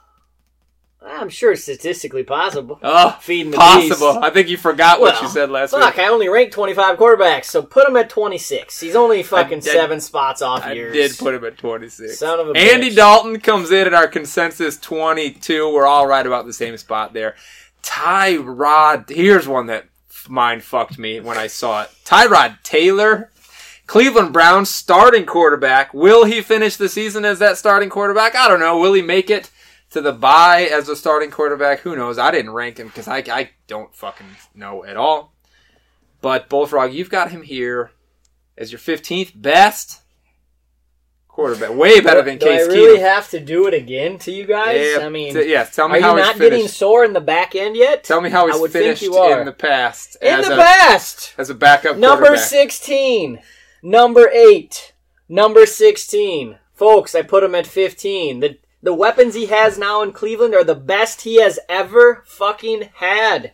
I'm 1.02 1.30
sure 1.30 1.54
it's 1.54 1.64
statistically 1.64 2.24
possible. 2.24 2.78
Oh, 2.84 3.18
Feeding 3.22 3.52
the 3.52 3.58
possible. 3.58 4.14
beast. 4.16 4.24
I 4.24 4.30
think 4.32 4.50
you 4.50 4.58
forgot 4.58 5.00
what 5.00 5.14
Well, 5.14 5.24
you 5.24 5.30
said 5.30 5.50
last 5.50 5.72
Fuck, 5.72 5.96
week. 5.96 6.04
I 6.04 6.10
only 6.10 6.28
ranked 6.28 6.52
25 6.54 6.98
quarterbacks, 6.98 7.46
so 7.46 7.62
put 7.62 7.88
him 7.88 7.96
at 7.96 8.10
26. 8.10 8.78
He's 8.82 8.98
only 8.98 9.24
fucking 9.24 9.62
did- 9.62 9.72
seven 9.72 10.02
spots 10.02 10.42
off 10.42 10.66
I 10.66 10.74
yours. 10.74 10.92
did 10.94 11.18
put 11.18 11.34
him 11.36 11.46
at 11.46 11.58
26. 11.58 12.20
Son 12.20 12.38
of 12.42 12.50
a 12.50 12.58
Andy 12.58 12.92
bitch. 12.92 12.96
Dalton 12.98 13.40
comes 13.40 13.72
in 13.72 13.88
at 13.88 13.94
our 13.94 14.10
consensus 14.10 14.78
22. 14.78 15.72
We're 15.74 15.88
all 15.88 16.06
right 16.06 16.26
about 16.28 16.46
the 16.46 16.52
same 16.52 16.76
spot 16.76 17.14
there. 17.14 17.36
Tyrod, 17.82 19.10
here's 19.10 19.48
one 19.48 19.68
that 19.68 19.86
mind 20.28 20.64
fucked 20.64 21.00
me 21.00 21.22
when 21.22 21.38
I 21.38 21.48
saw 21.48 21.84
it. 21.84 21.90
Tyrod 22.04 22.62
Taylor, 22.64 23.32
Cleveland 23.90 24.32
Browns 24.34 24.70
starting 24.70 25.26
quarterback. 25.26 25.96
Will 25.96 26.24
he 26.26 26.42
finish 26.44 26.76
the 26.76 26.88
season 26.88 27.26
as 27.26 27.40
that 27.40 27.58
starting 27.58 27.90
quarterback? 27.90 28.36
I 28.36 28.48
don't 28.48 28.60
know. 28.60 28.78
Will 28.78 28.94
he 28.94 29.02
make 29.02 29.32
it 29.32 29.50
to 29.90 30.00
the 30.00 30.12
bye 30.14 30.70
as 30.72 30.88
a 30.90 30.96
starting 30.96 31.32
quarterback? 31.32 31.80
Who 31.80 31.96
knows? 31.96 32.20
I 32.20 32.30
didn't 32.30 32.52
rank 32.52 32.78
him 32.78 32.88
because 32.88 33.08
I, 33.08 33.18
I 33.32 33.50
don't 33.66 33.94
fucking 33.96 34.28
know 34.54 34.86
at 34.86 34.96
all. 34.96 35.34
But 36.22 36.50
Bullfrog, 36.50 36.94
you've 36.94 37.10
got 37.10 37.32
him 37.32 37.42
here 37.42 37.90
as 38.56 38.72
your 38.72 38.78
15th 38.78 39.32
best 39.42 40.02
quarterback. 41.28 41.74
Way 41.76 42.00
better 42.00 42.22
than 42.22 42.38
do 42.38 42.46
Case 42.46 42.66
I 42.70 42.72
really 42.72 43.00
Keenum. 43.00 43.10
have 43.10 43.30
to 43.32 43.40
do 43.40 43.66
it 43.66 43.74
again 43.74 44.20
to 44.20 44.32
you 44.32 44.46
guys? 44.46 44.98
Yeah, 45.00 45.04
I 45.08 45.10
mean, 45.10 45.34
t- 45.34 45.52
yeah. 45.52 45.64
Tell 45.64 45.90
me 45.90 45.98
are 45.98 46.02
how 46.02 46.16
he's 46.16 46.26
not 46.26 46.36
finished. 46.36 46.52
getting 46.52 46.68
sore 46.68 47.06
in 47.06 47.14
the 47.14 47.22
back 47.22 47.56
end 47.56 47.76
yet? 47.76 48.04
Tell 48.04 48.22
me 48.22 48.30
how 48.30 48.44
I 48.48 48.52
he's 48.52 48.60
think 48.60 48.72
finished 48.72 49.02
you 49.02 49.16
are. 49.16 49.40
in 49.40 49.48
the 49.48 49.52
past 49.52 50.16
in 50.22 50.42
the 50.42 50.54
a 50.54 50.58
past, 50.58 51.34
as 51.40 51.50
a 51.50 51.56
backup 51.56 51.98
quarterback. 51.98 52.22
number 52.22 52.38
16, 52.38 53.40
number 53.84 54.30
8, 54.30 54.94
number 55.28 55.66
16. 55.66 56.58
Folks, 56.74 57.14
I 57.16 57.22
put 57.22 57.44
him 57.44 57.56
at 57.56 57.68
15. 57.68 58.40
The 58.40 58.58
the 58.82 58.94
weapons 58.94 59.34
he 59.36 59.48
has 59.48 59.78
now 59.78 60.02
in 60.02 60.14
Cleveland 60.14 60.56
are 60.56 60.64
the 60.64 60.74
best 60.74 61.22
he 61.24 61.42
has 61.42 61.60
ever 61.68 62.24
fucking 62.26 62.90
had. 62.96 63.52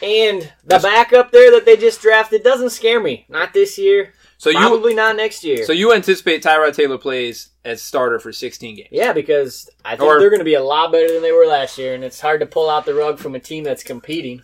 And 0.00 0.42
the 0.62 0.78
That's- 0.78 0.82
backup 0.84 1.32
there 1.32 1.50
that 1.50 1.64
they 1.64 1.76
just 1.76 2.00
drafted 2.00 2.44
doesn't 2.44 2.70
scare 2.70 3.00
me. 3.00 3.26
Not 3.28 3.52
this 3.52 3.76
year. 3.78 4.12
So 4.40 4.50
you 4.50 4.58
Probably 4.58 4.94
not 4.94 5.16
next 5.16 5.42
year. 5.42 5.64
so 5.66 5.72
you 5.72 5.92
anticipate 5.92 6.44
Tyrod 6.44 6.72
Taylor 6.76 6.98
plays 6.98 7.48
as 7.64 7.82
starter 7.82 8.20
for 8.20 8.32
16 8.32 8.76
games. 8.76 8.88
Yeah, 8.92 9.12
because 9.12 9.68
I 9.84 9.96
think 9.96 10.02
Or- 10.08 10.20
they're 10.20 10.30
going 10.30 10.38
to 10.38 10.44
be 10.44 10.54
a 10.54 10.62
lot 10.62 10.92
better 10.92 11.12
than 11.12 11.22
they 11.22 11.32
were 11.32 11.44
last 11.46 11.76
year, 11.76 11.94
and 11.94 12.04
it's 12.04 12.20
hard 12.20 12.38
to 12.38 12.46
pull 12.46 12.70
out 12.70 12.86
the 12.86 12.94
rug 12.94 13.18
from 13.18 13.34
a 13.34 13.40
team 13.40 13.64
that's 13.64 13.82
competing. 13.82 14.42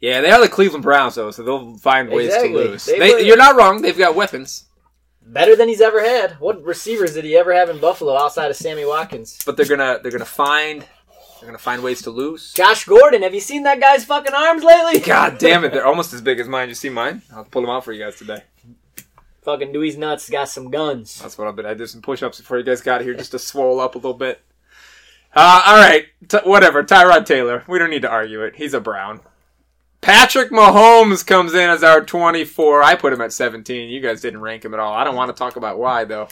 Yeah, 0.00 0.20
they 0.22 0.30
are 0.30 0.40
the 0.40 0.48
Cleveland 0.48 0.82
Browns 0.82 1.14
though, 1.16 1.30
so 1.30 1.42
they'll 1.42 1.76
find 1.76 2.08
ways 2.08 2.26
Exactly. 2.28 2.50
to 2.52 2.56
lose. 2.70 2.84
They 2.86 2.98
They- 2.98 3.26
you're 3.26 3.36
not 3.36 3.56
wrong. 3.56 3.82
They've 3.82 3.96
got 3.96 4.14
weapons, 4.14 4.64
Better 5.22 5.54
than 5.54 5.68
he's 5.68 5.80
ever 5.80 6.00
had. 6.02 6.32
What 6.40 6.60
receivers 6.64 7.14
did 7.14 7.24
he 7.24 7.36
ever 7.36 7.54
have 7.54 7.68
in 7.70 7.78
Buffalo 7.78 8.16
outside 8.16 8.50
of 8.50 8.56
Sammy 8.56 8.84
Watkins? 8.84 9.38
but 9.46 9.56
they're 9.56 9.66
gonna 9.66 10.00
they're 10.02 10.10
gonna 10.10 10.24
find 10.24 10.82
they're 11.40 11.46
gonna 11.48 11.58
find 11.58 11.82
ways 11.82 12.02
to 12.02 12.10
lose. 12.10 12.52
Josh 12.52 12.84
Gordon, 12.84 13.22
have 13.22 13.32
you 13.34 13.40
seen 13.40 13.62
that 13.62 13.78
guy's 13.80 14.04
fucking 14.04 14.34
arms 14.34 14.64
lately? 14.64 14.98
God 15.00 15.38
damn 15.38 15.64
it, 15.64 15.72
they're 15.72 15.86
almost 15.86 16.12
as 16.14 16.20
big 16.20 16.40
as 16.40 16.48
mine. 16.48 16.68
You 16.68 16.74
see 16.74 16.88
mine? 16.88 17.22
I'll 17.34 17.44
pull 17.44 17.62
them 17.62 17.70
out 17.70 17.84
for 17.84 17.92
you 17.92 18.02
guys 18.02 18.16
today. 18.16 18.42
Fucking 19.42 19.72
Dweez 19.72 19.96
Nuts 19.96 20.28
got 20.28 20.48
some 20.48 20.70
guns. 20.70 21.20
That's 21.22 21.38
what 21.38 21.46
I've 21.48 21.56
been. 21.56 21.64
I 21.64 21.72
did 21.74 21.88
some 21.88 22.02
push-ups 22.02 22.38
before 22.38 22.58
you 22.58 22.64
guys 22.64 22.82
got 22.82 23.00
here 23.00 23.14
just 23.14 23.30
to 23.30 23.38
swole 23.38 23.80
up 23.80 23.94
a 23.94 23.98
little 23.98 24.12
bit. 24.14 24.40
Uh, 25.34 25.62
all 25.64 25.76
right, 25.76 26.06
T- 26.28 26.38
whatever. 26.44 26.82
Tyrod 26.82 27.24
Taylor. 27.24 27.64
We 27.68 27.78
don't 27.78 27.88
need 27.88 28.02
to 28.02 28.10
argue 28.10 28.42
it. 28.42 28.56
He's 28.56 28.74
a 28.74 28.80
Brown. 28.80 29.20
Patrick 30.00 30.50
Mahomes 30.50 31.26
comes 31.26 31.52
in 31.52 31.68
as 31.68 31.82
our 31.84 32.00
24. 32.00 32.82
I 32.82 32.94
put 32.94 33.12
him 33.12 33.20
at 33.20 33.32
17. 33.32 33.90
You 33.90 34.00
guys 34.00 34.20
didn't 34.20 34.40
rank 34.40 34.64
him 34.64 34.72
at 34.72 34.80
all. 34.80 34.94
I 34.94 35.04
don't 35.04 35.16
want 35.16 35.34
to 35.34 35.38
talk 35.38 35.56
about 35.56 35.78
why 35.78 36.04
though. 36.04 36.28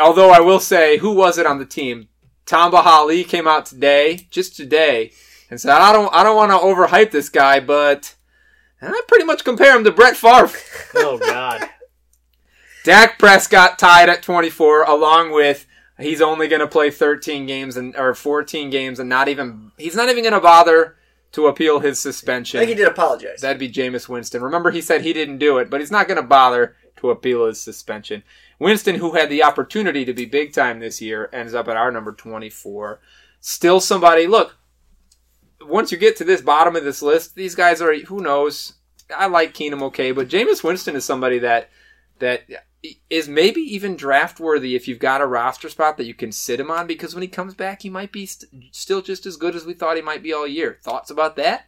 Although 0.00 0.30
I 0.30 0.40
will 0.40 0.60
say, 0.60 0.98
who 0.98 1.12
was 1.12 1.38
it 1.38 1.46
on 1.46 1.58
the 1.58 1.66
team? 1.66 2.08
Tom 2.46 2.72
Bahali 2.72 3.26
came 3.26 3.46
out 3.46 3.66
today, 3.66 4.26
just 4.30 4.56
today, 4.56 5.12
and 5.48 5.60
said, 5.60 5.76
"I 5.76 5.92
don't, 5.92 6.12
I 6.12 6.24
don't 6.24 6.34
want 6.34 6.50
to 6.50 6.58
overhype 6.58 7.10
this 7.10 7.28
guy, 7.28 7.60
but." 7.60 8.14
I 8.82 9.00
pretty 9.06 9.24
much 9.24 9.44
compare 9.44 9.76
him 9.76 9.84
to 9.84 9.92
Brett 9.92 10.16
Favre. 10.16 10.50
Oh 10.96 11.18
God. 11.18 11.68
Dak 12.84 13.16
Prescott 13.16 13.78
tied 13.78 14.08
at 14.08 14.22
24, 14.22 14.82
along 14.82 15.30
with 15.30 15.66
he's 15.98 16.20
only 16.20 16.48
going 16.48 16.60
to 16.60 16.66
play 16.66 16.90
13 16.90 17.46
games 17.46 17.76
and 17.76 17.94
or 17.96 18.12
14 18.12 18.70
games, 18.70 18.98
and 18.98 19.08
not 19.08 19.28
even 19.28 19.70
he's 19.78 19.94
not 19.94 20.08
even 20.08 20.24
going 20.24 20.34
to 20.34 20.40
bother 20.40 20.96
to 21.32 21.46
appeal 21.46 21.80
his 21.80 21.98
suspension. 21.98 22.58
I 22.58 22.60
think 22.60 22.76
he 22.76 22.82
did 22.82 22.88
apologize. 22.88 23.40
That'd 23.40 23.58
be 23.58 23.70
Jameis 23.70 24.08
Winston. 24.08 24.42
Remember, 24.42 24.70
he 24.70 24.80
said 24.80 25.00
he 25.00 25.12
didn't 25.12 25.38
do 25.38 25.58
it, 25.58 25.70
but 25.70 25.80
he's 25.80 25.90
not 25.90 26.06
going 26.06 26.20
to 26.20 26.26
bother 26.26 26.76
to 26.96 27.10
appeal 27.10 27.46
his 27.46 27.60
suspension. 27.60 28.22
Winston, 28.58 28.96
who 28.96 29.14
had 29.14 29.30
the 29.30 29.42
opportunity 29.42 30.04
to 30.04 30.12
be 30.12 30.24
big 30.24 30.52
time 30.52 30.78
this 30.78 31.00
year, 31.00 31.28
ends 31.32 31.54
up 31.54 31.68
at 31.68 31.76
our 31.76 31.90
number 31.90 32.12
24. 32.12 33.00
Still 33.40 33.80
somebody, 33.80 34.26
look, 34.26 34.56
once 35.62 35.90
you 35.90 35.98
get 35.98 36.16
to 36.16 36.24
this 36.24 36.42
bottom 36.42 36.76
of 36.76 36.84
this 36.84 37.02
list, 37.02 37.34
these 37.34 37.54
guys 37.54 37.80
are, 37.80 37.94
who 37.94 38.20
knows? 38.20 38.74
I 39.14 39.26
like 39.26 39.54
Keenum 39.54 39.82
okay, 39.84 40.12
but 40.12 40.28
Jameis 40.28 40.62
Winston 40.62 40.96
is 40.96 41.04
somebody 41.04 41.38
that, 41.40 41.70
that 42.18 42.42
is 43.08 43.28
maybe 43.28 43.60
even 43.60 43.96
draft 43.96 44.40
worthy 44.40 44.74
if 44.74 44.88
you've 44.88 44.98
got 44.98 45.20
a 45.20 45.26
roster 45.26 45.68
spot 45.68 45.96
that 45.96 46.06
you 46.06 46.14
can 46.14 46.32
sit 46.32 46.58
him 46.58 46.70
on 46.70 46.86
because 46.86 47.14
when 47.14 47.22
he 47.22 47.28
comes 47.28 47.54
back, 47.54 47.82
he 47.82 47.90
might 47.90 48.10
be 48.10 48.26
st- 48.26 48.74
still 48.74 49.00
just 49.00 49.24
as 49.24 49.36
good 49.36 49.54
as 49.54 49.64
we 49.64 49.74
thought 49.74 49.96
he 49.96 50.02
might 50.02 50.22
be 50.22 50.32
all 50.32 50.46
year. 50.46 50.78
Thoughts 50.82 51.10
about 51.10 51.36
that? 51.36 51.66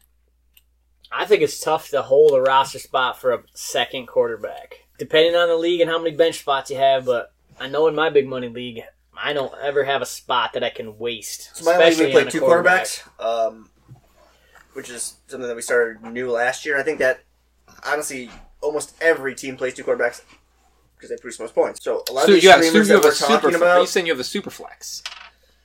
I 1.12 1.27
think 1.27 1.43
it's 1.43 1.61
tough 1.61 1.91
to 1.91 2.03
hold 2.03 2.33
a 2.33 2.41
roster 2.41 2.81
spot 2.81 3.21
for 3.21 3.33
a 3.33 3.45
second 3.53 4.07
quarterback, 4.07 4.87
depending 4.99 5.37
on 5.37 5.49
the 5.49 5.57
league 5.57 5.81
and 5.81 5.89
how 5.89 5.99
many 5.99 6.17
bench 6.17 6.41
spots 6.41 6.71
you 6.71 6.79
have. 6.79 7.05
But 7.05 7.33
I 7.61 7.69
know 7.69 7.87
in 7.87 7.95
my 7.95 8.11
big 8.11 8.27
money 8.27 8.49
league, 8.49 8.83
I 9.17 9.33
don't 9.33 9.55
ever 9.62 9.85
have 9.85 10.03
a 10.03 10.07
spot 10.07 10.55
that 10.55 10.65
I 10.65 10.71
can 10.71 10.99
waste. 10.99 11.57
So 11.57 11.65
my 11.65 11.79
league, 11.79 11.89
especially 11.93 12.07
we 12.07 12.12
played 12.12 12.23
on 12.23 12.29
a 12.29 12.31
two 12.33 12.41
quarterback. 12.41 12.87
quarterbacks, 12.87 13.47
um, 13.47 13.71
which 14.73 14.91
is 14.91 15.19
something 15.29 15.47
that 15.47 15.55
we 15.55 15.62
started 15.62 16.03
new 16.03 16.33
last 16.33 16.67
year. 16.67 16.77
I 16.77 16.83
think 16.83 16.99
that 16.99 17.21
honestly, 17.87 18.31
almost 18.61 18.97
every 19.01 19.37
team 19.37 19.57
plays 19.57 19.75
two 19.75 19.85
quarterbacks 19.85 20.23
because 21.05 21.16
they 21.16 21.20
produce 21.20 21.38
most 21.40 21.55
points. 21.55 21.82
So 21.84 22.02
a 22.09 22.12
lot 22.12 22.22
So 22.22 22.28
of 22.28 22.34
these 22.34 22.44
you 22.44 22.50
have, 22.50 22.64
streamers 22.64 22.88
you 22.88 22.94
that 22.96 23.05
we're 23.05 23.12
super. 23.12 23.50
talking 23.50 23.62
Are 23.62 23.80
you 23.80 23.86
saying 23.86 24.07
you 24.07 24.12
have 24.12 24.20
a 24.20 24.24
super 24.24 24.50
flex? 24.50 25.02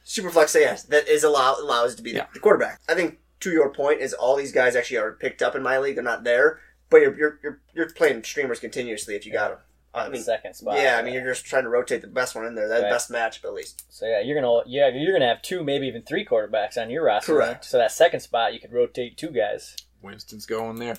super 0.03 0.29
flex, 0.31 0.55
yes, 0.55 0.83
that 0.83 1.07
is 1.07 1.23
allow 1.23 1.55
allows 1.59 1.95
to 1.95 2.01
be 2.01 2.11
Yeah. 2.11 2.25
the 2.33 2.39
quarterback. 2.39 2.79
I 2.89 2.95
think 2.95 3.19
to 3.41 3.51
your 3.51 3.69
point 3.73 4.01
is 4.01 4.13
all 4.13 4.35
these 4.35 4.51
guys 4.51 4.75
actually 4.75 4.97
are 4.97 5.11
picked 5.13 5.41
up 5.41 5.55
in 5.55 5.61
my 5.63 5.77
league. 5.77 5.95
They're 5.95 6.03
not 6.03 6.23
there, 6.23 6.59
but 6.89 7.01
you're 7.01 7.15
you're 7.17 7.39
you're, 7.43 7.61
you're 7.73 7.89
playing 7.91 8.23
streamers 8.23 8.59
continuously 8.59 9.15
if 9.15 9.25
you 9.25 9.31
got 9.31 9.49
them. 9.51 9.59
I 9.93 10.07
mean, 10.09 10.21
second 10.21 10.53
spot. 10.55 10.77
yeah, 10.77 10.97
I 10.97 11.01
mean 11.03 11.13
you're 11.15 11.25
just 11.25 11.45
trying 11.45 11.63
to 11.63 11.69
rotate 11.69 12.01
the 12.01 12.07
best 12.07 12.35
one 12.35 12.45
in 12.45 12.53
there, 12.55 12.67
that 12.67 12.83
Right. 12.83 12.91
best 12.91 13.09
matchup 13.11 13.45
at 13.45 13.53
least. 13.53 13.85
So 13.89 14.05
yeah, 14.07 14.19
you're 14.21 14.39
gonna 14.39 14.61
yeah 14.67 14.87
you're 14.89 15.13
gonna 15.13 15.27
have 15.27 15.41
two, 15.41 15.63
maybe 15.63 15.87
even 15.87 16.01
three 16.03 16.25
quarterbacks 16.25 16.77
on 16.77 16.89
your 16.89 17.03
roster. 17.05 17.33
Correct. 17.33 17.65
So 17.65 17.77
that 17.77 17.91
second 17.91 18.19
spot, 18.21 18.53
you 18.53 18.59
could 18.59 18.71
rotate 18.73 19.17
two 19.17 19.29
guys. 19.29 19.75
Winston's 20.01 20.45
going 20.45 20.77
there. 20.77 20.97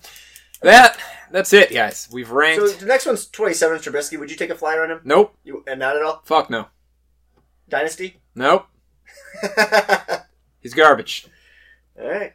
That 0.63 0.99
that's 1.31 1.53
it, 1.53 1.73
guys. 1.73 2.09
We've 2.13 2.31
ranked. 2.31 2.67
So 2.67 2.75
the 2.77 2.87
next 2.87 3.07
one's 3.07 3.27
27 3.27 3.79
Trubisky. 3.79 4.19
Would 4.19 4.31
you 4.31 4.37
take 4.37 4.51
a 4.51 4.55
flyer 4.55 4.83
on 4.83 4.91
him? 4.91 5.01
nope. 5.05 5.37
You 5.45 5.65
and 5.67 5.81
not 5.81 5.97
at 5.97 6.03
all. 6.03 6.23
Fuck 6.25 6.51
no. 6.51 6.67
Dynasty. 7.69 8.21
Nope. 8.35 8.67
He's 10.61 10.75
garbage. 10.75 11.27
All 11.99 12.09
right. 12.09 12.33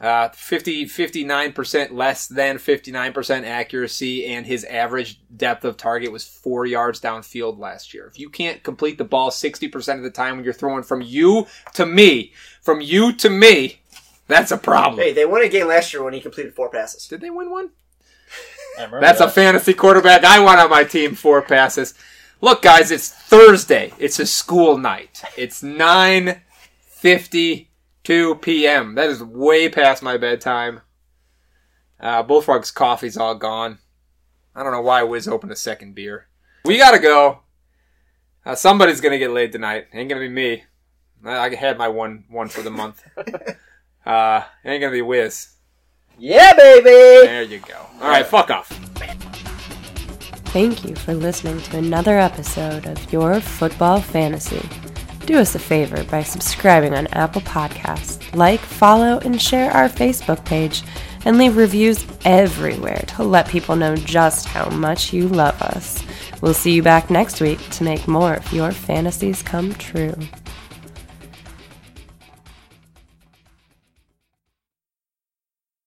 Uh, 0.00 0.28
50, 0.30 0.86
59% 0.86 1.92
less 1.92 2.26
than 2.26 2.56
59% 2.56 3.44
accuracy, 3.44 4.26
and 4.26 4.44
his 4.44 4.64
average 4.64 5.20
depth 5.34 5.64
of 5.64 5.76
target 5.76 6.12
was 6.12 6.26
four 6.26 6.66
yards 6.66 7.00
downfield 7.00 7.58
last 7.58 7.94
year. 7.94 8.06
If 8.06 8.18
you 8.18 8.28
can't 8.28 8.62
complete 8.62 8.98
the 8.98 9.04
ball 9.04 9.30
60% 9.30 9.96
of 9.96 10.02
the 10.02 10.10
time 10.10 10.36
when 10.36 10.44
you're 10.44 10.52
throwing 10.52 10.82
from 10.82 11.00
you 11.00 11.46
to 11.74 11.86
me, 11.86 12.32
from 12.60 12.80
you 12.80 13.14
to 13.14 13.30
me, 13.30 13.80
that's 14.26 14.50
a 14.50 14.56
problem. 14.58 15.00
Hey, 15.00 15.12
they 15.12 15.26
won 15.26 15.42
a 15.42 15.48
game 15.48 15.66
last 15.68 15.92
year 15.92 16.02
when 16.02 16.14
he 16.14 16.20
completed 16.20 16.54
four 16.54 16.70
passes. 16.70 17.06
Did 17.06 17.20
they 17.20 17.30
win 17.30 17.50
one? 17.50 17.70
I 18.78 18.84
remember 18.84 19.00
That's 19.00 19.20
a 19.20 19.30
fantasy 19.30 19.74
quarterback 19.74 20.24
I 20.24 20.40
want 20.40 20.60
on 20.60 20.70
my 20.70 20.84
team. 20.84 21.14
Four 21.14 21.42
passes. 21.42 21.94
Look, 22.40 22.62
guys, 22.62 22.90
it's 22.90 23.08
Thursday. 23.08 23.92
It's 23.98 24.18
a 24.18 24.26
school 24.26 24.76
night. 24.78 25.22
It's 25.36 25.62
nine 25.62 26.42
fifty-two 26.80 28.36
p.m. 28.36 28.94
That 28.94 29.08
is 29.10 29.22
way 29.22 29.68
past 29.68 30.02
my 30.02 30.16
bedtime. 30.16 30.80
Uh, 32.00 32.22
Bullfrog's 32.22 32.70
coffee's 32.70 33.16
all 33.16 33.34
gone. 33.34 33.78
I 34.54 34.62
don't 34.62 34.72
know 34.72 34.82
why 34.82 35.02
Wiz 35.02 35.28
opened 35.28 35.52
a 35.52 35.56
second 35.56 35.94
beer. 35.94 36.28
We 36.64 36.78
gotta 36.78 36.98
go. 36.98 37.40
Uh, 38.44 38.54
somebody's 38.54 39.00
gonna 39.00 39.18
get 39.18 39.30
laid 39.30 39.52
tonight. 39.52 39.86
Ain't 39.92 40.08
gonna 40.08 40.20
be 40.20 40.28
me. 40.28 40.64
I, 41.24 41.46
I 41.46 41.54
had 41.54 41.78
my 41.78 41.88
one 41.88 42.24
one 42.28 42.48
for 42.48 42.62
the 42.62 42.70
month. 42.70 43.02
uh, 44.06 44.42
ain't 44.64 44.80
gonna 44.80 44.92
be 44.92 45.02
Wiz. 45.02 45.48
Yeah, 46.18 46.54
baby. 46.54 47.26
There 47.26 47.42
you 47.42 47.58
go. 47.60 47.86
All 48.00 48.08
right, 48.08 48.26
fuck 48.26 48.50
off. 48.50 48.68
Thank 50.54 50.84
you 50.84 50.94
for 50.94 51.14
listening 51.14 51.60
to 51.62 51.78
another 51.78 52.16
episode 52.18 52.86
of 52.86 53.12
Your 53.12 53.40
Football 53.40 54.00
Fantasy. 54.00 54.62
Do 55.26 55.38
us 55.38 55.56
a 55.56 55.58
favor 55.58 56.04
by 56.04 56.22
subscribing 56.22 56.94
on 56.94 57.08
Apple 57.08 57.40
Podcasts, 57.40 58.32
like, 58.36 58.60
follow, 58.60 59.18
and 59.20 59.42
share 59.42 59.70
our 59.72 59.88
Facebook 59.88 60.44
page, 60.44 60.82
and 61.24 61.38
leave 61.38 61.56
reviews 61.56 62.06
everywhere 62.24 63.02
to 63.16 63.24
let 63.24 63.48
people 63.48 63.74
know 63.74 63.96
just 63.96 64.46
how 64.46 64.68
much 64.68 65.12
you 65.12 65.26
love 65.26 65.60
us. 65.60 66.04
We'll 66.40 66.54
see 66.54 66.72
you 66.72 66.82
back 66.82 67.10
next 67.10 67.40
week 67.40 67.58
to 67.70 67.84
make 67.84 68.06
more 68.06 68.34
of 68.34 68.52
your 68.52 68.70
fantasies 68.70 69.42
come 69.42 69.74
true. 69.74 70.14